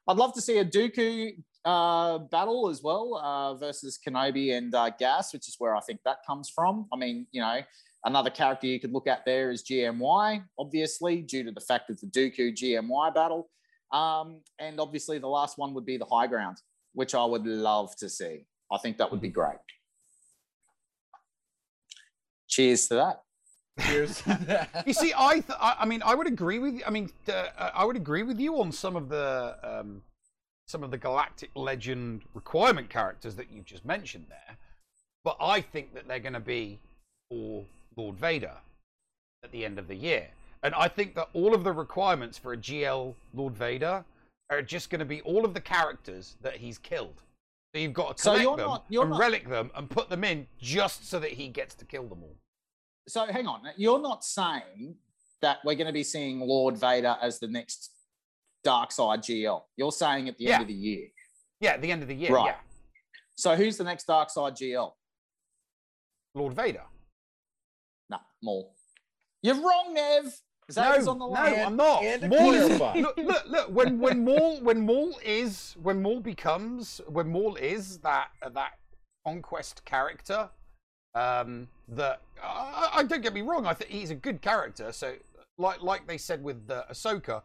I'd 0.08 0.18
love 0.18 0.34
to 0.36 0.42
see 0.42 0.58
a 0.60 0.66
Dooku 0.66 1.32
uh, 1.68 2.20
battle 2.20 2.70
as 2.70 2.82
well 2.82 3.16
uh, 3.24 3.54
versus 3.56 4.00
Kenobi 4.06 4.58
and 4.58 4.74
uh, 4.74 4.90
GAS, 4.90 5.34
which 5.34 5.48
is 5.48 5.56
where 5.60 5.76
I 5.76 5.82
think 5.82 6.00
that 6.06 6.18
comes 6.26 6.50
from. 6.50 6.88
I 6.94 6.98
mean, 6.98 7.28
you 7.32 7.42
know, 7.42 7.60
another 8.06 8.30
character 8.30 8.68
you 8.68 8.80
could 8.80 8.94
look 8.94 9.08
at 9.08 9.26
there 9.26 9.52
is 9.52 9.64
GMY, 9.64 10.44
obviously, 10.58 11.22
due 11.22 11.44
to 11.44 11.52
the 11.52 11.62
fact 11.62 11.90
of 11.90 12.00
the 12.00 12.08
Dooku 12.08 12.54
GMY 12.56 13.14
battle. 13.14 13.50
Um, 13.92 14.42
and 14.60 14.80
obviously, 14.80 15.20
the 15.20 15.28
last 15.28 15.58
one 15.58 15.74
would 15.74 15.86
be 15.86 15.98
the 15.98 16.06
High 16.06 16.28
Ground 16.28 16.58
which 16.98 17.14
I 17.14 17.24
would 17.24 17.46
love 17.46 17.96
to 17.98 18.10
see. 18.10 18.48
I 18.72 18.80
think 18.80 18.98
that 18.98 19.12
would 19.12 19.22
be 19.22 19.30
great. 19.30 19.60
Cheers 22.48 22.88
to 22.88 22.96
that. 22.96 23.22
Cheers. 23.80 24.24
you 24.88 24.94
see, 24.94 25.14
I, 25.16 25.34
th- 25.34 25.60
I, 25.62 25.76
I 25.82 25.86
mean, 25.86 26.02
I 26.04 26.16
would 26.16 26.26
agree 26.26 26.58
with 26.58 26.74
you. 26.74 26.82
I 26.88 26.90
mean, 26.90 27.12
uh, 27.32 27.70
I 27.76 27.86
would 27.86 27.96
agree 27.96 28.24
with 28.24 28.40
you 28.40 28.60
on 28.60 28.72
some 28.72 28.96
of 28.96 29.10
the, 29.10 29.58
um, 29.62 30.02
some 30.68 30.84
of 30.84 30.92
the 30.92 30.98
galactic 30.98 31.50
legend 31.56 32.22
requirement 32.34 32.90
characters 32.90 33.36
that 33.36 33.50
you've 33.52 33.66
just 33.66 33.86
mentioned 33.86 34.26
there. 34.30 34.58
But 35.24 35.38
I 35.40 35.62
think 35.62 35.94
that 35.94 36.08
they're 36.08 36.20
going 36.20 36.34
to 36.34 36.40
be 36.40 36.80
for 37.30 37.66
Lord 37.96 38.16
Vader. 38.18 38.54
at 39.44 39.52
the 39.52 39.64
end 39.66 39.78
of 39.80 39.88
the 39.88 39.96
year. 39.96 40.28
And 40.64 40.74
I 40.74 40.88
think 40.88 41.14
that 41.16 41.30
all 41.34 41.54
of 41.54 41.64
the 41.64 41.72
requirements 41.72 42.38
for 42.40 42.54
a 42.54 42.58
GL 42.58 43.14
Lord 43.36 43.56
Vader 43.56 44.04
are 44.50 44.62
just 44.64 44.90
going 44.90 45.00
to 45.00 45.06
be 45.06 45.22
all 45.22 45.46
of 45.46 45.54
the 45.54 45.62
characters 45.62 46.36
that 46.42 46.56
he's 46.58 46.78
killed. 46.80 47.22
So 47.74 47.80
you've 47.82 47.94
got 47.94 48.18
to 48.18 48.24
So 48.24 48.32
collect 48.32 48.44
you're 48.44 48.58
them 48.58 48.68
not- 48.68 48.86
and 48.90 49.10
not- 49.12 49.20
relic 49.20 49.48
them 49.48 49.72
and 49.76 49.90
put 49.90 50.10
them 50.10 50.24
in 50.24 50.48
just 50.60 51.08
so 51.08 51.20
that 51.20 51.32
he 51.34 51.50
gets 51.50 51.76
to 51.76 51.86
kill 51.86 52.08
them 52.08 52.24
all. 52.24 52.36
So 53.08 53.26
hang 53.28 53.46
on, 53.48 53.62
you're 53.78 54.02
not 54.02 54.24
saying 54.26 54.96
that 55.42 55.60
we're 55.64 55.76
going 55.76 55.88
to 55.88 55.94
be 55.94 56.04
seeing 56.04 56.40
Lord 56.40 56.76
Vader 56.76 57.16
as 57.22 57.38
the 57.40 57.48
next 57.48 57.92
Dark 58.68 58.92
Side 58.92 59.22
GL. 59.22 59.62
You're 59.78 59.94
saying 59.94 60.28
at 60.28 60.38
the 60.38 60.44
Yeah. 60.44 60.56
end 60.56 60.62
of 60.64 60.68
the 60.68 60.74
year. 60.74 61.08
Yeah, 61.62 61.72
at 61.72 61.82
the 61.82 61.90
end 61.90 62.02
of 62.02 62.10
the 62.10 62.14
year. 62.14 62.34
Right. 62.34 62.48
Yeah. 62.48 62.58
So 63.38 63.56
who's 63.56 63.78
the 63.78 63.86
next 63.86 64.08
Dark 64.08 64.30
Side 64.30 64.58
GL? 64.58 64.92
Lord 66.36 66.54
Vader. 66.54 66.84
Nah, 68.10 68.20
Maul. 68.44 68.76
You're 69.42 69.56
wrong, 69.56 69.94
Nev. 69.94 70.26
Zeta's 70.70 71.06
no, 71.06 71.14
on 71.14 71.20
the 71.20 71.26
no, 71.28 71.32
line. 71.32 71.60
I'm 71.66 71.78
not. 71.78 72.04
and 72.04 72.30
Maul 72.30 72.54
is, 72.54 72.78
clarify. 72.78 73.00
look, 73.00 73.16
look, 73.18 73.46
look. 73.48 73.70
When 73.70 74.00
when 74.00 74.26
Maul 74.26 74.60
when 74.60 74.86
Maul 74.86 75.18
is 75.24 75.78
when 75.82 76.02
Maul 76.02 76.20
becomes 76.20 77.00
when 77.08 77.30
Maul 77.30 77.56
is 77.56 78.00
that 78.00 78.32
that 78.54 78.74
conquest 79.26 79.86
character, 79.86 80.50
um, 81.16 81.70
that 81.88 82.22
I, 82.44 82.90
I 82.96 83.04
don't 83.04 83.24
get 83.24 83.34
me 83.34 83.44
wrong. 83.44 83.66
I 83.66 83.74
think 83.74 83.92
he's 83.92 84.10
a 84.10 84.16
good 84.16 84.42
character. 84.42 84.92
So 84.92 85.16
like 85.58 85.82
like 85.82 86.06
they 86.06 86.18
said 86.18 86.44
with 86.44 86.70
uh, 86.70 86.84
Ahsoka, 86.92 87.44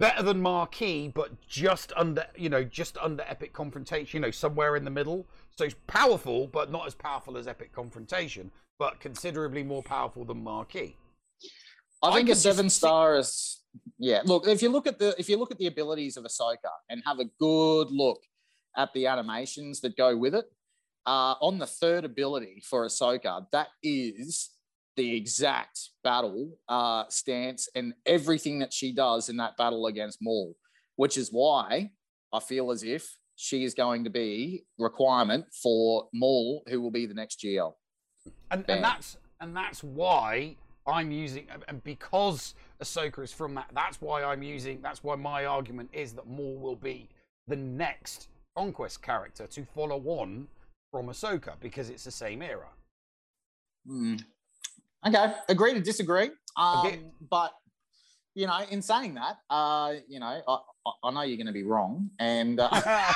better 0.00 0.22
than 0.22 0.40
Marquee, 0.40 1.12
but 1.14 1.30
just 1.46 1.92
under 1.94 2.26
you 2.34 2.48
know 2.48 2.64
just 2.64 2.98
under 2.98 3.22
Epic 3.28 3.52
Confrontation. 3.52 4.18
You 4.18 4.22
know 4.26 4.32
somewhere 4.32 4.74
in 4.74 4.84
the 4.84 4.90
middle. 4.90 5.28
So 5.56 5.64
it's 5.64 5.76
powerful, 5.86 6.48
but 6.48 6.72
not 6.72 6.88
as 6.88 6.94
powerful 6.96 7.36
as 7.36 7.46
Epic 7.46 7.72
Confrontation, 7.72 8.50
but 8.78 8.98
considerably 8.98 9.62
more 9.62 9.82
powerful 9.82 10.24
than 10.24 10.42
Marquee. 10.42 10.96
I 12.02 12.14
think 12.14 12.28
could 12.28 12.36
a 12.36 12.40
seven 12.40 12.68
star 12.68 13.16
is 13.18 13.62
yeah. 13.98 14.22
Look, 14.24 14.48
if 14.48 14.62
you 14.62 14.70
look 14.70 14.88
at 14.88 14.98
the 14.98 15.14
if 15.18 15.28
you 15.28 15.36
look 15.36 15.52
at 15.52 15.58
the 15.58 15.66
abilities 15.66 16.16
of 16.16 16.24
Ahsoka 16.24 16.72
and 16.88 17.02
have 17.06 17.20
a 17.20 17.26
good 17.38 17.92
look 17.92 18.22
at 18.76 18.92
the 18.94 19.06
animations 19.06 19.80
that 19.82 19.96
go 19.96 20.16
with 20.16 20.34
it, 20.34 20.46
uh, 21.06 21.34
on 21.40 21.58
the 21.58 21.66
third 21.66 22.04
ability 22.04 22.62
for 22.64 22.86
Ahsoka, 22.86 23.46
that 23.52 23.68
is 23.82 24.50
the 24.96 25.16
exact 25.16 25.90
battle 26.02 26.58
uh, 26.68 27.04
stance 27.08 27.68
and 27.74 27.94
everything 28.06 28.58
that 28.58 28.72
she 28.72 28.92
does 28.92 29.28
in 29.28 29.36
that 29.36 29.56
battle 29.56 29.86
against 29.86 30.18
Maul, 30.20 30.54
which 30.96 31.16
is 31.16 31.30
why 31.30 31.90
I 32.32 32.40
feel 32.40 32.70
as 32.70 32.82
if 32.82 33.16
she 33.36 33.64
is 33.64 33.74
going 33.74 34.04
to 34.04 34.10
be 34.10 34.64
requirement 34.78 35.46
for 35.62 36.08
Maul, 36.12 36.62
who 36.68 36.80
will 36.80 36.90
be 36.90 37.06
the 37.06 37.14
next 37.14 37.40
GL. 37.40 37.72
and, 38.50 38.64
and 38.68 38.84
that's 38.84 39.16
and 39.40 39.56
that's 39.56 39.82
why 39.82 40.56
I'm 40.86 41.10
using 41.10 41.46
and 41.68 41.82
because 41.84 42.54
Ahsoka 42.82 43.22
is 43.22 43.32
from 43.32 43.54
that. 43.54 43.70
That's 43.74 44.00
why 44.00 44.24
I'm 44.24 44.42
using. 44.42 44.80
That's 44.82 45.04
why 45.04 45.16
my 45.16 45.44
argument 45.44 45.90
is 45.92 46.12
that 46.14 46.26
Maul 46.26 46.56
will 46.56 46.76
be 46.76 47.08
the 47.46 47.56
next 47.56 48.28
conquest 48.56 49.02
character 49.02 49.46
to 49.46 49.64
follow 49.64 50.02
on 50.06 50.48
from 50.90 51.06
Ahsoka 51.06 51.54
because 51.60 51.90
it's 51.90 52.04
the 52.04 52.10
same 52.10 52.42
era. 52.42 52.68
Hmm. 53.86 54.16
Okay, 55.06 55.32
agree 55.48 55.74
to 55.74 55.80
disagree. 55.80 56.30
Um, 56.56 56.86
Okay. 56.86 57.00
But 57.30 57.52
you 58.34 58.46
know, 58.46 58.60
in 58.70 58.80
saying 58.82 59.14
that, 59.14 59.36
uh, 59.50 59.94
you 60.08 60.20
know, 60.20 60.26
I, 60.26 60.40
I- 60.52 60.58
I 61.04 61.10
know 61.10 61.22
you're 61.22 61.36
going 61.36 61.46
to 61.46 61.52
be 61.52 61.62
wrong, 61.62 62.10
and 62.18 62.58
uh, 62.58 62.68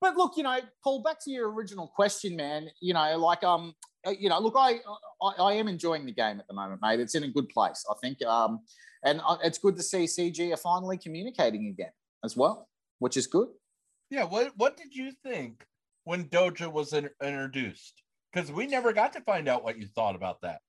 but 0.00 0.16
look, 0.16 0.36
you 0.36 0.42
know, 0.42 0.58
Paul, 0.82 1.02
back 1.02 1.18
to 1.24 1.30
your 1.30 1.50
original 1.52 1.86
question, 1.88 2.36
man. 2.36 2.68
You 2.80 2.94
know, 2.94 3.18
like 3.18 3.42
um, 3.44 3.74
uh, 4.06 4.10
you 4.18 4.28
know, 4.28 4.38
look, 4.40 4.54
I, 4.56 4.80
I 5.22 5.28
I 5.38 5.52
am 5.54 5.68
enjoying 5.68 6.06
the 6.06 6.12
game 6.12 6.38
at 6.40 6.46
the 6.48 6.54
moment, 6.54 6.80
mate. 6.82 7.00
It's 7.00 7.14
in 7.14 7.24
a 7.24 7.28
good 7.28 7.48
place, 7.48 7.84
I 7.90 7.94
think. 8.00 8.22
Um, 8.24 8.60
and 9.04 9.20
uh, 9.26 9.36
it's 9.42 9.58
good 9.58 9.76
to 9.76 9.82
see 9.82 10.04
CG 10.04 10.52
are 10.52 10.56
finally 10.56 10.96
communicating 10.98 11.66
again 11.68 11.92
as 12.24 12.36
well, 12.36 12.68
which 13.00 13.16
is 13.16 13.26
good. 13.26 13.48
Yeah, 14.10 14.24
what 14.24 14.52
what 14.56 14.76
did 14.76 14.94
you 14.94 15.12
think 15.24 15.64
when 16.04 16.24
Doja 16.28 16.70
was 16.72 16.92
in, 16.92 17.08
introduced? 17.22 18.01
Because 18.32 18.50
we 18.50 18.66
never 18.66 18.92
got 18.92 19.12
to 19.14 19.20
find 19.20 19.48
out 19.48 19.62
what 19.62 19.78
you 19.78 19.86
thought 19.86 20.14
about 20.14 20.40
that. 20.42 20.60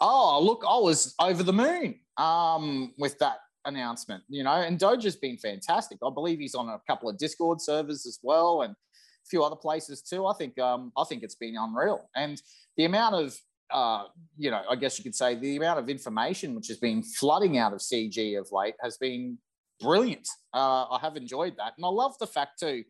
Oh, 0.00 0.42
look, 0.42 0.64
I 0.68 0.78
was 0.78 1.14
over 1.20 1.42
the 1.42 1.52
moon 1.52 2.00
um, 2.16 2.92
with 2.98 3.18
that 3.20 3.38
announcement, 3.64 4.24
you 4.28 4.42
know, 4.42 4.50
and 4.50 4.78
Doja's 4.78 5.16
been 5.16 5.36
fantastic. 5.36 5.98
I 6.04 6.10
believe 6.12 6.40
he's 6.40 6.56
on 6.56 6.68
a 6.68 6.80
couple 6.88 7.08
of 7.08 7.18
Discord 7.18 7.60
servers 7.60 8.04
as 8.06 8.18
well 8.22 8.62
and 8.62 8.72
a 8.72 9.26
few 9.28 9.44
other 9.44 9.54
places 9.54 10.02
too. 10.02 10.26
I 10.26 10.34
think 10.34 10.58
um, 10.58 10.92
I 10.96 11.04
think 11.04 11.22
it's 11.22 11.36
been 11.36 11.56
unreal. 11.56 12.08
And 12.16 12.42
the 12.76 12.84
amount 12.84 13.14
of 13.14 13.36
uh, 13.72 14.04
you 14.36 14.50
know, 14.50 14.62
I 14.68 14.76
guess 14.76 14.98
you 14.98 15.02
could 15.02 15.14
say 15.14 15.34
the 15.34 15.56
amount 15.56 15.78
of 15.78 15.88
information 15.88 16.54
which 16.54 16.68
has 16.68 16.76
been 16.76 17.02
flooding 17.02 17.58
out 17.58 17.72
of 17.72 17.80
CG 17.80 18.38
of 18.38 18.48
late 18.52 18.74
has 18.82 18.98
been 18.98 19.38
brilliant. 19.80 20.28
Uh, 20.54 20.84
I 20.90 20.98
have 21.00 21.16
enjoyed 21.16 21.54
that. 21.56 21.72
And 21.76 21.84
I 21.84 21.88
love 21.88 22.14
the 22.18 22.26
fact 22.26 22.60
too 22.60 22.84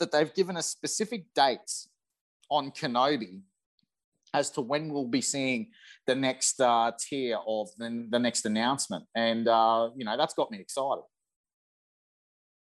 that 0.00 0.10
they've 0.10 0.34
given 0.34 0.56
us 0.56 0.66
specific 0.66 1.26
dates 1.36 1.88
on 2.54 2.70
Kenobi 2.70 3.42
as 4.32 4.50
to 4.50 4.60
when 4.60 4.88
we'll 4.92 5.06
be 5.06 5.20
seeing 5.20 5.68
the 6.06 6.14
next 6.14 6.60
uh, 6.60 6.92
tier 6.98 7.38
of 7.46 7.68
the, 7.78 8.06
the 8.10 8.18
next 8.18 8.44
announcement. 8.46 9.04
And, 9.14 9.46
uh, 9.48 9.90
you 9.96 10.04
know, 10.04 10.16
that's 10.16 10.34
got 10.34 10.50
me 10.50 10.58
excited. 10.58 11.04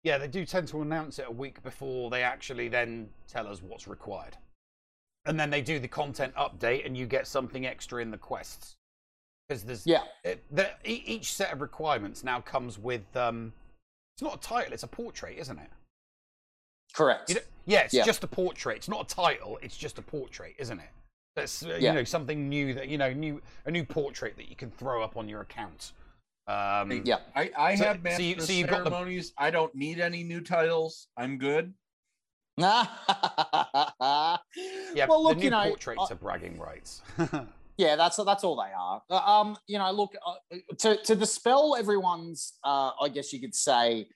Yeah, 0.04 0.18
they 0.18 0.28
do 0.28 0.46
tend 0.46 0.68
to 0.70 0.82
announce 0.82 1.20
it 1.20 1.26
a 1.28 1.32
week 1.32 1.62
before 1.64 2.10
they 2.10 2.24
actually 2.24 2.70
then 2.70 3.10
tell 3.28 3.48
us 3.48 3.62
what's 3.62 3.88
required. 3.88 4.38
And 5.26 5.38
then 5.38 5.50
they 5.50 5.62
do 5.62 5.80
the 5.80 5.88
content 5.90 6.34
update 6.36 6.86
and 6.86 6.96
you 6.96 7.06
get 7.06 7.28
something 7.28 7.66
extra 7.66 8.02
in 8.02 8.12
the 8.12 8.18
quests. 8.18 8.76
Because 9.48 9.64
there's 9.64 9.86
Yeah. 9.86 10.04
it, 10.24 10.44
the, 10.52 10.70
e- 10.86 11.04
each 11.06 11.34
set 11.34 11.52
of 11.52 11.62
requirements 11.62 12.24
now 12.24 12.40
comes 12.42 12.78
with 12.78 13.16
um 13.16 13.54
it's 14.16 14.22
not 14.22 14.36
a 14.36 14.40
title, 14.40 14.74
it's 14.74 14.84
a 14.84 14.88
portrait, 14.88 15.38
isn't 15.38 15.60
it? 15.60 15.70
Correct. 16.94 17.30
You 17.30 17.36
know, 17.36 17.42
yeah, 17.68 17.82
it's 17.82 17.94
Yeah. 17.94 18.04
just 18.06 18.24
a 18.24 18.28
portrait. 18.28 18.78
It's 18.78 18.90
not 18.90 19.12
a 19.12 19.16
title, 19.16 19.60
it's 19.62 19.78
just 19.78 20.00
a 20.00 20.02
portrait, 20.02 20.56
isn't 20.58 20.80
it? 20.80 20.90
That's 21.36 21.64
uh, 21.64 21.78
Yeah. 21.80 21.92
you 21.92 21.94
know 22.00 22.04
something 22.04 22.50
new 22.50 22.74
that 22.74 22.88
you 22.88 22.98
know 22.98 23.14
new 23.14 23.42
a 23.66 23.72
new 23.72 23.86
portrait 23.86 24.36
that 24.38 24.50
you 24.50 24.56
can 24.56 24.72
throw 24.72 25.04
up 25.04 25.16
on 25.18 25.30
your 25.30 25.42
account. 25.42 25.92
Um 26.48 27.04
yeah. 27.06 27.20
I, 27.36 27.52
I 27.58 27.76
So- 27.76 27.84
have 27.86 28.00
so 28.16 28.22
you- 28.24 28.40
so 28.40 28.54
you've 28.54 28.70
got 28.70 28.84
the- 28.86 28.90
ceremonies. 28.90 29.34
I 29.38 29.52
don't 29.52 29.76
need 29.76 30.00
any 30.00 30.24
new 30.24 30.42
titles. 30.42 31.08
I'm 31.18 31.38
good. 31.38 31.74
Yeah, 34.96 35.06
well, 35.08 35.24
look, 35.24 35.34
the 35.36 35.40
new 35.40 35.44
you 35.46 35.50
know, 35.52 35.64
portraits 35.68 36.02
I- 36.10 36.14
are 36.14 36.18
bragging 36.18 36.58
rights. 36.60 37.02
Yeah, 37.80 37.96
that's 37.96 38.18
that's 38.18 38.44
all 38.44 38.56
they 38.56 38.72
are. 38.76 39.04
Uh, 39.08 39.18
Um, 39.18 39.56
you 39.68 39.78
know, 39.78 39.92
look 39.92 40.16
uh, 40.26 40.34
to 40.80 40.98
to 41.04 41.16
dispel 41.16 41.76
everyone's, 41.78 42.54
uh, 42.64 42.90
I 43.00 43.08
guess 43.10 43.32
you 43.32 43.40
could 43.40 43.54
say, 43.54 44.10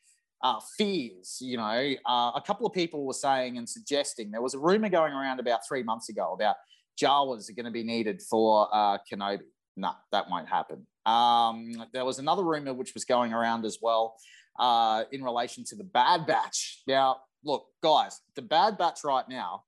uh, 0.43 0.59
fears. 0.77 1.37
You 1.41 1.57
know, 1.57 1.93
uh, 2.05 2.31
a 2.35 2.41
couple 2.45 2.65
of 2.65 2.73
people 2.73 3.05
were 3.05 3.13
saying 3.13 3.57
and 3.57 3.67
suggesting 3.67 4.31
there 4.31 4.41
was 4.41 4.53
a 4.53 4.59
rumor 4.59 4.89
going 4.89 5.13
around 5.13 5.39
about 5.39 5.67
three 5.67 5.83
months 5.83 6.09
ago 6.09 6.33
about 6.33 6.55
Jawas 7.01 7.49
are 7.49 7.53
going 7.53 7.65
to 7.65 7.71
be 7.71 7.83
needed 7.83 8.21
for 8.21 8.67
uh, 8.73 8.97
Kenobi. 9.11 9.41
No, 9.77 9.91
that 10.11 10.29
won't 10.29 10.49
happen. 10.49 10.85
Um, 11.05 11.71
there 11.93 12.05
was 12.05 12.19
another 12.19 12.43
rumor 12.43 12.73
which 12.73 12.93
was 12.93 13.05
going 13.05 13.33
around 13.33 13.65
as 13.65 13.79
well 13.81 14.15
uh, 14.59 15.05
in 15.11 15.23
relation 15.23 15.63
to 15.65 15.75
the 15.75 15.83
Bad 15.83 16.25
Batch. 16.27 16.83
Now, 16.87 17.17
look, 17.43 17.65
guys, 17.81 18.19
the 18.35 18.41
Bad 18.41 18.77
Batch 18.77 19.03
right 19.03 19.27
now 19.27 19.63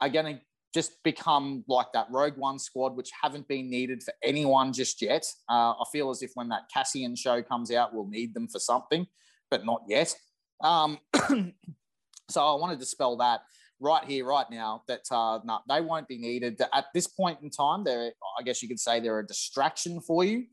are 0.00 0.08
going 0.08 0.36
to 0.36 0.40
just 0.74 1.02
become 1.02 1.64
like 1.68 1.92
that 1.92 2.06
Rogue 2.10 2.36
One 2.36 2.58
squad, 2.58 2.96
which 2.96 3.10
haven't 3.20 3.46
been 3.46 3.68
needed 3.68 4.02
for 4.02 4.14
anyone 4.22 4.72
just 4.72 5.02
yet. 5.02 5.24
Uh, 5.48 5.72
I 5.72 5.84
feel 5.92 6.10
as 6.10 6.22
if 6.22 6.30
when 6.34 6.48
that 6.48 6.62
Cassian 6.72 7.14
show 7.14 7.42
comes 7.42 7.70
out, 7.70 7.94
we'll 7.94 8.08
need 8.08 8.34
them 8.34 8.48
for 8.48 8.58
something, 8.58 9.06
but 9.52 9.66
not 9.66 9.82
yet. 9.86 10.14
Um, 10.62 10.98
so 12.30 12.42
I 12.42 12.54
wanted 12.54 12.80
to 12.80 12.86
spell 12.86 13.18
that 13.18 13.42
right 13.80 14.02
here, 14.02 14.24
right 14.24 14.50
now, 14.50 14.82
that 14.88 15.02
uh, 15.10 15.40
no, 15.44 15.58
they 15.68 15.82
won't 15.82 16.08
be 16.08 16.16
needed 16.16 16.58
at 16.72 16.86
this 16.94 17.06
point 17.06 17.40
in 17.42 17.50
time. 17.50 17.84
They're, 17.84 18.12
I 18.38 18.42
guess 18.42 18.62
you 18.62 18.68
could 18.68 18.80
say, 18.80 18.98
they're 18.98 19.18
a 19.18 19.26
distraction 19.26 20.00
for 20.00 20.24
you. 20.24 20.46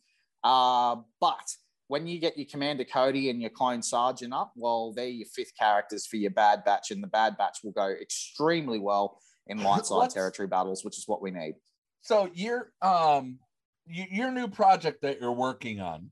Uh, 0.44 0.98
but 1.22 1.50
when 1.88 2.08
you 2.08 2.20
get 2.20 2.38
your 2.38 2.48
Commander 2.52 2.84
Cody 2.84 3.30
and 3.30 3.40
your 3.40 3.52
Clone 3.52 3.82
Sergeant 3.82 4.34
up, 4.34 4.52
well, 4.58 4.92
they're 4.94 5.08
your 5.08 5.28
fifth 5.34 5.54
characters 5.58 6.06
for 6.06 6.18
your 6.18 6.32
Bad 6.32 6.66
Batch, 6.66 6.92
and 6.92 7.02
the 7.02 7.08
Bad 7.08 7.38
Batch 7.38 7.60
will 7.64 7.72
go 7.72 7.88
extremely 7.88 8.80
well 8.80 9.22
in 9.48 9.64
light 9.64 9.86
side 9.86 10.10
territory 10.10 10.50
battles, 10.50 10.84
which 10.84 10.98
is 10.98 11.08
what 11.08 11.22
we 11.22 11.32
need. 11.32 11.56
So 12.02 12.30
your 12.34 12.74
um 12.82 13.40
your 13.88 14.32
new 14.32 14.48
project 14.48 15.02
that 15.02 15.20
you're 15.20 15.32
working 15.32 15.80
on 15.80 16.12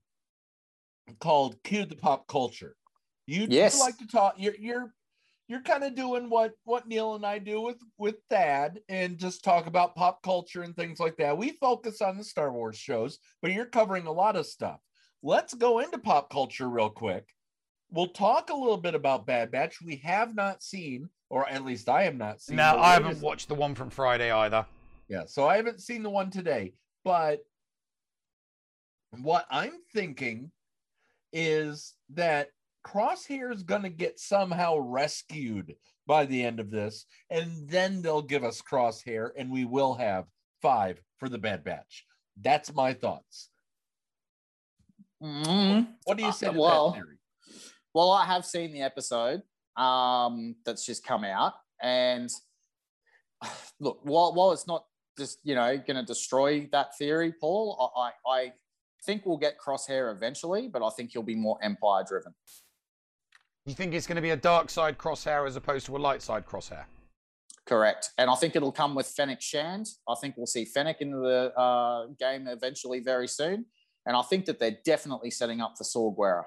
called 1.20 1.62
Cue 1.64 1.86
the 1.86 1.96
Pop 1.96 2.28
Culture. 2.28 2.76
You 3.26 3.42
you 3.42 3.48
Yes. 3.50 3.80
like 3.80 3.98
to 3.98 4.08
talk 4.08 4.36
you're 4.38 4.56
you're 4.56 4.94
you're 5.48 5.62
kind 5.62 5.84
of 5.84 5.96
doing 5.96 6.30
what 6.30 6.54
what 6.64 6.88
Neil 6.88 7.16
and 7.16 7.26
I 7.26 7.40
do 7.40 7.62
with 7.62 7.78
with 7.98 8.16
Thad 8.30 8.80
and 8.90 9.18
just 9.18 9.44
talk 9.44 9.66
about 9.68 9.96
pop 9.96 10.22
culture 10.24 10.64
and 10.64 10.76
things 10.76 11.00
like 11.00 11.18
that. 11.18 11.38
We 11.38 11.52
focus 11.52 12.02
on 12.02 12.18
the 12.18 12.24
Star 12.24 12.52
Wars 12.52 12.78
shows, 12.78 13.20
but 13.42 13.52
you're 13.54 13.66
covering 13.66 14.08
a 14.08 14.12
lot 14.12 14.36
of 14.36 14.46
stuff. 14.46 14.80
Let's 15.24 15.54
go 15.54 15.80
into 15.80 15.98
pop 15.98 16.30
culture 16.30 16.70
real 16.70 16.90
quick. 16.90 17.28
We'll 17.90 18.08
talk 18.10 18.50
a 18.50 18.54
little 18.56 18.78
bit 18.78 18.96
about 18.96 19.26
Bad 19.26 19.50
Batch. 19.52 19.82
We 19.82 19.98
have 19.98 20.36
not 20.36 20.62
seen, 20.62 21.10
or 21.30 21.48
at 21.50 21.64
least 21.66 21.88
I 21.88 22.04
have 22.04 22.16
not 22.18 22.42
seen. 22.42 22.58
no, 22.58 22.78
I 22.78 22.92
haven't 22.94 23.08
latest- 23.08 23.24
watched 23.24 23.48
the 23.48 23.56
one 23.56 23.74
from 23.76 23.90
Friday 23.90 24.30
either. 24.32 24.66
Yeah, 25.08 25.24
so 25.26 25.48
I 25.48 25.56
haven't 25.56 25.82
seen 25.82 26.04
the 26.04 26.10
one 26.10 26.30
today, 26.30 26.74
but 27.06 27.40
what 29.22 29.46
I'm 29.50 29.74
thinking 29.94 30.52
is 31.34 31.94
that 32.14 32.49
Crosshair 32.86 33.54
is 33.54 33.64
going 33.64 33.82
to 33.84 33.90
get 33.90 34.20
somehow 34.20 34.78
rescued 34.78 35.76
by 36.06 36.26
the 36.26 36.44
end 36.44 36.60
of 36.60 36.72
this, 36.72 37.06
and 37.30 37.68
then 37.68 38.02
they'll 38.02 38.22
give 38.22 38.44
us 38.44 38.62
Crosshair, 38.62 39.32
and 39.38 39.52
we 39.52 39.66
will 39.66 39.94
have 39.95 40.26
five 40.62 41.02
for 41.18 41.28
the 41.28 41.38
Bad 41.38 41.64
Batch. 41.64 42.06
That's 42.41 42.74
my 42.74 42.94
thoughts. 42.94 43.49
What 45.20 46.18
do 46.18 46.24
you 46.24 46.32
say 46.32 46.48
Uh, 46.48 46.54
well? 46.54 46.98
Well, 47.94 48.12
I 48.12 48.26
have 48.26 48.45
seen 48.45 48.72
the 48.72 48.82
episode 48.84 49.41
um, 49.76 50.56
that's 50.66 50.86
just 50.86 51.04
come 51.04 51.24
out, 51.24 51.54
and 51.82 52.30
look, 53.80 53.99
while, 54.04 54.34
while 54.34 54.52
it's 54.52 54.68
not 54.68 54.86
just 55.18 55.40
you 55.44 55.56
know 55.56 55.78
going 55.78 55.98
to 55.98 56.04
destroy 56.04 56.70
that 56.72 56.95
theory, 56.98 57.34
Paul, 57.34 57.91
I, 57.98 58.12
I 58.30 58.40
I 58.40 58.54
think 59.08 59.26
we'll 59.26 59.38
get 59.38 59.56
Crosshair 59.58 60.14
eventually, 60.14 60.68
but 60.68 60.86
I 60.86 60.90
think 60.90 61.12
he'll 61.14 61.24
be 61.24 61.36
more 61.36 61.58
Empire 61.64 62.04
driven. 62.08 62.34
You 63.66 63.74
think 63.74 63.94
it's 63.94 64.06
going 64.06 64.18
to 64.18 64.22
be 64.22 64.30
a 64.30 64.38
dark 64.38 64.70
side 64.70 64.98
crosshair 64.98 65.48
as 65.48 65.56
opposed 65.56 65.86
to 65.88 65.98
a 65.98 66.00
light 66.00 66.22
side 66.22 66.46
crosshair? 66.46 66.84
Correct, 67.66 68.12
and 68.18 68.30
I 68.30 68.36
think 68.36 68.56
it'll 68.56 68.72
come 68.72 68.96
with 68.96 69.08
Fennec 69.08 69.42
Shand. 69.42 69.88
I 70.08 70.16
think 70.22 70.36
we'll 70.38 70.46
see 70.46 70.64
Fennec 70.64 71.02
in 71.02 71.12
the 71.12 71.52
uh, 71.58 72.08
game 72.18 72.48
eventually, 72.48 73.00
very 73.00 73.28
soon, 73.28 73.66
and 74.06 74.16
I 74.16 74.22
think 74.22 74.46
that 74.46 74.60
they're 74.60 74.78
definitely 74.86 75.32
setting 75.32 75.60
up 75.60 75.74
for 75.78 75.84
Saw 75.84 76.16
Gerrera. 76.16 76.44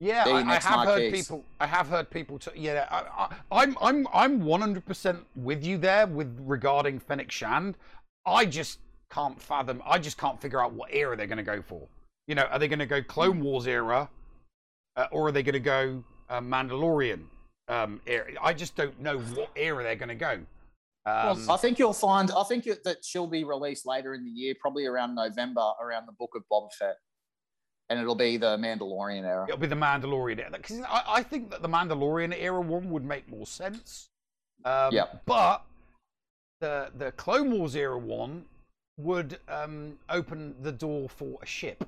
Yeah, 0.00 0.24
I, 0.26 0.56
I 0.56 0.60
have 0.60 0.86
heard 0.86 1.12
people. 1.12 1.44
I 1.60 1.66
have 1.66 1.88
heard 1.88 2.10
people. 2.10 2.38
T- 2.38 2.50
yeah, 2.56 2.88
I, 2.90 3.26
I, 3.50 3.62
I'm 3.62 3.76
I'm 3.82 4.08
I'm 4.14 4.40
100 4.40 4.84
percent 4.86 5.18
with 5.36 5.62
you 5.62 5.76
there 5.76 6.06
with 6.06 6.34
regarding 6.40 6.98
Fennec 6.98 7.30
Shand. 7.30 7.76
I 8.24 8.46
just 8.46 8.78
can't 9.12 9.40
fathom. 9.40 9.82
I 9.86 9.98
just 9.98 10.18
can't 10.18 10.40
figure 10.40 10.62
out 10.62 10.72
what 10.72 10.90
era 10.92 11.16
they're 11.16 11.26
going 11.26 11.38
to 11.38 11.44
go 11.44 11.62
for. 11.62 11.86
You 12.26 12.34
know, 12.34 12.44
are 12.44 12.58
they 12.58 12.68
going 12.68 12.78
to 12.78 12.86
go 12.86 13.02
Clone 13.02 13.40
Wars 13.40 13.66
era, 13.66 14.08
uh, 14.96 15.06
or 15.10 15.28
are 15.28 15.32
they 15.32 15.42
going 15.42 15.54
to 15.54 15.60
go 15.60 16.04
uh, 16.28 16.40
Mandalorian 16.40 17.24
um, 17.68 18.00
era? 18.06 18.32
I 18.40 18.52
just 18.54 18.76
don't 18.76 18.98
know 19.00 19.18
what 19.18 19.50
era 19.56 19.82
they're 19.82 19.96
going 19.96 20.08
to 20.08 20.14
go. 20.14 20.40
Um, 21.04 21.50
I 21.50 21.56
think 21.56 21.78
you'll 21.78 21.92
find. 21.92 22.30
I 22.30 22.44
think 22.44 22.64
that 22.64 22.98
she'll 23.04 23.26
be 23.26 23.44
released 23.44 23.86
later 23.86 24.14
in 24.14 24.24
the 24.24 24.30
year, 24.30 24.54
probably 24.60 24.86
around 24.86 25.16
November, 25.16 25.72
around 25.80 26.06
the 26.06 26.12
Book 26.12 26.30
of 26.36 26.42
Boba 26.50 26.72
Fett, 26.78 26.94
and 27.90 27.98
it'll 27.98 28.14
be 28.14 28.36
the 28.36 28.56
Mandalorian 28.56 29.24
era. 29.24 29.44
It'll 29.48 29.58
be 29.58 29.66
the 29.66 29.74
Mandalorian 29.74 30.38
era. 30.38 30.50
Because 30.52 30.80
I, 30.82 31.02
I 31.08 31.22
think 31.24 31.50
that 31.50 31.60
the 31.60 31.68
Mandalorian 31.68 32.32
era 32.38 32.60
one 32.60 32.88
would 32.90 33.04
make 33.04 33.28
more 33.28 33.46
sense. 33.46 34.10
Um, 34.64 34.92
Yep. 34.92 35.22
But 35.26 35.64
the 36.60 36.92
the 36.96 37.10
Clone 37.12 37.50
Wars 37.50 37.74
era 37.74 37.98
one 37.98 38.44
would 39.02 39.38
um, 39.48 39.98
open 40.08 40.54
the 40.62 40.72
door 40.72 41.08
for 41.08 41.38
a 41.42 41.46
ship 41.46 41.84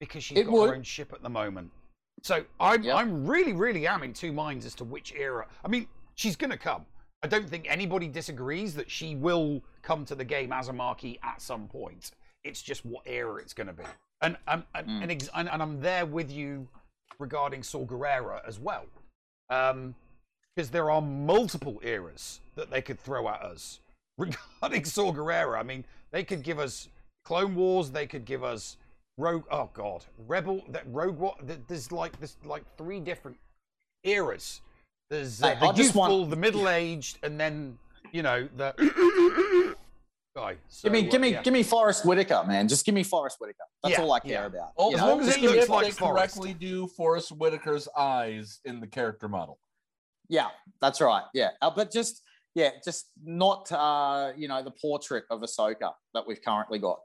because 0.00 0.22
she's 0.24 0.38
It 0.38 0.44
got 0.44 0.52
would. 0.52 0.70
her 0.70 0.76
own 0.76 0.82
ship 0.82 1.12
at 1.12 1.22
the 1.22 1.28
moment. 1.28 1.70
So 2.22 2.44
I'm 2.58 2.88
I'm 2.90 3.26
really 3.26 3.52
really 3.52 3.86
am 3.86 4.02
in 4.02 4.12
two 4.12 4.32
minds 4.32 4.64
as 4.66 4.74
to 4.76 4.84
which 4.84 5.12
era. 5.16 5.46
I 5.64 5.68
mean, 5.68 5.86
she's 6.14 6.36
gonna 6.36 6.56
come. 6.56 6.86
I 7.22 7.28
don't 7.28 7.48
think 7.48 7.66
anybody 7.68 8.08
disagrees 8.08 8.74
that 8.74 8.90
she 8.90 9.16
will 9.16 9.62
come 9.82 10.04
to 10.06 10.14
the 10.14 10.24
game 10.24 10.52
as 10.52 10.68
a 10.68 10.72
marquee 10.72 11.18
at 11.22 11.40
some 11.42 11.66
point. 11.66 12.12
It's 12.44 12.62
just 12.62 12.84
what 12.86 13.02
era 13.06 13.36
it's 13.40 13.52
going 13.54 13.66
to 13.66 13.72
be. 13.72 13.82
And 14.22 14.36
and 14.46 14.62
and, 14.74 14.86
Mm. 14.86 15.02
and, 15.02 15.10
ex- 15.10 15.30
and 15.34 15.48
and 15.48 15.62
I'm 15.62 15.80
there 15.80 16.06
with 16.06 16.30
you 16.30 16.68
regarding 17.18 17.62
Saw 17.62 17.84
Gerrera 17.86 18.46
as 18.46 18.58
well, 18.60 18.84
because 19.48 20.70
there 20.70 20.90
are 20.90 21.02
multiple 21.02 21.80
eras 21.82 22.40
that 22.54 22.70
they 22.70 22.82
could 22.82 23.00
throw 23.00 23.28
at 23.28 23.42
us 23.42 23.80
regarding 24.18 24.84
Saw 24.84 25.12
Gerrera. 25.12 25.58
I 25.58 25.62
mean, 25.62 25.84
they 26.12 26.24
could 26.24 26.42
give 26.42 26.58
us 26.58 26.88
Clone 27.24 27.54
Wars. 27.54 27.90
They 27.90 28.06
could 28.06 28.24
give 28.24 28.44
us 28.44 28.76
Rogue. 29.18 29.44
Oh 29.50 29.70
God, 29.72 30.04
Rebel. 30.26 30.62
That 30.68 30.84
Rogue. 30.88 31.18
What? 31.18 31.36
There's 31.68 31.92
like 31.92 32.18
there's 32.18 32.36
like 32.44 32.64
three 32.76 33.00
different 33.00 33.36
eras. 34.04 34.60
There's 35.10 35.42
uh, 35.42 35.48
Hey, 35.54 35.60
the 35.60 35.66
I 35.66 35.72
just 35.72 35.94
want- 35.94 36.30
the 36.30 36.36
middle-aged, 36.36 37.18
and 37.22 37.38
then 37.38 37.78
you 38.12 38.22
know 38.22 38.48
the 38.56 38.74
guy. 40.36 40.56
So, 40.68 40.88
give 40.88 40.92
me, 40.92 41.02
give 41.08 41.20
me, 41.20 41.30
yeah. 41.32 41.42
give 41.42 41.52
me 41.52 41.62
Forest 41.62 42.04
Whitaker, 42.04 42.42
man. 42.46 42.68
Just 42.68 42.84
give 42.84 42.94
me 42.94 43.02
Forest 43.02 43.36
Whitaker. 43.40 43.64
That's 43.82 43.96
Yeah, 43.98 44.02
all 44.04 44.12
I 44.12 44.20
care 44.20 44.30
yeah. 44.32 44.46
about. 44.46 44.72
Oh, 44.76 44.92
as 44.94 45.00
know? 45.00 45.06
long 45.08 45.20
as 45.20 45.26
Just 45.28 45.40
they, 45.40 45.46
if 45.46 45.68
like 45.68 45.86
they 45.86 45.90
Forest. 45.92 46.34
correctly 46.34 46.54
do 46.54 46.86
Forest 46.88 47.30
Whitaker's 47.32 47.88
eyes 47.96 48.60
in 48.64 48.80
the 48.80 48.86
character 48.86 49.28
model. 49.28 49.58
Yeah, 50.28 50.48
that's 50.80 51.00
right. 51.00 51.22
Yeah, 51.34 51.50
uh, 51.62 51.70
but 51.70 51.92
just 51.92 52.22
yeah, 52.56 52.70
just 52.82 53.10
not 53.22 53.70
uh, 53.70 54.32
you 54.34 54.48
know 54.48 54.62
the 54.62 54.70
portrait 54.70 55.24
of 55.30 55.42
Ahsoka 55.42 55.92
that 56.14 56.26
we've 56.26 56.40
currently 56.42 56.78
got. 56.78 56.98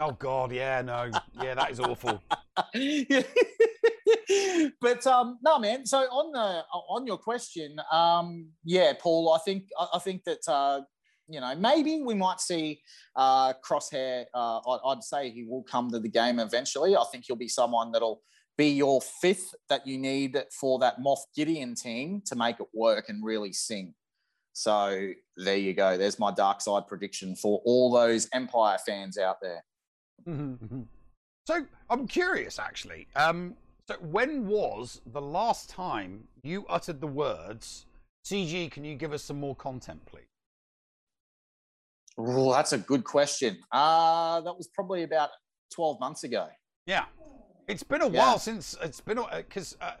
Oh 0.00 0.12
God, 0.12 0.52
yeah, 0.52 0.80
no, 0.82 1.10
yeah, 1.42 1.54
that 1.54 1.72
is 1.72 1.80
awful. 1.80 2.22
but 4.80 5.04
um, 5.08 5.40
no, 5.42 5.58
man. 5.58 5.86
So 5.86 5.98
on 5.98 6.30
the 6.30 6.62
on 6.70 7.04
your 7.04 7.18
question, 7.18 7.74
um, 7.90 8.46
yeah, 8.64 8.92
Paul, 9.00 9.32
I 9.32 9.40
think 9.44 9.64
I, 9.92 9.98
think 9.98 10.22
that 10.24 10.46
uh, 10.46 10.82
you 11.26 11.40
know 11.40 11.52
maybe 11.56 12.00
we 12.04 12.14
might 12.14 12.38
see 12.38 12.80
uh, 13.16 13.54
Crosshair. 13.54 14.26
Uh, 14.32 14.58
I, 14.58 14.92
I'd 14.92 15.02
say 15.02 15.30
he 15.30 15.44
will 15.48 15.64
come 15.64 15.90
to 15.90 15.98
the 15.98 16.08
game 16.08 16.38
eventually. 16.38 16.94
I 16.94 17.02
think 17.10 17.24
he'll 17.26 17.34
be 17.34 17.48
someone 17.48 17.90
that'll 17.90 18.22
be 18.58 18.68
your 18.70 19.00
fifth 19.00 19.54
that 19.70 19.86
you 19.86 19.96
need 19.96 20.36
for 20.60 20.78
that 20.80 20.98
Moff 20.98 21.20
Gideon 21.34 21.74
team 21.76 22.20
to 22.26 22.34
make 22.34 22.58
it 22.60 22.66
work 22.74 23.08
and 23.08 23.24
really 23.24 23.52
sing. 23.52 23.94
So 24.52 25.10
there 25.36 25.56
you 25.56 25.72
go. 25.72 25.96
There's 25.96 26.18
my 26.18 26.32
dark 26.32 26.60
side 26.60 26.88
prediction 26.88 27.36
for 27.36 27.62
all 27.64 27.92
those 27.92 28.28
Empire 28.34 28.76
fans 28.84 29.16
out 29.16 29.40
there. 29.40 29.64
Mhm. 30.26 30.88
so 31.46 31.64
I'm 31.88 32.06
curious, 32.08 32.58
actually. 32.58 33.06
Um, 33.14 33.56
so 33.86 33.94
when 34.00 34.48
was 34.48 35.00
the 35.06 35.20
last 35.20 35.70
time 35.70 36.26
you 36.42 36.66
uttered 36.66 37.00
the 37.00 37.06
words, 37.06 37.86
"CG"? 38.24 38.68
Can 38.68 38.84
you 38.84 38.96
give 38.96 39.12
us 39.12 39.22
some 39.22 39.38
more 39.38 39.54
content, 39.54 40.04
please? 40.04 40.26
Oh, 42.18 42.52
that's 42.52 42.72
a 42.72 42.78
good 42.78 43.04
question. 43.04 43.62
Uh, 43.70 44.40
that 44.40 44.54
was 44.56 44.66
probably 44.66 45.04
about 45.04 45.30
12 45.70 46.00
months 46.00 46.24
ago. 46.24 46.48
Yeah, 46.84 47.06
it's 47.68 47.82
been 47.82 48.02
a 48.02 48.08
Yeah. 48.08 48.18
while 48.18 48.38
since 48.38 48.76
it's 48.82 49.00
been 49.00 49.20
because 49.36 49.76
uh, 49.80 49.92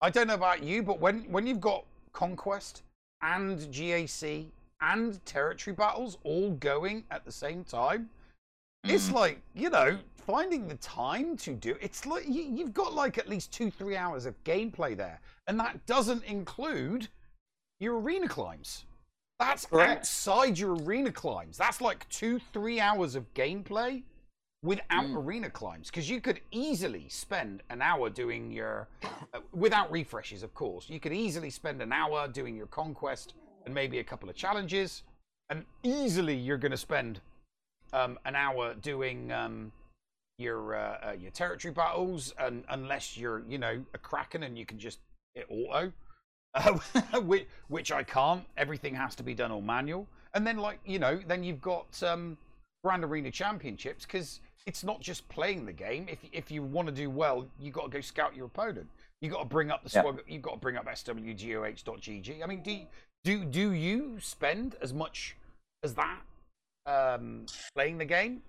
I 0.00 0.10
don't 0.10 0.28
know 0.28 0.34
about 0.34 0.62
you, 0.62 0.82
but 0.82 1.00
when 1.00 1.20
when 1.32 1.46
you've 1.46 1.60
got 1.60 1.84
conquest 2.12 2.82
and 3.22 3.58
GAC 3.72 4.46
and 4.80 5.24
territory 5.24 5.74
battles 5.74 6.18
all 6.22 6.50
going 6.52 7.04
at 7.10 7.24
the 7.24 7.32
same 7.32 7.64
time, 7.64 8.10
it's 8.84 9.10
like 9.10 9.40
you 9.54 9.70
know 9.70 9.98
finding 10.26 10.68
the 10.68 10.76
time 10.76 11.36
to 11.38 11.54
do. 11.54 11.76
It's 11.80 12.04
like 12.04 12.26
you, 12.28 12.42
you've 12.42 12.74
got 12.74 12.94
like 12.94 13.16
at 13.18 13.28
least 13.28 13.52
two 13.52 13.70
three 13.70 13.96
hours 13.96 14.26
of 14.26 14.42
gameplay 14.44 14.96
there, 14.96 15.20
and 15.46 15.58
that 15.58 15.84
doesn't 15.86 16.24
include 16.24 17.08
your 17.80 18.00
arena 18.00 18.28
climbs. 18.28 18.84
That's 19.38 19.70
outside 19.72 20.58
your 20.58 20.76
arena 20.76 21.12
climbs. 21.12 21.56
That's 21.58 21.80
like 21.80 22.08
two 22.08 22.38
three 22.52 22.80
hours 22.80 23.14
of 23.14 23.32
gameplay 23.34 24.02
without 24.66 25.04
Mm. 25.04 25.16
arena 25.16 25.50
climbs 25.50 25.88
because 25.90 26.10
you 26.10 26.20
could 26.20 26.40
easily 26.50 27.08
spend 27.08 27.62
an 27.70 27.80
hour 27.80 28.10
doing 28.10 28.50
your 28.50 28.88
uh, 29.04 29.40
without 29.52 29.90
refreshes 29.90 30.42
of 30.42 30.52
course 30.54 30.90
you 30.90 30.98
could 31.00 31.12
easily 31.12 31.50
spend 31.50 31.80
an 31.80 31.92
hour 31.92 32.26
doing 32.28 32.56
your 32.56 32.66
conquest 32.66 33.34
and 33.64 33.74
maybe 33.74 33.98
a 34.00 34.04
couple 34.04 34.28
of 34.28 34.34
challenges 34.34 35.04
and 35.50 35.64
easily 35.82 36.34
you're 36.34 36.58
going 36.58 36.72
to 36.72 36.76
spend 36.76 37.20
um, 37.92 38.18
an 38.24 38.34
hour 38.34 38.74
doing 38.74 39.30
um, 39.32 39.70
your 40.38 40.74
uh, 40.74 40.98
uh, 41.08 41.12
your 41.12 41.30
territory 41.30 41.72
battles 41.72 42.34
and 42.38 42.64
unless 42.70 43.16
you're 43.16 43.42
you 43.48 43.58
know 43.58 43.84
a 43.94 43.98
kraken 43.98 44.42
and 44.42 44.58
you 44.58 44.66
can 44.66 44.78
just 44.78 44.98
hit 45.34 45.46
auto 45.48 45.92
uh, 46.54 46.72
which, 47.20 47.46
which 47.68 47.92
I 47.92 48.02
can't. 48.02 48.44
Everything 48.56 48.94
has 48.94 49.14
to 49.16 49.22
be 49.22 49.34
done 49.34 49.52
all 49.52 49.60
manual. 49.60 50.08
And 50.34 50.46
then, 50.46 50.56
like 50.56 50.80
you 50.84 50.98
know, 50.98 51.20
then 51.26 51.44
you've 51.44 51.60
got 51.60 52.02
um, 52.02 52.38
Grand 52.82 53.04
Arena 53.04 53.30
Championships 53.30 54.04
because 54.06 54.40
it's 54.66 54.82
not 54.84 55.00
just 55.00 55.28
playing 55.28 55.64
the 55.64 55.72
game. 55.72 56.06
If 56.08 56.18
if 56.32 56.50
you 56.50 56.62
want 56.62 56.88
to 56.88 56.94
do 56.94 57.08
well, 57.08 57.46
you 57.60 57.70
got 57.70 57.84
to 57.84 57.90
go 57.90 58.00
scout 58.00 58.36
your 58.36 58.46
opponent. 58.46 58.88
You 59.20 59.30
got 59.30 59.38
to 59.38 59.44
bring 59.46 59.70
up 59.70 59.82
the 59.84 59.90
Yeah. 59.94 60.02
swag. 60.02 60.22
You 60.26 60.38
got 60.40 60.52
to 60.54 60.58
bring 60.58 60.76
up 60.76 60.86
swgoh.gg. 60.86 62.42
I 62.42 62.46
mean, 62.46 62.62
do 62.62 62.80
do 63.24 63.44
do 63.44 63.72
you 63.72 64.18
spend 64.20 64.76
as 64.80 64.92
much 64.92 65.36
as 65.82 65.94
that 65.94 66.20
um, 66.84 67.46
playing 67.74 67.98
the 67.98 68.04
game? 68.04 68.42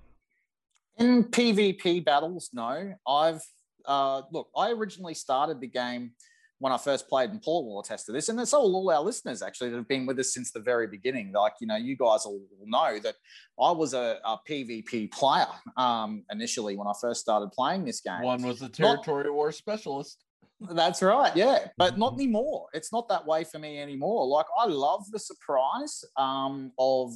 In 0.98 1.24
PvP 1.26 2.04
battles, 2.04 2.50
no. 2.54 2.94
I've 3.08 3.42
uh, 3.86 4.24
look. 4.32 4.50
I 4.58 4.72
originally 4.72 5.14
started 5.14 5.62
the 5.62 5.68
game 5.68 6.12
when 6.60 6.74
I 6.74 6.78
first 6.78 7.08
played, 7.08 7.30
and 7.30 7.42
Paul 7.42 7.68
will 7.68 7.80
attest 7.82 8.08
to 8.08 8.12
this, 8.12 8.30
and 8.30 8.40
it's 8.40 8.54
all 8.54 8.76
all 8.76 8.90
our 8.90 9.02
listeners 9.02 9.42
actually 9.42 9.70
that 9.70 9.78
have 9.78 9.88
been 9.88 10.06
with 10.06 10.18
us 10.20 10.34
since 10.34 10.52
the 10.52 10.60
very 10.60 10.88
beginning. 10.88 11.32
Like 11.32 11.54
you 11.62 11.68
know, 11.68 11.76
you 11.76 11.96
guys 11.96 12.26
all 12.26 12.42
know 12.66 13.00
that 13.00 13.16
I 13.60 13.72
was 13.72 13.94
a, 13.94 14.20
a 14.26 14.38
PvP 14.50 15.12
player 15.12 15.48
um, 15.76 16.24
initially 16.32 16.76
when 16.76 16.88
I 16.88 16.94
first 17.00 17.22
started 17.22 17.52
playing 17.52 17.86
this 17.86 18.02
game. 18.02 18.22
One 18.22 18.42
was 18.42 18.62
a 18.62 18.72
Not- 18.80 19.08
war 19.08 19.52
specialist. 19.52 20.24
That's 20.60 21.04
right. 21.04 21.36
Yeah, 21.36 21.68
but 21.78 22.00
not 22.00 22.14
anymore. 22.16 22.68
It's 22.74 22.92
not 22.92 23.08
that 23.10 23.26
way 23.28 23.44
for 23.44 23.60
me 23.60 23.80
anymore. 23.80 24.26
Like 24.28 24.48
I 24.58 24.66
love 24.66 25.06
the 25.12 25.20
surprise 25.20 26.04
um, 26.16 26.72
of 26.80 27.14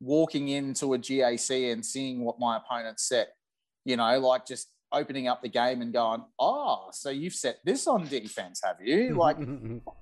walking 0.00 0.48
into 0.48 0.94
a 0.94 0.98
GAC 0.98 1.72
and 1.72 1.84
seeing 1.84 2.24
what 2.24 2.40
my 2.40 2.56
opponent 2.56 2.98
set. 2.98 3.34
You 3.84 3.96
know, 3.96 4.18
like 4.20 4.46
just 4.46 4.68
opening 4.92 5.28
up 5.28 5.42
the 5.42 5.48
game 5.48 5.82
and 5.82 5.92
going, 5.92 6.22
"Oh, 6.38 6.88
so 6.92 7.10
you've 7.10 7.34
set 7.34 7.58
this 7.64 7.86
on 7.86 8.06
defense, 8.08 8.60
have 8.64 8.76
you?" 8.80 9.14
Like, 9.20 9.38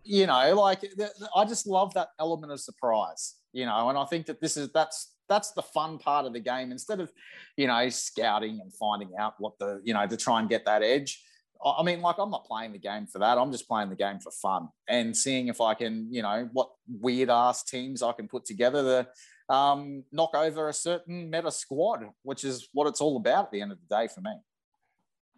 you 0.05 0.27
know, 0.27 0.55
like 0.55 0.81
th- 0.81 0.94
th- 0.97 1.31
I 1.35 1.44
just 1.44 1.66
love 1.66 1.94
that 1.94 2.09
element 2.20 2.52
of 2.52 2.60
surprise. 2.60 3.36
You 3.52 3.66
know, 3.66 3.89
and 3.89 3.98
I 3.98 4.05
think 4.05 4.27
that 4.27 4.40
this 4.40 4.56
is 4.56 4.70
that's 4.73 5.15
that's 5.28 5.52
the 5.52 5.62
fun 5.62 5.98
part 5.98 6.27
of 6.27 6.32
the 6.32 6.40
game. 6.40 6.70
Instead 6.70 7.01
of, 7.01 7.10
you 7.56 7.66
know, 7.66 7.89
scouting 7.89 8.60
and 8.60 8.73
finding 8.74 9.10
out 9.19 9.35
what 9.39 9.59
the 9.59 9.81
you 9.85 9.94
know 9.94 10.06
to 10.06 10.16
try 10.16 10.40
and 10.40 10.48
get 10.48 10.65
that 10.66 10.82
edge. 10.82 11.23
I 11.65 11.77
I 11.81 11.82
mean, 11.82 12.01
like 12.01 12.19
I'm 12.19 12.31
not 12.31 12.47
playing 12.47 12.73
the 12.73 12.78
game 12.78 13.06
for 13.06 13.19
that. 13.19 13.39
I'm 13.39 13.52
just 13.52 13.69
playing 13.69 13.90
the 13.90 13.97
game 13.97 14.20
for 14.20 14.31
fun 14.31 14.69
and 14.89 15.16
seeing 15.16 15.48
if 15.48 15.60
I 15.60 15.74
can, 15.74 16.09
you 16.10 16.23
know, 16.23 16.48
what 16.52 16.70
weird 16.89 17.31
ass 17.31 17.65
teams 17.65 18.02
I 18.02 18.12
can 18.12 18.28
put 18.28 18.44
together 18.44 18.82
to 18.82 19.09
um, 19.48 20.05
knock 20.12 20.35
over 20.35 20.69
a 20.69 20.73
certain 20.73 21.31
meta 21.31 21.51
squad, 21.51 22.05
which 22.23 22.44
is 22.44 22.69
what 22.73 22.86
it's 22.86 23.01
all 23.01 23.16
about 23.16 23.47
at 23.47 23.52
the 23.52 23.60
end 23.60 23.73
of 23.73 23.78
the 23.78 23.97
day 23.97 24.09
for 24.09 24.20
me. 24.20 24.32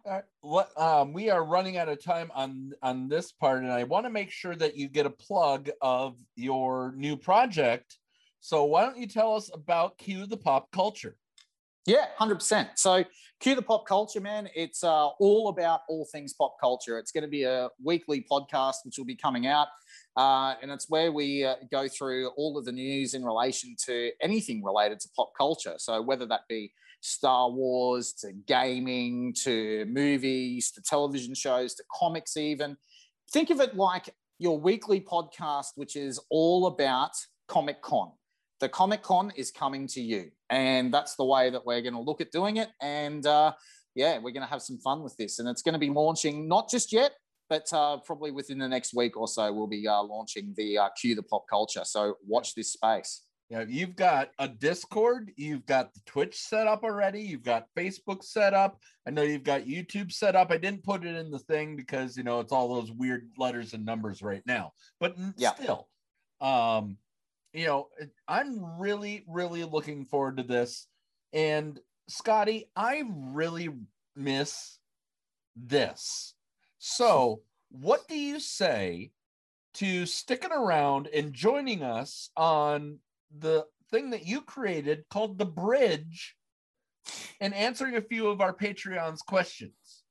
Right, 0.05 0.23
what 0.41 0.71
um, 0.81 1.13
we 1.13 1.29
are 1.29 1.43
running 1.43 1.77
out 1.77 1.87
of 1.87 2.03
time 2.03 2.31
on 2.33 2.71
on 2.81 3.07
this 3.07 3.31
part, 3.31 3.61
and 3.61 3.71
I 3.71 3.83
want 3.83 4.05
to 4.05 4.09
make 4.09 4.31
sure 4.31 4.55
that 4.55 4.75
you 4.75 4.87
get 4.87 5.05
a 5.05 5.11
plug 5.11 5.69
of 5.79 6.17
your 6.35 6.93
new 6.95 7.15
project. 7.15 7.99
So 8.39 8.63
why 8.63 8.83
don't 8.83 8.97
you 8.97 9.05
tell 9.05 9.35
us 9.35 9.51
about 9.53 9.99
Cue 9.99 10.25
the 10.25 10.37
Pop 10.37 10.71
Culture? 10.71 11.17
Yeah, 11.87 12.05
hundred 12.15 12.35
percent. 12.35 12.69
So, 12.75 13.03
cue 13.39 13.55
the 13.55 13.61
pop 13.63 13.87
culture, 13.87 14.21
man. 14.21 14.47
It's 14.55 14.83
uh, 14.83 15.07
all 15.07 15.49
about 15.49 15.81
all 15.89 16.07
things 16.11 16.33
pop 16.33 16.57
culture. 16.61 16.99
It's 16.99 17.11
going 17.11 17.23
to 17.23 17.29
be 17.29 17.43
a 17.43 17.69
weekly 17.83 18.23
podcast 18.31 18.75
which 18.85 18.99
will 18.99 19.05
be 19.05 19.15
coming 19.15 19.47
out, 19.47 19.67
uh, 20.15 20.53
and 20.61 20.69
it's 20.69 20.89
where 20.89 21.11
we 21.11 21.43
uh, 21.43 21.55
go 21.71 21.87
through 21.87 22.27
all 22.37 22.55
of 22.55 22.65
the 22.65 22.71
news 22.71 23.15
in 23.15 23.25
relation 23.25 23.75
to 23.85 24.11
anything 24.21 24.63
related 24.63 24.99
to 24.99 25.09
pop 25.15 25.31
culture. 25.35 25.73
So, 25.77 26.03
whether 26.03 26.27
that 26.27 26.41
be 26.47 26.71
Star 27.01 27.49
Wars 27.49 28.13
to 28.21 28.31
gaming 28.31 29.33
to 29.43 29.85
movies 29.85 30.71
to 30.71 30.81
television 30.81 31.35
shows 31.35 31.73
to 31.75 31.83
comics, 31.93 32.37
even 32.37 32.77
think 33.31 33.49
of 33.49 33.59
it 33.59 33.75
like 33.75 34.09
your 34.39 34.57
weekly 34.59 35.01
podcast, 35.01 35.67
which 35.75 35.95
is 35.95 36.19
all 36.29 36.67
about 36.67 37.11
Comic 37.47 37.81
Con 37.81 38.11
the 38.61 38.69
Comic 38.69 39.01
Con 39.01 39.33
is 39.35 39.51
coming 39.51 39.87
to 39.87 40.01
you. 40.01 40.29
And 40.49 40.93
that's 40.93 41.15
the 41.15 41.25
way 41.25 41.49
that 41.49 41.65
we're 41.65 41.81
going 41.81 41.95
to 41.95 41.99
look 41.99 42.21
at 42.21 42.31
doing 42.31 42.57
it. 42.57 42.69
And 42.79 43.25
uh, 43.25 43.53
yeah, 43.95 44.19
we're 44.19 44.31
going 44.31 44.45
to 44.45 44.49
have 44.49 44.61
some 44.61 44.77
fun 44.77 45.03
with 45.03 45.17
this. 45.17 45.39
And 45.39 45.49
it's 45.49 45.63
going 45.63 45.73
to 45.73 45.79
be 45.79 45.89
launching 45.89 46.47
not 46.47 46.69
just 46.69 46.93
yet, 46.93 47.13
but 47.49 47.65
uh, 47.73 47.97
probably 48.05 48.31
within 48.31 48.59
the 48.59 48.69
next 48.69 48.93
week 48.93 49.17
or 49.17 49.27
so, 49.27 49.51
we'll 49.51 49.67
be 49.67 49.85
uh, 49.87 50.01
launching 50.03 50.53
the 50.55 50.77
uh, 50.77 50.89
Cue 50.99 51.15
the 51.15 51.23
Pop 51.23 51.45
Culture. 51.49 51.81
So 51.83 52.15
watch 52.25 52.53
this 52.55 52.71
space. 52.71 53.23
Yeah, 53.51 53.65
you've 53.67 53.97
got 53.97 54.29
a 54.39 54.47
Discord, 54.47 55.33
you've 55.35 55.65
got 55.65 55.93
the 55.93 55.99
Twitch 56.05 56.37
set 56.37 56.67
up 56.67 56.85
already, 56.85 57.21
you've 57.21 57.43
got 57.43 57.67
Facebook 57.77 58.23
set 58.23 58.53
up. 58.53 58.79
I 59.05 59.11
know 59.11 59.23
you've 59.23 59.43
got 59.43 59.65
YouTube 59.65 60.13
set 60.13 60.37
up. 60.37 60.51
I 60.51 60.57
didn't 60.57 60.85
put 60.85 61.05
it 61.05 61.17
in 61.17 61.29
the 61.29 61.39
thing 61.39 61.75
because 61.75 62.15
you 62.15 62.23
know 62.23 62.39
it's 62.39 62.53
all 62.53 62.73
those 62.73 62.93
weird 62.93 63.29
letters 63.37 63.73
and 63.73 63.85
numbers 63.85 64.21
right 64.21 64.41
now. 64.45 64.71
But 65.01 65.17
Yeah. 65.35 65.53
still, 65.55 65.89
um, 66.39 66.97
you 67.51 67.65
know, 67.65 67.89
I'm 68.25 68.79
really, 68.79 69.25
really 69.27 69.65
looking 69.65 70.05
forward 70.05 70.37
to 70.37 70.43
this. 70.43 70.87
And 71.33 71.77
Scotty, 72.07 72.71
I 72.73 73.03
really 73.05 73.67
miss 74.15 74.79
this. 75.57 76.35
So, 76.77 77.41
what 77.67 78.07
do 78.07 78.17
you 78.17 78.39
say 78.39 79.11
to 79.73 80.05
sticking 80.05 80.53
around 80.53 81.07
and 81.07 81.33
joining 81.33 81.83
us 81.83 82.29
on 82.37 82.99
the 83.37 83.65
thing 83.89 84.11
that 84.11 84.25
you 84.25 84.41
created 84.41 85.05
called 85.09 85.37
the 85.37 85.45
bridge 85.45 86.35
and 87.39 87.53
answering 87.53 87.95
a 87.95 88.01
few 88.01 88.27
of 88.27 88.41
our 88.41 88.53
Patreon's 88.53 89.21
questions? 89.21 90.03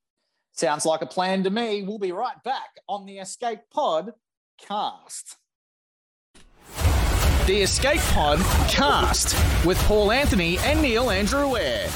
Sounds 0.52 0.84
like 0.84 1.02
a 1.02 1.06
plan 1.06 1.44
to 1.44 1.50
me. 1.50 1.82
We'll 1.82 1.98
be 1.98 2.12
right 2.12 2.42
back 2.44 2.68
on 2.88 3.06
the 3.06 3.18
Escape 3.18 3.60
Pod 3.72 4.12
cast. 4.58 5.36
The 7.46 7.62
Escape 7.62 8.00
Pod 8.12 8.38
cast 8.68 9.34
with 9.64 9.78
Paul 9.84 10.12
Anthony 10.12 10.58
and 10.58 10.82
Neil 10.82 11.10
Andrew 11.10 11.56
Eyre. 11.56 11.88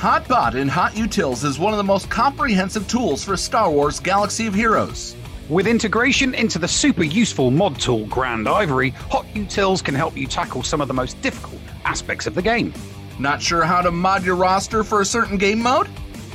Hotbot 0.00 0.54
in 0.54 0.66
Hot 0.66 0.92
Utils 0.92 1.44
is 1.44 1.58
one 1.58 1.74
of 1.74 1.76
the 1.76 1.84
most 1.84 2.08
comprehensive 2.08 2.88
tools 2.88 3.22
for 3.22 3.36
Star 3.36 3.70
Wars 3.70 4.00
Galaxy 4.00 4.46
of 4.46 4.54
Heroes. 4.54 5.14
With 5.50 5.66
integration 5.66 6.32
into 6.36 6.60
the 6.60 6.68
super 6.68 7.02
useful 7.02 7.50
mod 7.50 7.80
tool 7.80 8.06
Grandivory, 8.06 8.90
Hot 9.10 9.26
Utils 9.34 9.82
can 9.82 9.96
help 9.96 10.16
you 10.16 10.28
tackle 10.28 10.62
some 10.62 10.80
of 10.80 10.86
the 10.86 10.94
most 10.94 11.20
difficult 11.22 11.60
aspects 11.84 12.28
of 12.28 12.36
the 12.36 12.40
game. 12.40 12.72
Not 13.18 13.42
sure 13.42 13.64
how 13.64 13.82
to 13.82 13.90
mod 13.90 14.24
your 14.24 14.36
roster 14.36 14.84
for 14.84 15.00
a 15.00 15.04
certain 15.04 15.38
game 15.38 15.60
mode? 15.60 15.88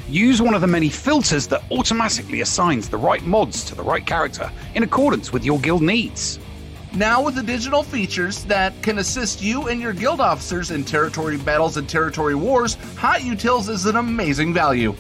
Use 0.10 0.42
one 0.42 0.54
of 0.54 0.60
the 0.60 0.68
many 0.68 0.90
filters 0.90 1.48
that 1.48 1.64
automatically 1.72 2.42
assigns 2.42 2.90
the 2.90 2.98
right 2.98 3.24
mods 3.24 3.64
to 3.64 3.76
the 3.76 3.82
right 3.82 4.06
character 4.06 4.52
in 4.74 4.84
accordance 4.84 5.32
with 5.32 5.46
your 5.46 5.60
guild 5.60 5.82
needs. 5.82 6.38
Now, 6.94 7.24
with 7.24 7.38
additional 7.38 7.84
features 7.84 8.44
that 8.46 8.74
can 8.84 8.98
assist 8.98 9.42
you 9.42 9.70
and 9.70 9.80
your 9.80 9.94
guild 9.94 10.20
officers 10.20 10.72
in 10.72 10.84
territory 10.84 11.38
battles 11.38 11.78
and 11.78 11.88
territory 11.88 12.36
wars, 12.36 12.74
Hot 12.98 13.22
Utils 13.22 13.70
is 13.70 13.86
an 13.86 13.96
amazing 13.96 14.54
value. 14.54 14.94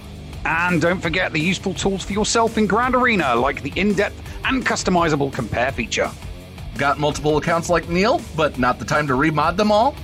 And 0.45 0.80
don't 0.80 1.01
forget 1.01 1.34
the 1.34 1.39
useful 1.39 1.73
tools 1.73 2.03
for 2.03 2.13
yourself 2.13 2.57
in 2.59 2.67
Grand 2.67 2.93
Arena, 2.93 3.35
like 3.35 3.63
the 3.63 3.73
in 3.76 3.93
depth 3.93 4.22
and 4.45 4.63
customizable 4.63 5.34
compare 5.34 5.72
feature. 5.72 6.11
Got 6.77 6.99
multiple 6.99 7.38
accounts 7.38 7.67
like 7.67 7.89
Neil, 7.89 8.22
but 8.38 8.59
not 8.59 8.77
the 8.77 8.85
time 8.85 9.07
to 9.07 9.13
remod 9.13 9.57
them 9.57 9.72
all? 9.72 9.95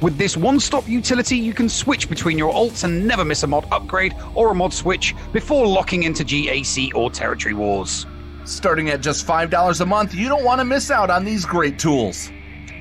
With 0.00 0.18
this 0.18 0.36
one 0.36 0.58
stop 0.58 0.88
utility, 0.88 1.36
you 1.36 1.52
can 1.52 1.68
switch 1.68 2.08
between 2.08 2.38
your 2.38 2.52
alts 2.52 2.82
and 2.82 3.06
never 3.06 3.24
miss 3.24 3.44
a 3.44 3.46
mod 3.46 3.68
upgrade 3.70 4.14
or 4.34 4.50
a 4.50 4.54
mod 4.54 4.72
switch 4.72 5.14
before 5.32 5.66
locking 5.66 6.02
into 6.02 6.24
GAC 6.24 6.92
or 6.94 7.10
Territory 7.10 7.54
Wars. 7.54 8.06
Starting 8.44 8.88
at 8.90 9.00
just 9.00 9.26
$5 9.26 9.80
a 9.80 9.86
month, 9.86 10.14
you 10.14 10.28
don't 10.28 10.44
want 10.44 10.60
to 10.60 10.64
miss 10.64 10.90
out 10.90 11.10
on 11.10 11.24
these 11.24 11.44
great 11.44 11.78
tools. 11.78 12.30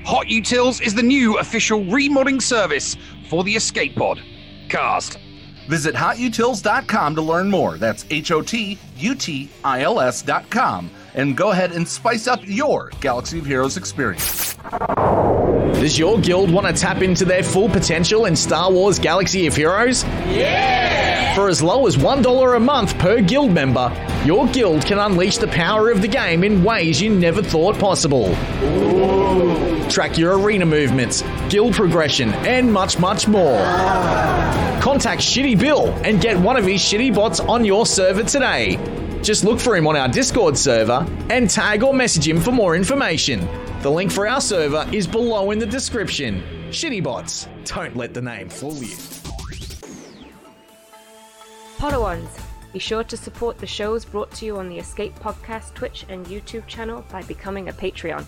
Hot 0.05 0.27
Utils 0.27 0.81
is 0.81 0.95
the 0.95 1.03
new 1.03 1.37
official 1.37 1.81
remodding 1.81 2.41
service 2.41 2.95
for 3.29 3.43
the 3.43 3.55
Escape 3.55 3.95
Pod. 3.95 4.21
Cast. 4.69 5.19
Visit 5.67 5.95
hotutils.com 5.95 7.15
to 7.15 7.21
learn 7.21 7.49
more. 7.49 7.77
That's 7.77 8.05
H 8.09 8.31
O 8.31 8.41
T 8.41 8.77
U 8.97 9.15
T 9.15 9.49
I 9.63 9.81
L 9.81 9.99
S.com. 9.99 10.89
And 11.17 11.35
go 11.35 11.49
ahead 11.49 11.71
and 11.71 11.87
spice 11.87 12.27
up 12.27 12.41
your 12.43 12.91
Galaxy 13.01 13.39
of 13.39 13.45
Heroes 13.47 13.75
experience. 13.75 14.53
Does 14.53 15.97
your 15.97 16.19
guild 16.19 16.51
want 16.51 16.67
to 16.67 16.79
tap 16.79 17.01
into 17.01 17.25
their 17.25 17.41
full 17.41 17.69
potential 17.69 18.25
in 18.25 18.35
Star 18.35 18.71
Wars 18.71 18.99
Galaxy 18.99 19.47
of 19.47 19.55
Heroes? 19.55 20.03
Yeah! 20.03 21.33
For 21.33 21.49
as 21.49 21.59
low 21.59 21.87
as 21.87 21.97
$1 21.97 22.55
a 22.55 22.59
month 22.59 22.99
per 22.99 23.19
guild 23.21 23.51
member, 23.51 23.91
your 24.25 24.45
guild 24.49 24.85
can 24.85 24.99
unleash 24.99 25.37
the 25.37 25.47
power 25.47 25.89
of 25.89 26.03
the 26.03 26.07
game 26.07 26.43
in 26.43 26.63
ways 26.63 27.01
you 27.01 27.09
never 27.09 27.41
thought 27.41 27.79
possible. 27.79 28.35
Track 29.89 30.19
your 30.19 30.39
arena 30.39 30.67
movements, 30.67 31.23
guild 31.49 31.73
progression, 31.73 32.31
and 32.45 32.71
much, 32.71 32.99
much 32.99 33.27
more. 33.27 33.57
Contact 34.81 35.21
Shitty 35.21 35.59
Bill 35.59 35.87
and 36.03 36.21
get 36.21 36.37
one 36.37 36.57
of 36.57 36.65
his 36.65 36.79
shitty 36.79 37.15
bots 37.15 37.39
on 37.39 37.65
your 37.65 37.87
server 37.87 38.21
today. 38.23 38.77
Just 39.27 39.43
look 39.43 39.59
for 39.59 39.75
him 39.75 39.85
on 39.87 39.97
our 39.97 40.07
Discord 40.07 40.57
server 40.57 41.05
and 41.29 41.49
tag 41.49 41.83
or 41.83 41.93
message 41.93 42.25
him 42.25 42.39
for 42.39 42.53
more 42.53 42.77
information. 42.77 43.45
The 43.81 43.91
link 43.91 44.09
for 44.09 44.25
our 44.25 44.39
server 44.39 44.87
is 44.93 45.05
below 45.05 45.51
in 45.51 45.59
the 45.59 45.65
description. 45.65 46.41
Shitty 46.69 47.03
bots, 47.03 47.49
don't 47.65 47.97
let 47.97 48.13
the 48.13 48.21
name 48.21 48.47
fool 48.47 48.75
you. 48.75 48.95
Podawans, 51.75 52.39
be 52.71 52.79
sure 52.79 53.03
to 53.03 53.17
support 53.17 53.57
the 53.57 53.67
shows 53.67 54.05
brought 54.05 54.31
to 54.31 54.45
you 54.45 54.55
on 54.59 54.69
the 54.69 54.79
Escape 54.79 55.13
Podcast 55.19 55.73
Twitch 55.73 56.05
and 56.07 56.25
YouTube 56.27 56.65
channel 56.65 57.03
by 57.11 57.21
becoming 57.23 57.67
a 57.67 57.73
Patreon. 57.73 58.25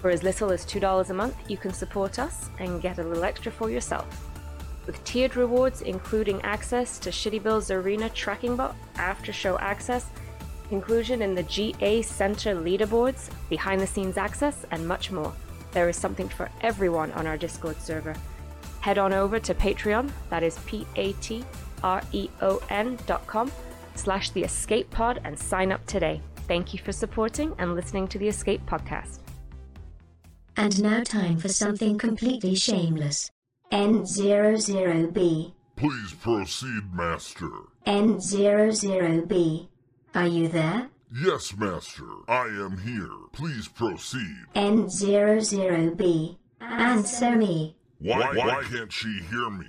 For 0.00 0.10
as 0.10 0.22
little 0.22 0.52
as 0.52 0.66
$2 0.66 1.08
a 1.08 1.14
month, 1.14 1.36
you 1.48 1.56
can 1.56 1.72
support 1.72 2.18
us 2.18 2.50
and 2.58 2.82
get 2.82 2.98
a 2.98 3.02
little 3.02 3.24
extra 3.24 3.50
for 3.50 3.70
yourself. 3.70 4.06
With 4.84 5.02
tiered 5.04 5.34
rewards 5.34 5.80
including 5.80 6.42
access 6.42 6.98
to 6.98 7.08
Shitty 7.08 7.42
Bill's 7.42 7.70
Arena 7.70 8.10
tracking 8.10 8.54
bot, 8.54 8.76
after 8.96 9.32
show 9.32 9.58
access, 9.60 10.10
inclusion 10.70 11.22
in 11.22 11.34
the 11.34 11.42
GA 11.44 12.02
Center 12.02 12.54
leaderboards, 12.54 13.30
behind 13.48 13.80
the 13.80 13.86
scenes 13.86 14.16
access, 14.16 14.64
and 14.70 14.86
much 14.86 15.10
more. 15.10 15.32
There 15.72 15.88
is 15.88 15.96
something 15.96 16.28
for 16.28 16.48
everyone 16.62 17.12
on 17.12 17.26
our 17.26 17.36
Discord 17.36 17.80
server. 17.80 18.14
Head 18.80 18.98
on 18.98 19.12
over 19.12 19.38
to 19.40 19.54
Patreon, 19.54 20.10
that 20.30 20.42
is 20.42 20.58
P 20.66 20.86
A 20.96 21.12
T 21.14 21.44
R 21.82 22.02
E 22.12 22.28
O 22.40 22.62
N 22.70 22.98
dot 23.06 23.26
com 23.26 23.50
slash 23.94 24.30
the 24.30 24.44
escape 24.44 24.90
pod 24.90 25.20
and 25.24 25.38
sign 25.38 25.72
up 25.72 25.84
today. 25.86 26.20
Thank 26.48 26.72
you 26.72 26.78
for 26.78 26.92
supporting 26.92 27.54
and 27.58 27.74
listening 27.74 28.06
to 28.08 28.18
the 28.18 28.28
Escape 28.28 28.64
Podcast. 28.66 29.18
And 30.56 30.82
now 30.82 31.02
time 31.02 31.36
for 31.38 31.48
something 31.48 31.98
completely 31.98 32.54
shameless. 32.54 33.30
N00B. 33.72 35.52
Please 35.74 36.14
proceed, 36.14 36.94
Master. 36.94 37.50
N00B. 37.86 39.68
Are 40.16 40.26
you 40.26 40.48
there? 40.48 40.88
Yes, 41.14 41.54
Master. 41.54 42.08
I 42.26 42.46
am 42.46 42.78
here. 42.78 43.10
Please 43.32 43.68
proceed. 43.68 44.46
N00B. 44.54 46.38
Answer 46.58 47.36
me. 47.36 47.76
Why, 47.98 48.32
why 48.32 48.62
can't 48.64 48.90
she 48.90 49.20
hear 49.30 49.50
me? 49.50 49.66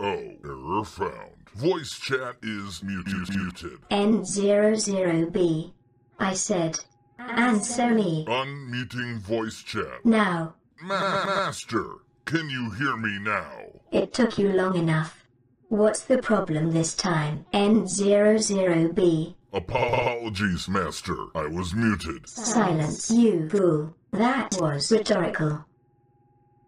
Oh, 0.00 0.32
error 0.44 0.84
found. 0.84 1.50
Voice 1.54 2.00
chat 2.00 2.34
is 2.42 2.82
muted. 2.82 3.28
muted. 3.32 3.78
N00B. 3.92 5.72
I 6.18 6.34
said, 6.34 6.80
answer 7.20 7.94
me. 7.94 8.24
Unmuting 8.26 9.18
voice 9.18 9.62
chat. 9.62 10.04
Now. 10.04 10.56
Ma- 10.82 11.24
Master, 11.26 11.98
can 12.24 12.50
you 12.50 12.72
hear 12.72 12.96
me 12.96 13.20
now? 13.20 13.80
It 13.92 14.12
took 14.12 14.36
you 14.36 14.48
long 14.48 14.76
enough. 14.76 15.28
What's 15.68 16.00
the 16.00 16.18
problem 16.18 16.72
this 16.72 16.96
time? 16.96 17.46
N00B. 17.54 19.36
Apologies, 19.56 20.68
Master. 20.68 21.16
I 21.34 21.46
was 21.46 21.74
muted. 21.74 22.28
Silence, 22.28 23.10
you 23.10 23.48
fool. 23.48 23.96
That 24.12 24.54
was 24.60 24.92
rhetorical. 24.92 25.64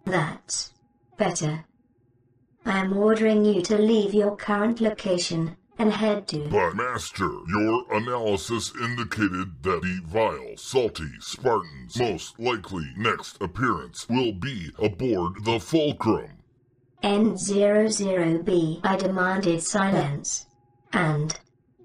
That's 0.06 0.72
better. 1.18 1.66
I 2.64 2.78
am 2.78 2.96
ordering 2.96 3.44
you 3.44 3.60
to 3.60 3.76
leave 3.76 4.14
your 4.14 4.36
current 4.36 4.80
location 4.80 5.58
and 5.78 5.92
head 5.92 6.28
to. 6.28 6.48
But, 6.48 6.76
Master, 6.76 7.30
your 7.46 7.84
analysis 7.94 8.72
indicated 8.80 9.62
that 9.64 9.82
the 9.82 10.00
vile, 10.06 10.56
salty 10.56 11.10
Spartan's 11.20 11.98
most 11.98 12.40
likely 12.40 12.94
next 12.96 13.36
appearance 13.42 14.08
will 14.08 14.32
be 14.32 14.72
aboard 14.78 15.44
the 15.44 15.60
Fulcrum. 15.60 16.38
N00B. 17.02 18.80
I 18.82 18.96
demanded 18.96 19.62
silence. 19.62 20.46
And 20.90 21.38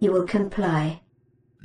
you 0.04 0.12
will 0.12 0.28
comply. 0.28 1.02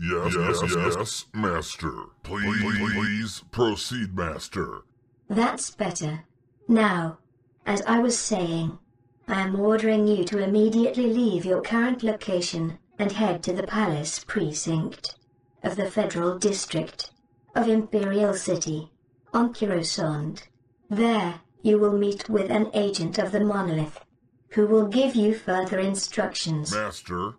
Yes, 0.01 0.33
yes, 0.33 0.63
yes, 0.63 0.97
yes, 0.97 1.27
Master. 1.35 1.93
Please, 2.23 2.93
please 2.93 3.45
proceed, 3.51 4.15
Master. 4.15 4.83
That's 5.29 5.73
better. 5.73 6.25
Now, 6.69 7.19
as 7.67 7.83
I 7.83 7.99
was 7.99 8.17
saying, 8.17 8.79
I 9.27 9.41
am 9.41 9.59
ordering 9.59 10.07
you 10.07 10.25
to 10.25 10.39
immediately 10.39 11.09
leave 11.13 11.45
your 11.45 11.61
current 11.61 12.05
location 12.05 12.79
and 12.99 13.11
head 13.11 13.43
to 13.43 13.53
the 13.53 13.65
Palace 13.65 14.25
Precinct 14.25 15.17
of 15.65 15.75
the 15.75 15.91
Federal 15.91 16.39
District 16.39 17.11
of 17.57 17.69
Imperial 17.69 18.35
City 18.35 18.93
on 19.35 19.53
Coruscant. 19.53 20.49
There, 20.89 21.41
you 21.63 21.79
will 21.79 21.99
meet 21.99 22.29
with 22.29 22.51
an 22.51 22.71
agent 22.73 23.19
of 23.19 23.33
the 23.33 23.41
Monolith 23.41 24.01
who 24.51 24.67
will 24.67 24.87
give 24.87 25.15
you 25.17 25.35
further 25.35 25.79
instructions. 25.79 26.73
Master, 26.73 27.35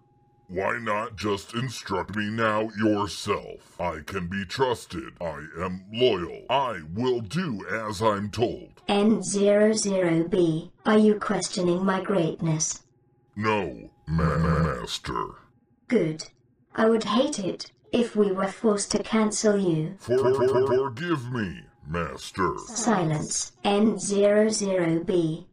why 0.49 0.79
not 0.79 1.15
just 1.15 1.53
instruct 1.53 2.15
me 2.15 2.29
now 2.31 2.69
yourself? 2.75 3.79
I 3.79 3.99
can 4.03 4.27
be 4.27 4.45
trusted. 4.45 5.13
I 5.21 5.45
am 5.59 5.85
loyal. 5.93 6.45
I 6.49 6.81
will 6.91 7.21
do 7.21 7.63
as 7.67 8.01
I'm 8.01 8.31
told. 8.31 8.81
N00B, 8.89 10.71
are 10.87 10.97
you 10.97 11.19
questioning 11.19 11.85
my 11.85 12.01
greatness? 12.01 12.81
No, 13.35 13.91
ma- 14.07 14.37
Master. 14.37 15.27
Good. 15.87 16.25
I 16.75 16.89
would 16.89 17.03
hate 17.03 17.37
it 17.37 17.71
if 17.91 18.15
we 18.15 18.31
were 18.31 18.47
forced 18.47 18.89
to 18.91 19.03
cancel 19.03 19.55
you. 19.55 19.97
For, 19.99 20.17
for, 20.17 20.67
forgive 20.67 21.31
me, 21.31 21.61
Master. 21.87 22.55
Silence, 22.67 23.51
N00B. 23.63 25.45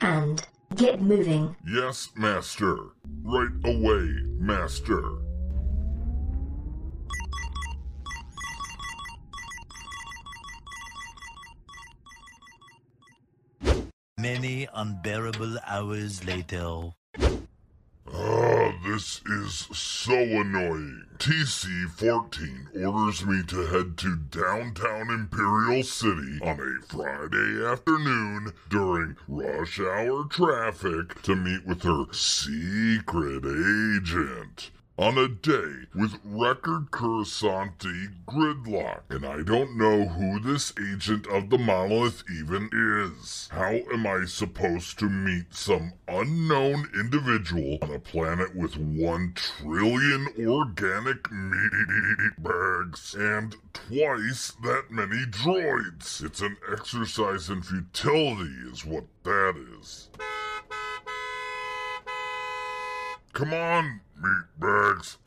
And 0.00 0.46
get 0.76 1.00
moving. 1.00 1.56
Yes, 1.66 2.10
Master. 2.16 2.76
Right 3.22 3.50
away, 3.64 4.08
Master. 4.38 5.02
Many 14.18 14.68
unbearable 14.74 15.58
hours 15.66 16.24
later. 16.24 16.92
Ah. 18.12 18.59
This 18.84 19.20
is 19.26 19.68
so 19.72 20.14
annoying. 20.14 21.06
TC 21.18 21.90
14 21.90 22.68
orders 22.84 23.26
me 23.26 23.42
to 23.48 23.66
head 23.66 23.96
to 23.98 24.16
downtown 24.16 25.10
Imperial 25.10 25.82
City 25.82 26.38
on 26.40 26.60
a 26.60 26.86
Friday 26.86 27.66
afternoon 27.66 28.52
during 28.68 29.16
rush 29.26 29.80
hour 29.80 30.24
traffic 30.24 31.20
to 31.22 31.34
meet 31.34 31.66
with 31.66 31.82
her 31.82 32.06
secret 32.12 33.44
agent. 33.44 34.70
On 35.00 35.16
a 35.16 35.28
day 35.28 35.86
with 35.94 36.20
record 36.22 36.90
Coruscanti 36.90 38.08
gridlock, 38.28 39.04
and 39.08 39.24
I 39.24 39.40
don't 39.40 39.78
know 39.78 40.04
who 40.08 40.38
this 40.38 40.74
agent 40.78 41.26
of 41.26 41.48
the 41.48 41.56
monolith 41.56 42.22
even 42.30 42.68
is. 42.70 43.48
How 43.50 43.76
am 43.94 44.06
I 44.06 44.26
supposed 44.26 44.98
to 44.98 45.08
meet 45.08 45.54
some 45.54 45.94
unknown 46.06 46.90
individual 46.94 47.78
on 47.80 47.94
a 47.94 47.98
planet 47.98 48.54
with 48.54 48.76
one 48.76 49.32
trillion 49.34 50.28
organic 50.38 51.32
meat 51.32 52.32
bags 52.36 53.14
and 53.14 53.56
twice 53.72 54.52
that 54.62 54.90
many 54.90 55.24
droids? 55.24 56.22
It's 56.22 56.42
an 56.42 56.58
exercise 56.70 57.48
in 57.48 57.62
futility, 57.62 58.52
is 58.70 58.84
what 58.84 59.06
that 59.22 59.56
is. 59.80 60.10
Come 63.32 63.54
on, 63.54 64.00
meat 64.20 64.44
bags. 64.58 65.18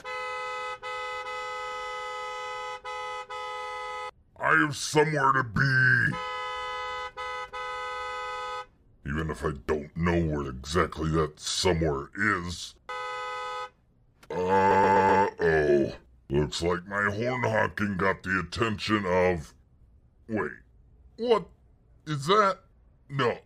I 4.39 4.57
have 4.59 4.75
somewhere 4.75 5.31
to 5.31 5.43
be. 5.43 6.17
Even 9.09 9.31
if 9.31 9.43
I 9.45 9.51
don't 9.67 9.95
know 9.95 10.19
where 10.19 10.49
exactly 10.49 11.11
that 11.11 11.39
somewhere 11.39 12.09
is. 12.15 12.75
Uh 14.29 15.27
oh. 15.39 15.93
Looks 16.29 16.61
like 16.61 16.85
my 16.87 17.03
horn 17.03 17.43
honking 17.43 17.97
got 17.97 18.23
the 18.23 18.39
attention 18.39 19.05
of. 19.05 19.53
Wait. 20.27 20.51
What 21.17 21.45
is 22.05 22.25
that? 22.27 22.59
No. 23.09 23.37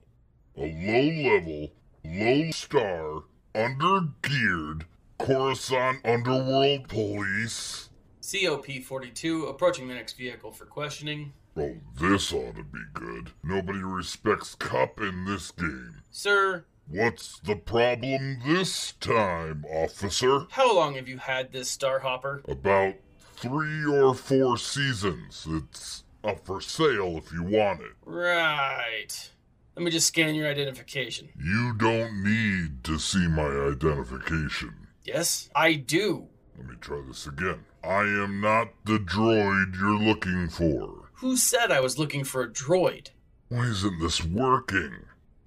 A 0.55 0.61
low 0.61 1.35
level, 1.35 1.71
low 2.03 2.51
star, 2.51 3.23
under-geared 3.57 4.85
Coruscant 5.17 6.05
Underworld 6.05 6.87
Police. 6.87 7.89
COP 8.21 8.65
42 8.83 9.45
approaching 9.45 9.87
the 9.87 9.95
next 9.95 10.13
vehicle 10.17 10.51
for 10.51 10.65
questioning. 10.65 11.33
Oh, 11.55 11.75
this 11.99 12.31
ought 12.33 12.55
to 12.55 12.63
be 12.63 12.79
good. 12.93 13.31
Nobody 13.43 13.79
respects 13.79 14.53
Cup 14.55 14.99
in 15.01 15.25
this 15.25 15.51
game. 15.51 16.01
Sir, 16.11 16.65
What's 16.89 17.39
the 17.39 17.55
problem 17.57 18.39
this 18.45 18.93
time, 18.93 19.65
officer? 19.69 20.45
how 20.51 20.73
long 20.73 20.95
have 20.95 21.09
you 21.09 21.17
had 21.17 21.51
this 21.51 21.75
Starhopper? 21.75 22.47
About 22.49 22.93
three 23.35 23.83
or 23.85 24.13
four 24.15 24.57
seasons. 24.57 25.45
It's 25.49 26.03
up 26.23 26.45
for 26.45 26.61
sale 26.61 27.17
if 27.17 27.33
you 27.33 27.43
want 27.43 27.81
it. 27.81 27.91
Right. 28.05 29.31
Let 29.77 29.83
me 29.83 29.91
just 29.91 30.07
scan 30.07 30.33
your 30.33 30.49
identification. 30.49 31.29
You 31.39 31.71
don't 31.77 32.23
need 32.23 32.83
to 32.85 32.97
see 32.97 33.27
my 33.27 33.45
identification. 33.45 34.87
Yes, 35.03 35.51
I 35.53 35.73
do. 35.73 36.29
Let 36.57 36.67
me 36.67 36.75
try 36.81 37.03
this 37.07 37.27
again. 37.27 37.59
I 37.83 37.99
am 37.99 38.41
not 38.41 38.69
the 38.85 38.97
droid 38.97 39.75
you're 39.79 39.99
looking 39.99 40.49
for. 40.49 41.11
Who 41.17 41.37
said 41.37 41.69
I 41.69 41.79
was 41.79 41.99
looking 41.99 42.23
for 42.23 42.41
a 42.41 42.49
droid? 42.49 43.09
Why 43.49 43.67
isn't 43.67 43.99
this 43.99 44.25
working? 44.25 44.95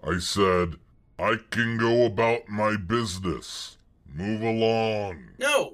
I 0.01 0.21
said, 0.21 0.77
I 1.19 1.41
can 1.51 1.77
go 1.77 2.05
about 2.05 2.49
my 2.49 2.77
business. 2.77 3.79
Move 4.07 4.43
along. 4.43 5.25
No, 5.41 5.71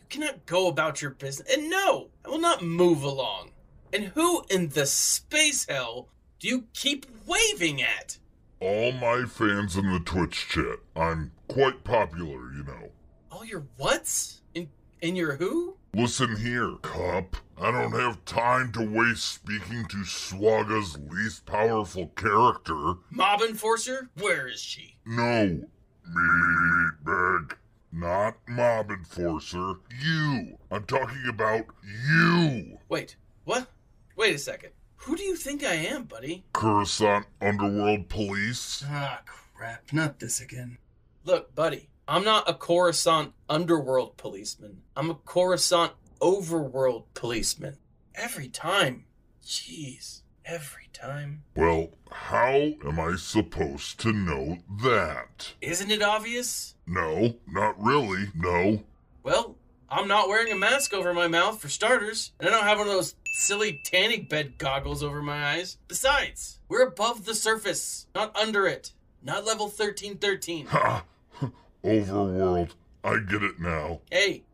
you 0.00 0.06
cannot 0.08 0.44
go 0.46 0.66
about 0.66 1.00
your 1.00 1.12
business. 1.12 1.48
And 1.56 1.70
no, 1.70 2.08
I 2.24 2.30
will 2.30 2.40
not 2.40 2.64
move 2.64 3.04
along. 3.04 3.52
And 3.92 4.06
who 4.06 4.42
in 4.50 4.70
the 4.70 4.86
space 4.86 5.66
hell 5.68 6.08
do 6.42 6.48
you 6.48 6.64
keep 6.74 7.06
waving 7.24 7.80
at? 7.80 8.18
All 8.58 8.90
my 8.90 9.24
fans 9.26 9.76
in 9.76 9.92
the 9.92 10.00
Twitch 10.00 10.48
chat. 10.48 10.80
I'm 10.96 11.30
quite 11.46 11.84
popular, 11.84 12.52
you 12.52 12.64
know. 12.64 12.90
All 13.30 13.44
your 13.44 13.64
whats? 13.78 14.42
In 14.52 14.68
in 15.00 15.14
your 15.14 15.36
who? 15.36 15.76
Listen 15.94 16.36
here, 16.36 16.72
Cup. 16.82 17.36
I 17.56 17.70
don't 17.70 17.92
have 17.92 18.24
time 18.24 18.72
to 18.72 18.80
waste 18.80 19.24
speaking 19.24 19.86
to 19.86 20.04
Swaga's 20.04 20.98
least 21.10 21.46
powerful 21.46 22.08
character. 22.16 22.94
Mob 23.10 23.42
enforcer? 23.42 24.10
Where 24.18 24.48
is 24.48 24.60
she? 24.60 24.96
No, 25.06 25.62
meatbag. 26.08 27.52
Not 27.92 28.38
mob 28.48 28.90
enforcer. 28.90 29.74
You. 30.02 30.58
I'm 30.72 30.84
talking 30.86 31.22
about 31.28 31.66
you. 32.08 32.78
Wait, 32.88 33.14
what? 33.44 33.68
Wait 34.16 34.34
a 34.34 34.38
second. 34.38 34.72
Who 35.04 35.16
do 35.16 35.24
you 35.24 35.34
think 35.34 35.64
I 35.64 35.74
am, 35.74 36.04
buddy? 36.04 36.44
Coruscant 36.52 37.26
Underworld 37.40 38.08
Police. 38.08 38.84
Ah, 38.86 39.22
crap. 39.26 39.92
Not 39.92 40.20
this 40.20 40.40
again. 40.40 40.78
Look, 41.24 41.56
buddy, 41.56 41.88
I'm 42.06 42.22
not 42.22 42.48
a 42.48 42.54
Coruscant 42.54 43.32
underworld 43.48 44.16
policeman. 44.16 44.82
I'm 44.96 45.10
a 45.10 45.14
Coruscant 45.14 45.92
overworld 46.20 47.06
policeman. 47.14 47.78
Every 48.14 48.46
time. 48.46 49.06
Jeez. 49.44 50.20
Every 50.44 50.88
time. 50.92 51.42
Well, 51.56 51.90
how 52.12 52.74
am 52.84 53.00
I 53.00 53.16
supposed 53.16 53.98
to 54.00 54.12
know 54.12 54.58
that? 54.82 55.54
Isn't 55.60 55.90
it 55.90 56.02
obvious? 56.02 56.76
No, 56.86 57.34
not 57.48 57.74
really. 57.82 58.26
No. 58.36 58.84
Well, 59.24 59.56
I'm 59.92 60.08
not 60.08 60.26
wearing 60.26 60.50
a 60.50 60.56
mask 60.56 60.94
over 60.94 61.12
my 61.12 61.28
mouth 61.28 61.60
for 61.60 61.68
starters, 61.68 62.32
and 62.40 62.48
I 62.48 62.52
don't 62.52 62.64
have 62.64 62.78
one 62.78 62.86
of 62.86 62.94
those 62.94 63.14
silly 63.34 63.78
tanning 63.84 64.24
bed 64.24 64.56
goggles 64.56 65.02
over 65.02 65.20
my 65.20 65.52
eyes. 65.52 65.76
Besides, 65.86 66.60
we're 66.66 66.86
above 66.86 67.26
the 67.26 67.34
surface, 67.34 68.06
not 68.14 68.34
under 68.34 68.66
it. 68.66 68.94
Not 69.22 69.44
level 69.44 69.66
1313. 69.66 70.64
Ha! 70.68 71.04
Overworld. 71.84 72.70
I 73.04 73.16
get 73.28 73.42
it 73.42 73.60
now. 73.60 74.00
Hey, 74.10 74.44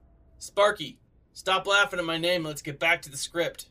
Sparky, 0.41 0.99
stop 1.35 1.69
laughing 1.69 2.01
at 2.01 2.05
my 2.05 2.19
name. 2.19 2.43
Let's 2.43 2.61
get 2.61 2.81
back 2.81 3.03
to 3.03 3.11
the 3.11 3.17
script. 3.17 3.69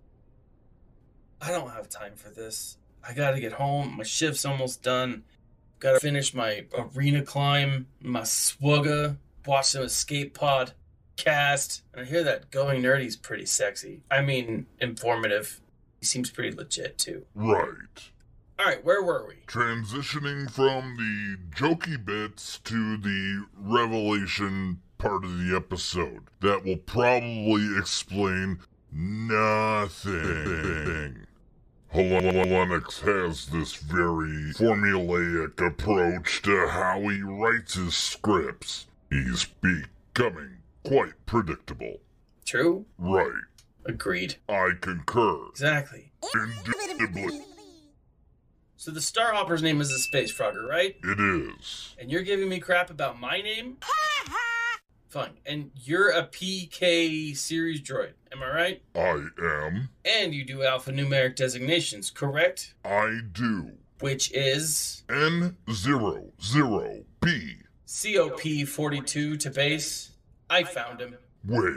I 1.41 1.51
don't 1.51 1.71
have 1.71 1.89
time 1.89 2.13
for 2.15 2.29
this. 2.29 2.77
I 3.05 3.13
gotta 3.13 3.41
get 3.41 3.51
home. 3.51 3.97
My 3.97 4.05
shift's 4.05 4.45
almost 4.45 4.83
done. 4.83 5.25
Gotta 5.79 5.99
finish 5.99 6.33
my 6.33 6.63
arena 6.95 7.23
climb, 7.23 7.87
my 8.01 8.21
swugga, 8.21 9.17
watch 9.45 9.65
some 9.65 9.83
escape 9.83 10.33
pod 10.33 10.71
cast. 11.17 11.83
And 11.93 12.05
I 12.05 12.05
hear 12.05 12.23
that 12.23 12.51
going 12.51 12.81
nerdy's 12.81 13.15
pretty 13.15 13.45
sexy. 13.45 14.03
I 14.09 14.21
mean, 14.21 14.67
informative. 14.79 15.59
He 15.99 16.05
seems 16.05 16.29
pretty 16.29 16.55
legit 16.55 16.97
too. 16.97 17.25
Right. 17.35 18.11
All 18.59 18.65
right, 18.65 18.83
where 18.83 19.03
were 19.03 19.27
we? 19.27 19.35
Transitioning 19.45 20.49
from 20.49 20.95
the 20.97 21.37
jokey 21.55 22.03
bits 22.03 22.57
to 22.59 22.97
the 22.97 23.45
revelation 23.55 24.81
part 24.97 25.23
of 25.23 25.37
the 25.37 25.55
episode 25.55 26.23
that 26.39 26.65
will 26.65 26.77
probably 26.77 27.77
explain 27.77 28.59
nothing. 28.91 30.17
Lennox 31.93 32.99
has 33.01 33.45
this 33.47 33.75
very 33.75 34.51
formulaic 34.53 35.65
approach 35.65 36.41
to 36.41 36.67
how 36.67 36.99
he 37.01 37.21
writes 37.21 37.75
his 37.75 37.95
scripts. 37.95 38.87
He's 39.09 39.45
becoming 39.45 40.56
quite 40.87 41.25
predictable. 41.25 41.97
True. 42.45 42.85
Right. 42.97 43.31
Agreed. 43.85 44.35
I 44.49 44.71
concur. 44.79 45.47
Exactly. 45.51 46.11
Indubitably. 46.33 47.41
So 48.75 48.91
the 48.91 48.99
Starhopper's 48.99 49.63
name 49.63 49.81
is 49.81 49.91
a 49.91 49.97
space 49.99 50.31
frogger, 50.31 50.67
right? 50.67 50.95
It 51.03 51.19
is. 51.19 51.95
And 51.99 52.11
you're 52.11 52.21
giving 52.21 52.47
me 52.47 52.59
crap 52.59 52.89
about 52.89 53.19
my 53.19 53.41
name? 53.41 53.77
Fine. 55.09 55.37
And 55.45 55.71
you're 55.73 56.09
a 56.09 56.23
PK 56.27 57.35
series 57.35 57.81
droid, 57.81 58.13
am 58.31 58.43
I 58.43 58.49
right? 58.49 58.81
I 58.93 59.25
am. 59.41 59.89
And 60.05 60.33
you 60.33 60.45
do 60.45 60.59
alphanumeric 60.59 61.35
designations, 61.35 62.11
correct? 62.11 62.75
I 62.85 63.21
do. 63.31 63.71
Which 63.99 64.31
is 64.31 65.03
N00B. 65.07 66.33
COP 67.87 68.67
42 68.67 69.37
to 69.37 69.49
base. 69.49 70.11
I 70.49 70.63
found 70.63 70.99
him. 70.99 71.17
Wait. 71.45 71.75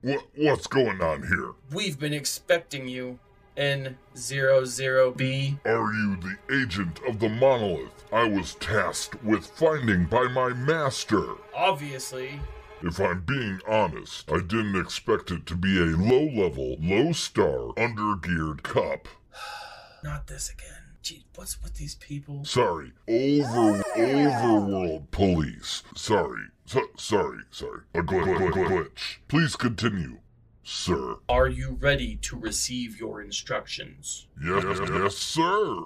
What 0.00 0.26
what's 0.36 0.66
going 0.66 1.00
on 1.00 1.22
here? 1.22 1.52
We've 1.72 1.98
been 1.98 2.12
expecting 2.12 2.88
you. 2.88 3.18
N00B. 3.56 5.58
Are 5.66 5.92
you 5.92 6.16
the 6.16 6.36
agent 6.54 7.00
of 7.08 7.18
the 7.18 7.28
monolith 7.28 8.04
I 8.12 8.22
was 8.22 8.54
tasked 8.54 9.20
with 9.24 9.46
finding 9.46 10.04
by 10.04 10.28
my 10.28 10.50
master? 10.50 11.24
Obviously. 11.52 12.38
If 12.82 13.00
I'm 13.00 13.22
being 13.22 13.58
honest, 13.66 14.30
I 14.30 14.38
didn't 14.38 14.80
expect 14.80 15.32
it 15.32 15.44
to 15.46 15.56
be 15.56 15.80
a 15.80 15.96
low 15.96 16.26
level, 16.26 16.76
low 16.80 17.10
star, 17.10 17.72
undergeared 17.76 18.62
cup. 18.62 19.08
Not 20.04 20.28
this 20.28 20.50
again. 20.50 20.84
Gee, 21.02 21.24
what's 21.34 21.60
with 21.60 21.74
these 21.74 21.96
people? 21.96 22.44
Sorry, 22.44 22.92
over 23.08 23.82
overworld 23.96 25.10
police. 25.10 25.82
Sorry, 25.96 26.44
so, 26.68 26.82
sorry, 26.98 27.38
sorry. 27.50 27.80
A 27.94 28.00
gl- 28.00 28.24
gl- 28.24 28.52
gl- 28.52 28.66
glitch. 28.68 29.16
Please 29.26 29.56
continue, 29.56 30.18
sir. 30.62 31.16
Are 31.26 31.48
you 31.48 31.78
ready 31.80 32.16
to 32.16 32.38
receive 32.38 33.00
your 33.00 33.22
instructions? 33.22 34.26
Yes, 34.44 34.78
yes, 34.86 35.16
sir. 35.16 35.84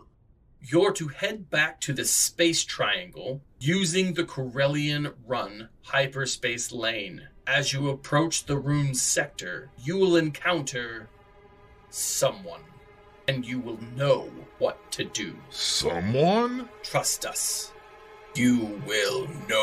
You're 0.61 0.93
to 0.95 1.07
head 1.07 1.51
back 1.51 1.81
to 1.83 1.93
the 1.93 2.05
space 2.05 2.65
triangle 2.65 3.43
using 3.61 4.15
the 4.15 4.25
Corellian 4.25 5.15
Run 5.25 5.69
hyperspace 5.83 6.73
lane. 6.73 7.29
As 7.47 7.73
you 7.73 7.89
approach 7.89 8.47
the 8.47 8.59
room 8.59 8.93
sector, 8.93 9.71
you 9.85 9.99
will 9.99 10.17
encounter 10.17 11.09
someone, 11.91 12.63
and 13.29 13.47
you 13.47 13.61
will 13.61 13.79
know 13.97 14.31
what 14.59 14.91
to 14.93 15.05
do. 15.05 15.37
Someone? 15.51 16.69
Trust 16.83 17.25
us. 17.25 17.73
You 18.35 18.81
will 18.87 19.29
know. 19.47 19.59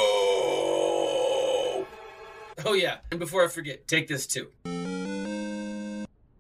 Oh, 2.66 2.74
yeah, 2.74 2.98
and 3.10 3.20
before 3.20 3.44
I 3.44 3.48
forget, 3.48 3.88
take 3.88 4.08
this 4.08 4.28
too. 4.28 4.50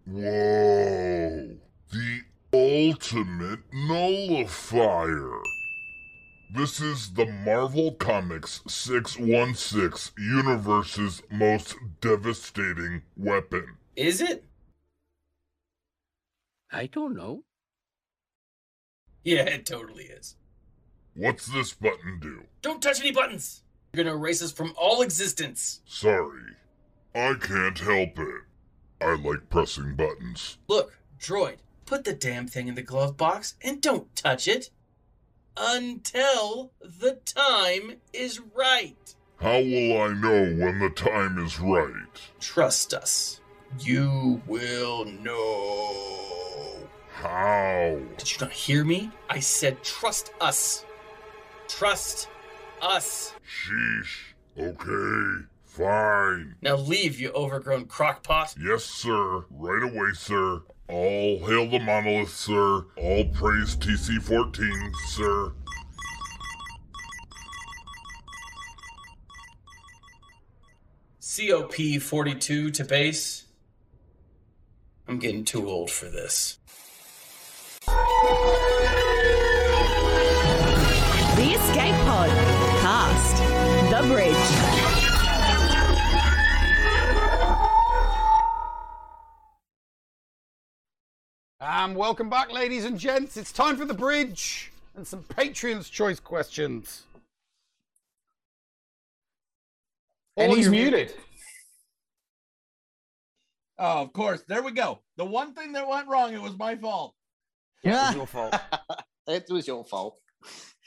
Whoa. 0.05 1.57
The 1.91 2.21
ultimate 2.53 3.61
nullifier. 3.73 5.39
This 6.53 6.79
is 6.79 7.13
the 7.13 7.25
Marvel 7.25 7.93
Comics 7.93 8.61
616 8.67 10.13
universe's 10.23 11.23
most 11.31 11.75
devastating 12.01 13.01
weapon. 13.17 13.77
Is 13.95 14.21
it? 14.21 14.45
I 16.71 16.85
don't 16.85 17.15
know. 17.15 17.43
Yeah, 19.23 19.43
it 19.43 19.65
totally 19.65 20.05
is. 20.05 20.35
What's 21.19 21.47
this 21.47 21.73
button 21.73 22.17
do? 22.21 22.45
Don't 22.61 22.81
touch 22.81 23.01
any 23.01 23.11
buttons! 23.11 23.63
You're 23.91 24.05
gonna 24.05 24.15
erase 24.15 24.41
us 24.41 24.53
from 24.53 24.73
all 24.77 25.01
existence. 25.01 25.81
Sorry. 25.85 26.55
I 27.13 27.33
can't 27.33 27.77
help 27.77 28.17
it. 28.17 28.43
I 29.01 29.17
like 29.17 29.49
pressing 29.49 29.97
buttons. 29.97 30.59
Look, 30.69 30.97
droid, 31.19 31.57
put 31.85 32.05
the 32.05 32.13
damn 32.13 32.47
thing 32.47 32.69
in 32.69 32.75
the 32.75 32.81
glove 32.81 33.17
box 33.17 33.55
and 33.61 33.81
don't 33.81 34.15
touch 34.15 34.47
it 34.47 34.69
until 35.57 36.71
the 36.79 37.19
time 37.25 37.97
is 38.13 38.39
right. 38.55 39.13
How 39.41 39.59
will 39.59 40.01
I 40.01 40.13
know 40.13 40.55
when 40.55 40.79
the 40.79 40.89
time 40.89 41.37
is 41.45 41.59
right? 41.59 42.31
Trust 42.39 42.93
us. 42.93 43.41
You 43.77 44.41
will 44.47 45.03
know. 45.03 46.87
How? 47.11 47.99
Did 48.17 48.31
you 48.31 48.37
not 48.39 48.53
hear 48.53 48.85
me? 48.85 49.11
I 49.29 49.41
said 49.41 49.83
trust 49.83 50.31
us. 50.39 50.85
Trust 51.69 52.27
us. 52.81 53.33
Sheesh. 53.47 54.33
Okay. 54.57 55.45
Fine. 55.63 56.55
Now 56.61 56.75
leave, 56.75 57.19
you 57.19 57.31
overgrown 57.31 57.85
crockpot. 57.85 58.57
Yes, 58.61 58.83
sir. 58.83 59.45
Right 59.49 59.83
away, 59.83 60.09
sir. 60.13 60.63
All 60.89 61.39
hail 61.39 61.69
the 61.69 61.79
monolith, 61.79 62.35
sir. 62.35 62.85
All 62.97 63.25
praise 63.31 63.75
TC 63.77 64.21
14, 64.21 64.91
sir. 65.09 65.53
COP 71.21 72.01
42 72.01 72.71
to 72.71 72.83
base. 72.83 73.45
I'm 75.07 75.19
getting 75.19 75.45
too 75.45 75.69
old 75.69 75.91
for 75.91 76.05
this. 76.05 76.57
The 84.09 84.15
Bridge. 84.15 84.35
Um, 91.61 91.93
welcome 91.93 92.27
back, 92.29 92.51
ladies 92.51 92.85
and 92.85 92.97
gents. 92.97 93.37
It's 93.37 93.51
time 93.51 93.77
for 93.77 93.85
the 93.85 93.93
bridge 93.93 94.71
and 94.95 95.05
some 95.05 95.23
Patreon's 95.23 95.89
choice 95.89 96.19
questions. 96.19 97.03
And 100.37 100.51
Oh, 100.51 100.55
he's 100.55 100.69
muted. 100.69 101.13
Oh, 103.77 104.01
of 104.01 104.13
course. 104.13 104.43
There 104.47 104.63
we 104.63 104.71
go. 104.71 105.01
The 105.17 105.25
one 105.25 105.53
thing 105.53 105.73
that 105.73 105.87
went 105.87 106.07
wrong, 106.07 106.33
it 106.33 106.41
was 106.41 106.57
my 106.57 106.75
fault. 106.75 107.13
Yeah. 107.83 108.05
It 108.05 108.07
was 108.07 108.15
your 108.15 108.27
fault. 108.27 108.55
it 109.27 109.45
was 109.49 109.67
your 109.67 109.85
fault. 109.85 110.19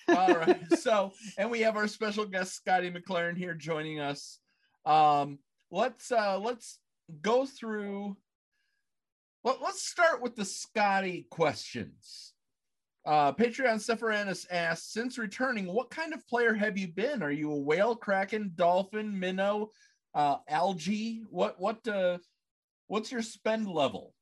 All 0.09 0.35
right. 0.35 0.61
So, 0.79 1.13
and 1.39 1.51
we 1.51 1.61
have 1.61 1.77
our 1.77 1.87
special 1.87 2.25
guest 2.25 2.57
Scotty 2.57 2.91
McLaren 2.91 3.37
here 3.37 3.55
joining 3.55 4.01
us. 4.01 4.41
Um, 4.85 5.39
let's 5.71 6.11
uh 6.11 6.39
let's 6.39 6.81
go 7.21 7.47
through 7.47 8.17
let, 9.45 9.63
let's 9.63 9.83
start 9.83 10.23
with 10.23 10.37
the 10.37 10.45
Scotty 10.45 11.27
questions. 11.31 12.33
Uh, 13.05 13.33
Patreon 13.33 13.81
Sephiranus 13.81 14.47
asks, 14.51 14.93
since 14.93 15.19
returning, 15.19 15.67
what 15.67 15.91
kind 15.91 16.15
of 16.15 16.27
player 16.29 16.55
have 16.55 16.79
you 16.79 16.87
been? 16.87 17.23
Are 17.23 17.33
you 17.33 17.51
a 17.51 17.59
whale, 17.59 17.97
kraken, 17.97 18.53
dolphin, 18.55 19.19
minnow, 19.19 19.71
uh, 20.15 20.37
algae? 20.49 21.25
What 21.29 21.61
what 21.61 21.87
uh, 21.89 22.19
what's 22.87 23.11
your 23.11 23.23
spend 23.23 23.67
level? 23.67 24.15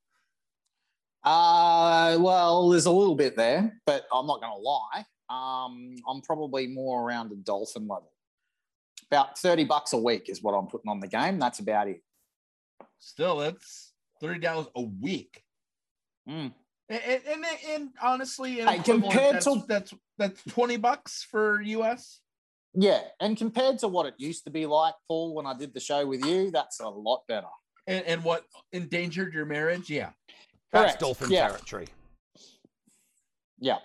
Uh, 1.23 2.17
well, 2.19 2.69
there's 2.69 2.87
a 2.87 2.91
little 2.91 3.15
bit 3.15 3.35
there, 3.35 3.79
but 3.85 4.05
I'm 4.11 4.25
not 4.25 4.41
going 4.41 4.53
to 4.53 4.59
lie. 4.59 5.05
Um, 5.31 5.95
I'm 6.07 6.21
probably 6.21 6.67
more 6.67 7.01
around 7.07 7.31
a 7.31 7.35
dolphin 7.35 7.83
level. 7.87 8.11
About 9.09 9.37
30 9.37 9.65
bucks 9.65 9.93
a 9.93 9.97
week 9.97 10.29
is 10.29 10.41
what 10.41 10.53
I'm 10.53 10.67
putting 10.67 10.89
on 10.89 10.99
the 10.99 11.07
game. 11.07 11.39
That's 11.39 11.59
about 11.59 11.87
it. 11.87 12.01
Still, 12.99 13.37
that's 13.37 13.93
thirty 14.19 14.39
dollars 14.39 14.67
a 14.75 14.81
week. 14.81 15.43
Mm. 16.29 16.53
And, 16.89 17.01
and, 17.03 17.21
and, 17.27 17.45
and 17.69 17.89
honestly, 18.01 18.59
in 18.59 18.67
Hey, 18.67 18.79
compared 18.79 19.35
that's, 19.35 19.45
to- 19.45 19.63
that's 19.67 19.93
that's 20.17 20.43
twenty 20.49 20.77
bucks 20.77 21.25
for 21.29 21.61
US. 21.61 22.19
Yeah, 22.73 23.01
and 23.19 23.35
compared 23.35 23.79
to 23.79 23.87
what 23.87 24.05
it 24.05 24.13
used 24.17 24.43
to 24.45 24.49
be 24.51 24.65
like, 24.65 24.93
Paul, 25.07 25.33
when 25.33 25.45
I 25.45 25.57
did 25.57 25.73
the 25.73 25.79
show 25.79 26.05
with 26.05 26.23
you, 26.25 26.51
that's 26.51 26.79
a 26.79 26.87
lot 26.87 27.23
better. 27.27 27.47
And, 27.87 28.05
and 28.05 28.23
what 28.23 28.45
endangered 28.71 29.33
your 29.33 29.45
marriage? 29.45 29.89
Yeah. 29.89 30.11
That's 30.71 30.85
Correct. 30.93 30.99
dolphin 30.99 31.31
Yeah. 31.31 31.47
territory. 31.47 31.87
Yeah. 33.59 33.79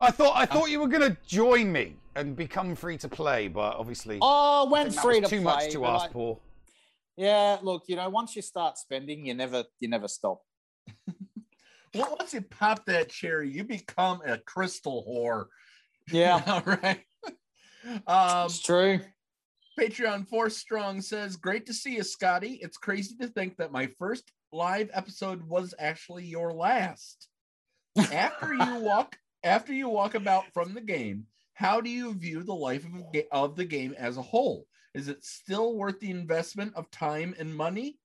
I 0.00 0.10
thought 0.10 0.32
I 0.36 0.46
thought 0.46 0.70
you 0.70 0.80
were 0.80 0.88
going 0.88 1.10
to 1.10 1.16
join 1.26 1.72
me 1.72 1.96
and 2.14 2.36
become 2.36 2.74
free 2.74 2.96
to 2.98 3.08
play, 3.08 3.48
but 3.48 3.76
obviously, 3.76 4.18
Oh, 4.22 4.68
went 4.70 4.94
free 4.94 5.20
was 5.20 5.30
to 5.30 5.36
too 5.36 5.42
play. 5.42 5.54
much 5.54 5.72
to 5.72 5.86
ask, 5.86 6.06
I- 6.06 6.12
Paul. 6.12 6.40
Yeah, 7.16 7.58
look, 7.62 7.84
you 7.88 7.96
know, 7.96 8.08
once 8.08 8.36
you 8.36 8.42
start 8.42 8.78
spending, 8.78 9.26
you 9.26 9.34
never, 9.34 9.64
you 9.80 9.88
never 9.88 10.08
stop. 10.08 10.40
Well, 11.94 12.16
once 12.18 12.34
you 12.34 12.42
pop 12.42 12.84
that 12.84 13.08
cherry, 13.08 13.50
you 13.50 13.64
become 13.64 14.20
a 14.24 14.36
crystal 14.38 15.04
whore. 15.08 15.46
Yeah. 16.12 16.42
All 16.46 16.62
right. 16.64 17.00
Um, 18.06 18.46
it's 18.46 18.60
true. 18.60 19.00
Patreon 19.80 20.28
Force 20.28 20.56
Strong 20.58 21.00
says, 21.02 21.36
"Great 21.36 21.64
to 21.66 21.72
see 21.74 21.96
you, 21.96 22.02
Scotty. 22.02 22.58
It's 22.62 22.76
crazy 22.76 23.14
to 23.20 23.26
think 23.28 23.56
that 23.56 23.72
my 23.72 23.88
first 23.98 24.30
live 24.52 24.90
episode 24.92 25.42
was 25.42 25.74
actually 25.78 26.24
your 26.24 26.52
last. 26.52 27.28
After 28.12 28.52
you 28.54 28.76
walk, 28.80 29.16
after 29.42 29.72
you 29.72 29.88
walk 29.88 30.14
about 30.14 30.44
from 30.52 30.74
the 30.74 30.80
game, 30.80 31.26
how 31.54 31.80
do 31.80 31.90
you 31.90 32.14
view 32.14 32.42
the 32.42 32.54
life 32.54 32.84
of, 32.84 33.22
of 33.32 33.56
the 33.56 33.64
game 33.64 33.94
as 33.98 34.16
a 34.16 34.22
whole? 34.22 34.66
Is 34.94 35.08
it 35.08 35.24
still 35.24 35.76
worth 35.76 36.00
the 36.00 36.10
investment 36.10 36.72
of 36.74 36.90
time 36.90 37.34
and 37.38 37.54
money? 37.54 37.98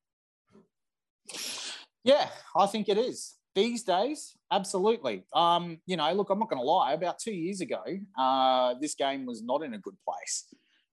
Yeah, 2.03 2.27
I 2.55 2.65
think 2.65 2.89
it 2.89 2.97
is. 2.97 3.35
These 3.55 3.83
days, 3.83 4.35
absolutely. 4.51 5.23
Um, 5.33 5.79
you 5.85 5.95
know, 5.95 6.11
look, 6.13 6.29
I'm 6.29 6.39
not 6.39 6.49
going 6.49 6.61
to 6.61 6.67
lie. 6.67 6.93
About 6.93 7.19
two 7.19 7.31
years 7.31 7.61
ago, 7.61 7.83
uh, 8.17 8.73
this 8.81 8.95
game 8.95 9.25
was 9.25 9.43
not 9.43 9.61
in 9.61 9.75
a 9.75 9.77
good 9.77 9.95
place, 10.07 10.45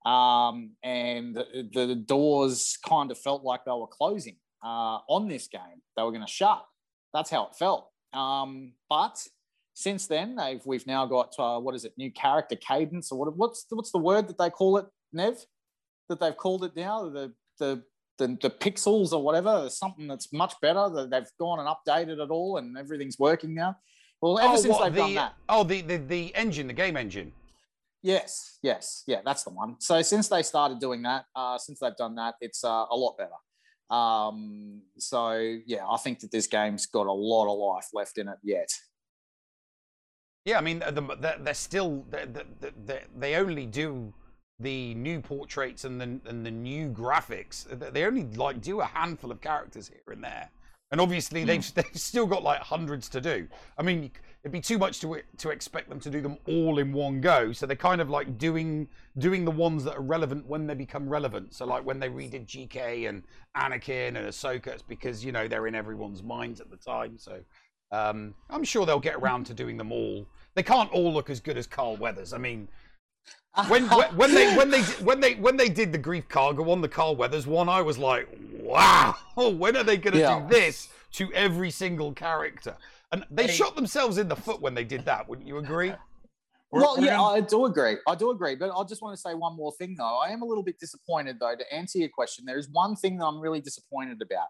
um, 0.04 0.72
and 0.82 1.34
the, 1.34 1.68
the 1.72 1.94
doors 1.94 2.78
kind 2.86 3.10
of 3.10 3.18
felt 3.18 3.42
like 3.42 3.64
they 3.64 3.72
were 3.72 3.86
closing 3.86 4.36
uh, 4.62 4.98
on 5.08 5.26
this 5.26 5.48
game. 5.48 5.82
They 5.96 6.02
were 6.02 6.12
going 6.12 6.26
to 6.26 6.30
shut. 6.30 6.62
That's 7.14 7.30
how 7.30 7.46
it 7.46 7.56
felt. 7.56 7.88
Um, 8.12 8.74
but 8.88 9.26
since 9.74 10.06
then, 10.06 10.36
they've 10.36 10.64
we've 10.66 10.86
now 10.86 11.06
got 11.06 11.34
uh, 11.38 11.58
what 11.58 11.74
is 11.74 11.84
it? 11.84 11.92
New 11.96 12.10
character 12.10 12.56
cadence 12.56 13.12
or 13.12 13.18
what? 13.18 13.36
What's 13.36 13.64
the, 13.64 13.76
what's 13.76 13.92
the 13.92 13.98
word 13.98 14.28
that 14.28 14.38
they 14.38 14.50
call 14.50 14.78
it, 14.78 14.86
Nev? 15.12 15.38
That 16.08 16.20
they've 16.20 16.36
called 16.36 16.64
it 16.64 16.76
now 16.76 17.08
the 17.08 17.32
the 17.58 17.82
the, 18.18 18.36
the 18.42 18.50
pixels 18.50 19.12
or 19.12 19.22
whatever, 19.22 19.68
something 19.70 20.06
that's 20.06 20.32
much 20.32 20.54
better. 20.60 20.88
That 20.90 21.10
they've 21.10 21.30
gone 21.38 21.60
and 21.60 21.68
updated 21.68 22.22
it 22.22 22.30
all, 22.30 22.58
and 22.58 22.76
everything's 22.76 23.18
working 23.18 23.54
now. 23.54 23.76
Well, 24.20 24.38
ever 24.38 24.52
oh, 24.52 24.56
since 24.56 24.74
what, 24.74 24.84
they've 24.84 24.94
the, 24.94 25.00
done 25.00 25.14
that, 25.14 25.34
Oh, 25.48 25.64
the, 25.64 25.80
the 25.80 25.96
the 25.96 26.34
engine, 26.34 26.66
the 26.66 26.74
game 26.74 26.96
engine. 26.96 27.32
yes, 28.02 28.58
yes, 28.62 29.02
yeah, 29.06 29.20
that's 29.24 29.44
the 29.44 29.50
one. 29.50 29.76
So 29.78 30.02
since 30.02 30.28
they 30.28 30.42
started 30.42 30.78
doing 30.78 31.02
that, 31.02 31.24
uh, 31.34 31.56
since 31.56 31.78
they've 31.80 31.96
done 31.96 32.16
that, 32.16 32.34
it's 32.42 32.62
uh, 32.62 32.84
a 32.90 32.96
lot 32.96 33.16
better. 33.16 33.96
Um, 33.96 34.82
so 34.98 35.32
yeah, 35.66 35.86
I 35.88 35.96
think 35.96 36.20
that 36.20 36.30
this 36.30 36.46
game's 36.46 36.86
got 36.86 37.06
a 37.06 37.12
lot 37.12 37.50
of 37.50 37.58
life 37.58 37.88
left 37.94 38.18
in 38.18 38.28
it 38.28 38.38
yet. 38.42 38.68
Yeah, 40.44 40.58
I 40.58 40.62
mean, 40.62 40.78
the, 40.78 41.16
they're, 41.20 41.38
they're 41.38 41.54
still 41.54 42.04
they 42.10 42.26
they 42.86 43.02
they 43.16 43.34
only 43.34 43.66
do 43.66 44.14
the 44.58 44.94
new 44.94 45.20
portraits 45.20 45.84
and 45.84 46.00
the 46.00 46.20
and 46.28 46.46
the 46.46 46.50
new 46.50 46.88
graphics. 46.90 47.66
They- 47.92 48.04
only 48.04 48.24
like 48.24 48.60
do 48.60 48.80
a 48.80 48.84
handful 48.84 49.30
of 49.30 49.40
characters 49.40 49.88
here 49.88 50.12
and 50.12 50.24
there, 50.24 50.50
and 50.90 51.00
obviously 51.00 51.42
hmm. 51.42 51.48
they've 51.48 51.74
they've 51.74 51.90
still 51.94 52.26
got 52.26 52.42
like 52.42 52.60
hundreds 52.60 53.08
to 53.10 53.20
do. 53.20 53.48
I 53.76 53.82
mean, 53.82 54.10
it'd 54.42 54.52
be 54.52 54.62
too 54.62 54.78
much 54.78 55.00
to 55.00 55.20
to 55.36 55.50
expect 55.50 55.90
them 55.90 56.00
to 56.00 56.10
do 56.10 56.22
them 56.22 56.38
all 56.46 56.78
in 56.78 56.90
one 56.92 57.20
go. 57.20 57.52
So 57.52 57.66
they're 57.66 57.76
kind 57.76 58.00
of 58.00 58.08
like 58.08 58.38
doing 58.38 58.88
doing 59.18 59.44
the 59.44 59.50
ones 59.50 59.84
that 59.84 59.96
are 59.96 60.02
relevant 60.02 60.46
when 60.46 60.66
they 60.66 60.74
become 60.74 61.06
relevant. 61.06 61.52
So 61.52 61.66
like 61.66 61.84
when 61.84 62.00
they 62.00 62.08
redid 62.08 62.46
GK 62.46 63.10
and 63.10 63.24
Anakin 63.56 64.16
and 64.16 64.26
Ahsoka, 64.26 64.68
it's 64.68 64.82
because 64.82 65.22
you 65.22 65.32
know 65.32 65.48
they're 65.48 65.66
in 65.66 65.74
everyone's 65.74 66.22
minds 66.22 66.62
at 66.62 66.70
the 66.70 66.78
time. 66.78 67.18
So. 67.18 67.40
Um, 67.92 68.34
I'm 68.48 68.64
sure 68.64 68.86
they'll 68.86 69.00
get 69.00 69.16
around 69.16 69.46
to 69.46 69.54
doing 69.54 69.76
them 69.76 69.92
all. 69.92 70.26
They 70.54 70.62
can't 70.62 70.90
all 70.92 71.12
look 71.12 71.30
as 71.30 71.40
good 71.40 71.56
as 71.56 71.66
Carl 71.66 71.96
Weathers. 71.96 72.32
I 72.32 72.38
mean, 72.38 72.68
when 73.68 73.84
when, 73.88 74.06
when 74.16 74.34
they 74.34 74.56
when 74.56 74.70
they 74.70 74.82
when 74.82 75.20
they 75.20 75.34
when 75.34 75.56
they 75.56 75.68
did 75.68 75.92
the 75.92 75.98
Greef 75.98 76.26
Karga 76.28 76.64
one, 76.64 76.80
the 76.80 76.88
Carl 76.88 77.16
Weathers 77.16 77.46
one, 77.46 77.68
I 77.68 77.82
was 77.82 77.98
like, 77.98 78.28
wow, 78.62 79.14
when 79.36 79.76
are 79.76 79.82
they 79.84 79.96
going 79.96 80.14
to 80.14 80.20
Yeah. 80.20 80.40
do 80.40 80.48
this 80.48 80.88
to 81.12 81.32
every 81.32 81.70
single 81.70 82.12
character? 82.12 82.76
And 83.12 83.24
they 83.30 83.46
Hey. 83.48 83.52
shot 83.54 83.74
themselves 83.74 84.18
in 84.18 84.28
the 84.28 84.36
foot 84.36 84.60
when 84.60 84.74
they 84.74 84.84
did 84.84 85.04
that. 85.06 85.28
Wouldn't 85.28 85.48
you 85.48 85.58
agree? 85.58 85.92
Well, 86.72 87.00
yeah, 87.00 87.20
I 87.20 87.40
do 87.40 87.64
agree. 87.64 87.96
I 88.06 88.14
do 88.14 88.30
agree. 88.30 88.54
But 88.54 88.70
I 88.70 88.84
just 88.84 89.02
want 89.02 89.16
to 89.16 89.20
say 89.20 89.34
one 89.34 89.56
more 89.56 89.72
thing, 89.72 89.96
though. 89.98 90.18
I 90.18 90.28
am 90.28 90.42
a 90.42 90.44
little 90.44 90.62
bit 90.62 90.78
disappointed, 90.78 91.38
though, 91.40 91.56
to 91.56 91.74
answer 91.74 91.98
your 91.98 92.10
question. 92.10 92.44
There 92.44 92.58
is 92.58 92.68
one 92.70 92.94
thing 92.94 93.18
that 93.18 93.24
I'm 93.24 93.40
really 93.40 93.60
disappointed 93.60 94.22
about 94.22 94.46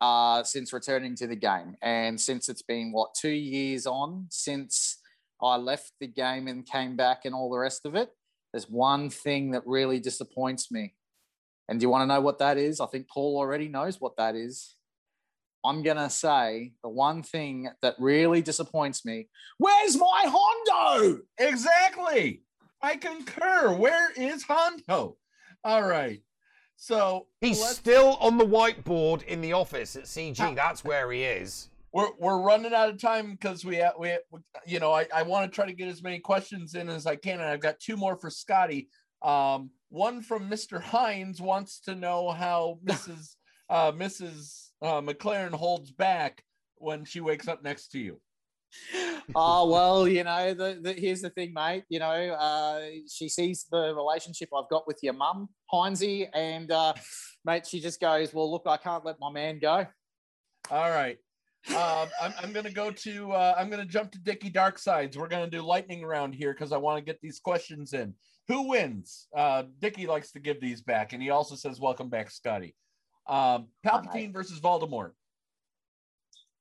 uh, 0.00 0.42
since 0.42 0.72
returning 0.72 1.14
to 1.16 1.26
the 1.26 1.36
game. 1.36 1.76
And 1.82 2.20
since 2.20 2.48
it's 2.48 2.62
been, 2.62 2.92
what, 2.92 3.14
two 3.14 3.28
years 3.30 3.86
on 3.86 4.26
since 4.30 4.98
I 5.42 5.56
left 5.56 5.92
the 6.00 6.06
game 6.06 6.48
and 6.48 6.66
came 6.66 6.96
back 6.96 7.24
and 7.24 7.34
all 7.34 7.50
the 7.50 7.58
rest 7.58 7.86
of 7.86 7.94
it, 7.94 8.10
there's 8.52 8.68
one 8.68 9.10
thing 9.10 9.52
that 9.52 9.66
really 9.66 10.00
disappoints 10.00 10.70
me. 10.70 10.94
And 11.68 11.78
do 11.78 11.84
you 11.84 11.90
want 11.90 12.02
to 12.02 12.14
know 12.14 12.20
what 12.20 12.38
that 12.38 12.58
is? 12.58 12.80
I 12.80 12.86
think 12.86 13.08
Paul 13.08 13.36
already 13.36 13.68
knows 13.68 14.00
what 14.00 14.16
that 14.16 14.34
is. 14.34 14.74
I'm 15.64 15.82
going 15.82 15.98
to 15.98 16.10
say 16.10 16.72
the 16.82 16.88
one 16.88 17.22
thing 17.22 17.68
that 17.82 17.94
really 17.98 18.40
disappoints 18.40 19.04
me 19.04 19.28
where's 19.58 19.96
my 19.96 20.24
Hondo? 20.26 21.20
Exactly. 21.38 22.42
I 22.82 22.96
concur. 22.96 23.74
Where 23.74 24.10
is 24.12 24.42
Hondo? 24.42 25.18
All 25.62 25.82
right. 25.82 26.22
So 26.82 27.26
He's 27.42 27.62
still 27.62 28.16
on 28.22 28.38
the 28.38 28.46
whiteboard 28.46 29.22
in 29.24 29.42
the 29.42 29.52
office 29.52 29.96
at 29.96 30.04
CG. 30.04 30.56
That's 30.56 30.82
where 30.82 31.12
he 31.12 31.24
is. 31.24 31.68
we're 31.92 32.08
we're 32.18 32.40
running 32.40 32.72
out 32.72 32.88
of 32.88 32.98
time 32.98 33.32
because 33.32 33.66
we 33.66 33.84
we 33.98 34.16
you 34.66 34.80
know 34.80 34.90
I, 34.90 35.06
I 35.14 35.22
want 35.22 35.50
to 35.50 35.54
try 35.54 35.66
to 35.66 35.74
get 35.74 35.88
as 35.88 36.02
many 36.02 36.18
questions 36.20 36.74
in 36.74 36.88
as 36.88 37.04
I 37.06 37.16
can, 37.16 37.34
and 37.34 37.50
I've 37.50 37.60
got 37.60 37.80
two 37.80 37.98
more 37.98 38.16
for 38.16 38.30
Scotty. 38.30 38.88
Um, 39.20 39.68
one 39.90 40.22
from 40.22 40.48
Mr. 40.48 40.80
Hines 40.80 41.38
wants 41.38 41.80
to 41.80 41.94
know 41.94 42.30
how 42.30 42.78
Mrs. 42.84 43.36
uh, 43.68 43.92
Mrs. 43.92 44.70
Uh, 44.80 45.02
McLaren 45.02 45.52
holds 45.52 45.90
back 45.90 46.42
when 46.76 47.04
she 47.04 47.20
wakes 47.20 47.46
up 47.46 47.62
next 47.62 47.88
to 47.88 47.98
you. 47.98 48.18
Oh 49.34 49.68
well, 49.68 50.08
you 50.08 50.24
know, 50.24 50.54
the, 50.54 50.78
the, 50.80 50.92
here's 50.92 51.22
the 51.22 51.30
thing, 51.30 51.52
mate. 51.52 51.84
You 51.88 51.98
know, 51.98 52.06
uh, 52.10 52.80
she 53.08 53.28
sees 53.28 53.66
the 53.70 53.94
relationship 53.94 54.48
I've 54.56 54.68
got 54.70 54.86
with 54.86 54.98
your 55.02 55.14
mum, 55.14 55.48
Hinesy, 55.72 56.28
and 56.34 56.70
uh, 56.70 56.94
mate, 57.44 57.66
she 57.66 57.80
just 57.80 58.00
goes, 58.00 58.32
"Well, 58.32 58.50
look, 58.50 58.62
I 58.66 58.76
can't 58.76 59.04
let 59.04 59.16
my 59.20 59.30
man 59.30 59.58
go." 59.58 59.86
All 60.70 60.90
right. 60.90 61.18
Um, 61.68 62.08
I'm, 62.20 62.32
I'm 62.42 62.52
gonna 62.52 62.70
go 62.70 62.90
to 62.90 63.32
uh, 63.32 63.54
I'm 63.58 63.68
gonna 63.68 63.84
jump 63.84 64.12
to 64.12 64.18
Dickie 64.18 64.50
Darksides. 64.50 65.16
We're 65.16 65.28
gonna 65.28 65.50
do 65.50 65.60
lightning 65.62 66.04
round 66.04 66.34
here 66.34 66.52
because 66.52 66.72
I 66.72 66.78
want 66.78 66.98
to 66.98 67.04
get 67.04 67.20
these 67.20 67.38
questions 67.38 67.92
in. 67.92 68.14
Who 68.48 68.68
wins? 68.68 69.28
Uh, 69.36 69.64
Dickie 69.78 70.06
likes 70.06 70.32
to 70.32 70.40
give 70.40 70.60
these 70.60 70.80
back, 70.80 71.12
and 71.12 71.22
he 71.22 71.30
also 71.30 71.54
says, 71.56 71.78
"Welcome 71.78 72.08
back, 72.08 72.30
Scotty." 72.30 72.74
Um, 73.26 73.68
Palpatine 73.86 74.32
versus 74.32 74.58
Voldemort. 74.58 75.12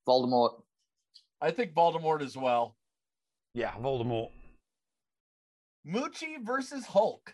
Voldemort. 0.07 0.61
I 1.41 1.51
think 1.51 1.73
Voldemort 1.73 2.21
as 2.21 2.35
well. 2.35 2.75
Yeah, 3.53 3.71
Voldemort. 3.73 4.29
Moochie 5.87 6.43
versus 6.43 6.85
Hulk. 6.85 7.33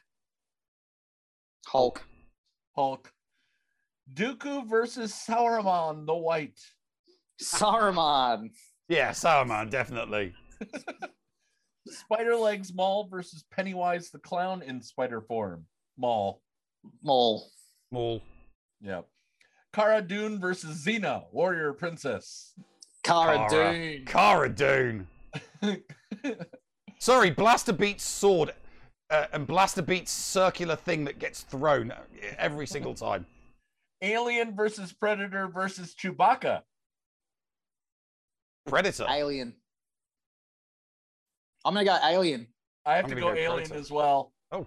Hulk. 1.68 2.06
Hulk. 2.76 3.12
Dooku 4.14 4.68
versus 4.70 5.12
Sauron 5.12 6.06
the 6.06 6.16
White. 6.16 6.60
Saruman. 7.42 8.52
Yeah, 8.88 9.10
Saruman, 9.12 9.70
definitely. 9.70 10.34
Spider 11.88 12.36
Legs 12.36 12.74
Maul 12.74 13.08
versus 13.10 13.44
Pennywise 13.52 14.10
the 14.10 14.20
Clown 14.20 14.62
in 14.62 14.82
spider 14.82 15.22
form. 15.22 15.66
Maul. 15.98 16.42
Maul. 17.04 17.48
Maul. 17.92 18.22
Yep. 18.82 19.08
Cara 19.74 20.02
Dune 20.02 20.40
versus 20.40 20.86
Xena, 20.86 21.26
warrior 21.32 21.74
princess. 21.74 22.54
Cara, 23.06 23.48
Cara. 23.48 23.74
Dune. 23.74 24.06
Cara 24.06 24.50
Dune. 24.50 25.08
Sorry, 27.00 27.30
Blaster 27.30 27.74
beats 27.74 28.04
sword, 28.04 28.54
uh, 29.12 29.28
and 29.32 29.46
Blaster 29.46 29.82
beats 29.82 30.12
circular 30.12 30.76
thing 30.76 31.06
that 31.06 31.20
gets 31.20 31.42
thrown 31.42 31.94
every 32.38 32.66
single 32.66 32.96
time. 32.96 33.26
Alien 34.02 34.56
versus 34.56 34.92
Predator 34.92 35.48
versus 35.48 35.94
Chewbacca. 35.94 36.62
Predator. 38.66 39.06
Alien. 39.10 39.54
I'm 41.64 41.74
gonna 41.74 41.86
go 41.86 41.98
Alien. 42.04 42.48
I 42.86 42.96
have 42.96 43.08
to 43.08 43.16
go, 43.16 43.22
go 43.22 43.30
Alien 43.34 43.54
Predator. 43.68 43.76
as 43.80 43.92
well. 43.92 44.34
Oh. 44.52 44.66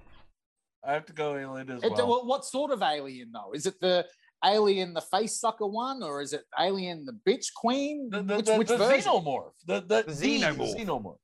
I 0.86 0.92
have 0.92 1.06
to 1.06 1.12
go 1.12 1.36
Alien 1.36 1.70
as 1.70 1.82
It- 1.82 1.92
well. 1.92 2.08
well, 2.08 2.26
what 2.26 2.44
sort 2.44 2.70
of 2.70 2.82
alien 2.82 3.32
though? 3.32 3.52
Is 3.52 3.66
it 3.66 3.80
the 3.80 4.06
alien 4.44 4.94
the 4.94 5.00
face 5.00 5.40
sucker 5.40 5.66
one, 5.66 6.02
or 6.02 6.20
is 6.22 6.32
it 6.32 6.44
alien 6.58 7.04
the 7.04 7.18
bitch 7.30 7.46
queen? 7.54 8.08
The, 8.10 8.22
the, 8.22 8.36
which 8.36 8.46
the, 8.46 8.56
which 8.56 8.68
the 8.68 8.76
version? 8.76 9.12
xenomorph. 9.12 9.52
The, 9.66 9.80
the, 9.80 10.02
The 10.06 10.12
the 10.12 10.40
xenomorph. 10.40 10.76
xenomorph. 10.76 11.16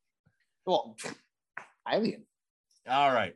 Well, 0.66 0.96
alien. 1.90 2.24
All 2.88 3.12
right. 3.12 3.34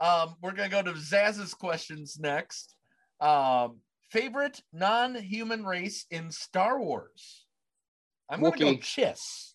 Um, 0.00 0.34
we're 0.42 0.52
gonna 0.52 0.68
go 0.68 0.82
to 0.82 0.92
Zaz's 0.92 1.54
questions 1.54 2.18
next. 2.20 2.74
Um, 3.20 3.78
favorite 4.10 4.60
non-human 4.72 5.64
race 5.64 6.04
in 6.10 6.30
Star 6.30 6.78
Wars? 6.80 7.46
I'm 8.30 8.42
gonna 8.42 8.58
go 8.58 8.74
Chiss. 8.76 9.52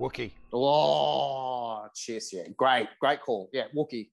Wookie. 0.00 0.32
Oh, 0.52 1.86
cheers! 1.94 2.30
Yeah, 2.32 2.48
great, 2.56 2.88
great 3.00 3.20
call. 3.22 3.48
Yeah, 3.52 3.66
Wookie. 3.76 4.10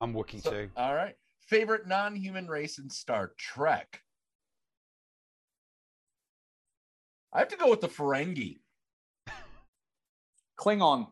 I'm 0.00 0.12
Wookie 0.12 0.42
So- 0.42 0.50
too. 0.50 0.70
All 0.76 0.94
right. 0.94 1.14
Favorite 1.46 1.86
non-human 1.86 2.48
race 2.48 2.78
in 2.78 2.90
Star 2.90 3.32
Trek? 3.38 4.02
I 7.32 7.38
have 7.40 7.48
to 7.48 7.56
go 7.56 7.70
with 7.70 7.80
the 7.80 7.88
Ferengi. 7.88 8.58
Klingon. 10.58 11.08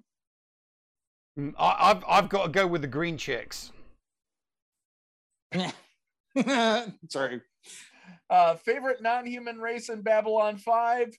Mm, 1.38 1.54
I, 1.58 1.90
I've 1.90 2.04
I've 2.08 2.28
got 2.28 2.44
to 2.44 2.48
go 2.50 2.66
with 2.66 2.80
the 2.82 2.88
green 2.88 3.16
chicks. 3.18 3.70
Sorry. 7.08 7.40
Uh, 8.30 8.54
favorite 8.56 9.02
non-human 9.02 9.58
race 9.58 9.88
in 9.88 10.02
Babylon 10.02 10.56
5? 10.56 11.12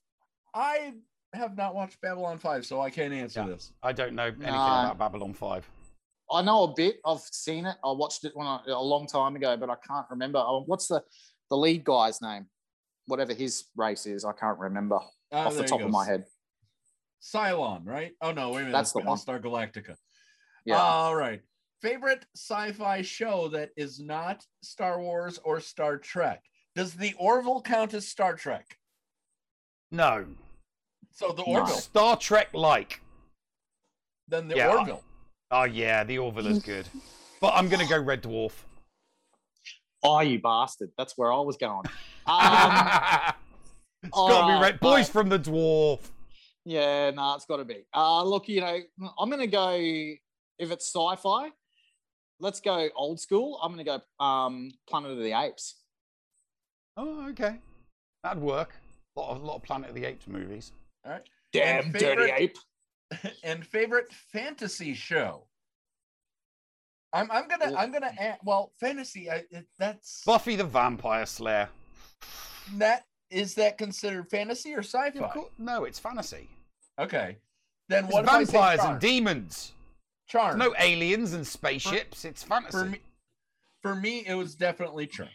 I 0.53 0.93
have 1.33 1.55
not 1.55 1.75
watched 1.75 2.01
Babylon 2.01 2.37
5, 2.37 2.65
so 2.65 2.81
I 2.81 2.89
can't 2.89 3.13
answer 3.13 3.41
Yeah. 3.41 3.47
this. 3.47 3.71
I 3.83 3.91
don't 3.93 4.13
know 4.13 4.25
anything 4.25 4.51
Nah. 4.51 4.83
about 4.85 4.97
Babylon 4.97 5.33
Five. 5.33 5.69
I 6.31 6.41
know 6.41 6.63
a 6.63 6.73
bit. 6.73 6.97
I've 7.05 7.19
seen 7.19 7.65
it. 7.65 7.75
I 7.83 7.91
watched 7.91 8.25
it 8.25 8.31
when 8.35 8.47
I, 8.47 8.59
a 8.67 8.79
long 8.81 9.05
time 9.07 9.35
ago, 9.35 9.55
but 9.57 9.69
I 9.69 9.75
can't 9.87 10.05
remember. 10.09 10.39
Oh, 10.39 10.63
what's 10.65 10.87
the 10.87 11.03
the 11.49 11.57
lead 11.57 11.83
guy's 11.83 12.21
name? 12.21 12.47
Whatever 13.07 13.33
his 13.33 13.65
race 13.75 14.05
is, 14.07 14.25
I 14.25 14.31
can't 14.33 14.57
remember 14.57 14.99
Uh, 15.31 15.35
off 15.35 15.55
the 15.55 15.63
top 15.63 15.81
of 15.81 15.91
my 15.91 16.05
head. 16.05 16.25
Cylon, 17.21 17.85
right? 17.85 18.13
Oh 18.21 18.31
no, 18.31 18.49
wait 18.49 18.55
a 18.55 18.59
minute. 18.65 18.71
That's 18.71 18.91
the 18.91 18.99
one. 18.99 19.17
Star 19.17 19.39
Galactica. 19.39 19.95
Yeah. 20.65 20.77
All 20.77 21.15
right. 21.15 21.41
Favorite 21.81 22.25
sci-fi 22.35 23.01
show 23.03 23.47
that 23.49 23.69
is 23.77 23.99
not 23.99 24.43
Star 24.63 24.99
Wars 24.99 25.39
or 25.43 25.59
Star 25.59 25.97
Trek? 25.97 26.41
Does 26.75 26.93
the 26.93 27.13
Orville 27.19 27.61
count 27.61 27.93
as 27.93 28.07
Star 28.07 28.33
Trek? 28.35 28.65
No. 29.91 30.25
So 31.11 31.31
the 31.31 31.43
No. 31.43 31.59
Orville, 31.59 31.75
Star 31.75 32.17
Trek 32.17 32.49
like. 32.53 33.01
then 34.27 34.47
the 34.47 34.55
Yeah, 34.55 34.69
Orville. 34.79 35.03
Oh 35.51 35.63
yeah, 35.63 36.03
the 36.03 36.17
Orville 36.17 36.47
is 36.47 36.59
good. 36.59 36.87
But 37.41 37.53
I'm 37.55 37.67
gonna 37.67 37.85
go 37.85 37.99
Red 38.01 38.23
Dwarf. 38.23 38.53
Oh, 40.01 40.21
you 40.21 40.39
bastard! 40.39 40.89
That's 40.97 41.17
where 41.17 41.31
I 41.31 41.39
was 41.41 41.57
going. 41.57 41.85
Um, 42.27 43.33
it's 44.01 44.17
gotta 44.17 44.57
be 44.57 44.61
Red 44.63 44.79
Boys 44.79 44.89
alright. 44.91 45.07
from 45.07 45.29
the 45.29 45.37
Dwarf. 45.37 45.99
Yeah, 46.65 47.11
no, 47.11 47.35
it's 47.35 47.45
got 47.45 47.57
to 47.57 47.65
be. 47.65 47.85
Uh, 47.93 48.23
look, 48.23 48.47
you 48.49 48.61
know, 48.61 48.79
I'm 49.19 49.29
going 49.29 49.41
to 49.41 49.47
go, 49.47 49.75
if 49.77 50.71
it's 50.71 50.91
sci 50.91 51.15
fi, 51.17 51.49
let's 52.39 52.59
go 52.59 52.89
old 52.95 53.19
school. 53.19 53.59
I'm 53.61 53.73
going 53.73 53.85
to 53.85 54.01
go 54.19 54.25
um, 54.25 54.71
Planet 54.89 55.11
of 55.11 55.19
the 55.19 55.39
Apes. 55.39 55.75
Oh, 56.97 57.29
okay. 57.29 57.57
That'd 58.23 58.41
work. 58.41 58.73
A 59.15 59.19
lot 59.19 59.35
of, 59.35 59.43
lot 59.43 59.55
of 59.57 59.63
Planet 59.63 59.89
of 59.89 59.95
the 59.95 60.05
Apes 60.05 60.27
movies. 60.27 60.71
All 61.05 61.11
right. 61.11 61.21
Damn 61.53 61.85
And 61.85 61.93
dirty 61.93 62.31
ape. 62.35 62.57
And 63.43 63.65
favorite 63.65 64.11
fantasy 64.31 64.93
show. 64.93 65.47
I'm 67.13 67.29
I'm 67.31 67.47
gonna 67.47 67.65
Well- 67.71 67.77
I'm 67.77 67.91
gonna 67.91 68.13
add, 68.19 68.39
well 68.43 68.71
fantasy 68.79 69.29
I, 69.31 69.43
that's 69.79 70.23
Buffy 70.25 70.55
the 70.55 70.63
Vampire 70.65 71.25
Slayer. 71.25 71.69
that 72.73 73.05
is 73.29 73.55
that 73.55 73.77
considered 73.77 74.29
fantasy 74.29 74.73
or 74.73 74.79
sci-fi? 74.83 75.11
Yeah, 75.19 75.25
of 75.25 75.31
course- 75.31 75.51
no, 75.57 75.83
it's 75.85 75.99
fantasy. 75.99 76.49
Okay, 76.99 77.37
then 77.89 78.05
It's 78.05 78.13
what 78.13 78.23
if 78.25 78.29
I 78.29 78.43
say 78.43 78.51
vampires 78.53 78.79
and 78.81 78.99
demons. 78.99 79.73
charm? 80.27 80.57
No 80.57 80.73
aliens 80.79 81.33
and 81.33 81.45
spaceships. 81.45 82.25
It's 82.25 82.43
fantasy. 82.43 82.77
for 82.77 82.85
me, 82.85 82.99
for 83.81 83.95
me 83.95 84.25
it 84.25 84.35
was 84.35 84.55
definitely 84.55 85.07
charm. 85.07 85.29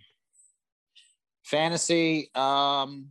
Fantasy. 1.45 2.31
Um, 2.35 3.11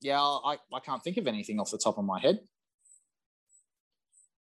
yeah, 0.00 0.20
I, 0.20 0.58
I 0.72 0.80
can't 0.80 1.02
think 1.02 1.16
of 1.16 1.26
anything 1.26 1.60
off 1.60 1.70
the 1.70 1.78
top 1.78 1.96
of 1.98 2.04
my 2.04 2.18
head. 2.20 2.40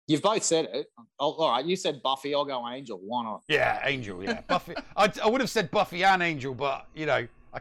You've 0.08 0.22
both 0.22 0.44
said 0.44 0.68
it. 0.74 0.88
Oh, 1.20 1.32
all 1.32 1.52
right, 1.52 1.66
you 1.66 1.76
said 1.76 2.02
Buffy. 2.04 2.36
I'll 2.36 2.44
go 2.46 2.68
Angel. 2.68 3.00
Why 3.02 3.24
not? 3.24 3.44
Yeah, 3.48 3.80
Angel. 3.86 4.22
Yeah, 4.24 4.42
Buffy. 4.48 4.74
I, 4.98 5.12
I 5.24 5.30
would 5.30 5.40
have 5.42 5.50
said 5.50 5.72
Buffy 5.72 6.04
and 6.04 6.22
Angel, 6.22 6.54
but 6.54 6.88
you 6.94 7.06
know, 7.06 7.26
I, 7.54 7.60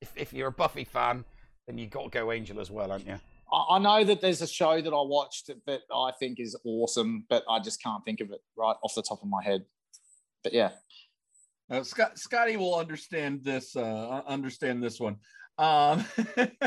if 0.00 0.12
if 0.16 0.32
you're 0.32 0.48
a 0.48 0.52
Buffy 0.52 0.84
fan, 0.84 1.24
then 1.66 1.78
you 1.78 1.86
got 1.88 2.04
to 2.04 2.10
go 2.10 2.30
Angel 2.30 2.60
as 2.60 2.70
well, 2.70 2.92
aren't 2.92 3.06
you? 3.06 3.18
I, 3.52 3.76
I 3.76 3.78
know 3.80 4.04
that 4.04 4.20
there's 4.20 4.40
a 4.40 4.46
show 4.46 4.80
that 4.80 4.90
I 4.90 5.02
watched 5.02 5.48
that, 5.48 5.66
that 5.66 5.80
I 5.92 6.12
think 6.20 6.38
is 6.38 6.56
awesome, 6.64 7.24
but 7.28 7.42
I 7.50 7.58
just 7.58 7.82
can't 7.82 8.04
think 8.04 8.20
of 8.20 8.30
it 8.30 8.40
right 8.56 8.76
off 8.84 8.94
the 8.94 9.02
top 9.02 9.22
of 9.22 9.28
my 9.28 9.42
head. 9.42 9.64
But 10.44 10.52
yeah, 10.52 10.70
Uh, 11.68 11.82
Scott 11.82 12.18
Scotty 12.20 12.56
will 12.56 12.76
understand 12.76 13.42
this 13.42 13.74
uh, 13.74 14.22
understand 14.28 14.80
this 14.80 15.00
one. 15.00 15.16
Um, 15.58 16.04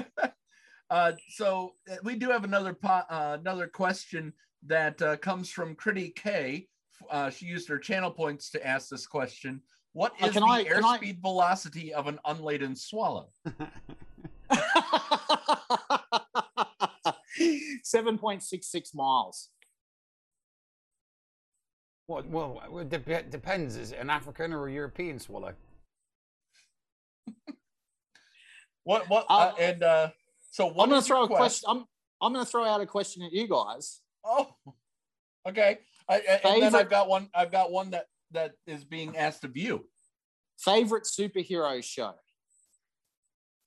uh, 0.90 1.14
so 1.30 1.76
uh, 1.90 1.96
we 2.04 2.16
do 2.16 2.30
have 2.30 2.44
another 2.44 2.74
po- 2.74 3.08
uh, 3.10 3.38
another 3.40 3.68
question 3.68 4.34
that 4.68 5.02
uh, 5.02 5.18
comes 5.18 5.50
from 5.50 5.76
Critty 5.76 6.16
K. 6.16 6.68
Uh, 7.10 7.30
she 7.30 7.46
used 7.46 7.68
her 7.68 7.78
channel 7.78 8.12
points 8.12 8.50
to 8.52 8.66
ask 8.66 8.90
this 8.90 9.06
question. 9.06 9.62
What 9.94 10.14
is 10.22 10.36
Uh, 10.36 10.40
the 10.40 10.46
I- 10.46 10.64
can 10.64 10.84
I- 10.86 10.98
airspeed 10.98 11.22
velocity 11.22 11.94
of 11.94 12.08
an 12.08 12.20
unladen 12.26 12.76
swallow? 12.76 13.30
seven 17.84 18.18
point 18.18 18.44
six 18.44 18.68
six 18.68 18.94
miles. 18.94 19.50
What? 22.08 22.28
Well, 22.28 22.62
it 22.80 22.90
dep- 22.90 23.30
depends. 23.32 23.76
Is 23.78 23.92
it 23.92 24.00
an 24.00 24.10
African 24.10 24.52
or 24.54 24.68
a 24.68 24.74
European 24.74 25.20
swallow? 25.20 25.54
What 28.86 29.08
what 29.08 29.26
uh, 29.30 29.52
Um, 29.52 29.56
and 29.62 29.82
uh, 29.84 30.10
so 30.52 30.66
what 30.68 30.84
I'm 30.84 30.90
going 30.90 31.02
to 31.02 31.08
throw 31.08 31.24
a 31.24 31.28
quest- 31.28 31.64
question. 31.64 31.70
I'm 31.70 31.86
I'm 32.22 32.34
going 32.34 32.44
to 32.46 32.52
throw 32.52 32.66
out 32.66 32.82
a 32.82 32.86
question 32.86 33.24
at 33.24 33.32
you 33.32 33.48
guys. 33.48 34.02
Oh, 34.26 34.48
okay. 35.48 35.80
I, 36.08 36.16
I- 36.16 36.42
and 36.50 36.64
then 36.64 36.76
I've 36.76 36.90
got 36.90 37.08
one. 37.10 37.30
I've 37.34 37.52
got 37.52 37.72
one 37.72 37.92
that 37.92 38.06
that 38.32 38.54
is 38.68 38.84
being 38.84 39.16
asked 39.18 39.44
of 39.44 39.56
you. 39.58 39.86
Favorite 40.58 41.04
superhero 41.04 41.84
show? 41.84 42.14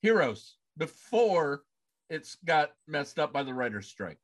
Heroes 0.01 0.55
before 0.77 1.63
it's 2.09 2.35
got 2.45 2.71
messed 2.87 3.19
up 3.19 3.33
by 3.33 3.43
the 3.43 3.53
writer's 3.53 3.87
strike. 3.87 4.19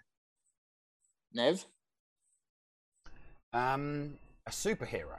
Nev? 1.34 1.66
Um, 3.52 4.14
a 4.48 4.52
superhero. 4.52 5.18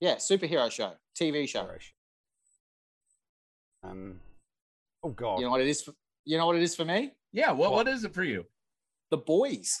Yeah, 0.00 0.16
superhero 0.16 0.70
show, 0.70 0.92
TV 1.18 1.48
show. 1.48 1.68
Um, 3.82 4.20
oh 5.02 5.10
God. 5.10 5.38
You 5.38 5.44
know 5.44 5.50
what 5.50 5.60
it 5.60 5.68
is? 5.68 5.82
For, 5.82 5.92
you 6.24 6.38
know 6.38 6.46
what 6.46 6.56
it 6.56 6.62
is 6.62 6.74
for 6.74 6.84
me? 6.84 7.12
Yeah. 7.32 7.52
What 7.52 7.72
what 7.72 7.88
is 7.88 8.04
it 8.04 8.14
for 8.14 8.24
you? 8.24 8.44
The 9.10 9.16
Boys 9.18 9.78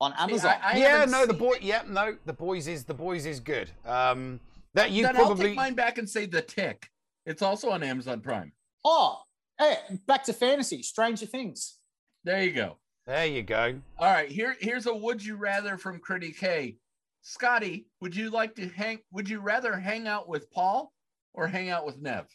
on 0.00 0.12
See, 0.12 0.22
Amazon. 0.22 0.56
I- 0.62 0.72
I 0.72 0.76
yeah, 0.76 1.04
no, 1.04 1.26
the 1.26 1.32
seen- 1.32 1.38
boy. 1.38 1.56
Yeah, 1.60 1.82
no, 1.86 2.16
the 2.24 2.32
boys 2.32 2.66
is 2.66 2.84
the 2.84 2.94
boys 2.94 3.26
is 3.26 3.40
good. 3.40 3.70
Um, 3.84 4.40
that 4.74 4.90
you 4.90 5.02
then 5.02 5.16
I'll 5.16 5.36
take 5.36 5.54
mine 5.56 5.74
back 5.74 5.98
and 5.98 6.08
say 6.08 6.26
the 6.26 6.42
Tick. 6.42 6.88
It's 7.26 7.42
also 7.42 7.70
on 7.70 7.82
Amazon 7.82 8.20
Prime. 8.20 8.52
oh, 8.84 9.20
hey, 9.58 9.76
back 10.06 10.24
to 10.24 10.32
fantasy. 10.32 10.82
Stranger 10.82 11.26
Things. 11.26 11.78
There 12.24 12.42
you 12.42 12.52
go. 12.52 12.78
There 13.06 13.26
you 13.26 13.42
go. 13.42 13.80
All 13.98 14.12
right. 14.12 14.28
Here 14.30 14.56
here's 14.60 14.86
a 14.86 14.94
would 14.94 15.24
you 15.24 15.36
rather 15.36 15.76
from 15.76 16.00
Critty 16.00 16.36
K. 16.36 16.76
Scotty, 17.22 17.86
would 18.00 18.16
you 18.16 18.30
like 18.30 18.54
to 18.56 18.68
hang? 18.68 19.00
Would 19.12 19.28
you 19.28 19.40
rather 19.40 19.78
hang 19.78 20.08
out 20.08 20.28
with 20.28 20.50
Paul 20.50 20.92
or 21.34 21.46
hang 21.46 21.68
out 21.68 21.84
with 21.84 21.98
Nev? 22.00 22.26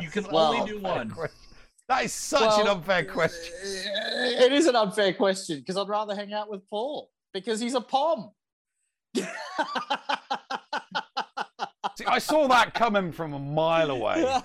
You 0.00 0.08
can 0.10 0.24
Well, 0.24 0.52
only 0.54 0.68
do 0.70 0.80
one. 0.80 1.12
That 1.88 2.04
is 2.04 2.12
such 2.12 2.60
an 2.60 2.68
unfair 2.68 3.04
question. 3.04 3.54
It 4.20 4.52
is 4.52 4.66
an 4.66 4.76
unfair 4.76 5.14
question 5.14 5.58
because 5.58 5.76
I'd 5.76 5.88
rather 5.88 6.14
hang 6.14 6.32
out 6.32 6.50
with 6.50 6.68
Paul 6.68 7.10
because 7.32 7.60
he's 7.60 7.74
a 7.74 7.80
pom. 7.80 8.30
See, 9.14 9.24
I 12.04 12.18
saw 12.18 12.46
that 12.48 12.74
coming 12.74 13.10
from 13.10 13.32
a 13.32 13.38
mile 13.38 13.90
away. 13.90 14.20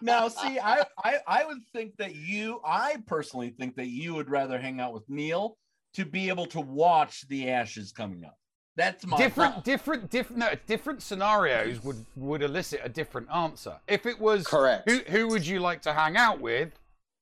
now, 0.00 0.28
see, 0.28 0.60
I, 0.60 0.84
I 1.02 1.16
I 1.26 1.44
would 1.44 1.58
think 1.72 1.96
that 1.96 2.14
you, 2.14 2.60
I 2.64 2.98
personally 3.06 3.54
think 3.58 3.74
that 3.76 3.88
you 3.88 4.14
would 4.14 4.30
rather 4.30 4.60
hang 4.60 4.78
out 4.78 4.94
with 4.94 5.08
Neil 5.08 5.56
to 5.94 6.04
be 6.04 6.28
able 6.28 6.46
to 6.46 6.60
watch 6.60 7.26
the 7.26 7.50
ashes 7.50 7.90
coming 7.90 8.24
up. 8.24 8.36
That's 8.76 9.06
my 9.06 9.16
different, 9.18 9.54
thought. 9.56 9.64
different, 9.64 10.10
different, 10.10 10.38
no, 10.38 10.50
different 10.66 11.02
scenarios 11.02 11.82
would 11.84 12.06
would 12.16 12.42
elicit 12.42 12.80
a 12.82 12.88
different 12.88 13.28
answer. 13.30 13.78
If 13.86 14.06
it 14.06 14.18
was 14.18 14.46
Correct. 14.46 14.88
who 14.90 14.98
who 15.08 15.28
would 15.28 15.46
you 15.46 15.60
like 15.60 15.82
to 15.82 15.92
hang 15.92 16.16
out 16.16 16.40
with, 16.40 16.70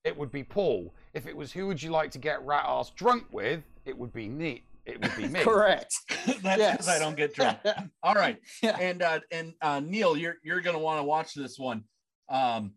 it 0.05 0.17
would 0.17 0.31
be 0.31 0.45
Paul. 0.45 0.95
If 1.13 1.27
it 1.27 1.37
was 1.37 1.53
who 1.53 1.67
would 1.67 1.83
you 1.83 1.91
like 1.91 2.13
to 2.13 2.19
get 2.19 2.41
rat 2.47 2.65
ass 2.67 2.91
drunk 2.91 3.25
with, 3.33 3.63
it 3.85 3.99
would 3.99 4.13
be 4.13 4.29
me. 4.29 4.63
It 4.87 5.01
would 5.03 5.17
be 5.17 5.27
me. 5.29 5.41
Correct. 5.41 5.93
That's 6.27 6.39
because 6.39 6.59
Yes. 6.59 6.89
I 6.89 6.99
don't 7.01 7.17
get 7.17 7.35
drunk. 7.35 7.59
All 8.03 8.15
right, 8.15 8.39
and 8.63 9.03
uh, 9.03 9.21
and 9.33 9.55
uh, 9.61 9.81
Neil, 9.81 10.17
you're 10.17 10.37
you're 10.45 10.61
gonna 10.61 10.79
want 10.79 11.01
to 11.01 11.05
watch 11.05 11.35
this 11.35 11.59
one. 11.59 11.83
Um, 12.29 12.75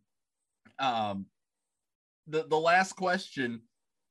um, 0.80 1.28
the 2.26 2.48
the 2.48 2.60
last 2.60 2.94
question, 2.94 3.62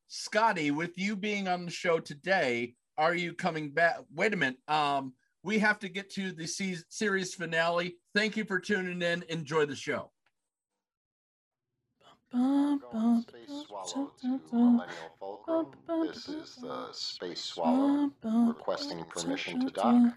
Scotty, 0.07 0.71
with 0.71 0.97
you 0.97 1.17
being 1.17 1.49
on 1.49 1.65
the 1.65 1.71
show 1.73 1.99
today, 1.99 2.75
are 3.03 3.15
you 3.15 3.35
coming 3.35 3.71
back? 3.71 3.97
Wait 4.15 4.33
a 4.33 4.37
minute. 4.37 4.59
Um, 4.69 5.13
we 5.43 5.59
have 5.59 5.81
to 5.81 5.89
get 5.89 6.09
to 6.11 6.31
the 6.33 6.47
se- 6.47 6.85
series 6.89 7.35
finale. 7.35 7.97
Thank 8.15 8.37
you 8.37 8.45
for 8.45 8.61
tuning 8.61 9.03
in. 9.03 9.25
Enjoy 9.29 9.67
the 9.67 9.75
show. 9.75 10.11
This 16.05 16.29
is 16.29 16.57
the 16.57 16.89
Space 16.93 17.41
Swallow 17.41 18.11
requesting 18.49 19.05
permission 19.05 19.61
to 19.67 19.71
dock. 19.73 20.15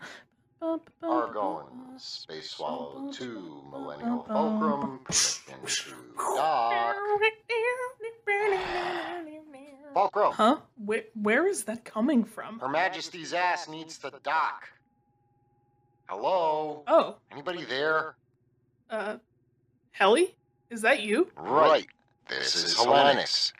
Argon, 1.03 1.99
Space 1.99 2.51
Swallow 2.51 3.11
2, 3.11 3.63
Millennial 3.71 4.23
Fulcrum, 4.23 4.99
permission 5.05 5.93
to 6.17 6.35
dock. 6.35 6.95
Fulcrum, 9.95 10.33
Huh? 10.33 10.57
Where, 10.75 11.03
where 11.13 11.47
is 11.47 11.63
that 11.63 11.85
coming 11.85 12.25
from? 12.25 12.59
Her 12.59 12.67
Majesty's 12.67 13.33
ass 13.33 13.69
needs 13.69 13.97
to 13.99 14.11
dock. 14.23 14.67
Hello? 16.09 16.83
Oh, 16.85 17.15
Anybody 17.31 17.63
there? 17.63 18.15
uh, 18.89 19.15
Helly? 19.91 20.35
Is 20.69 20.81
that 20.81 21.01
you? 21.01 21.31
Right. 21.37 21.87
This 22.27 22.55
is 22.55 22.75
Hellenix. 22.75 23.53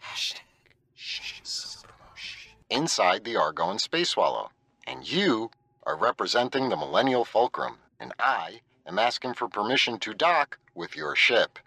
Inside 2.70 3.24
the 3.24 3.38
Argon 3.38 3.80
Space 3.80 4.10
Swallow. 4.10 4.50
And 4.86 5.10
you 5.10 5.52
are 5.84 5.96
representing 5.96 6.68
the 6.68 6.76
Millennial 6.76 7.24
Fulcrum. 7.24 7.78
And 8.02 8.12
I 8.20 8.60
am 8.86 9.00
asking 9.00 9.36
for 9.36 9.48
permission 9.48 10.00
to 10.00 10.14
dock 10.14 10.60
with 10.74 10.98
your 10.98 11.16
ship. 11.16 11.60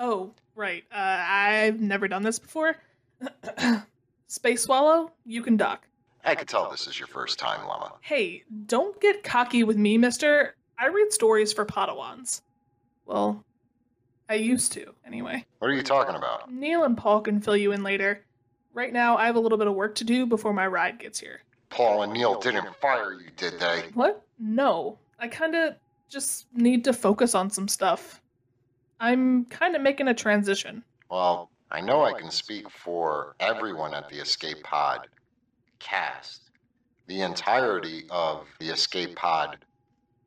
Oh, 0.00 0.32
right. 0.56 0.82
Uh, 0.90 0.96
I've 0.98 1.80
never 1.80 2.08
done 2.08 2.24
this 2.24 2.40
before. 2.40 2.74
Space 4.28 4.62
Swallow, 4.62 5.12
you 5.24 5.42
can 5.42 5.56
dock. 5.56 5.86
I 6.24 6.34
could 6.34 6.48
tell 6.48 6.68
this 6.70 6.88
is 6.88 6.98
your 6.98 7.06
first 7.06 7.38
time, 7.38 7.66
Llama. 7.66 7.92
Hey, 8.00 8.42
don't 8.66 9.00
get 9.00 9.22
cocky 9.22 9.62
with 9.62 9.76
me, 9.76 9.96
mister. 9.96 10.56
I 10.78 10.88
read 10.88 11.12
stories 11.12 11.52
for 11.52 11.64
Padawans. 11.64 12.42
Well, 13.06 13.44
I 14.28 14.34
used 14.34 14.72
to, 14.72 14.92
anyway. 15.06 15.44
What 15.60 15.70
are 15.70 15.74
you 15.74 15.82
talking 15.84 16.16
about? 16.16 16.52
Neil 16.52 16.82
and 16.84 16.96
Paul 16.96 17.20
can 17.20 17.40
fill 17.40 17.56
you 17.56 17.70
in 17.70 17.84
later. 17.84 18.24
Right 18.74 18.92
now, 18.92 19.16
I 19.16 19.26
have 19.26 19.36
a 19.36 19.40
little 19.40 19.56
bit 19.58 19.68
of 19.68 19.74
work 19.74 19.94
to 19.96 20.04
do 20.04 20.26
before 20.26 20.52
my 20.52 20.66
ride 20.66 20.98
gets 20.98 21.20
here. 21.20 21.42
Paul 21.70 22.02
and 22.02 22.12
Neil 22.12 22.38
didn't 22.40 22.74
fire 22.76 23.12
you, 23.12 23.30
did 23.36 23.60
they? 23.60 23.84
What? 23.94 24.22
No. 24.38 24.98
I 25.18 25.28
kinda 25.28 25.76
just 26.08 26.46
need 26.52 26.84
to 26.84 26.92
focus 26.92 27.34
on 27.34 27.48
some 27.50 27.68
stuff. 27.68 28.20
I'm 28.98 29.44
kinda 29.46 29.78
making 29.78 30.08
a 30.08 30.14
transition. 30.14 30.82
Well, 31.10 31.50
I 31.70 31.80
know 31.80 32.04
I 32.04 32.12
can 32.12 32.30
speak 32.30 32.70
for 32.70 33.34
everyone 33.40 33.94
at 33.94 34.08
the 34.08 34.20
Escape 34.20 34.62
Pod 34.62 35.08
cast. 35.78 36.42
The 37.06 37.22
entirety 37.22 38.06
of 38.10 38.46
the 38.58 38.68
Escape 38.70 39.16
Pod 39.16 39.58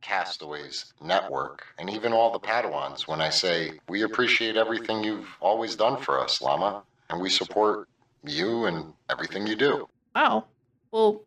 Castaways 0.01 0.93
network, 1.01 1.65
and 1.77 1.89
even 1.89 2.13
all 2.13 2.31
the 2.31 2.39
Padawans 2.39 3.07
when 3.07 3.21
I 3.21 3.29
say 3.29 3.79
we 3.89 4.03
appreciate 4.03 4.55
everything 4.55 5.03
you've 5.03 5.29
always 5.41 5.75
done 5.75 6.01
for 6.01 6.19
us, 6.19 6.41
Llama, 6.41 6.83
and 7.09 7.21
we 7.21 7.29
support 7.29 7.87
you 8.23 8.65
and 8.65 8.93
everything 9.09 9.45
you 9.47 9.55
do. 9.55 9.89
Wow. 10.15 10.45
Well, 10.91 11.21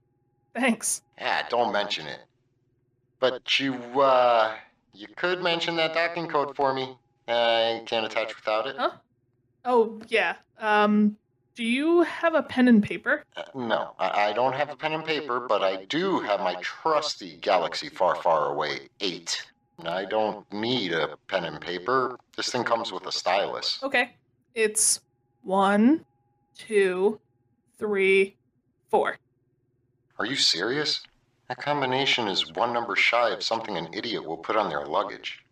thanks. 0.54 1.02
Yeah, 1.18 1.46
don't 1.48 1.72
mention 1.72 2.06
it. 2.06 2.20
But 3.20 3.60
you, 3.60 3.74
uh, 4.00 4.54
you 4.94 5.06
could 5.16 5.42
mention 5.42 5.76
that 5.76 5.94
docking 5.94 6.28
code 6.28 6.56
for 6.56 6.74
me. 6.74 6.96
I 7.28 7.82
can't 7.86 8.04
attach 8.04 8.34
without 8.34 8.66
it. 8.66 8.76
Huh? 8.76 8.92
Oh, 9.64 10.00
yeah. 10.08 10.36
Um, 10.58 11.16
do 11.54 11.64
you 11.64 12.02
have 12.02 12.34
a 12.34 12.42
pen 12.42 12.68
and 12.68 12.82
paper? 12.82 13.24
Uh, 13.36 13.42
No, 13.54 13.94
I, 13.98 14.28
I 14.28 14.32
don't 14.32 14.54
have 14.54 14.70
a 14.70 14.76
pen 14.76 14.92
and 14.92 15.04
paper, 15.04 15.40
but 15.40 15.62
I 15.62 15.84
do 15.84 16.20
have 16.20 16.40
my 16.40 16.54
trusty 16.60 17.36
Galaxy 17.40 17.88
Far 17.88 18.16
Far 18.16 18.52
Away 18.52 18.88
8. 19.00 19.46
I 19.84 20.04
don't 20.04 20.50
need 20.52 20.92
a 20.92 21.16
pen 21.28 21.44
and 21.44 21.60
paper. 21.60 22.18
This 22.36 22.50
thing 22.50 22.64
comes 22.64 22.92
with 22.92 23.06
a 23.06 23.12
stylus. 23.12 23.78
Okay. 23.82 24.10
It's 24.54 25.00
one, 25.42 26.04
two, 26.56 27.20
three, 27.78 28.36
four. 28.90 29.16
Are 30.18 30.26
you 30.26 30.36
serious? 30.36 31.02
That 31.48 31.58
combination 31.58 32.28
is 32.28 32.52
one 32.52 32.72
number 32.72 32.94
shy 32.96 33.30
of 33.30 33.42
something 33.42 33.76
an 33.76 33.88
idiot 33.92 34.24
will 34.24 34.36
put 34.36 34.56
on 34.56 34.68
their 34.68 34.86
luggage. 34.86 35.42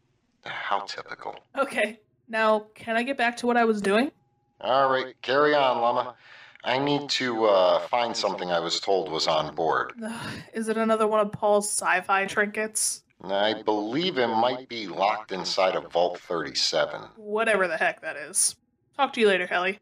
How 0.45 0.81
typical. 0.81 1.35
Okay. 1.59 1.99
Now, 2.31 2.67
can 2.77 2.97
I 2.97 3.03
get 3.03 3.19
back 3.19 3.37
to 3.39 3.47
what 3.49 3.57
I 3.57 3.65
was 3.65 3.83
doing? 3.83 4.13
All 4.61 4.89
right, 4.89 5.21
carry 5.21 5.53
on, 5.55 5.81
Llama. 5.81 6.15
I 6.63 6.79
need 6.79 7.11
to 7.11 7.47
uh, 7.47 7.81
find 7.89 8.17
something 8.17 8.53
I 8.53 8.61
was 8.61 8.79
told 8.79 9.11
was 9.11 9.27
on 9.27 9.53
board. 9.55 9.93
Is 10.55 10.69
it 10.69 10.77
another 10.77 11.09
one 11.09 11.21
of 11.21 11.33
Paul's 11.33 11.69
sci-fi 11.69 12.27
trinkets? 12.27 13.03
I 13.25 13.63
believe 13.63 14.17
it 14.19 14.29
might 14.29 14.69
be 14.69 14.87
locked 14.87 15.33
inside 15.33 15.75
of 15.75 15.91
Vault 15.91 16.21
37. 16.21 17.01
Whatever 17.17 17.67
the 17.67 17.77
heck 17.77 18.01
that 18.03 18.17
is. 18.17 18.55
Talk 18.97 19.13
to 19.15 19.21
you 19.21 19.27
later, 19.27 19.47
Helly. 19.47 19.79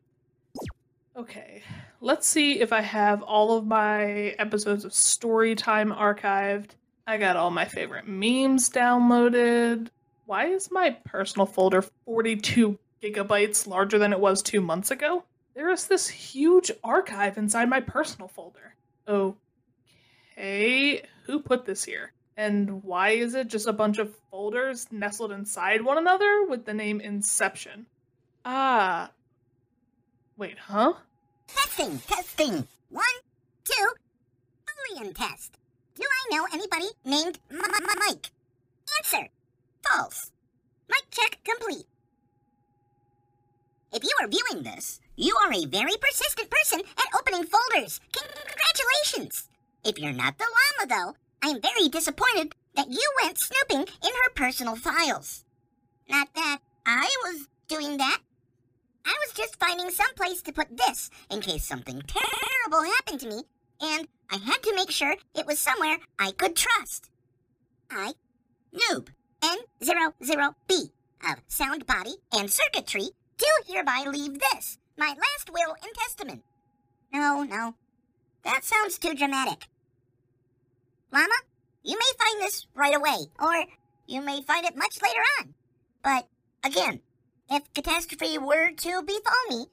Okay, 1.16 1.62
let's 2.00 2.26
see 2.26 2.60
if 2.60 2.72
I 2.72 2.80
have 2.80 3.22
all 3.22 3.58
of 3.58 3.66
my 3.66 4.34
episodes 4.38 4.84
of 4.84 4.92
Storytime 4.92 5.94
archived. 5.96 6.70
I 7.06 7.18
got 7.18 7.36
all 7.36 7.50
my 7.50 7.64
favorite 7.64 8.06
memes 8.06 8.70
downloaded. 8.70 9.88
Why 10.28 10.48
is 10.48 10.70
my 10.70 10.90
personal 11.06 11.46
folder 11.46 11.80
42 12.04 12.78
gigabytes 13.02 13.66
larger 13.66 13.98
than 13.98 14.12
it 14.12 14.20
was 14.20 14.42
two 14.42 14.60
months 14.60 14.90
ago? 14.90 15.24
There 15.54 15.70
is 15.70 15.86
this 15.86 16.06
huge 16.06 16.70
archive 16.84 17.38
inside 17.38 17.70
my 17.70 17.80
personal 17.80 18.28
folder. 18.28 18.74
Oh, 19.06 19.36
okay, 20.32 21.02
who 21.24 21.40
put 21.40 21.64
this 21.64 21.82
here? 21.82 22.12
And 22.36 22.84
why 22.84 23.12
is 23.12 23.34
it 23.34 23.48
just 23.48 23.68
a 23.68 23.72
bunch 23.72 23.96
of 23.96 24.14
folders 24.30 24.86
nestled 24.92 25.32
inside 25.32 25.80
one 25.80 25.96
another 25.96 26.44
with 26.46 26.66
the 26.66 26.74
name 26.74 27.00
Inception? 27.00 27.86
Ah. 28.44 29.10
Wait, 30.36 30.58
huh? 30.58 30.92
Testing, 31.46 32.00
testing. 32.00 32.68
One, 32.90 33.04
two, 33.64 33.86
Boolean 34.66 35.14
test. 35.14 35.56
Do 35.94 36.02
I 36.02 36.36
know 36.36 36.46
anybody 36.52 36.88
named 37.02 37.38
M- 37.50 37.62
M- 37.64 37.98
Mike? 38.06 38.30
Answer. 38.98 39.28
False. 39.86 40.30
Mic 40.88 41.04
check 41.10 41.38
complete. 41.44 41.86
If 43.92 44.04
you 44.04 44.10
are 44.20 44.28
viewing 44.28 44.62
this, 44.62 45.00
you 45.16 45.34
are 45.44 45.52
a 45.52 45.66
very 45.66 45.96
persistent 46.00 46.50
person 46.50 46.80
at 46.80 47.18
opening 47.18 47.44
folders. 47.44 48.00
Congratulations. 48.12 49.48
If 49.84 49.98
you're 49.98 50.12
not 50.12 50.38
the 50.38 50.44
llama, 50.44 50.88
though, 50.88 51.16
I'm 51.42 51.62
very 51.62 51.88
disappointed 51.88 52.54
that 52.76 52.90
you 52.90 53.12
went 53.22 53.38
snooping 53.38 53.80
in 53.80 54.12
her 54.24 54.30
personal 54.34 54.76
files. 54.76 55.44
Not 56.08 56.28
that 56.34 56.58
I 56.86 57.08
was 57.24 57.48
doing 57.68 57.96
that. 57.96 58.18
I 59.04 59.14
was 59.24 59.34
just 59.34 59.58
finding 59.58 59.90
some 59.90 60.14
place 60.14 60.42
to 60.42 60.52
put 60.52 60.76
this 60.76 61.10
in 61.30 61.40
case 61.40 61.64
something 61.64 62.02
terrible 62.06 62.84
happened 62.84 63.20
to 63.20 63.28
me, 63.28 63.42
and 63.80 64.06
I 64.30 64.36
had 64.36 64.62
to 64.62 64.74
make 64.74 64.90
sure 64.90 65.16
it 65.34 65.46
was 65.46 65.58
somewhere 65.58 65.98
I 66.18 66.32
could 66.32 66.54
trust. 66.54 67.08
I, 67.90 68.12
Noob, 68.74 69.08
N00B, 69.40 70.90
of 71.28 71.42
Sound 71.48 71.86
Body 71.86 72.16
and 72.32 72.50
Circuitry, 72.50 73.10
do 73.36 73.46
hereby 73.66 74.04
leave 74.06 74.40
this, 74.40 74.78
my 74.96 75.08
last 75.08 75.50
will 75.52 75.74
and 75.82 75.94
testament. 75.94 76.42
No, 77.12 77.42
no, 77.42 77.74
that 78.44 78.64
sounds 78.64 78.98
too 78.98 79.14
dramatic. 79.14 79.68
Llama, 81.12 81.28
you 81.82 81.96
may 81.98 82.24
find 82.24 82.40
this 82.40 82.66
right 82.74 82.94
away, 82.94 83.26
or 83.40 83.64
you 84.06 84.20
may 84.20 84.42
find 84.42 84.64
it 84.66 84.76
much 84.76 85.00
later 85.02 85.20
on. 85.40 85.54
But, 86.02 86.28
again, 86.64 87.00
if 87.50 87.72
catastrophe 87.72 88.38
were 88.38 88.72
to 88.72 89.02
befall 89.02 89.48
me, 89.48 89.66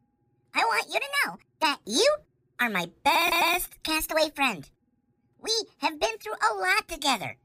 I 0.54 0.60
want 0.60 0.88
you 0.88 1.00
to 1.00 1.06
know 1.26 1.38
that 1.60 1.80
you 1.86 2.16
are 2.60 2.70
my 2.70 2.90
best 3.04 3.84
castaway 3.84 4.30
friend. 4.30 4.70
We 5.42 5.52
have 5.80 6.00
been 6.00 6.18
through 6.18 6.34
a 6.34 6.56
lot 6.56 6.88
together. 6.88 7.38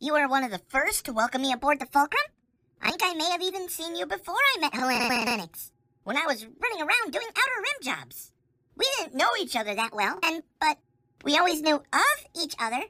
You 0.00 0.12
were 0.12 0.28
one 0.28 0.44
of 0.44 0.52
the 0.52 0.60
first 0.68 1.06
to 1.06 1.12
welcome 1.12 1.42
me 1.42 1.52
aboard 1.52 1.80
the 1.80 1.86
Fulcrum. 1.86 2.22
I 2.80 2.90
think 2.90 3.02
I 3.02 3.14
may 3.14 3.30
have 3.30 3.42
even 3.42 3.68
seen 3.68 3.96
you 3.96 4.06
before 4.06 4.36
I 4.36 4.60
met 4.60 4.72
Helenix, 4.72 5.72
when 6.04 6.16
I 6.16 6.24
was 6.24 6.46
running 6.46 6.80
around 6.80 7.12
doing 7.12 7.26
outer 7.30 7.60
rim 7.60 7.82
jobs. 7.82 8.30
We 8.76 8.86
didn't 8.96 9.16
know 9.16 9.30
each 9.40 9.56
other 9.56 9.74
that 9.74 9.92
well, 9.92 10.20
and 10.22 10.44
but 10.60 10.78
we 11.24 11.36
always 11.36 11.62
knew 11.62 11.74
of 11.74 12.26
each 12.40 12.54
other. 12.60 12.80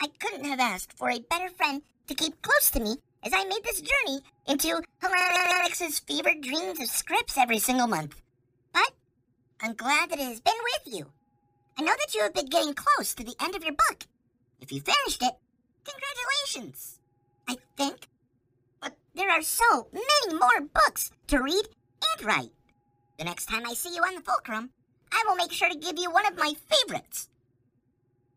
I 0.00 0.06
couldn't 0.18 0.46
have 0.46 0.60
asked 0.60 0.96
for 0.96 1.10
a 1.10 1.20
better 1.20 1.50
friend 1.50 1.82
to 2.06 2.14
keep 2.14 2.40
close 2.40 2.70
to 2.70 2.80
me 2.80 2.96
as 3.22 3.34
I 3.34 3.44
made 3.44 3.64
this 3.64 3.82
journey 3.82 4.20
into 4.46 4.80
Helenix's 5.02 5.98
fevered 5.98 6.40
dreams 6.40 6.80
of 6.80 6.88
scripts 6.88 7.36
every 7.36 7.58
single 7.58 7.86
month. 7.86 8.18
But 8.72 8.92
I'm 9.60 9.74
glad 9.74 10.08
that 10.08 10.20
it 10.20 10.24
has 10.24 10.40
been 10.40 10.54
with 10.72 10.94
you. 10.94 11.12
I 11.78 11.82
know 11.82 11.92
that 11.98 12.14
you 12.14 12.22
have 12.22 12.32
been 12.32 12.46
getting 12.46 12.72
close 12.72 13.14
to 13.14 13.24
the 13.24 13.36
end 13.42 13.54
of 13.54 13.62
your 13.62 13.74
book. 13.74 14.04
If 14.58 14.72
you 14.72 14.80
finished 14.80 15.22
it, 15.22 15.34
congratulations. 15.88 16.98
I 17.48 17.56
think. 17.76 18.08
But 18.80 18.96
there 19.14 19.30
are 19.30 19.42
so 19.42 19.88
many 19.92 20.38
more 20.38 20.68
books 20.72 21.10
to 21.28 21.38
read 21.38 21.68
and 22.16 22.26
write. 22.26 22.52
The 23.18 23.24
next 23.24 23.46
time 23.46 23.64
I 23.66 23.74
see 23.74 23.94
you 23.94 24.02
on 24.02 24.14
the 24.14 24.20
Fulcrum, 24.20 24.70
I 25.10 25.24
will 25.26 25.36
make 25.36 25.52
sure 25.52 25.68
to 25.68 25.78
give 25.78 25.98
you 25.98 26.10
one 26.10 26.26
of 26.26 26.36
my 26.36 26.54
favorites. 26.68 27.28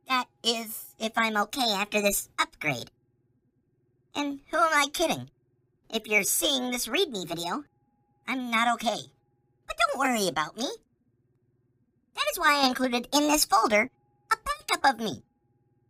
That 0.08 0.26
is, 0.44 0.96
if 1.00 1.12
I'm 1.16 1.38
okay 1.38 1.72
after 1.74 2.02
this 2.02 2.30
upgrade. 2.40 2.90
And 4.16 4.40
who 4.50 4.58
am 4.58 4.74
I 4.74 4.88
kidding? 4.92 5.30
If 5.90 6.08
you're 6.08 6.24
seeing 6.24 6.72
this 6.72 6.88
Read 6.88 7.12
Me 7.12 7.26
video, 7.26 7.66
I'm 8.28 8.50
not 8.50 8.74
okay. 8.76 9.12
But 9.68 9.78
don't 9.78 10.00
worry 10.00 10.28
about 10.28 10.58
me. 10.58 10.68
That 12.16 12.26
is 12.32 12.40
why 12.40 12.62
I 12.62 12.68
included 12.68 13.08
in 13.14 13.28
this 13.28 13.46
folder 13.46 13.90
a 14.32 14.36
backup 14.36 14.94
of 14.94 15.00
me. 15.00 15.24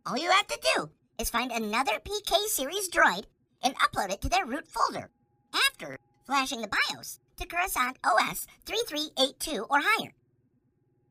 All 0.06 0.18
you 0.18 0.30
have 0.30 0.48
to 0.48 0.60
do 0.76 0.90
is 1.20 1.30
find 1.30 1.52
another 1.52 2.00
PK 2.00 2.36
series 2.48 2.90
droid 2.90 3.26
and 3.64 3.76
upload 3.78 4.12
it 4.12 4.22
to 4.22 4.30
their 4.30 4.46
root 4.46 4.68
folder 4.68 5.10
after 5.54 5.98
flashing 6.26 6.62
the 6.62 6.70
BIOS 6.70 7.20
to 7.38 7.46
Coruscant 7.46 7.98
OS 8.04 8.48
3382 8.66 9.66
or 9.70 9.80
higher. 9.82 10.14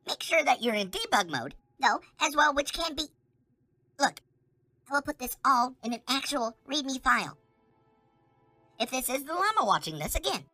Make 0.06 0.22
sure 0.22 0.42
that 0.44 0.62
you're 0.62 0.74
in 0.74 0.90
debug 0.90 1.30
mode, 1.30 1.54
though, 1.78 2.00
as 2.20 2.34
well, 2.34 2.54
which 2.54 2.72
can 2.72 2.94
be. 2.94 3.04
Look, 3.98 4.20
I 4.90 4.94
will 4.94 5.02
put 5.02 5.18
this 5.18 5.36
all 5.44 5.74
in 5.84 5.92
an 5.92 6.00
actual 6.08 6.56
README 6.68 7.02
file. 7.02 7.36
If 8.78 8.90
this 8.90 9.08
is 9.08 9.24
the 9.24 9.34
llama 9.34 9.64
watching 9.64 9.98
this 9.98 10.14
again, 10.14 10.44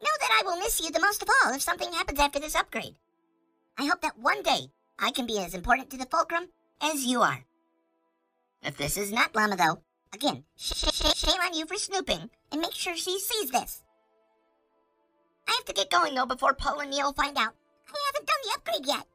know 0.00 0.16
that 0.20 0.40
I 0.40 0.42
will 0.44 0.58
miss 0.58 0.80
you 0.80 0.90
the 0.90 1.00
most 1.00 1.22
of 1.22 1.28
all 1.28 1.52
if 1.52 1.62
something 1.62 1.92
happens 1.92 2.20
after 2.20 2.38
this 2.38 2.54
upgrade. 2.54 2.94
I 3.76 3.86
hope 3.86 4.00
that 4.02 4.18
one 4.18 4.42
day 4.42 4.70
I 4.98 5.10
can 5.10 5.26
be 5.26 5.38
as 5.38 5.54
important 5.54 5.90
to 5.90 5.96
the 5.96 6.06
Fulcrum 6.06 6.48
as 6.80 7.04
you 7.04 7.22
are. 7.22 7.44
If 8.62 8.76
this 8.76 8.96
is 8.96 9.12
not 9.12 9.34
Llama, 9.34 9.56
though, 9.56 9.82
again, 10.12 10.44
sh- 10.56 10.72
sh- 10.74 11.14
shame 11.14 11.40
on 11.40 11.54
you 11.54 11.66
for 11.66 11.76
snooping, 11.76 12.30
and 12.50 12.60
make 12.60 12.72
sure 12.72 12.96
she 12.96 13.18
sees 13.18 13.50
this. 13.50 13.82
I 15.48 15.52
have 15.52 15.64
to 15.66 15.72
get 15.72 15.90
going, 15.90 16.14
though, 16.14 16.26
before 16.26 16.54
Paul 16.54 16.80
and 16.80 16.90
Neil 16.90 17.12
find 17.12 17.36
out 17.36 17.54
I 17.88 18.10
haven't 18.12 18.26
done 18.26 18.36
the 18.44 18.54
upgrade 18.56 18.86
yet. 18.86 19.06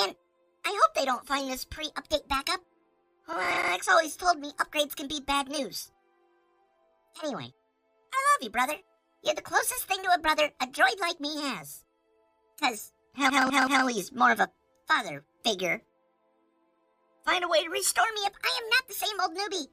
And 0.00 0.16
I 0.64 0.78
hope 0.82 0.94
they 0.94 1.04
don't 1.04 1.26
find 1.26 1.50
this 1.50 1.64
pre 1.64 1.90
update 1.90 2.28
backup. 2.28 2.60
Alex 3.28 3.88
always 3.88 4.16
told 4.16 4.38
me 4.38 4.52
upgrades 4.58 4.96
can 4.96 5.06
be 5.06 5.20
bad 5.20 5.48
news. 5.48 5.92
Anyway, 7.22 7.52
I 8.12 8.18
love 8.32 8.42
you, 8.42 8.50
brother. 8.50 8.76
You're 9.22 9.34
the 9.34 9.42
closest 9.42 9.84
thing 9.84 10.02
to 10.02 10.14
a 10.14 10.18
brother 10.18 10.50
a 10.60 10.66
droid 10.66 10.98
like 11.00 11.20
me 11.20 11.36
has. 11.42 11.84
Because 12.58 12.92
Hell, 13.14 13.50
hell, 13.50 13.68
hell, 13.68 13.86
he's 13.88 14.12
more 14.12 14.30
of 14.32 14.40
a 14.40 14.50
father 14.86 15.24
figure. 15.44 15.82
Find 17.30 17.44
a 17.44 17.48
way 17.48 17.62
to 17.62 17.70
restore 17.70 18.06
me 18.12 18.22
if 18.22 18.32
I 18.42 18.60
am 18.60 18.68
not 18.70 18.88
the 18.88 18.94
same 18.94 19.20
old 19.20 19.36
newbie. 19.36 19.68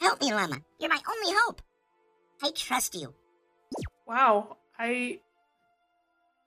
Help 0.00 0.18
me, 0.22 0.32
Llama. 0.32 0.62
You're 0.80 0.88
my 0.88 0.98
only 1.06 1.36
hope. 1.40 1.60
I 2.42 2.52
trust 2.52 2.94
you. 2.94 3.12
Wow, 4.06 4.56
I 4.78 5.20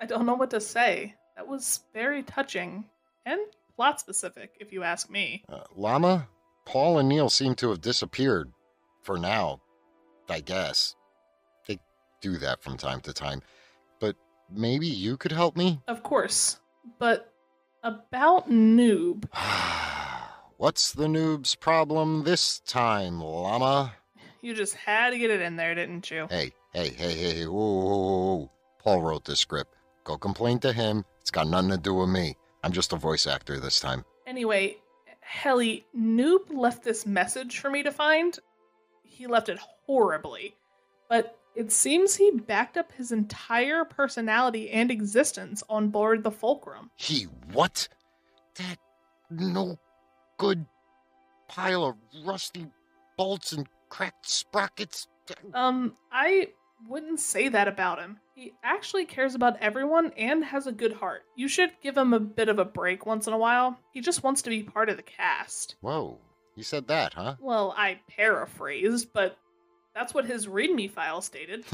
I 0.01 0.07
don't 0.07 0.25
know 0.25 0.33
what 0.33 0.49
to 0.51 0.59
say. 0.59 1.13
That 1.35 1.47
was 1.47 1.81
very 1.93 2.23
touching 2.23 2.85
and 3.27 3.39
plot 3.75 3.99
specific, 3.99 4.55
if 4.59 4.73
you 4.73 4.81
ask 4.81 5.07
me. 5.07 5.43
Uh, 5.47 5.59
Llama, 5.75 6.27
Paul 6.65 6.97
and 6.97 7.07
Neil 7.07 7.29
seem 7.29 7.53
to 7.55 7.69
have 7.69 7.81
disappeared. 7.81 8.51
For 9.03 9.19
now, 9.19 9.61
I 10.27 10.39
guess. 10.39 10.95
They 11.67 11.77
do 12.21 12.37
that 12.39 12.63
from 12.63 12.75
time 12.77 13.01
to 13.01 13.13
time. 13.13 13.43
But 13.99 14.15
maybe 14.51 14.87
you 14.87 15.15
could 15.15 15.31
help 15.31 15.55
me? 15.55 15.79
Of 15.87 16.01
course, 16.01 16.59
but 16.97 17.28
about 17.83 18.49
noob. 18.49 19.25
What's 20.57 20.91
the 20.91 21.05
noob's 21.05 21.55
problem 21.55 22.23
this 22.23 22.59
time, 22.59 23.21
Llama? 23.21 23.93
You 24.41 24.53
just 24.53 24.75
had 24.75 25.11
to 25.11 25.17
get 25.17 25.31
it 25.31 25.41
in 25.41 25.55
there, 25.55 25.75
didn't 25.75 26.11
you? 26.11 26.27
Hey, 26.29 26.53
hey, 26.73 26.89
hey, 26.89 27.13
hey, 27.13 27.33
hey, 27.33 27.45
whoa, 27.47 27.53
whoa, 27.53 27.85
whoa, 27.85 28.35
whoa. 28.35 28.51
Paul 28.83 29.01
wrote 29.01 29.25
this 29.25 29.39
script. 29.39 29.75
Go 30.03 30.17
complain 30.17 30.59
to 30.59 30.73
him. 30.73 31.05
It's 31.21 31.31
got 31.31 31.47
nothing 31.47 31.69
to 31.71 31.77
do 31.77 31.93
with 31.93 32.09
me. 32.09 32.35
I'm 32.63 32.71
just 32.71 32.93
a 32.93 32.97
voice 32.97 33.27
actor 33.27 33.59
this 33.59 33.79
time. 33.79 34.03
Anyway, 34.27 34.77
Helly, 35.21 35.85
Noob 35.97 36.53
left 36.53 36.83
this 36.83 37.05
message 37.05 37.59
for 37.59 37.69
me 37.69 37.83
to 37.83 37.91
find. 37.91 38.37
He 39.03 39.27
left 39.27 39.49
it 39.49 39.59
horribly, 39.85 40.55
but 41.09 41.38
it 41.59 41.73
seems 41.73 42.15
he 42.15 42.31
backed 42.31 42.77
up 42.77 42.93
his 42.93 43.11
entire 43.11 43.83
personality 43.83 44.71
and 44.71 44.89
existence 44.89 45.61
on 45.67 45.89
board 45.89 46.23
the 46.23 46.31
Fulcrum. 46.31 46.89
He 46.95 47.23
what? 47.51 47.89
That 48.55 48.77
no 49.29 49.77
good 50.37 50.65
pile 51.49 51.83
of 51.83 51.95
rusty 52.25 52.65
bolts 53.17 53.51
and 53.51 53.67
cracked 53.89 54.29
sprockets. 54.29 55.09
Um, 55.53 55.95
I 56.13 56.47
wouldn't 56.87 57.19
say 57.19 57.49
that 57.49 57.67
about 57.67 57.99
him. 57.99 58.21
He 58.35 58.53
actually 58.63 59.03
cares 59.03 59.35
about 59.35 59.57
everyone 59.59 60.13
and 60.15 60.45
has 60.45 60.65
a 60.65 60.71
good 60.71 60.93
heart. 60.93 61.23
You 61.35 61.49
should 61.49 61.71
give 61.83 61.97
him 61.97 62.13
a 62.13 62.21
bit 62.21 62.47
of 62.47 62.59
a 62.59 62.63
break 62.63 63.05
once 63.05 63.27
in 63.27 63.33
a 63.33 63.37
while. 63.37 63.77
He 63.91 63.99
just 63.99 64.23
wants 64.23 64.41
to 64.43 64.49
be 64.49 64.63
part 64.63 64.87
of 64.87 64.95
the 64.95 65.03
cast. 65.03 65.75
Whoa, 65.81 66.19
you 66.55 66.63
said 66.63 66.87
that, 66.87 67.15
huh? 67.15 67.35
Well, 67.41 67.75
I 67.77 67.99
paraphrased, 68.07 69.09
but 69.13 69.37
that's 69.93 70.13
what 70.13 70.25
his 70.25 70.47
README 70.47 70.91
file 70.91 71.21
stated. 71.21 71.65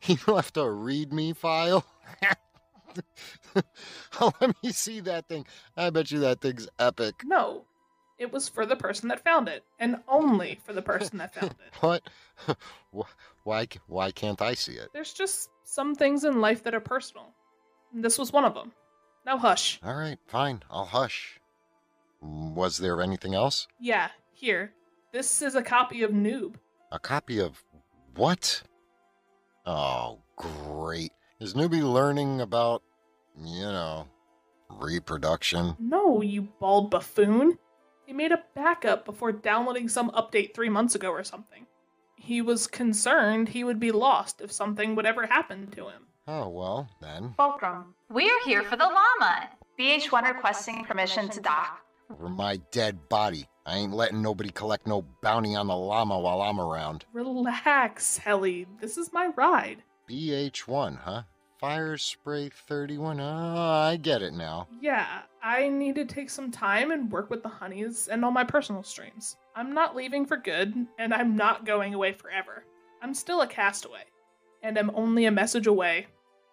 he 0.00 0.18
left 0.26 0.56
a 0.56 0.60
README 0.60 1.36
file? 1.36 1.84
oh, 4.20 4.32
let 4.40 4.54
me 4.62 4.72
see 4.72 5.00
that 5.00 5.28
thing. 5.28 5.46
I 5.76 5.90
bet 5.90 6.10
you 6.10 6.18
that 6.20 6.40
thing's 6.40 6.68
epic. 6.78 7.22
No, 7.24 7.64
it 8.18 8.32
was 8.32 8.48
for 8.48 8.66
the 8.66 8.76
person 8.76 9.08
that 9.08 9.24
found 9.24 9.48
it, 9.48 9.64
and 9.78 9.96
only 10.08 10.58
for 10.64 10.72
the 10.72 10.82
person 10.82 11.18
that 11.18 11.34
found 11.34 11.52
it. 11.52 11.56
What? 11.80 12.02
Why? 13.44 13.66
Why 13.86 14.10
can't 14.10 14.42
I 14.42 14.54
see 14.54 14.72
it? 14.74 14.88
There's 14.92 15.12
just 15.12 15.50
some 15.64 15.94
things 15.94 16.24
in 16.24 16.40
life 16.40 16.62
that 16.64 16.74
are 16.74 16.80
personal. 16.80 17.26
And 17.94 18.04
this 18.04 18.18
was 18.18 18.32
one 18.32 18.44
of 18.44 18.54
them. 18.54 18.72
Now 19.24 19.38
hush. 19.38 19.80
All 19.82 19.94
right, 19.94 20.18
fine. 20.26 20.62
I'll 20.70 20.84
hush. 20.84 21.40
Mm, 22.22 22.54
was 22.54 22.78
there 22.78 23.00
anything 23.00 23.34
else? 23.34 23.66
Yeah, 23.78 24.08
here. 24.32 24.72
This 25.12 25.42
is 25.42 25.56
a 25.56 25.62
copy 25.62 26.02
of 26.02 26.12
Noob. 26.12 26.54
A 26.92 26.98
copy 26.98 27.40
of 27.40 27.62
what? 28.14 28.62
Oh, 29.66 30.20
great. 30.36 31.10
Is 31.40 31.54
Newbie 31.54 31.82
learning 31.82 32.40
about, 32.40 32.82
you 33.36 33.62
know, 33.62 34.06
reproduction? 34.70 35.74
No, 35.80 36.22
you 36.22 36.42
bald 36.60 36.90
buffoon. 36.90 37.58
He 38.06 38.12
made 38.12 38.32
a 38.32 38.44
backup 38.54 39.04
before 39.04 39.32
downloading 39.32 39.88
some 39.88 40.10
update 40.10 40.54
three 40.54 40.68
months 40.68 40.94
ago 40.94 41.10
or 41.10 41.24
something. 41.24 41.66
He 42.16 42.40
was 42.42 42.66
concerned 42.66 43.48
he 43.48 43.64
would 43.64 43.80
be 43.80 43.92
lost 43.92 44.40
if 44.40 44.52
something 44.52 44.94
would 44.94 45.06
ever 45.06 45.26
happen 45.26 45.70
to 45.72 45.88
him. 45.88 46.06
Oh, 46.28 46.48
well, 46.48 46.88
then. 47.00 47.34
Fulcrum. 47.36 47.94
We 48.10 48.30
are 48.30 48.44
here 48.44 48.62
for 48.62 48.76
the 48.76 48.84
llama. 48.84 49.48
BH1 49.78 50.34
requesting 50.34 50.84
permission 50.84 51.28
to 51.30 51.40
dock. 51.40 51.80
Over 52.10 52.28
my 52.28 52.56
dead 52.72 53.08
body. 53.08 53.46
I 53.64 53.76
ain't 53.76 53.92
letting 53.92 54.20
nobody 54.20 54.50
collect 54.50 54.86
no 54.86 55.02
bounty 55.22 55.54
on 55.54 55.68
the 55.68 55.76
llama 55.76 56.18
while 56.18 56.42
I'm 56.42 56.60
around. 56.60 57.04
Relax, 57.12 58.18
Helly. 58.18 58.66
This 58.80 58.98
is 58.98 59.12
my 59.12 59.28
ride. 59.36 59.84
BH1, 60.08 60.98
huh? 60.98 61.22
Firespray 61.62 62.52
31. 62.52 63.20
Ah, 63.20 63.88
I 63.88 63.96
get 63.96 64.22
it 64.22 64.32
now. 64.32 64.66
Yeah, 64.80 65.22
I 65.42 65.68
need 65.68 65.94
to 65.96 66.04
take 66.04 66.30
some 66.30 66.50
time 66.50 66.90
and 66.90 67.12
work 67.12 67.30
with 67.30 67.42
the 67.42 67.48
hunnies 67.48 68.08
and 68.08 68.24
all 68.24 68.30
my 68.30 68.44
personal 68.44 68.82
streams. 68.82 69.36
I'm 69.54 69.72
not 69.72 69.94
leaving 69.94 70.26
for 70.26 70.36
good, 70.36 70.74
and 70.98 71.14
I'm 71.14 71.36
not 71.36 71.66
going 71.66 71.94
away 71.94 72.12
forever. 72.12 72.64
I'm 73.02 73.14
still 73.14 73.42
a 73.42 73.46
castaway, 73.46 74.04
and 74.62 74.78
I'm 74.78 74.90
only 74.94 75.26
a 75.26 75.30
message 75.30 75.66
away, 75.66 76.06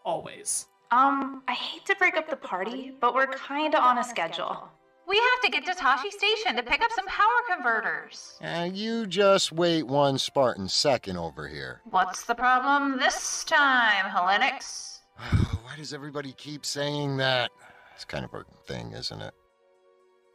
always. 0.05 0.67
Um, 0.91 1.41
I 1.47 1.53
hate 1.53 1.85
to 1.85 1.95
break 1.95 2.15
up 2.15 2.29
the 2.29 2.35
party, 2.35 2.93
but 2.99 3.15
we're 3.15 3.27
kinda 3.27 3.81
on 3.81 3.97
a 3.97 4.03
schedule. 4.03 4.69
We 5.07 5.15
have 5.15 5.41
to 5.43 5.49
get 5.49 5.65
to 5.65 5.71
Tosche 5.71 6.11
Station 6.11 6.57
to 6.57 6.63
pick 6.63 6.81
up 6.81 6.91
some 6.93 7.05
power 7.05 7.55
converters. 7.55 8.37
Uh, 8.43 8.69
you 8.71 9.07
just 9.07 9.53
wait 9.53 9.83
one 9.87 10.17
Spartan 10.17 10.67
second 10.67 11.17
over 11.17 11.47
here. 11.47 11.79
What's 11.89 12.25
the 12.25 12.35
problem 12.35 12.97
this 12.99 13.45
time, 13.45 14.05
Helenix? 14.05 14.99
Why 15.17 15.77
does 15.77 15.93
everybody 15.93 16.33
keep 16.33 16.65
saying 16.65 17.17
that? 17.17 17.51
It's 17.95 18.03
kind 18.03 18.25
of 18.25 18.33
a 18.33 18.43
thing, 18.65 18.91
isn't 18.91 19.21
it? 19.21 19.33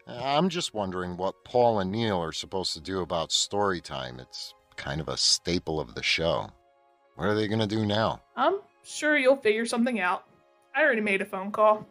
I'm 0.06 0.48
just 0.48 0.72
wondering 0.72 1.18
what 1.18 1.44
Paul 1.44 1.80
and 1.80 1.92
Neil 1.92 2.18
are 2.18 2.32
supposed 2.32 2.72
to 2.72 2.80
do 2.80 3.00
about 3.00 3.30
story 3.30 3.80
time. 3.80 4.18
It's 4.20 4.54
kind 4.76 5.00
of 5.02 5.08
a 5.08 5.18
staple 5.18 5.80
of 5.80 5.94
the 5.94 6.02
show. 6.02 6.48
What 7.16 7.28
are 7.28 7.34
they 7.34 7.46
going 7.46 7.60
to 7.60 7.66
do 7.66 7.84
now? 7.84 8.22
I'm 8.36 8.60
sure 8.82 9.18
you'll 9.18 9.36
figure 9.36 9.66
something 9.66 10.00
out. 10.00 10.24
I 10.74 10.82
already 10.82 11.02
made 11.02 11.20
a 11.20 11.26
phone 11.26 11.52
call. 11.52 11.86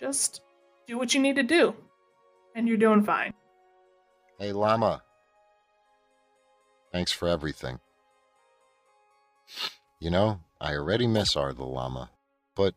Just 0.00 0.40
do 0.88 0.96
what 0.96 1.14
you 1.14 1.20
need 1.20 1.36
to 1.36 1.42
do, 1.42 1.76
and 2.56 2.66
you're 2.66 2.78
doing 2.78 3.04
fine. 3.04 3.34
Hey, 4.38 4.52
Llama. 4.52 5.02
Thanks 6.90 7.12
for 7.12 7.28
everything. 7.28 7.78
You 10.00 10.10
know, 10.10 10.40
I 10.60 10.74
already 10.74 11.06
miss 11.06 11.36
our 11.36 11.52
the 11.52 11.64
llama, 11.64 12.10
but 12.56 12.74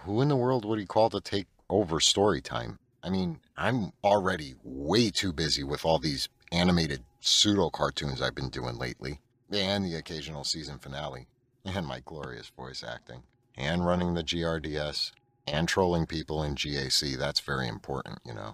who 0.00 0.20
in 0.20 0.28
the 0.28 0.36
world 0.36 0.64
would 0.64 0.78
he 0.78 0.86
call 0.86 1.08
to 1.10 1.20
take 1.20 1.46
over 1.70 2.00
story 2.00 2.42
time? 2.42 2.78
I 3.02 3.10
mean, 3.10 3.40
I'm 3.56 3.92
already 4.02 4.54
way 4.62 5.10
too 5.10 5.32
busy 5.32 5.64
with 5.64 5.84
all 5.84 5.98
these 5.98 6.28
animated 6.52 7.02
pseudo 7.20 7.70
cartoons 7.70 8.20
I've 8.20 8.34
been 8.34 8.50
doing 8.50 8.76
lately, 8.76 9.20
and 9.50 9.84
the 9.84 9.94
occasional 9.94 10.44
season 10.44 10.78
finale, 10.78 11.28
and 11.64 11.86
my 11.86 12.00
glorious 12.04 12.50
voice 12.54 12.84
acting, 12.86 13.22
and 13.56 13.86
running 13.86 14.12
the 14.12 14.24
GRDS, 14.24 15.12
and 15.46 15.68
trolling 15.68 16.06
people 16.06 16.42
in 16.42 16.54
GAC. 16.54 17.16
That's 17.16 17.40
very 17.40 17.68
important, 17.68 18.20
you 18.24 18.34
know. 18.34 18.52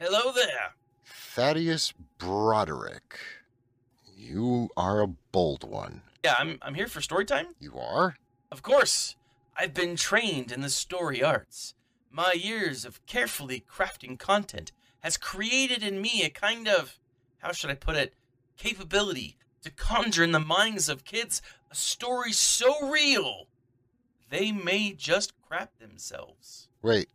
Hello 0.00 0.32
there. 0.32 0.74
Thaddeus 1.04 1.92
Broderick. 2.18 3.18
You 4.16 4.68
are 4.76 5.00
a 5.00 5.06
bold 5.06 5.68
one. 5.68 6.02
Yeah, 6.24 6.34
I'm 6.38 6.58
I'm 6.62 6.74
here 6.74 6.88
for 6.88 7.00
story 7.00 7.24
time. 7.24 7.48
You 7.60 7.78
are? 7.78 8.16
Of 8.50 8.62
course. 8.62 9.16
I've 9.58 9.74
been 9.74 9.96
trained 9.96 10.52
in 10.52 10.60
the 10.60 10.68
story 10.68 11.22
arts. 11.22 11.74
My 12.10 12.32
years 12.32 12.84
of 12.84 13.04
carefully 13.06 13.64
crafting 13.70 14.18
content 14.18 14.72
has 15.00 15.16
created 15.16 15.82
in 15.82 16.00
me 16.00 16.22
a 16.24 16.30
kind 16.30 16.68
of 16.68 16.98
how 17.38 17.52
should 17.52 17.70
I 17.70 17.74
put 17.74 17.96
it, 17.96 18.14
capability 18.56 19.36
to 19.62 19.70
conjure 19.70 20.24
in 20.24 20.32
the 20.32 20.40
minds 20.40 20.88
of 20.88 21.04
kids 21.04 21.42
a 21.70 21.74
story 21.74 22.32
so 22.32 22.88
real 22.88 23.46
they 24.30 24.50
may 24.52 24.92
just 24.92 25.32
crap 25.48 25.78
themselves. 25.78 26.68
Wait, 26.82 27.08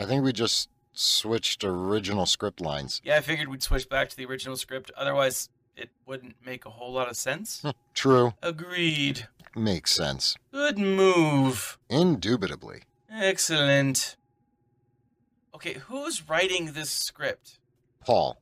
I 0.00 0.04
think 0.04 0.24
we 0.24 0.32
just 0.32 0.68
switched 0.92 1.64
original 1.64 2.26
script 2.26 2.60
lines. 2.60 3.00
Yeah, 3.04 3.16
I 3.16 3.20
figured 3.20 3.48
we'd 3.48 3.62
switch 3.62 3.88
back 3.88 4.08
to 4.10 4.16
the 4.16 4.24
original 4.26 4.56
script. 4.56 4.90
Otherwise, 4.96 5.48
it 5.76 5.90
wouldn't 6.06 6.36
make 6.44 6.64
a 6.66 6.70
whole 6.70 6.92
lot 6.92 7.08
of 7.08 7.16
sense. 7.16 7.64
True. 7.94 8.34
Agreed. 8.42 9.28
Makes 9.56 9.92
sense. 9.92 10.36
Good 10.52 10.78
move. 10.78 11.78
Indubitably. 11.88 12.82
Excellent. 13.10 14.16
Okay, 15.54 15.74
who's 15.86 16.28
writing 16.28 16.72
this 16.72 16.90
script? 16.90 17.58
Paul. 18.04 18.40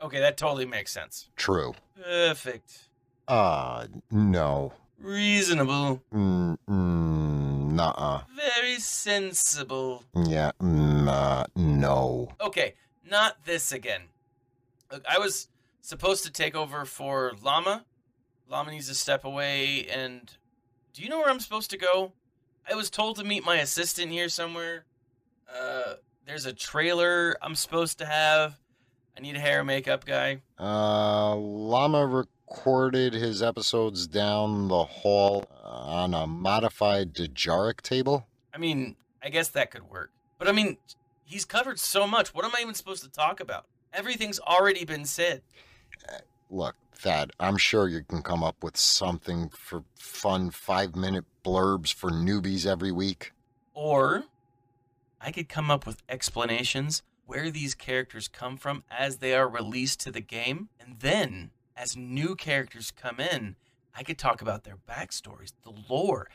Okay, 0.00 0.20
that 0.20 0.36
totally 0.36 0.66
makes 0.66 0.92
sense. 0.92 1.30
True. 1.36 1.74
Perfect. 2.00 2.88
Uh, 3.26 3.86
no. 4.10 4.72
Reasonable. 4.98 6.02
Mm, 6.12 6.56
mm, 6.68 7.43
nuh-uh. 7.74 8.22
Very 8.34 8.78
sensible. 8.78 10.04
Yeah, 10.14 10.52
uh, 10.60 11.44
no. 11.56 12.28
Okay, 12.40 12.74
not 13.08 13.44
this 13.44 13.72
again. 13.72 14.02
Look, 14.90 15.04
I 15.08 15.18
was 15.18 15.48
supposed 15.80 16.24
to 16.24 16.32
take 16.32 16.54
over 16.54 16.84
for 16.84 17.32
Llama. 17.42 17.84
Llama 18.48 18.70
needs 18.70 18.88
to 18.88 18.94
step 18.94 19.24
away, 19.24 19.86
and 19.86 20.30
do 20.92 21.02
you 21.02 21.08
know 21.08 21.18
where 21.18 21.30
I'm 21.30 21.40
supposed 21.40 21.70
to 21.70 21.78
go? 21.78 22.12
I 22.70 22.74
was 22.74 22.90
told 22.90 23.16
to 23.16 23.24
meet 23.24 23.44
my 23.44 23.56
assistant 23.56 24.10
here 24.10 24.28
somewhere. 24.28 24.84
Uh, 25.52 25.94
there's 26.26 26.46
a 26.46 26.52
trailer 26.52 27.36
I'm 27.42 27.54
supposed 27.54 27.98
to 27.98 28.06
have. 28.06 28.58
I 29.16 29.20
need 29.20 29.36
a 29.36 29.40
hair 29.40 29.60
and 29.60 29.66
makeup 29.66 30.04
guy. 30.04 30.40
Uh, 30.58 31.34
Llama 31.36 32.26
recorded 32.48 33.14
his 33.14 33.42
episodes 33.42 34.06
down 34.06 34.68
the 34.68 34.84
hall 34.84 35.44
on 35.62 36.14
a 36.14 36.26
modified 36.26 37.14
Dejarik 37.14 37.80
table. 37.80 38.26
I 38.52 38.58
mean, 38.58 38.96
I 39.22 39.28
guess 39.28 39.48
that 39.48 39.70
could 39.70 39.90
work. 39.90 40.10
But 40.38 40.48
I 40.48 40.52
mean, 40.52 40.76
he's 41.24 41.44
covered 41.44 41.78
so 41.78 42.06
much. 42.06 42.34
What 42.34 42.44
am 42.44 42.52
I 42.56 42.62
even 42.62 42.74
supposed 42.74 43.02
to 43.02 43.10
talk 43.10 43.40
about? 43.40 43.66
Everything's 43.92 44.40
already 44.40 44.84
been 44.84 45.04
said. 45.04 45.42
Eh, 46.08 46.18
look, 46.50 46.76
Thad, 46.94 47.32
I'm 47.40 47.56
sure 47.56 47.88
you 47.88 48.02
can 48.02 48.22
come 48.22 48.42
up 48.42 48.62
with 48.62 48.76
something 48.76 49.50
for 49.50 49.84
fun 49.96 50.50
five 50.50 50.94
minute 50.96 51.24
blurbs 51.44 51.92
for 51.92 52.10
newbies 52.10 52.66
every 52.66 52.92
week. 52.92 53.32
Or 53.72 54.24
I 55.20 55.32
could 55.32 55.48
come 55.48 55.70
up 55.70 55.86
with 55.86 56.02
explanations 56.08 57.02
where 57.26 57.50
these 57.50 57.74
characters 57.74 58.28
come 58.28 58.56
from 58.56 58.84
as 58.90 59.18
they 59.18 59.34
are 59.34 59.48
released 59.48 60.00
to 60.00 60.12
the 60.12 60.20
game. 60.20 60.68
And 60.78 61.00
then, 61.00 61.50
as 61.76 61.96
new 61.96 62.34
characters 62.34 62.90
come 62.90 63.20
in, 63.20 63.56
I 63.96 64.02
could 64.02 64.18
talk 64.18 64.42
about 64.42 64.64
their 64.64 64.78
backstories, 64.88 65.52
the 65.62 65.72
lore, 65.88 66.28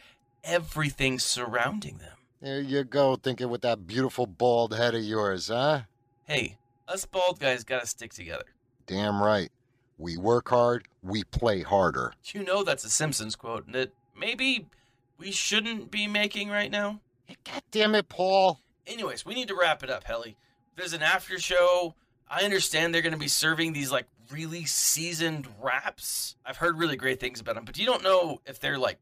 everything 0.44 1.20
surrounding 1.20 1.98
them. 1.98 2.18
There 2.42 2.62
you 2.62 2.84
go, 2.84 3.16
thinking 3.16 3.50
with 3.50 3.62
that 3.62 3.86
beautiful 3.86 4.26
bald 4.26 4.76
head 4.76 4.96
of 4.96 5.04
yours, 5.04 5.50
huh? 5.50 5.82
Hey, 6.24 6.58
us 6.88 7.06
bald 7.06 7.40
guys 7.40 7.64
gotta 7.64 7.88
stick 7.88 8.14
together. 8.14 8.46
Damn 8.86 9.22
right. 9.22 9.52
We 9.98 10.16
work 10.16 10.50
hard, 10.50 10.88
we 11.04 11.26
play 11.26 11.62
harder. 11.62 12.14
You 12.26 12.44
know 12.44 12.64
that's 12.64 12.86
a 12.86 12.90
Simpsons 12.90 13.36
quote 13.36 13.66
and 13.66 13.76
that 13.76 13.92
maybe 14.18 14.68
we 15.18 15.32
shouldn't 15.32 15.92
be 15.92 16.08
making 16.08 16.50
right 16.50 16.72
now. 16.72 17.02
God 17.44 17.62
damn 17.72 17.96
it, 17.96 18.08
Paul. 18.08 18.62
Anyways, 18.88 19.26
we 19.26 19.36
need 19.36 19.50
to 19.50 19.56
wrap 19.56 19.84
it 19.84 19.90
up, 19.90 20.06
Helly. 20.06 20.38
There's 20.76 20.94
an 20.94 21.04
after 21.04 21.38
show. 21.38 21.96
I 22.28 22.44
understand 22.44 22.94
they're 22.94 23.02
going 23.02 23.14
to 23.14 23.20
be 23.20 23.28
serving 23.28 23.74
these 23.74 23.92
like 23.92 24.08
really 24.32 24.66
seasoned 24.66 25.48
wraps. 25.62 26.36
I've 26.46 26.58
heard 26.58 26.78
really 26.78 26.96
great 26.96 27.20
things 27.20 27.40
about 27.40 27.56
them, 27.56 27.66
but 27.66 27.78
you 27.78 27.86
don't 27.86 28.04
know 28.04 28.42
if 28.46 28.60
they're 28.60 28.78
like 28.78 29.00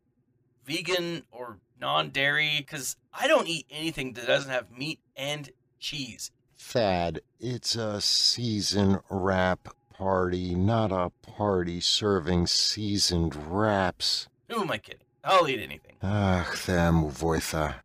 vegan 0.66 1.24
or 1.32 1.60
non-dairy 1.80 2.56
because 2.58 2.96
I 3.14 3.28
don't 3.28 3.48
eat 3.48 3.66
anything 3.70 4.14
that 4.14 4.28
doesn't 4.28 4.52
have 4.52 4.72
meat 4.72 5.00
and 5.16 5.50
cheese. 5.80 6.32
Thad, 6.58 7.22
it's 7.40 7.76
a 7.76 8.02
season 8.02 9.00
wrap 9.10 9.70
party, 9.94 10.56
not 10.56 10.92
a 10.92 11.12
party 11.22 11.80
serving 11.80 12.48
seasoned 12.48 13.36
wraps. 13.36 14.28
Who 14.50 14.62
am 14.62 14.72
I 14.72 14.78
kidding? 14.78 15.02
I'll 15.24 15.48
eat 15.48 15.60
anything. 15.60 15.98
Ach, 16.02 16.66
them 16.66 17.12
voitha. 17.12 17.76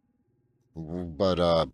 But, 0.74 1.39
uh, 1.39 1.66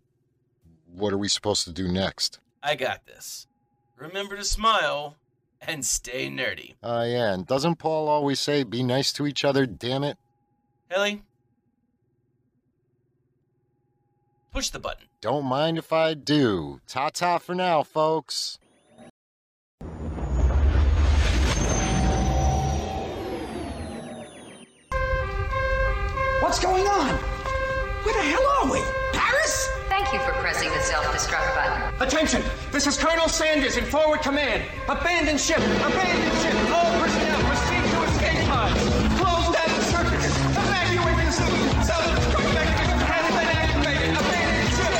what 0.91 1.13
are 1.13 1.17
we 1.17 1.29
supposed 1.29 1.63
to 1.65 1.71
do 1.71 1.87
next? 1.87 2.39
I 2.61 2.75
got 2.75 3.05
this. 3.05 3.47
Remember 3.95 4.35
to 4.35 4.43
smile 4.43 5.15
and 5.61 5.85
stay 5.85 6.29
nerdy. 6.29 6.75
Uh, 6.81 7.05
yeah, 7.07 7.33
and 7.33 7.45
doesn't 7.45 7.75
Paul 7.75 8.07
always 8.07 8.39
say, 8.39 8.63
be 8.63 8.83
nice 8.83 9.11
to 9.13 9.27
each 9.27 9.43
other, 9.43 9.65
damn 9.65 10.03
it? 10.03 10.17
Hilly, 10.89 11.23
push 14.51 14.69
the 14.69 14.79
button. 14.79 15.05
Don't 15.21 15.45
mind 15.45 15.77
if 15.77 15.91
I 15.93 16.13
do. 16.13 16.79
Ta 16.87 17.09
ta 17.09 17.37
for 17.37 17.53
now, 17.53 17.83
folks. 17.83 18.57
What's 26.41 26.59
going 26.59 26.87
on? 26.87 27.28
Thank 30.09 30.25
you 30.25 30.33
for 30.33 30.39
pressing 30.41 30.69
the 30.69 30.81
self-destruct 30.81 31.53
button. 31.53 32.01
Attention! 32.01 32.41
This 32.71 32.87
is 32.87 32.97
Colonel 32.97 33.29
Sanders 33.29 33.77
in 33.77 33.85
forward 33.85 34.21
command. 34.21 34.63
Abandon 34.87 35.37
ship! 35.37 35.59
Abandon 35.59 36.33
ship! 36.41 36.55
All 36.73 36.99
personnel 36.99 37.39
proceed 37.45 37.85
to 37.93 38.01
escape 38.09 38.41
pods. 38.49 38.81
Close 39.21 39.53
down 39.53 39.69
the 39.69 39.85
circuits. 39.85 40.33
Evacuate 40.57 41.13
the 41.13 41.29
city. 41.29 41.61
Self-destruct 41.85 42.53
mechanism 42.57 42.97
has 43.05 43.25
been 43.37 43.49
activated. 43.53 44.09
Abandon 44.17 44.65
ship! 44.73 44.97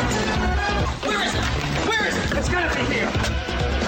Where 1.02 1.26
is 1.26 1.34
it? 1.34 1.41
Where 1.90 2.06
is 2.06 2.15
it? 2.15 2.38
It's 2.38 2.49
gotta 2.49 2.69
be 2.77 2.86
here. 2.94 3.10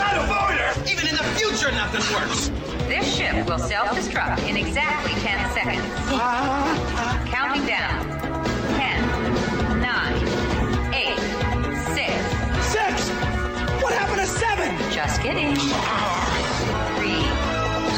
Out 0.01 0.17
of 0.17 0.25
order! 0.25 0.73
Even 0.89 1.05
in 1.05 1.13
the 1.21 1.27
future, 1.37 1.69
nothing 1.69 2.01
works. 2.17 2.49
This 2.89 3.05
ship 3.15 3.45
will 3.45 3.59
self-destruct 3.59 4.49
in 4.49 4.57
exactly 4.57 5.13
10 5.21 5.53
seconds. 5.53 5.85
Ah, 6.17 6.17
ah, 6.17 6.97
ah. 6.97 7.29
Counting 7.29 7.67
down. 7.67 8.20
Kidding. 15.21 15.55
Three, 15.55 15.69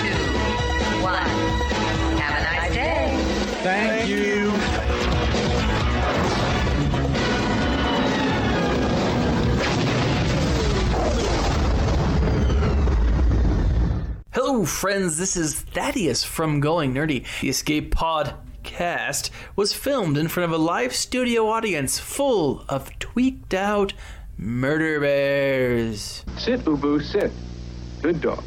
two, 0.01 0.19
one. 1.01 1.29
Have 2.19 2.37
a 2.37 2.43
nice 2.43 2.73
day. 2.73 3.15
Thank 3.63 4.09
you. 4.09 4.49
Hello, 14.33 14.65
friends. 14.65 15.17
This 15.17 15.37
is 15.37 15.53
Thaddeus 15.53 16.25
from 16.25 16.59
Going 16.59 16.93
Nerdy. 16.93 17.25
The 17.39 17.47
Escape 17.47 17.95
Pod 17.95 18.33
was 19.55 19.71
filmed 19.71 20.17
in 20.17 20.27
front 20.27 20.51
of 20.51 20.59
a 20.59 20.61
live 20.61 20.93
studio 20.93 21.47
audience 21.47 21.99
full 21.99 22.65
of 22.67 22.97
tweaked 22.99 23.53
out 23.53 23.93
Murder 24.43 24.99
Bears. 24.99 26.25
Sit, 26.37 26.65
Boo 26.65 26.75
Boo, 26.75 26.99
sit. 26.99 27.31
Good 28.01 28.19
dog. 28.19 28.43